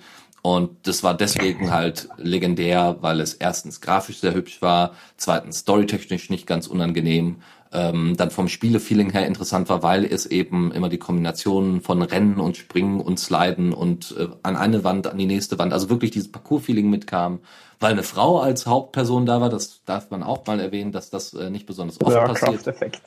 Und 0.46 0.86
das 0.86 1.02
war 1.02 1.16
deswegen 1.16 1.72
halt 1.72 2.08
legendär, 2.18 2.98
weil 3.00 3.20
es 3.20 3.34
erstens 3.34 3.80
grafisch 3.80 4.20
sehr 4.20 4.32
hübsch 4.32 4.62
war, 4.62 4.92
zweitens 5.16 5.58
storytechnisch 5.58 6.30
nicht 6.30 6.46
ganz 6.46 6.68
unangenehm, 6.68 7.38
ähm, 7.72 8.14
dann 8.16 8.30
vom 8.30 8.46
Spielefeeling 8.46 9.10
her 9.10 9.26
interessant 9.26 9.68
war, 9.68 9.82
weil 9.82 10.04
es 10.04 10.24
eben 10.24 10.70
immer 10.70 10.88
die 10.88 10.98
Kombination 10.98 11.80
von 11.80 12.00
Rennen 12.00 12.38
und 12.38 12.56
Springen 12.56 13.00
und 13.00 13.18
Sliden 13.18 13.72
und 13.72 14.14
äh, 14.16 14.28
an 14.44 14.54
eine 14.54 14.84
Wand, 14.84 15.08
an 15.08 15.18
die 15.18 15.26
nächste 15.26 15.58
Wand, 15.58 15.72
also 15.72 15.90
wirklich 15.90 16.12
dieses 16.12 16.30
Parcours-Feeling 16.30 16.88
mitkam, 16.90 17.40
weil 17.80 17.90
eine 17.90 18.04
Frau 18.04 18.38
als 18.38 18.68
Hauptperson 18.68 19.26
da 19.26 19.40
war, 19.40 19.48
das 19.48 19.82
darf 19.84 20.12
man 20.12 20.22
auch 20.22 20.46
mal 20.46 20.60
erwähnen, 20.60 20.92
dass 20.92 21.10
das 21.10 21.34
äh, 21.34 21.50
nicht 21.50 21.66
besonders 21.66 22.00
oft 22.00 22.12
Lara 22.12 22.28
passiert. 22.28 22.62
Croft-Effekt. 22.62 23.02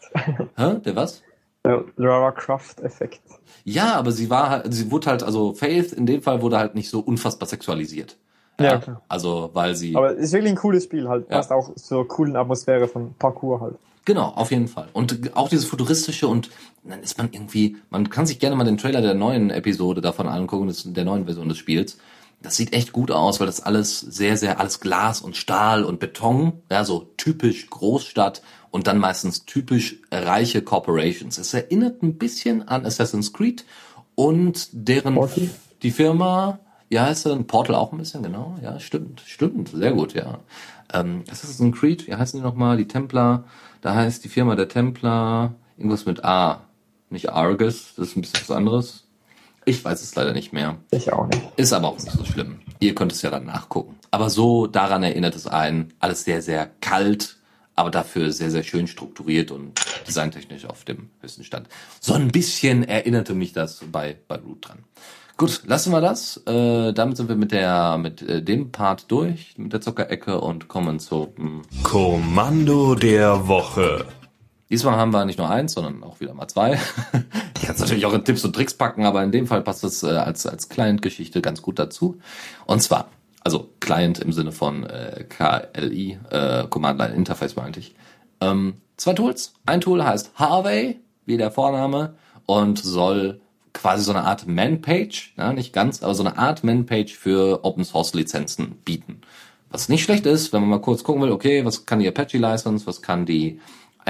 Hä? 0.57 0.75
Der 0.83 0.95
was? 0.97 1.23
Der 1.69 1.85
Lara 1.97 2.31
Croft-Effekt. 2.31 3.21
Ja, 3.63 3.95
aber 3.95 4.11
sie 4.11 4.29
war 4.29 4.49
halt, 4.49 4.73
sie 4.73 4.89
wurde 4.89 5.07
halt, 5.07 5.23
also 5.23 5.53
Faith 5.53 5.93
in 5.93 6.05
dem 6.05 6.21
Fall 6.21 6.41
wurde 6.41 6.57
halt 6.57 6.75
nicht 6.75 6.89
so 6.89 6.99
unfassbar 6.99 7.47
sexualisiert. 7.47 8.17
Ja, 8.59 8.65
ja 8.65 8.77
klar. 8.79 9.01
Also, 9.07 9.51
weil 9.53 9.75
sie. 9.75 9.95
Aber 9.95 10.17
es 10.17 10.25
ist 10.25 10.33
wirklich 10.33 10.51
ein 10.51 10.57
cooles 10.57 10.85
Spiel 10.85 11.07
halt. 11.07 11.29
Ja. 11.29 11.37
Passt 11.37 11.51
auch 11.51 11.75
zur 11.75 12.07
coolen 12.07 12.35
Atmosphäre 12.35 12.87
von 12.87 13.13
Parkour 13.13 13.61
halt. 13.61 13.75
Genau, 14.05 14.29
auf 14.29 14.49
jeden 14.49 14.67
Fall. 14.67 14.87
Und 14.93 15.35
auch 15.37 15.49
dieses 15.49 15.65
futuristische 15.65 16.27
und 16.27 16.49
dann 16.83 17.01
ist 17.01 17.17
man 17.17 17.29
irgendwie, 17.31 17.77
man 17.91 18.09
kann 18.09 18.25
sich 18.25 18.39
gerne 18.39 18.55
mal 18.55 18.63
den 18.63 18.77
Trailer 18.77 19.01
der 19.01 19.13
neuen 19.13 19.51
Episode 19.51 20.01
davon 20.01 20.27
angucken, 20.27 20.73
der 20.93 21.05
neuen 21.05 21.25
Version 21.25 21.49
des 21.49 21.59
Spiels. 21.59 21.99
Das 22.41 22.55
sieht 22.55 22.73
echt 22.73 22.93
gut 22.93 23.11
aus, 23.11 23.39
weil 23.39 23.47
das 23.47 23.61
alles 23.61 23.99
sehr, 23.99 24.37
sehr, 24.37 24.59
alles 24.59 24.79
Glas 24.79 25.21
und 25.21 25.35
Stahl 25.35 25.83
und 25.83 25.99
Beton, 25.99 26.53
ja, 26.71 26.85
so 26.85 27.11
typisch 27.17 27.69
Großstadt 27.69 28.41
und 28.71 28.87
dann 28.87 28.99
meistens 28.99 29.45
typisch 29.45 29.97
reiche 30.11 30.61
Corporations. 30.61 31.37
Es 31.37 31.53
erinnert 31.53 32.03
ein 32.03 32.17
bisschen 32.17 32.67
an 32.67 32.85
Assassin's 32.85 33.33
Creed 33.33 33.65
und 34.15 34.69
deren, 34.71 35.15
Portal? 35.15 35.49
die 35.81 35.91
Firma, 35.91 36.59
ja, 36.89 37.05
heißt 37.05 37.27
denn 37.27 37.47
Portal 37.47 37.75
auch 37.75 37.91
ein 37.91 37.97
bisschen, 37.97 38.23
genau, 38.23 38.57
ja, 38.61 38.79
stimmt, 38.79 39.21
stimmt, 39.25 39.69
sehr 39.69 39.93
gut, 39.93 40.13
ja. 40.13 40.39
Ähm, 40.93 41.23
Assassin's 41.29 41.77
Creed, 41.77 42.07
wie 42.07 42.15
heißen 42.15 42.39
die 42.39 42.43
nochmal, 42.43 42.77
die 42.77 42.87
Templar, 42.87 43.45
da 43.81 43.95
heißt 43.95 44.23
die 44.23 44.29
Firma 44.29 44.55
der 44.55 44.67
Templar 44.67 45.55
irgendwas 45.77 46.05
mit 46.05 46.23
A, 46.25 46.65
nicht 47.09 47.29
Argus, 47.29 47.93
das 47.95 48.09
ist 48.09 48.17
ein 48.17 48.21
bisschen 48.21 48.41
was 48.41 48.51
anderes. 48.51 49.05
Ich 49.65 49.83
weiß 49.83 50.01
es 50.01 50.15
leider 50.15 50.33
nicht 50.33 50.51
mehr. 50.51 50.77
Ich 50.91 51.11
auch 51.11 51.27
nicht. 51.27 51.41
Ist 51.57 51.73
aber 51.73 51.89
auch 51.89 51.99
nicht 51.99 52.11
so 52.11 52.25
schlimm. 52.25 52.59
Ihr 52.79 52.95
könnt 52.95 53.11
es 53.11 53.21
ja 53.21 53.29
dann 53.29 53.45
nachgucken. 53.45 53.97
Aber 54.09 54.29
so 54.29 54.67
daran 54.67 55.03
erinnert 55.03 55.35
es 55.35 55.47
einen. 55.47 55.93
Alles 55.99 56.23
sehr, 56.23 56.41
sehr 56.41 56.69
kalt, 56.81 57.37
aber 57.79 57.91
dafür 57.91 58.31
sehr, 58.31 58.51
sehr 58.51 58.63
schön 58.63 58.87
strukturiert 58.87 59.51
und 59.51 59.79
designtechnisch 60.05 60.65
auf 60.65 60.83
dem 60.83 61.09
höchsten 61.21 61.45
Stand. 61.45 61.69
So 62.01 62.13
ein 62.13 62.27
bisschen 62.27 62.83
erinnerte 62.83 63.33
mich 63.33 63.53
das 63.53 63.81
bei, 63.89 64.17
bei 64.27 64.35
Root 64.35 64.67
dran. 64.67 64.79
Gut, 65.37 65.61
lassen 65.65 65.93
wir 65.93 66.01
das. 66.01 66.35
Äh, 66.45 66.91
damit 66.91 67.15
sind 67.15 67.29
wir 67.29 67.37
mit 67.37 67.53
der 67.53 67.97
mit 67.97 68.21
äh, 68.21 68.43
dem 68.43 68.73
Part 68.73 69.09
durch, 69.09 69.53
mit 69.57 69.71
der 69.71 69.79
Zuckerecke 69.79 70.41
und 70.41 70.67
kommen 70.67 70.99
zu. 70.99 71.33
Kommando 71.83 72.95
der 72.95 73.47
Woche. 73.47 74.05
Diesmal 74.69 74.97
haben 74.97 75.13
wir 75.13 75.23
nicht 75.23 75.39
nur 75.39 75.49
eins, 75.49 75.71
sondern 75.73 76.03
auch 76.03 76.19
wieder 76.19 76.33
mal 76.33 76.49
zwei. 76.49 76.73
ich 77.55 77.65
kann 77.65 77.75
es 77.75 77.79
natürlich 77.79 78.05
auch 78.05 78.13
in 78.13 78.25
Tipps 78.25 78.43
und 78.43 78.53
Tricks 78.53 78.73
packen, 78.73 79.05
aber 79.05 79.23
in 79.23 79.31
dem 79.31 79.47
Fall 79.47 79.61
passt 79.61 79.85
es 79.85 80.03
äh, 80.03 80.07
als 80.07 80.45
als 80.45 80.67
Client-Geschichte 80.67 81.41
ganz 81.41 81.61
gut 81.61 81.79
dazu. 81.79 82.19
Und 82.65 82.81
zwar 82.81 83.07
also 83.43 83.69
Client 83.79 84.19
im 84.19 84.33
Sinne 84.33 84.51
von 84.51 84.85
äh, 84.85 85.25
KLI, 85.27 86.19
äh, 86.29 86.67
Command 86.67 86.99
Line 86.99 87.15
Interface 87.15 87.55
meinte 87.55 87.79
ich. 87.79 87.95
Ähm, 88.41 88.75
zwei 88.97 89.13
Tools. 89.13 89.53
Ein 89.65 89.81
Tool 89.81 90.03
heißt 90.03 90.31
Harvey, 90.35 90.99
wie 91.25 91.37
der 91.37 91.51
Vorname, 91.51 92.15
und 92.45 92.79
soll 92.79 93.41
quasi 93.73 94.03
so 94.03 94.11
eine 94.11 94.23
Art 94.23 94.47
Man-Page, 94.47 95.35
ja, 95.37 95.53
nicht 95.53 95.73
ganz, 95.73 96.03
aber 96.03 96.15
so 96.15 96.23
eine 96.23 96.37
Art 96.37 96.63
Man-Page 96.63 97.15
für 97.15 97.63
Open 97.63 97.83
Source 97.85 98.13
Lizenzen 98.13 98.75
bieten. 98.83 99.21
Was 99.69 99.87
nicht 99.87 100.03
schlecht 100.03 100.25
ist, 100.25 100.51
wenn 100.51 100.61
man 100.61 100.69
mal 100.69 100.81
kurz 100.81 101.03
gucken 101.03 101.21
will, 101.21 101.31
okay, 101.31 101.63
was 101.63 101.85
kann 101.85 101.99
die 101.99 102.07
Apache 102.07 102.39
License, 102.39 102.87
was 102.87 103.01
kann 103.01 103.25
die 103.25 103.59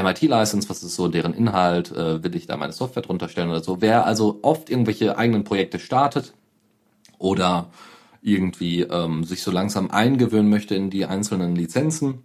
MIT 0.02 0.22
License, 0.22 0.70
was 0.70 0.84
ist 0.84 0.96
so 0.96 1.10
deren 1.10 1.34
Inhalt, 1.34 1.92
äh, 1.92 2.24
will 2.24 2.36
ich 2.36 2.48
da 2.48 2.56
meine 2.56 2.72
Software 2.72 3.04
drunter 3.04 3.28
stellen 3.28 3.50
oder 3.50 3.62
so. 3.62 3.82
Wer 3.82 4.06
also 4.06 4.40
oft 4.42 4.70
irgendwelche 4.70 5.18
eigenen 5.18 5.44
Projekte 5.44 5.80
startet 5.80 6.34
oder 7.18 7.70
irgendwie 8.22 8.82
ähm, 8.82 9.24
sich 9.24 9.42
so 9.42 9.52
langsam 9.52 9.92
eingewöhnen 9.92 10.50
möchte 10.50 10.76
in 10.76 10.90
die 10.90 11.06
einzelnen 11.06 11.56
Lizenzen, 11.56 12.24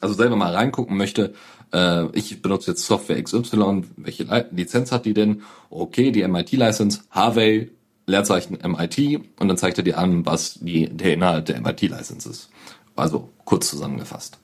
also 0.00 0.14
selber 0.14 0.36
mal 0.36 0.54
reingucken 0.54 0.96
möchte, 0.96 1.34
äh, 1.72 2.06
ich 2.16 2.42
benutze 2.42 2.72
jetzt 2.72 2.86
Software 2.86 3.22
XY, 3.22 3.84
welche 3.96 4.46
Lizenz 4.50 4.92
hat 4.92 5.04
die 5.04 5.14
denn? 5.14 5.42
Okay, 5.70 6.12
die 6.12 6.26
MIT-License, 6.26 7.00
Harvey, 7.10 7.70
Leerzeichen 8.06 8.58
MIT 8.62 9.20
und 9.38 9.48
dann 9.48 9.56
zeigt 9.56 9.78
er 9.78 9.84
dir 9.84 9.98
an, 9.98 10.26
was 10.26 10.58
die, 10.60 10.88
der 10.88 11.14
Inhalt 11.14 11.48
der 11.48 11.60
MIT-License 11.60 12.28
ist. 12.28 12.50
Also 12.96 13.30
kurz 13.44 13.70
zusammengefasst. 13.70 14.38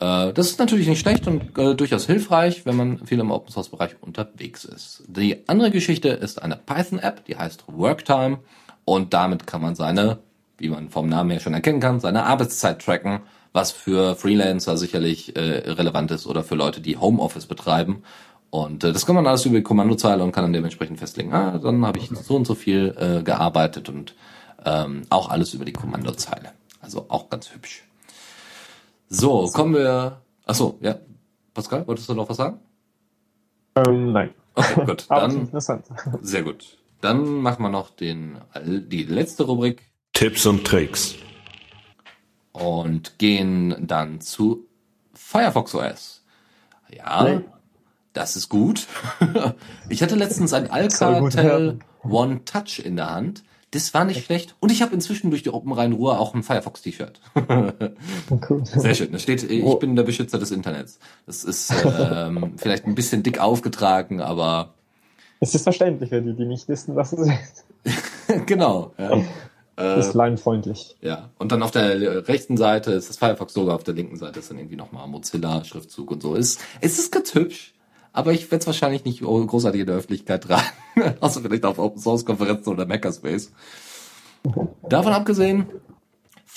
Äh, 0.00 0.32
das 0.32 0.50
ist 0.50 0.58
natürlich 0.58 0.88
nicht 0.88 1.00
schlecht 1.00 1.26
und 1.26 1.56
äh, 1.58 1.74
durchaus 1.74 2.06
hilfreich, 2.06 2.66
wenn 2.66 2.76
man 2.76 3.06
viel 3.06 3.20
im 3.20 3.30
Open 3.30 3.52
Source 3.52 3.68
Bereich 3.68 3.96
unterwegs 4.00 4.64
ist. 4.64 5.02
Die 5.06 5.48
andere 5.48 5.70
Geschichte 5.70 6.08
ist 6.08 6.42
eine 6.42 6.56
Python 6.56 6.98
App, 6.98 7.24
die 7.26 7.36
heißt 7.36 7.64
Worktime 7.66 8.38
und 8.88 9.14
damit 9.14 9.46
kann 9.46 9.62
man 9.62 9.74
seine, 9.74 10.18
wie 10.56 10.68
man 10.68 10.88
vom 10.90 11.08
Namen 11.08 11.30
her 11.30 11.40
schon 11.40 11.54
erkennen 11.54 11.80
kann, 11.80 12.00
seine 12.00 12.24
Arbeitszeit 12.24 12.82
tracken, 12.82 13.20
was 13.52 13.70
für 13.70 14.14
Freelancer 14.16 14.76
sicherlich 14.76 15.36
äh, 15.36 15.70
relevant 15.70 16.10
ist 16.10 16.26
oder 16.26 16.42
für 16.42 16.54
Leute, 16.54 16.80
die 16.80 16.96
Homeoffice 16.96 17.46
betreiben. 17.46 18.02
Und 18.50 18.84
äh, 18.84 18.92
das 18.92 19.04
kann 19.04 19.14
man 19.14 19.26
alles 19.26 19.44
über 19.44 19.56
die 19.56 19.62
Kommandozeile 19.62 20.24
und 20.24 20.32
kann 20.32 20.44
dann 20.44 20.52
dementsprechend 20.52 20.98
festlegen, 20.98 21.32
ah, 21.32 21.58
dann 21.58 21.84
habe 21.84 21.98
ich 21.98 22.08
so 22.08 22.36
und 22.36 22.46
so 22.46 22.54
viel 22.54 22.94
äh, 22.98 23.22
gearbeitet 23.22 23.88
und 23.88 24.14
ähm, 24.64 25.02
auch 25.10 25.28
alles 25.28 25.54
über 25.54 25.64
die 25.64 25.72
Kommandozeile. 25.72 26.52
Also 26.80 27.06
auch 27.08 27.28
ganz 27.28 27.52
hübsch. 27.52 27.84
So, 29.08 29.46
kommen 29.52 29.74
wir. 29.74 30.20
Achso, 30.46 30.78
ja. 30.80 30.96
Pascal, 31.52 31.86
wolltest 31.86 32.08
du 32.08 32.14
noch 32.14 32.28
was 32.28 32.36
sagen? 32.36 32.58
Ähm, 33.74 34.12
nein. 34.12 34.30
Okay, 34.54 34.84
gut. 34.86 35.06
Dann, 35.10 35.30
interessant. 35.32 35.86
Sehr 36.22 36.42
gut. 36.42 36.77
Dann 37.00 37.40
machen 37.42 37.62
wir 37.62 37.70
noch 37.70 37.90
den, 37.90 38.38
die 38.64 39.04
letzte 39.04 39.44
Rubrik. 39.44 39.82
Tipps 40.12 40.46
und 40.46 40.66
Tricks. 40.66 41.14
Und 42.52 43.18
gehen 43.18 43.86
dann 43.86 44.20
zu 44.20 44.66
Firefox 45.14 45.74
OS. 45.74 46.24
Ja, 46.90 47.22
nee. 47.22 47.40
das 48.14 48.34
ist 48.34 48.48
gut. 48.48 48.86
ich 49.88 50.02
hatte 50.02 50.16
letztens 50.16 50.52
ein 50.52 50.70
Alcatel 50.70 51.78
One 52.02 52.44
Touch 52.44 52.80
in 52.84 52.96
der 52.96 53.10
Hand. 53.10 53.44
Das 53.70 53.92
war 53.92 54.04
nicht 54.04 54.24
schlecht. 54.24 54.56
Und 54.60 54.72
ich 54.72 54.80
habe 54.80 54.94
inzwischen 54.94 55.30
durch 55.30 55.42
die 55.42 55.50
Open 55.50 55.72
Rhein-Ruhr 55.72 56.18
auch 56.18 56.34
ein 56.34 56.42
Firefox-T-Shirt. 56.42 57.20
cool. 57.36 58.62
Sehr 58.64 58.94
schön. 58.94 59.12
Da 59.12 59.18
steht, 59.18 59.42
ich 59.42 59.78
bin 59.78 59.94
der 59.94 60.04
Beschützer 60.04 60.38
des 60.38 60.50
Internets. 60.50 60.98
Das 61.26 61.44
ist 61.44 61.72
ähm, 61.84 62.54
vielleicht 62.56 62.86
ein 62.86 62.94
bisschen 62.94 63.22
dick 63.22 63.38
aufgetragen, 63.40 64.22
aber 64.22 64.74
es 65.40 65.54
ist 65.54 65.62
verständlich 65.62 66.10
für 66.10 66.22
die, 66.22 66.34
die 66.34 66.44
nicht 66.44 66.68
wissen, 66.68 66.96
was 66.96 67.12
es 67.12 67.28
ist. 67.28 67.66
genau. 68.46 68.92
Ja. 68.98 69.20
Äh, 69.78 70.00
ist 70.00 70.14
leinfreundlich. 70.14 70.96
Ja. 71.00 71.30
Und 71.38 71.52
dann 71.52 71.62
auf 71.62 71.70
der 71.70 72.26
rechten 72.26 72.56
Seite 72.56 72.90
ist 72.90 73.08
das 73.08 73.16
Firefox 73.16 73.54
sogar, 73.54 73.76
auf 73.76 73.84
der 73.84 73.94
linken 73.94 74.16
Seite 74.16 74.40
ist 74.40 74.50
dann 74.50 74.58
irgendwie 74.58 74.74
nochmal 74.74 75.06
Mozilla-Schriftzug 75.06 76.10
und 76.10 76.20
so. 76.20 76.34
Es, 76.34 76.58
es 76.80 76.98
ist 76.98 77.12
ganz 77.12 77.32
hübsch, 77.32 77.74
aber 78.12 78.32
ich 78.32 78.50
werde 78.50 78.62
es 78.62 78.66
wahrscheinlich 78.66 79.04
nicht 79.04 79.20
großartig 79.20 79.82
in 79.82 79.86
der 79.86 79.94
Öffentlichkeit 79.94 80.42
tragen. 80.48 81.14
Außer 81.20 81.42
vielleicht 81.42 81.64
auf 81.64 81.78
Open 81.78 82.00
Source 82.00 82.24
Konferenzen 82.24 82.70
oder 82.70 82.86
Makerspace. 82.86 83.52
Davon 84.88 85.12
abgesehen, 85.12 85.66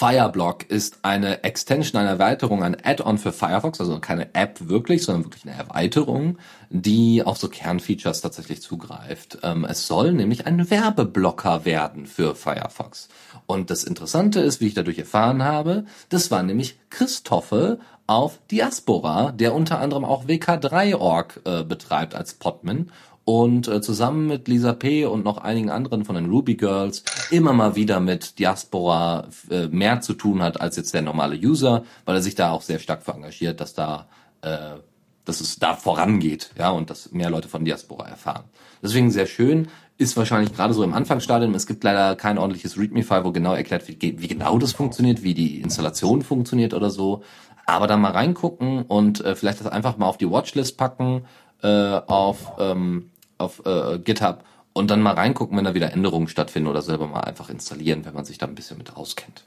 Fireblock 0.02 0.68
ist 0.68 0.98
eine 1.04 1.44
Extension, 1.44 2.02
eine 2.02 2.10
Erweiterung, 2.10 2.64
ein 2.64 2.76
Add-on 2.84 3.20
für 3.20 3.32
Firefox, 3.32 3.80
also 3.80 4.00
keine 4.00 4.34
App 4.34 4.58
wirklich, 4.68 5.04
sondern 5.04 5.26
wirklich 5.26 5.46
eine 5.46 5.56
Erweiterung, 5.56 6.40
die 6.72 7.22
auf 7.22 7.38
so 7.38 7.48
Kernfeatures 7.48 8.22
tatsächlich 8.22 8.64
zugreift. 8.64 9.38
Ähm, 9.44 9.64
es 9.64 9.86
soll 9.86 10.14
nämlich 10.14 10.48
ein 10.48 10.72
Werbeblocker 10.72 11.66
werden 11.66 12.08
für 12.08 12.34
Firefox. 12.34 13.10
Und 13.46 13.70
das 13.70 13.84
Interessante 13.84 14.40
ist, 14.40 14.60
wie 14.60 14.70
ich 14.70 14.74
dadurch 14.74 14.98
erfahren 14.98 15.44
habe, 15.44 15.86
das 16.10 16.32
war 16.32 16.42
nämlich 16.42 16.80
Christophe 16.90 17.78
auf 18.08 18.40
Diaspora, 18.50 19.32
der 19.32 19.54
unter 19.54 19.80
anderem 19.80 20.04
auch 20.04 20.26
WK3.org 20.26 21.42
äh, 21.46 21.64
betreibt 21.64 22.16
als 22.16 22.34
Podman 22.34 22.92
und 23.26 23.68
äh, 23.68 23.82
zusammen 23.82 24.28
mit 24.28 24.48
Lisa 24.48 24.74
P. 24.74 25.06
und 25.06 25.24
noch 25.24 25.38
einigen 25.38 25.70
anderen 25.70 26.06
von 26.06 26.16
den 26.16 26.30
Ruby 26.30 26.56
Girls 26.56 27.04
immer 27.30 27.54
mal 27.54 27.76
wieder 27.76 28.00
mit 28.00 28.40
Diaspora 28.40 29.28
äh, 29.50 29.68
mehr 29.68 30.02
zu 30.02 30.14
tun 30.14 30.42
hat 30.42 30.60
als 30.60 30.76
jetzt 30.76 30.94
der 30.94 31.02
normale 31.02 31.36
User, 31.38 31.84
weil 32.06 32.16
er 32.16 32.22
sich 32.22 32.36
da 32.36 32.52
auch 32.52 32.62
sehr 32.62 32.80
stark 32.80 33.04
für 33.04 33.14
engagiert, 33.14 33.62
dass 33.62 33.74
da 33.74 34.08
äh, 34.42 34.78
dass 35.26 35.40
es 35.40 35.60
da 35.60 35.76
vorangeht, 35.76 36.52
ja, 36.58 36.72
und 36.72 36.90
dass 36.90 37.12
mehr 37.12 37.30
Leute 37.30 37.48
von 37.48 37.64
Diaspora 37.64 38.08
erfahren. 38.08 38.46
Deswegen 38.82 39.12
sehr 39.12 39.28
schön, 39.28 39.68
ist 39.98 40.18
wahrscheinlich 40.18 40.54
gerade 40.54 40.74
so 40.74 40.84
im 40.84 40.94
Anfangsstadium. 40.94 41.54
Es 41.54 41.68
gibt 41.68 41.84
leider 41.84 42.16
kein 42.16 42.40
ordentliches 42.40 42.78
README-File, 42.78 43.24
wo 43.24 43.32
genau 43.32 43.54
erklärt 43.54 43.88
wird, 43.88 44.02
wie 44.02 44.28
genau 44.28 44.58
das 44.58 44.74
funktioniert, 44.74 45.22
wie 45.22 45.36
die 45.36 45.62
Installation 45.62 46.24
funktioniert 46.24 46.74
oder 46.74 46.90
so. 46.90 47.22
Aber 47.68 47.86
da 47.86 47.98
mal 47.98 48.12
reingucken 48.12 48.82
und 48.84 49.24
äh, 49.24 49.36
vielleicht 49.36 49.60
das 49.60 49.68
einfach 49.68 49.98
mal 49.98 50.08
auf 50.08 50.18
die 50.18 50.30
Watchlist 50.30 50.78
packen, 50.78 51.26
äh, 51.62 51.68
auf 51.68 52.54
ähm, 52.60 53.11
auf 53.42 53.66
äh, 53.66 54.00
GitHub 54.00 54.44
und 54.74 54.90
dann 54.90 55.02
mal 55.02 55.14
reingucken, 55.14 55.58
wenn 55.58 55.66
da 55.66 55.74
wieder 55.74 55.92
Änderungen 55.92 56.28
stattfinden 56.28 56.70
oder 56.70 56.82
selber 56.82 57.08
mal 57.08 57.22
einfach 57.22 57.50
installieren, 57.50 58.06
wenn 58.06 58.14
man 58.14 58.26
sich 58.26 58.38
da 58.38 58.46
ein 58.46 58.56
bisschen 58.56 58.78
mit 58.78 58.96
auskennt. 58.96 59.44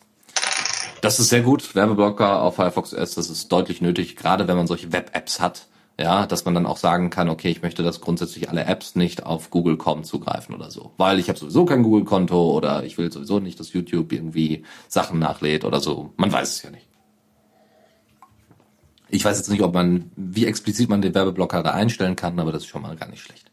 Das 1.01 1.21
ist 1.21 1.29
sehr 1.29 1.43
gut. 1.43 1.75
Werbeblocker 1.75 2.43
auf 2.43 2.57
Firefox 2.57 2.95
OS, 2.95 3.15
das 3.15 3.29
ist 3.29 3.53
deutlich 3.53 3.81
nötig, 3.81 4.17
gerade 4.17 4.49
wenn 4.49 4.57
man 4.57 4.67
solche 4.67 4.93
Web-Apps 4.93 5.41
hat. 5.41 5.67
Ja, 5.97 6.27
dass 6.27 6.45
man 6.45 6.55
dann 6.55 6.67
auch 6.67 6.77
sagen 6.77 7.09
kann, 7.09 7.29
okay, 7.29 7.51
ich 7.51 7.63
möchte, 7.63 7.85
dass 7.85 8.01
grundsätzlich 8.01 8.49
alle 8.49 8.65
Apps 8.65 8.97
nicht 8.97 9.25
auf 9.25 9.51
Google.com 9.51 10.03
zugreifen 10.03 10.53
oder 10.53 10.69
so. 10.71 10.91
Weil 10.97 11.21
ich 11.21 11.29
habe 11.29 11.39
sowieso 11.39 11.67
kein 11.67 11.85
Google-Konto 11.85 12.51
oder 12.51 12.83
ich 12.83 12.99
will 12.99 13.13
sowieso 13.13 13.39
nicht, 13.39 13.61
dass 13.61 13.73
YouTube 13.73 14.13
irgendwie 14.13 14.65
Sachen 14.89 15.21
nachlädt 15.21 15.65
oder 15.65 15.79
so. 15.79 16.13
Man 16.17 16.33
weiß 16.33 16.57
es 16.57 16.63
ja 16.65 16.71
nicht. 16.71 16.89
Ich 19.09 19.25
weiß 19.25 19.37
jetzt 19.37 19.51
nicht, 19.51 19.63
ob 19.63 19.73
man, 19.73 20.11
wie 20.17 20.47
explizit 20.47 20.89
man 20.89 21.01
den 21.01 21.15
Werbeblocker 21.15 21.63
da 21.63 21.71
einstellen 21.71 22.17
kann, 22.17 22.41
aber 22.41 22.51
das 22.51 22.65
ist 22.65 22.69
schon 22.69 22.83
mal 22.83 22.97
gar 22.97 23.09
nicht 23.09 23.23
schlecht. 23.23 23.53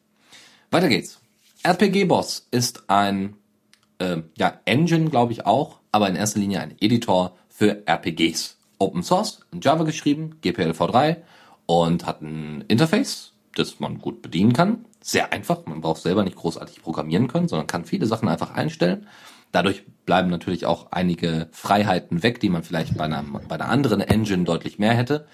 Weiter 0.73 0.87
geht's. 0.87 1.19
RPG 1.63 2.05
Boss 2.05 2.47
ist 2.49 2.89
ein 2.89 3.35
äh, 3.99 4.21
ja, 4.37 4.61
Engine, 4.63 5.09
glaube 5.09 5.33
ich 5.33 5.45
auch, 5.45 5.79
aber 5.91 6.07
in 6.07 6.15
erster 6.15 6.39
Linie 6.39 6.61
ein 6.61 6.75
Editor 6.79 7.35
für 7.49 7.85
RPGs. 7.85 8.57
Open 8.79 9.03
Source, 9.03 9.41
in 9.51 9.59
Java 9.59 9.83
geschrieben, 9.83 10.37
GPLv3 10.41 11.17
und 11.65 12.05
hat 12.05 12.21
ein 12.21 12.63
Interface, 12.69 13.33
das 13.53 13.81
man 13.81 13.99
gut 13.99 14.21
bedienen 14.21 14.53
kann. 14.53 14.85
Sehr 15.01 15.33
einfach, 15.33 15.65
man 15.65 15.81
braucht 15.81 16.01
selber 16.01 16.23
nicht 16.23 16.37
großartig 16.37 16.81
programmieren 16.81 17.27
können, 17.27 17.49
sondern 17.49 17.67
kann 17.67 17.83
viele 17.83 18.05
Sachen 18.05 18.29
einfach 18.29 18.51
einstellen. 18.51 19.07
Dadurch 19.51 19.83
bleiben 20.05 20.29
natürlich 20.29 20.65
auch 20.65 20.93
einige 20.93 21.49
Freiheiten 21.51 22.23
weg, 22.23 22.39
die 22.39 22.49
man 22.49 22.63
vielleicht 22.63 22.97
bei 22.97 23.03
einer, 23.03 23.23
bei 23.23 23.55
einer 23.55 23.67
anderen 23.67 23.99
Engine 23.99 24.45
deutlich 24.45 24.79
mehr 24.79 24.93
hätte 24.93 25.27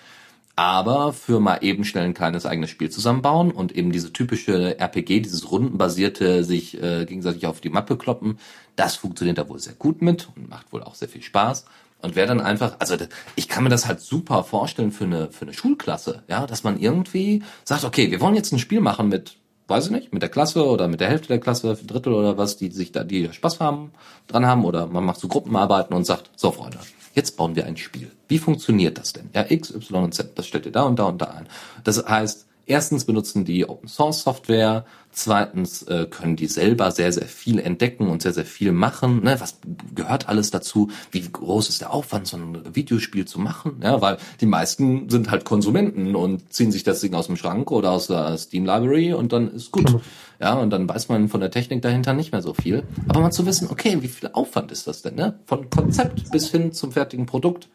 aber 0.58 1.14
für 1.14 1.40
mal 1.40 1.60
eben 1.62 1.86
schnell 1.86 2.06
ein 2.06 2.16
kleines 2.16 2.48
eigenes 2.48 2.72
Spiel 2.72 2.90
zusammenbauen 2.90 3.52
und 3.52 3.76
eben 3.76 3.92
diese 3.92 4.12
typische 4.12 4.80
RPG, 4.80 5.20
dieses 5.20 5.52
rundenbasierte, 5.52 6.44
sich 6.44 6.82
äh, 6.82 7.06
gegenseitig 7.06 7.46
auf 7.46 7.62
die 7.62 7.70
Mappe 7.70 7.96
kloppen, 7.96 8.40
das 8.76 8.96
funktioniert 8.96 9.38
da 9.38 9.48
wohl 9.48 9.60
sehr 9.60 9.76
gut 9.76 10.02
mit 10.02 10.30
und 10.36 10.50
macht 10.50 10.74
wohl 10.74 10.82
auch 10.82 10.96
sehr 10.96 11.10
viel 11.10 11.22
Spaß. 11.22 11.66
Und 12.02 12.16
wer 12.16 12.26
dann 12.26 12.42
einfach, 12.42 12.76
also 12.80 12.96
ich 13.36 13.48
kann 13.48 13.64
mir 13.64 13.70
das 13.70 13.88
halt 13.88 14.02
super 14.02 14.44
vorstellen 14.44 14.92
für 14.92 15.04
eine, 15.04 15.32
für 15.32 15.44
eine 15.44 15.54
Schulklasse, 15.54 16.24
ja, 16.28 16.48
dass 16.48 16.64
man 16.64 16.80
irgendwie 16.80 17.44
sagt, 17.64 17.84
okay, 17.84 18.10
wir 18.10 18.20
wollen 18.20 18.36
jetzt 18.36 18.52
ein 18.52 18.60
Spiel 18.60 18.82
machen 18.82 19.10
mit, 19.10 19.38
weiß 19.68 19.86
ich 19.86 19.92
nicht, 19.92 20.12
mit 20.12 20.24
der 20.24 20.30
Klasse 20.30 20.66
oder 20.66 20.88
mit 20.88 21.02
der 21.02 21.10
Hälfte 21.10 21.28
der 21.28 21.40
Klasse, 21.40 21.78
Drittel 21.86 22.14
oder 22.14 22.36
was, 22.40 22.58
die 22.58 22.72
sich 22.72 22.92
da, 22.92 23.04
die 23.04 23.32
Spaß 23.32 23.60
haben, 23.60 23.92
dran 24.26 24.48
haben 24.48 24.66
oder 24.66 24.88
man 24.88 25.06
macht 25.06 25.20
so 25.20 25.28
Gruppenarbeiten 25.28 25.96
und 25.96 26.06
sagt, 26.06 26.32
so 26.36 26.52
Freunde, 26.52 26.80
Jetzt 27.18 27.36
bauen 27.36 27.56
wir 27.56 27.66
ein 27.66 27.78
Spiel. 27.78 28.12
Wie 28.28 28.38
funktioniert 28.38 29.00
das 29.00 29.12
denn? 29.12 29.32
Ja, 29.34 29.44
X, 29.50 29.74
Y 29.74 30.04
und 30.04 30.14
Z, 30.14 30.38
das 30.38 30.46
stellt 30.46 30.68
ihr 30.68 30.72
da 30.72 30.84
und 30.84 31.00
da 31.00 31.06
und 31.06 31.20
da 31.20 31.26
ein. 31.26 31.48
Das 31.84 32.06
heißt, 32.08 32.47
Erstens 32.70 33.06
benutzen 33.06 33.46
die 33.46 33.68
Open 33.68 33.88
Source 33.88 34.24
Software, 34.24 34.86
zweitens 35.12 35.84
äh, 35.84 36.06
können 36.10 36.36
die 36.36 36.48
selber 36.48 36.92
sehr, 36.92 37.14
sehr 37.14 37.26
viel 37.26 37.60
entdecken 37.60 38.10
und 38.10 38.22
sehr, 38.22 38.34
sehr 38.34 38.46
viel 38.46 38.74
machen. 38.74 39.24
Ne? 39.24 39.38
Was 39.40 39.60
gehört 39.96 40.28
alles 40.28 40.52
dazu? 40.52 40.90
Wie 41.10 41.22
groß 41.22 41.70
ist 41.70 41.80
der 41.80 41.94
Aufwand, 41.94 42.28
so 42.28 42.36
ein 42.36 42.76
Videospiel 42.76 43.24
zu 43.24 43.40
machen? 43.40 43.80
Ja, 43.82 44.02
weil 44.02 44.18
die 44.42 44.46
meisten 44.46 45.10
sind 45.10 45.32
halt 45.32 45.46
Konsumenten 45.46 46.14
und 46.14 46.52
ziehen 46.52 46.74
sich 46.74 46.84
das 46.84 47.00
Ding 47.00 47.14
aus 47.14 47.28
dem 47.28 47.38
Schrank 47.38 47.72
oder 47.72 47.92
aus 47.92 48.08
der 48.08 48.38
Steam 48.38 48.66
Library 48.66 49.14
und 49.14 49.32
dann 49.32 49.50
ist 49.50 49.72
gut. 49.72 50.02
Ja, 50.42 50.54
und 50.56 50.70
dann 50.70 50.90
weiß 50.90 51.08
man 51.08 51.30
von 51.30 51.40
der 51.40 51.52
Technik 51.52 51.82
dahinter 51.82 52.14
nicht 52.14 52.34
mehr 52.34 52.42
so 52.42 52.54
viel. 52.54 52.84
Aber 53.08 53.22
mal 53.22 53.32
zu 53.32 53.46
wissen, 53.46 53.70
okay, 53.72 53.98
wie 54.02 54.10
viel 54.10 54.30
Aufwand 54.34 54.74
ist 54.74 54.88
das 54.88 55.02
denn? 55.02 55.16
Ne? 55.16 55.40
Von 55.46 55.70
Konzept 55.70 56.32
bis 56.32 56.52
hin 56.52 56.74
zum 56.74 56.92
fertigen 56.92 57.26
Produkt 57.26 57.70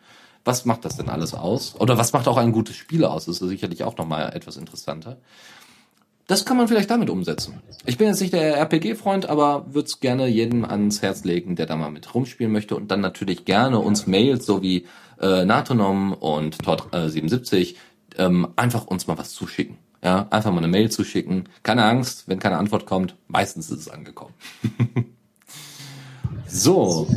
was 0.45 0.65
macht 0.65 0.85
das 0.85 0.97
denn 0.97 1.09
alles 1.09 1.35
aus? 1.35 1.75
Oder 1.79 1.99
was 1.99 2.13
macht 2.13 2.29
auch 2.29 2.37
ein 2.37 2.53
gutes 2.53 2.77
Spiel 2.77 3.05
aus? 3.05 3.27
Das 3.27 3.41
ist 3.41 3.49
sicherlich 3.49 3.85
auch 3.85 3.97
nochmal 3.97 4.35
etwas 4.35 4.57
interessanter. 4.57 5.19
Das 6.27 6.45
kann 6.45 6.57
man 6.57 6.69
vielleicht 6.69 6.91
damit 6.91 7.11
umsetzen. 7.11 7.61
Ich 7.85 7.99
bin 7.99 8.07
jetzt 8.07 8.21
nicht 8.21 8.33
der 8.33 8.57
RPG-Freund, 8.57 9.27
aber 9.27 9.67
würde 9.75 9.87
es 9.87 10.01
gerne 10.01 10.29
jedem 10.29 10.65
ans 10.65 11.03
Herz 11.03 11.25
legen, 11.25 11.57
der 11.57 11.67
da 11.67 11.77
mal 11.77 11.91
mit 11.91 12.15
rumspielen 12.15 12.53
möchte 12.53 12.77
und 12.77 12.91
dann 12.91 13.01
natürlich 13.01 13.45
gerne 13.45 13.79
uns 13.79 14.07
Mails, 14.07 14.47
so 14.47 14.63
wie 14.63 14.87
äh, 15.21 15.45
Natonom 15.45 16.13
und 16.13 16.57
Tod77, 16.63 17.55
äh, 17.55 17.75
ähm, 18.19 18.49
einfach 18.57 18.87
uns 18.87 19.07
mal 19.07 19.19
was 19.19 19.33
zuschicken. 19.33 19.79
Ja, 20.03 20.27
einfach 20.31 20.51
mal 20.51 20.59
eine 20.59 20.69
Mail 20.69 20.91
zuschicken. 20.91 21.49
Keine 21.63 21.85
Angst, 21.85 22.29
wenn 22.29 22.41
keine 22.41 22.57
Antwort 22.57 22.87
kommt, 22.87 23.15
meistens 23.29 23.71
ist 23.71 23.81
es 23.81 23.89
angekommen. 23.89 24.35
so, 26.49 27.09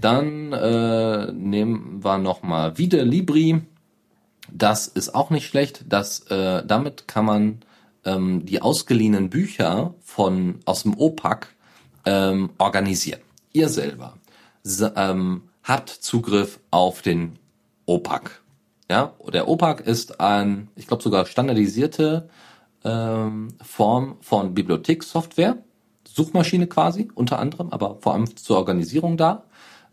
dann 0.00 0.52
äh, 0.52 1.32
nehmen 1.32 2.02
wir 2.02 2.18
nochmal 2.18 2.78
wieder 2.78 3.04
Libri. 3.04 3.62
Das 4.50 4.86
ist 4.86 5.14
auch 5.14 5.30
nicht 5.30 5.46
schlecht. 5.46 5.84
Das, 5.88 6.20
äh, 6.30 6.64
damit 6.64 7.08
kann 7.08 7.24
man 7.24 7.58
ähm, 8.04 8.44
die 8.46 8.62
ausgeliehenen 8.62 9.30
Bücher 9.30 9.94
von 10.00 10.60
aus 10.64 10.82
dem 10.82 10.98
OPAC 10.98 11.54
ähm, 12.06 12.50
organisieren. 12.58 13.20
Ihr 13.52 13.68
selber 13.68 14.14
ähm, 14.96 15.42
habt 15.62 15.90
Zugriff 15.90 16.60
auf 16.70 17.02
den 17.02 17.38
OPAC. 17.86 18.42
Ja, 18.90 19.12
der 19.32 19.48
OPAC 19.48 19.80
ist 19.80 20.20
ein, 20.20 20.68
ich 20.76 20.86
glaube 20.86 21.02
sogar 21.02 21.26
standardisierte 21.26 22.28
ähm, 22.84 23.48
Form 23.62 24.16
von 24.20 24.54
Bibliothekssoftware, 24.54 25.58
Suchmaschine 26.06 26.66
quasi 26.66 27.10
unter 27.14 27.38
anderem, 27.38 27.70
aber 27.70 27.98
vor 28.00 28.14
allem 28.14 28.34
zur 28.36 28.56
Organisierung 28.56 29.16
da. 29.16 29.44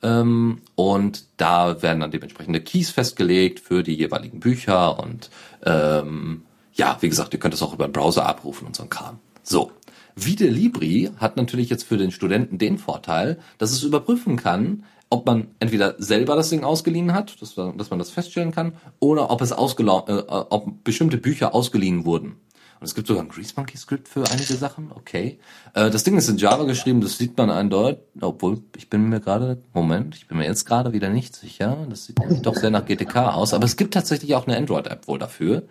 Ähm, 0.04 0.62
und 0.76 1.24
da 1.38 1.82
werden 1.82 2.00
dann 2.02 2.12
dementsprechende 2.12 2.62
Keys 2.62 2.92
festgelegt 2.92 3.60
für 3.60 3.84
die 3.84 3.96
jeweiligen 3.96 4.40
Bücher 4.40 5.00
und 5.00 5.30
ähm, 5.64 6.44
ja, 6.74 6.98
wie 7.00 7.10
gesagt, 7.10 7.34
ihr 7.34 7.40
könnt 7.40 7.54
es 7.54 7.62
auch 7.62 7.74
über 7.74 7.88
den 7.88 7.94
Browser 7.94 8.26
abrufen 8.26 8.68
und 8.68 8.76
so 8.76 8.84
ein 8.84 8.90
Kram. 8.90 9.20
So. 9.44 9.72
Vide 10.18 10.48
Libri 10.48 11.12
hat 11.18 11.36
natürlich 11.36 11.70
jetzt 11.70 11.84
für 11.84 11.98
den 11.98 12.12
Studenten 12.12 12.58
den 12.58 12.78
Vorteil, 12.78 13.38
dass 13.58 13.72
es 13.72 13.84
überprüfen 13.84 14.38
kann, 14.38 14.84
ob 15.10 15.26
man 15.26 15.48
entweder 15.60 15.96
selber 15.98 16.36
das 16.36 16.50
Ding 16.50 16.64
ausgeliehen 16.64 17.14
hat, 17.14 17.42
dass, 17.42 17.56
dass 17.56 17.90
man 17.90 18.00
das 18.00 18.12
feststellen 18.12 18.52
kann, 18.52 18.74
oder 19.00 19.30
ob 19.30 19.42
es 19.42 19.52
ausgeliehen, 19.52 20.04
äh, 20.08 20.24
ob 20.28 20.84
bestimmte 20.84 21.18
Bücher 21.18 21.54
ausgeliehen 21.54 22.06
wurden. 22.06 22.38
Und 22.80 22.86
es 22.88 22.96
gibt 22.96 23.08
sogar 23.08 23.24
ein 23.24 23.30
Grease 23.30 23.54
Monkey 23.56 23.78
Script 23.78 24.08
für 24.08 24.30
einige 24.30 24.54
Sachen. 24.56 24.92
Okay. 24.94 25.40
Äh, 25.74 25.90
das 25.90 26.04
Ding 26.04 26.18
ist 26.18 26.30
in 26.30 26.38
Java 26.38 26.66
geschrieben, 26.66 27.02
das 27.02 27.18
sieht 27.18 27.38
man 27.38 27.50
eindeutig, 27.50 28.02
obwohl 28.20 28.62
ich 28.76 28.90
bin 28.90 29.10
mir 29.10 29.20
gerade, 29.20 29.62
Moment, 29.74 30.16
ich 30.16 30.28
bin 30.28 30.38
mir 30.38 30.46
jetzt 30.46 30.66
gerade 30.66 30.94
wieder 30.94 31.10
nicht 31.10 31.36
sicher. 31.36 31.88
Das 31.90 32.06
sieht 32.06 32.20
doch 32.44 32.56
sehr 32.56 32.70
nach 32.70 32.86
GTK 32.86 33.34
aus. 33.34 33.54
Aber 33.54 33.66
es 33.66 33.78
gibt 33.78 33.94
tatsächlich 33.94 34.36
auch 34.36 34.48
eine 34.48 34.58
Android-App 34.58 35.08
wohl 35.08 35.20
dafür. 35.20 35.64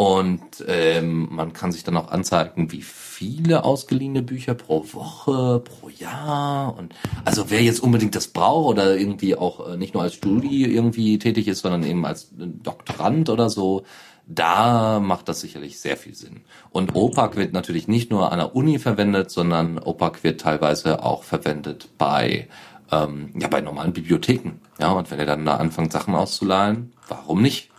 Und 0.00 0.64
ähm, 0.68 1.26
man 1.28 1.52
kann 1.52 1.72
sich 1.72 1.82
dann 1.82 1.96
auch 1.96 2.12
anzeigen, 2.12 2.70
wie 2.70 2.82
viele 2.82 3.64
ausgeliehene 3.64 4.22
Bücher 4.22 4.54
pro 4.54 4.84
Woche, 4.92 5.58
pro 5.58 5.88
Jahr. 5.88 6.78
Und 6.78 6.94
also 7.24 7.50
wer 7.50 7.60
jetzt 7.60 7.82
unbedingt 7.82 8.14
das 8.14 8.28
braucht 8.28 8.68
oder 8.68 8.96
irgendwie 8.96 9.34
auch 9.34 9.68
äh, 9.72 9.76
nicht 9.76 9.94
nur 9.94 10.04
als 10.04 10.14
Studi 10.14 10.64
irgendwie 10.66 11.18
tätig 11.18 11.48
ist, 11.48 11.62
sondern 11.62 11.82
eben 11.82 12.06
als 12.06 12.28
Doktorand 12.30 13.28
oder 13.28 13.50
so, 13.50 13.82
da 14.28 15.00
macht 15.00 15.28
das 15.28 15.40
sicherlich 15.40 15.80
sehr 15.80 15.96
viel 15.96 16.14
Sinn. 16.14 16.42
Und 16.70 16.94
OPAC 16.94 17.36
wird 17.36 17.54
natürlich 17.54 17.88
nicht 17.88 18.10
nur 18.10 18.30
an 18.30 18.38
der 18.38 18.54
Uni 18.54 18.78
verwendet, 18.78 19.30
sondern 19.30 19.78
OPAC 19.78 20.22
wird 20.22 20.40
teilweise 20.40 21.02
auch 21.02 21.22
verwendet 21.22 21.88
bei 21.96 22.48
ähm, 22.92 23.30
ja 23.38 23.48
bei 23.48 23.62
normalen 23.62 23.94
Bibliotheken. 23.94 24.60
Ja, 24.78 24.92
und 24.92 25.10
wenn 25.10 25.18
ihr 25.18 25.26
dann 25.26 25.46
da 25.46 25.56
anfangt, 25.56 25.92
Sachen 25.92 26.14
auszuleihen, 26.14 26.92
warum 27.08 27.40
nicht? 27.40 27.70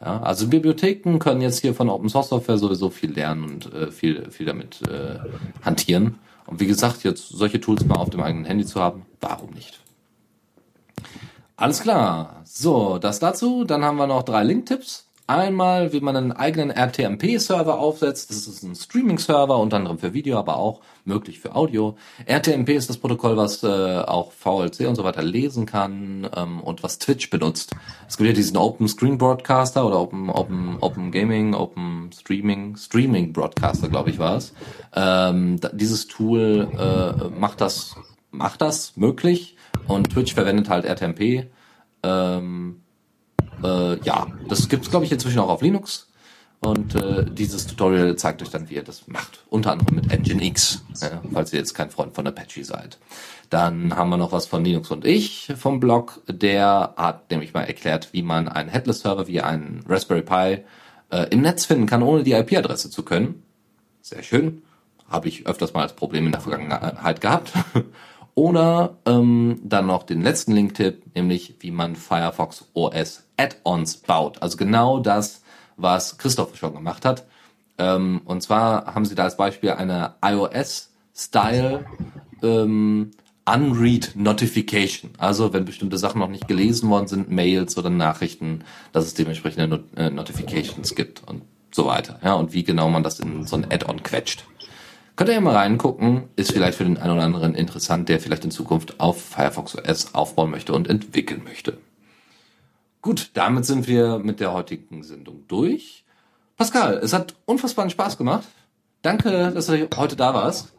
Ja, 0.00 0.20
also 0.22 0.48
Bibliotheken 0.48 1.18
können 1.18 1.40
jetzt 1.40 1.60
hier 1.60 1.74
von 1.74 1.88
Open 1.88 2.08
Source 2.08 2.28
Software 2.28 2.58
sowieso 2.58 2.90
viel 2.90 3.12
lernen 3.12 3.44
und 3.44 3.72
äh, 3.74 3.90
viel 3.90 4.30
viel 4.30 4.46
damit 4.46 4.82
äh, 4.82 5.18
hantieren. 5.64 6.18
Und 6.46 6.60
wie 6.60 6.66
gesagt, 6.66 7.02
jetzt 7.02 7.28
solche 7.28 7.60
Tools 7.60 7.84
mal 7.84 7.96
auf 7.96 8.10
dem 8.10 8.20
eigenen 8.20 8.44
Handy 8.44 8.64
zu 8.64 8.80
haben, 8.80 9.04
warum 9.20 9.50
nicht? 9.50 9.80
Alles 11.56 11.82
klar. 11.82 12.42
So, 12.44 12.98
das 12.98 13.18
dazu. 13.20 13.64
Dann 13.64 13.84
haben 13.84 13.96
wir 13.96 14.06
noch 14.06 14.24
drei 14.24 14.42
Link-Tipps. 14.42 15.06
Einmal, 15.28 15.92
wie 15.92 16.00
man 16.00 16.16
einen 16.16 16.32
eigenen 16.32 16.70
RTMP-Server 16.70 17.78
aufsetzt. 17.78 18.30
Das 18.30 18.48
ist 18.48 18.64
ein 18.64 18.74
Streaming-Server, 18.74 19.56
unter 19.56 19.76
anderem 19.76 19.98
für 19.98 20.12
Video, 20.12 20.36
aber 20.36 20.56
auch 20.56 20.80
möglich 21.04 21.38
für 21.38 21.54
Audio. 21.54 21.96
RTMP 22.26 22.70
ist 22.70 22.90
das 22.90 22.98
Protokoll, 22.98 23.36
was 23.36 23.62
äh, 23.62 24.00
auch 24.00 24.32
VLC 24.32 24.88
und 24.88 24.96
so 24.96 25.04
weiter 25.04 25.22
lesen 25.22 25.64
kann 25.64 26.28
ähm, 26.36 26.60
und 26.60 26.82
was 26.82 26.98
Twitch 26.98 27.30
benutzt. 27.30 27.74
Es 28.08 28.16
gibt 28.16 28.26
ja 28.26 28.34
diesen 28.34 28.56
Open 28.56 28.88
Screen 28.88 29.16
Broadcaster 29.16 29.86
oder 29.86 30.00
Open, 30.00 30.28
Open, 30.28 30.78
Open 30.80 31.12
Gaming, 31.12 31.54
Open 31.54 32.10
Streaming, 32.12 32.76
Streaming 32.76 33.32
Broadcaster, 33.32 33.88
glaube 33.88 34.10
ich, 34.10 34.18
war 34.18 34.36
es. 34.36 34.52
Ähm, 34.92 35.60
dieses 35.72 36.08
Tool 36.08 36.68
äh, 36.76 37.28
macht 37.38 37.60
das, 37.60 37.94
macht 38.32 38.60
das 38.60 38.96
möglich 38.96 39.56
und 39.86 40.10
Twitch 40.10 40.34
verwendet 40.34 40.68
halt 40.68 40.84
RTMP. 40.84 41.46
Ähm, 42.02 42.81
äh, 43.62 43.98
ja, 44.00 44.26
das 44.48 44.68
gibt's 44.68 44.90
glaube 44.90 45.04
ich 45.04 45.12
inzwischen 45.12 45.38
auch 45.38 45.48
auf 45.48 45.62
Linux. 45.62 46.08
Und 46.64 46.94
äh, 46.94 47.24
dieses 47.28 47.66
Tutorial 47.66 48.14
zeigt 48.14 48.40
euch 48.40 48.50
dann, 48.50 48.70
wie 48.70 48.74
ihr 48.74 48.84
das 48.84 49.08
macht. 49.08 49.40
Unter 49.50 49.72
anderem 49.72 49.96
mit 49.96 50.08
Nginx, 50.08 50.84
ja, 51.00 51.20
falls 51.32 51.52
ihr 51.52 51.58
jetzt 51.58 51.74
kein 51.74 51.90
Freund 51.90 52.14
von 52.14 52.24
Apache 52.24 52.64
seid. 52.64 52.98
Dann 53.50 53.96
haben 53.96 54.10
wir 54.10 54.16
noch 54.16 54.30
was 54.30 54.46
von 54.46 54.64
Linux 54.64 54.92
und 54.92 55.04
ich 55.04 55.52
vom 55.56 55.80
Blog. 55.80 56.22
Der 56.28 56.94
hat 56.96 57.32
nämlich 57.32 57.52
mal 57.52 57.64
erklärt, 57.64 58.12
wie 58.12 58.22
man 58.22 58.48
einen 58.48 58.68
Headless-Server 58.68 59.26
wie 59.26 59.40
einen 59.40 59.84
Raspberry 59.88 60.22
Pi 60.22 60.64
äh, 61.10 61.26
im 61.30 61.40
Netz 61.40 61.64
finden 61.64 61.86
kann, 61.86 62.02
ohne 62.04 62.22
die 62.22 62.32
IP-Adresse 62.32 62.90
zu 62.90 63.02
können. 63.02 63.42
Sehr 64.00 64.22
schön. 64.22 64.62
Habe 65.08 65.26
ich 65.26 65.48
öfters 65.48 65.74
mal 65.74 65.82
als 65.82 65.94
Problem 65.94 66.26
in 66.26 66.32
der 66.32 66.40
Vergangenheit 66.40 67.20
gehabt. 67.20 67.52
Oder 68.34 68.96
ähm, 69.04 69.60
dann 69.64 69.86
noch 69.88 70.04
den 70.04 70.22
letzten 70.22 70.52
Link-Tipp, 70.52 71.14
nämlich 71.16 71.56
wie 71.58 71.72
man 71.72 71.96
Firefox 71.96 72.68
OS 72.72 73.24
Add-ons 73.42 73.96
baut. 73.98 74.40
Also 74.40 74.56
genau 74.56 75.00
das, 75.00 75.42
was 75.76 76.18
Christoph 76.18 76.56
schon 76.56 76.74
gemacht 76.74 77.04
hat. 77.04 77.24
Ähm, 77.78 78.20
und 78.24 78.42
zwar 78.42 78.94
haben 78.94 79.04
sie 79.04 79.14
da 79.14 79.24
als 79.24 79.36
Beispiel 79.36 79.70
eine 79.70 80.14
iOS-Style 80.22 81.84
ähm, 82.42 83.10
Unread 83.44 84.12
Notification. 84.14 85.10
Also 85.18 85.52
wenn 85.52 85.64
bestimmte 85.64 85.98
Sachen 85.98 86.20
noch 86.20 86.28
nicht 86.28 86.46
gelesen 86.46 86.88
worden 86.90 87.08
sind, 87.08 87.30
Mails 87.30 87.76
oder 87.76 87.90
Nachrichten, 87.90 88.64
dass 88.92 89.04
es 89.04 89.14
dementsprechende 89.14 89.66
Not 89.66 89.84
äh, 89.96 90.10
Notifications 90.10 90.94
gibt 90.94 91.26
und 91.28 91.42
so 91.72 91.86
weiter. 91.86 92.20
Ja, 92.22 92.34
und 92.34 92.52
wie 92.52 92.62
genau 92.62 92.88
man 92.88 93.02
das 93.02 93.18
in 93.18 93.46
so 93.46 93.56
ein 93.56 93.64
Add-on 93.64 94.02
quetscht. 94.02 94.44
Könnt 95.16 95.28
ihr 95.28 95.34
ja 95.34 95.40
mal 95.40 95.56
reingucken, 95.56 96.24
ist 96.36 96.52
vielleicht 96.52 96.78
für 96.78 96.84
den 96.84 96.96
einen 96.96 97.12
oder 97.12 97.22
anderen 97.22 97.54
interessant, 97.54 98.08
der 98.08 98.20
vielleicht 98.20 98.44
in 98.44 98.50
Zukunft 98.50 98.98
auf 99.00 99.22
Firefox 99.22 99.76
OS 99.76 100.14
aufbauen 100.14 100.50
möchte 100.50 100.72
und 100.72 100.88
entwickeln 100.88 101.42
möchte. 101.44 101.78
Gut, 103.02 103.32
damit 103.34 103.66
sind 103.66 103.88
wir 103.88 104.20
mit 104.20 104.38
der 104.38 104.52
heutigen 104.52 105.02
Sendung 105.02 105.42
durch. 105.48 106.04
Pascal, 106.56 107.00
es 107.02 107.12
hat 107.12 107.34
unfassbaren 107.46 107.90
Spaß 107.90 108.16
gemacht. 108.16 108.46
Danke, 109.02 109.50
dass 109.50 109.66
du 109.66 109.88
heute 109.96 110.14
da 110.14 110.32
warst. 110.32 110.72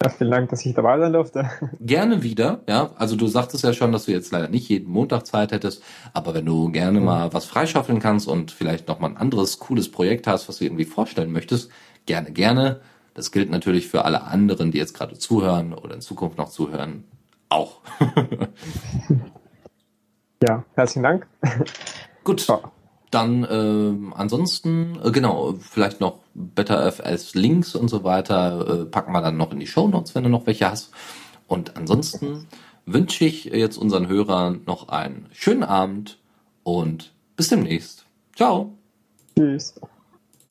Ja, 0.00 0.08
vielen 0.08 0.30
Dank, 0.30 0.50
dass 0.50 0.64
ich 0.64 0.72
dabei 0.72 1.00
sein 1.00 1.12
durfte. 1.12 1.50
Gerne 1.80 2.22
wieder, 2.22 2.60
ja. 2.68 2.90
Also 2.96 3.16
du 3.16 3.26
sagtest 3.26 3.64
ja 3.64 3.72
schon, 3.72 3.90
dass 3.90 4.04
du 4.04 4.12
jetzt 4.12 4.30
leider 4.30 4.48
nicht 4.48 4.68
jeden 4.68 4.88
Montag 4.88 5.26
Zeit 5.26 5.50
hättest, 5.50 5.82
aber 6.12 6.32
wenn 6.34 6.46
du 6.46 6.70
gerne 6.70 7.00
mhm. 7.00 7.06
mal 7.06 7.32
was 7.32 7.44
freischaffeln 7.46 7.98
kannst 7.98 8.28
und 8.28 8.52
vielleicht 8.52 8.86
noch 8.86 9.00
mal 9.00 9.08
ein 9.08 9.16
anderes 9.16 9.58
cooles 9.58 9.90
Projekt 9.90 10.28
hast, 10.28 10.48
was 10.48 10.58
du 10.58 10.64
irgendwie 10.64 10.84
vorstellen 10.84 11.32
möchtest, 11.32 11.70
gerne, 12.06 12.30
gerne. 12.30 12.82
Das 13.14 13.32
gilt 13.32 13.50
natürlich 13.50 13.88
für 13.88 14.04
alle 14.04 14.22
anderen, 14.22 14.70
die 14.70 14.78
jetzt 14.78 14.94
gerade 14.94 15.18
zuhören 15.18 15.72
oder 15.74 15.94
in 15.94 16.00
Zukunft 16.00 16.38
noch 16.38 16.50
zuhören, 16.50 17.02
auch. 17.48 17.80
ja, 20.44 20.64
herzlichen 20.74 21.02
Dank. 21.02 21.26
Gut. 22.24 22.46
Ja. 22.46 22.60
Dann 23.10 23.44
äh, 23.44 24.14
ansonsten, 24.16 24.98
äh, 25.04 25.12
genau, 25.12 25.54
vielleicht 25.60 26.00
noch 26.00 26.18
BetterFS 26.34 27.34
Links 27.34 27.76
und 27.76 27.88
so 27.88 28.02
weiter 28.02 28.82
äh, 28.82 28.84
packen 28.86 29.12
wir 29.12 29.22
dann 29.22 29.36
noch 29.36 29.52
in 29.52 29.60
die 29.60 29.68
Show 29.68 29.86
Notes, 29.86 30.14
wenn 30.14 30.24
du 30.24 30.30
noch 30.30 30.46
welche 30.46 30.68
hast. 30.68 30.92
Und 31.46 31.76
ansonsten 31.76 32.48
wünsche 32.86 33.24
ich 33.24 33.44
jetzt 33.44 33.76
unseren 33.76 34.08
Hörern 34.08 34.62
noch 34.66 34.88
einen 34.88 35.26
schönen 35.32 35.62
Abend 35.62 36.18
und 36.64 37.12
bis 37.36 37.48
demnächst. 37.48 38.04
Ciao. 38.34 38.72
Tschüss. 39.36 39.74